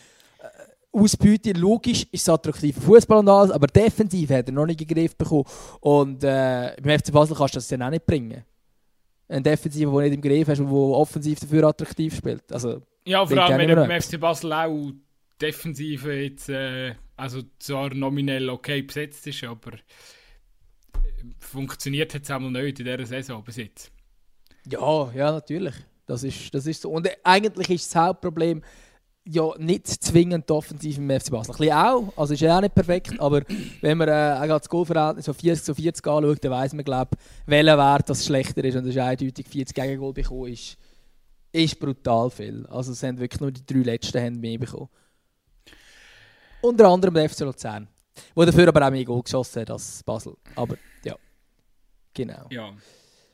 Ausbeute. 0.92 1.52
Logisch 1.54 2.04
ist 2.12 2.22
es 2.22 2.30
attraktiver 2.30 2.82
Fußball 2.82 3.20
und 3.20 3.30
alles, 3.30 3.52
aber 3.52 3.68
defensiv 3.68 4.30
hat 4.30 4.48
er 4.48 4.54
noch 4.54 4.66
nicht 4.66 4.80
gegriffen 4.80 5.16
bekommen. 5.18 5.46
Und 5.82 6.24
äh, 6.24 6.76
beim 6.82 7.00
FC 7.00 7.12
Basel 7.12 7.36
kannst 7.36 7.56
du 7.56 7.58
das 7.58 7.68
dann 7.68 7.82
auch 7.84 7.90
nicht 7.90 8.06
bringen. 8.06 8.44
Ein 9.28 9.44
Defensiv, 9.44 9.90
der 9.90 10.02
nicht 10.02 10.14
im 10.16 10.22
Griff 10.22 10.48
hast 10.48 10.60
und 10.60 10.68
der 10.68 10.76
offensiv 10.76 11.40
dafür 11.40 11.64
attraktiv 11.64 12.16
spielt. 12.16 12.52
Also, 12.52 12.82
ja, 13.06 13.26
vor 13.26 13.38
allem, 13.38 13.58
wenn 13.58 13.70
er 13.70 13.88
beim 13.88 14.02
FC 14.02 14.20
Basel 14.20 14.52
auch 14.52 14.92
Defensive 15.42 16.14
jetzt, 16.14 16.50
äh, 16.50 16.96
also 17.16 17.42
zwar 17.58 17.94
nominell 17.94 18.50
okay 18.50 18.82
besetzt 18.82 19.26
ist, 19.28 19.44
aber 19.44 19.72
funktioniert 21.40 22.14
jetzt 22.14 22.30
einmal 22.30 22.52
nicht 22.52 22.80
in 22.80 22.86
dieser 22.86 23.06
Saison 23.06 23.44
bis 23.44 23.58
jetzt. 23.58 23.92
Ja, 24.68 25.12
ja, 25.14 25.32
natürlich. 25.32 25.76
Das 26.06 26.24
ist, 26.24 26.54
das 26.54 26.66
ist 26.66 26.82
so. 26.82 26.90
Und 26.92 27.10
eigentlich 27.24 27.70
ist 27.70 27.94
das 27.94 28.02
Hauptproblem 28.02 28.62
ja 29.24 29.52
nicht 29.58 29.88
zwingend 29.88 30.50
offensiv 30.50 30.98
im 30.98 31.10
FC 31.10 31.32
Basel. 31.32 31.54
Ein 31.54 31.58
bisschen 31.58 31.74
auch, 31.74 32.14
also 32.18 32.34
ist 32.34 32.40
ja 32.40 32.58
auch 32.58 32.62
nicht 32.62 32.74
perfekt, 32.74 33.20
aber 33.20 33.44
wenn 33.82 33.98
man 33.98 34.08
äh, 34.08 34.48
das 34.48 34.68
Goalverhältnis 34.68 35.26
so 35.26 35.34
40 35.34 35.64
zu 35.64 35.76
40 35.76 36.08
anschaut, 36.08 36.44
dann 36.44 36.52
weiss 36.52 36.74
man, 36.74 36.84
glaube 36.84 37.18
welcher 37.46 37.78
Wert 37.78 38.10
das 38.10 38.26
schlechter 38.26 38.64
ist 38.64 38.76
und 38.76 38.86
das 38.86 38.96
ist 38.96 39.02
eindeutig 39.02 39.48
40 39.48 39.76
Gegengol 39.76 40.14
bekommen 40.14 40.52
ist, 40.52 40.76
ist 41.52 41.80
brutal 41.80 42.30
viel. 42.30 42.66
Also 42.68 42.94
es 42.94 43.04
haben 43.04 43.20
wirklich 43.20 43.42
nur 43.42 43.52
die 43.52 43.66
drei 43.66 43.92
letzten 43.92 44.22
haben 44.22 44.40
mehr 44.40 44.58
bekommen. 44.58 44.90
Unter 46.62 46.90
anderem 46.90 47.14
der 47.14 47.30
FC 47.30 47.42
Luzern, 47.42 47.88
wo 48.34 48.44
dafür 48.44 48.68
aber 48.68 48.88
auch 48.88 48.92
mehr 48.92 49.06
Goal 49.06 49.22
geschossen 49.22 49.62
hat 49.62 49.72
als 49.72 50.02
Basel. 50.04 50.36
Aber 50.56 50.78
ja, 51.04 51.16
genau. 52.14 52.48
Ja. 52.50 52.74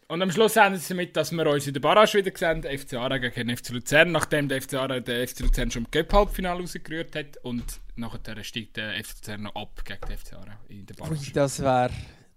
Und 0.09 0.21
am 0.21 0.31
Schluss 0.31 0.55
haben 0.55 0.77
sie 0.77 0.87
damit, 0.87 1.17
dass 1.17 1.33
wir 1.33 1.45
uns 1.47 1.67
in 1.67 1.73
der 1.73 1.81
Barrage 1.81 2.19
wieder 2.19 2.31
gesehen 2.31 2.63
haben, 2.63 2.77
FC 2.77 2.93
Aarau 2.93 3.19
gegen 3.19 3.55
FC 3.55 3.69
Luzern, 3.71 4.11
nachdem 4.13 4.47
der 4.47 4.61
FC 4.61 4.75
Aarau 4.75 5.01
den 5.01 5.27
FC 5.27 5.41
Luzern 5.41 5.69
schon 5.69 5.83
im 5.83 5.91
Cup-Halbfinale 5.91 6.61
rausgerührt 6.61 7.13
hat 7.13 7.37
und 7.43 7.63
nachher 7.97 8.41
steigt 8.45 8.77
der 8.77 8.93
FC 9.03 9.17
Luzern 9.17 9.41
noch 9.41 9.55
ab 9.55 9.83
gegen 9.83 9.99
den 10.07 10.17
FC 10.17 10.33
Aarau 10.33 10.57
in 10.69 10.85
der 10.85 10.93
Barrage. 10.93 11.31
Das 11.33 11.61
wäre 11.61 11.89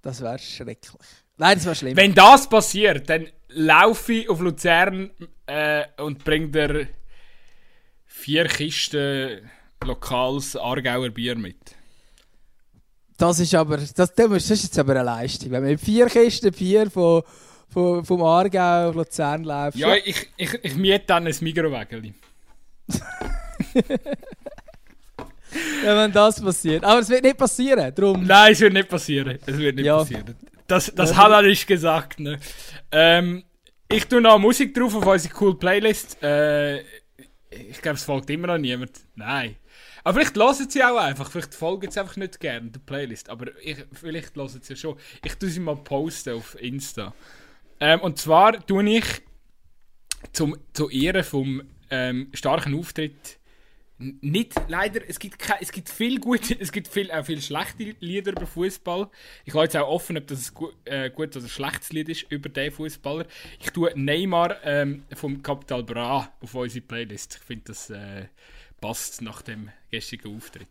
das 0.03 0.21
wär 0.21 0.39
schrecklich. 0.39 0.91
Nein, 1.37 1.59
das 1.59 1.65
wäre 1.65 1.75
schlimm. 1.77 1.97
Wenn 1.97 2.15
das 2.15 2.49
passiert, 2.49 3.09
dann 3.09 3.29
laufe 3.49 4.15
ich 4.15 4.29
auf 4.29 4.41
Luzern 4.41 5.11
äh, 5.47 5.85
und 5.99 6.25
bringe 6.25 6.49
dir 6.49 6.89
vier 8.05 8.47
Kisten 8.47 9.49
lokales 9.85 10.57
Aargauer 10.57 11.11
Bier 11.11 11.37
mit. 11.37 11.77
Das 13.17 13.39
ist 13.39 13.55
aber, 13.55 13.77
das, 13.77 13.95
das 13.95 14.51
ist 14.51 14.65
jetzt 14.65 14.79
aber 14.79 14.95
eine 14.95 15.05
Leistung. 15.05 15.53
Wenn 15.53 15.63
man 15.63 15.79
vier 15.79 16.07
Kisten 16.07 16.51
Bier 16.51 16.91
von 16.91 17.23
vom, 17.71 18.05
vom 18.05 18.23
Aargau 18.23 18.89
auf 18.89 18.95
Luzern 18.95 19.45
läufst. 19.45 19.79
Ja, 19.79 19.95
ich, 19.95 20.29
ich, 20.37 20.53
ich 20.63 20.77
miete 20.77 21.05
dann 21.07 21.27
ein 21.27 21.35
Mikrowägeli. 21.41 22.15
ja, 25.85 25.97
wenn 25.97 26.13
das 26.13 26.41
passiert. 26.43 26.85
Aber 26.85 27.01
es 27.01 27.09
wird 27.09 27.25
nicht 27.25 27.39
passieren, 27.39 27.95
drum. 27.95 28.25
Nein, 28.25 28.53
es 28.53 28.61
wird 28.61 28.73
nicht 28.73 28.89
passieren. 28.89 29.39
Es 29.47 29.57
wird 29.59 29.77
nicht 29.77 29.87
ja. 29.87 29.99
passieren. 29.99 30.35
Das, 30.67 30.93
das 30.95 31.11
ja. 31.11 31.17
hat 31.17 31.31
er 31.33 31.43
nicht 31.43 31.67
gesagt. 31.67 32.21
Ne? 32.21 32.39
Ähm, 32.93 33.45
ich 33.89 34.07
tue 34.07 34.21
noch 34.21 34.39
Musik 34.39 34.75
drauf 34.75 34.95
auf 34.95 35.07
unsere 35.07 35.35
cool 35.41 35.59
Playlist. 35.59 36.23
Äh, 36.23 36.81
ich 37.51 37.81
glaube, 37.83 37.97
es 37.97 38.05
folgt 38.05 38.31
immer 38.31 38.49
noch 38.49 38.59
niemand. 38.59 38.93
Nein. 39.17 39.57
Aber 40.05 40.21
vielleicht 40.21 40.37
hören 40.37 40.71
sie 40.71 40.83
auch 40.83 40.97
einfach. 40.97 41.31
Vielleicht 41.31 41.55
folgen 41.55 41.91
sie 41.91 42.01
einfach 42.01 42.17
nicht 42.17 42.41
gerne 42.41 42.71
der 42.71 42.81
Playlist. 42.81 43.29
Aber 43.29 43.47
ich, 43.63 43.77
vielleicht 43.93 44.37
hören 44.37 44.49
sie 44.49 44.61
ja 44.65 44.77
schon. 44.77 44.97
Ich 45.25 45.35
tue 45.35 45.49
sie 45.49 45.61
mal 45.61 45.77
posten 45.77 46.35
auf 46.37 46.61
Insta. 46.61 47.13
Ähm, 47.81 48.01
und 48.01 48.19
zwar 48.19 48.65
tue 48.67 48.89
ich 48.89 49.05
zum, 50.33 50.57
zur 50.73 50.93
Ehre 50.93 51.25
vom 51.25 51.63
ähm, 51.91 52.29
starken 52.33 52.79
Auftritt 52.79 53.41
nicht 54.01 54.55
leider, 54.69 55.01
es 55.07 55.19
gibt, 55.19 55.39
keine, 55.39 55.61
es 55.61 55.73
gibt 55.73 55.91
viel 55.91 56.21
gute, 56.21 56.55
es 56.61 56.73
gibt 56.73 56.89
viel, 56.89 57.11
auch 57.11 57.25
viel 57.25 57.41
schlechte 57.43 57.95
Lieder 58.01 58.33
über 58.33 58.47
Fußball. 58.47 59.11
Ich 59.45 59.53
lasse 59.53 59.65
jetzt 59.65 59.77
auch 59.77 59.89
offen, 59.89 60.17
ob 60.17 60.27
das 60.27 60.51
ein 60.51 60.55
gut, 60.55 60.75
äh, 60.87 61.11
gut 61.11 61.37
oder 61.37 61.49
schlechtes 61.49 61.93
Lied 61.93 62.09
ist 62.09 62.25
über 62.31 62.49
den 62.49 62.73
Fußballer. 62.73 63.27
Ich 63.61 63.71
tue 63.71 63.93
Neymar 63.95 64.57
ähm, 64.65 65.05
vom 65.15 65.43
Capital 65.43 65.83
Bra 65.83 66.33
auf 66.41 66.55
unsere 66.55 66.85
Playlist. 66.85 67.37
Ich 67.37 67.43
finde, 67.43 67.65
das 67.67 67.91
äh, 67.91 68.27
passt 68.81 69.21
nach 69.21 69.43
dem 69.43 69.71
gestrigen 69.91 70.35
Auftritt. 70.35 70.69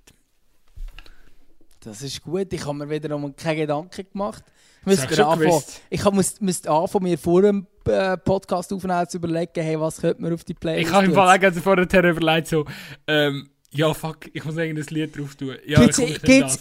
Das 1.81 2.01
ist 2.01 2.23
gut. 2.23 2.51
Ich 2.51 2.65
habe 2.65 2.79
mir 2.79 2.89
wieder 2.89 3.09
noch 3.09 3.29
keine 3.37 3.61
Gedanken 3.61 4.07
gemacht. 4.11 4.43
Müsste 4.89 5.27
anfangen, 5.27 5.63
ich 5.89 6.11
muss, 6.11 6.41
müsste 6.41 6.71
anfangen, 6.71 7.03
mir 7.03 7.17
vor 7.17 7.41
dem 7.41 7.67
äh, 7.85 8.17
Podcast 8.17 8.73
aufnehmen 8.73 9.07
zu 9.07 9.17
überlegen, 9.17 9.51
hey, 9.55 9.79
was 9.79 10.01
könnte 10.01 10.21
man 10.21 10.33
auf 10.33 10.43
die 10.43 10.53
Playlist 10.53 10.89
Ich 10.89 10.93
habe 10.93 11.05
im 11.05 11.13
Fall 11.13 11.45
auch 11.45 11.53
vorher 11.53 12.03
überlegt, 12.03 12.47
so, 12.47 12.65
ähm, 13.07 13.49
Ja, 13.71 13.93
fuck, 13.93 14.29
ich 14.33 14.43
muss 14.43 14.57
irgendein 14.57 14.93
Lied 14.93 15.17
drauf 15.17 15.35
tun. 15.35 15.55
Ja, 15.65 15.79
Gibt 15.79 15.97
es 15.97 15.99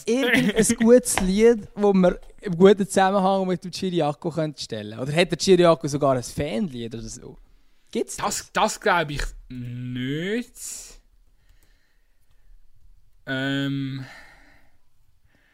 irgendein 0.07 0.77
gutes 0.79 1.21
Lied, 1.21 1.69
das 1.75 1.95
man 1.95 2.17
im 2.41 2.57
guten 2.57 2.87
Zusammenhang 2.87 3.47
mit 3.47 3.65
dem 3.65 3.73
Chiriaco 3.73 4.31
stellen 4.31 4.91
könnte? 4.91 5.03
Oder 5.03 5.13
hat 5.13 5.31
der 5.31 5.39
Chiriaco 5.39 5.89
sogar 5.89 6.17
ein 6.17 6.23
Fanlied 6.23 6.95
oder 6.95 7.03
so? 7.03 7.37
Gibt's 7.91 8.17
das? 8.17 8.27
Das, 8.27 8.53
das 8.53 8.81
glaube 8.81 9.15
ich 9.15 9.23
nicht. 9.49 10.53
Ähm. 13.27 14.05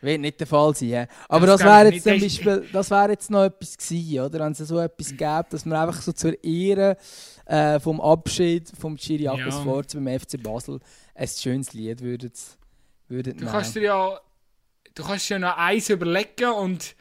Wird 0.05 0.21
nicht 0.21 0.39
der 0.39 0.47
Fall 0.47 0.75
sein. 0.75 0.89
Ja. 0.89 1.07
Aber 1.31 1.47
das, 1.47 1.61
das 1.61 1.67
wäre 1.67 1.95
jetzt 1.95 2.05
zum 2.05 2.21
Beispiel, 2.21 2.69
das 2.71 2.91
wäre 2.91 3.11
jetzt 3.11 3.31
noch 3.31 3.45
etwas 3.45 3.79
gewesen, 3.79 4.21
oder? 4.21 4.41
Wenn 4.41 4.53
es 4.53 4.59
so 4.59 4.79
etwas 4.79 5.09
gäbe, 5.09 5.47
dass 5.49 5.65
man 5.65 5.79
einfach 5.79 6.03
so 6.03 6.13
zur 6.13 6.45
Ehre 6.45 6.99
äh, 7.47 7.81
vom 7.81 8.03
Abschied 8.03 8.71
vom 8.79 8.99
Chiriakos 8.99 9.55
ja. 9.55 9.63
Forza 9.63 9.99
beim 9.99 10.21
FC 10.21 10.43
Basel 10.43 10.81
ein 11.15 11.29
schönes 11.29 11.73
Lied 11.73 12.03
würdet, 12.03 12.39
würdet 13.09 13.41
Du 13.41 13.47
kannst 13.47 13.75
dir 13.77 13.83
ja, 13.83 14.21
du 14.95 15.05
kannst 15.05 15.31
ja 15.31 15.39
noch 15.39 15.57
eins 15.57 15.89
überlegen 15.89 16.53
und 16.53 16.95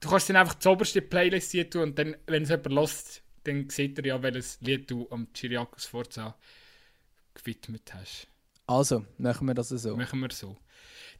du 0.00 0.08
kannst 0.08 0.28
dann 0.28 0.36
einfach 0.36 0.54
die 0.54 0.66
oberste 0.66 1.02
Playlist 1.02 1.52
hier 1.52 1.70
tun 1.70 1.82
und 1.82 1.98
dann, 2.00 2.16
wenn 2.26 2.42
es 2.42 2.48
jemand 2.48 2.72
lost, 2.72 3.22
dann 3.44 3.70
sieht 3.70 3.96
er 3.98 4.06
ja, 4.06 4.22
welches 4.22 4.60
Lied 4.60 4.90
du 4.90 5.06
am 5.10 5.28
Chiriakos 5.32 5.86
Forza 5.86 6.34
gewidmet 7.34 7.94
hast. 7.94 8.26
Also, 8.66 9.04
machen 9.18 9.46
wir 9.46 9.54
das 9.54 9.68
so. 9.68 9.96
Machen 9.96 10.18
wir 10.18 10.30
so. 10.32 10.56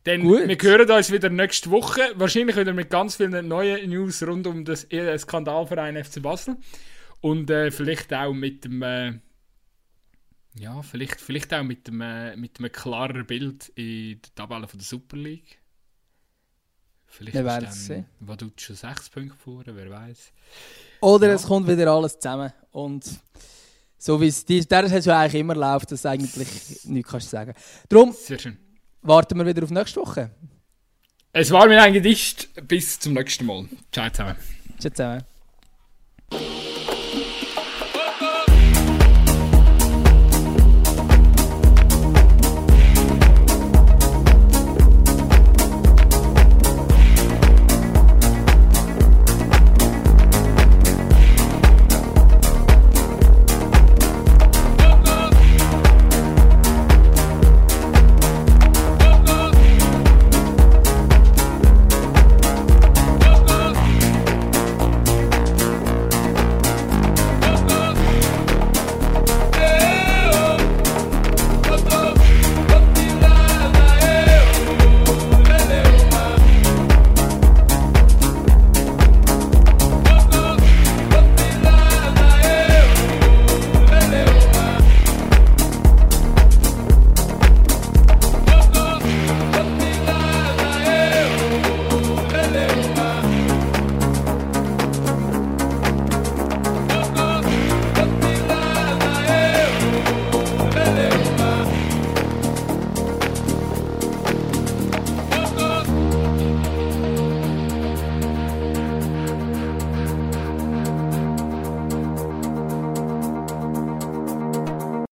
Dann, 0.05 0.23
Gut. 0.23 0.49
wir 0.49 0.57
hören 0.61 0.91
uns 0.91 1.13
wieder 1.13 1.31
nächste 1.31 1.71
Woche. 1.71 2.01
Wahrscheinlich 2.17 2.57
wieder 2.57 2.73
mit 2.73 2.91
ganz 2.91 3.17
vielen 3.17 3.47
neuen 3.47 3.89
News 3.89 4.23
rund 4.27 4.47
um 4.49 4.65
das 4.65 4.91
äh, 4.91 5.17
Skandalverein 5.17 6.03
FC 6.03 6.21
Basel. 6.21 6.57
Und 7.21 7.51
äh, 7.51 7.71
vielleicht 7.71 8.13
auch 8.13 8.33
mit 8.33 8.65
dem. 8.65 8.83
Äh, 8.83 9.21
ja, 10.55 10.83
vielleicht, 10.83 11.21
vielleicht 11.21 11.55
auch 11.55 11.63
mit 11.63 11.87
dem, 11.87 12.01
äh, 12.01 12.37
mit 12.37 12.59
einem 12.59 12.73
klareren 12.73 13.27
Bild 13.27 13.69
in 13.77 14.21
der 14.21 14.35
Tabelle 14.35 14.67
von 14.67 14.79
der 14.79 14.87
Super 14.87 15.17
League. 15.17 15.59
Vielleicht 17.07 17.35
wir 17.35 17.45
werden 17.45 17.69
es 17.69 17.87
sehen. 17.87 18.07
du 18.21 18.51
schon 18.57 18.75
6 18.75 19.11
Punkte 19.11 19.37
vor, 19.37 19.63
wer 19.67 19.91
weiß. 19.91 20.33
Oder 21.01 21.29
ja. 21.29 21.35
es 21.35 21.45
kommt 21.45 21.69
wieder 21.69 21.91
alles 21.93 22.19
zusammen. 22.19 22.53
Und 22.71 23.05
so 23.99 24.21
wie 24.21 24.29
es 24.29 24.45
der 24.45 24.91
hat 24.91 25.05
ja 25.05 25.21
eigentlich 25.21 25.41
immer 25.41 25.55
läuft, 25.55 25.93
dass 25.93 26.05
eigentlich 26.07 26.85
nichts 26.87 27.11
kannst 27.11 27.31
sagen. 27.31 27.55
Darum 27.89 28.13
Sehr 28.13 28.39
schön. 28.39 28.57
Warten 29.03 29.39
wir 29.39 29.47
wieder 29.47 29.63
auf 29.65 29.71
nächste 29.71 30.01
Woche. 30.01 30.31
Es 31.33 31.51
war 31.51 31.67
mir 31.67 31.83
ein 31.83 31.93
Gedicht. 31.93 32.49
Bis 32.69 32.99
zum 32.99 33.15
nächsten 33.15 33.47
Mal. 33.47 33.67
Ciao 33.91 34.11
zusammen. 34.11 34.37
Ciao 34.79 34.93
zusammen. 34.93 35.32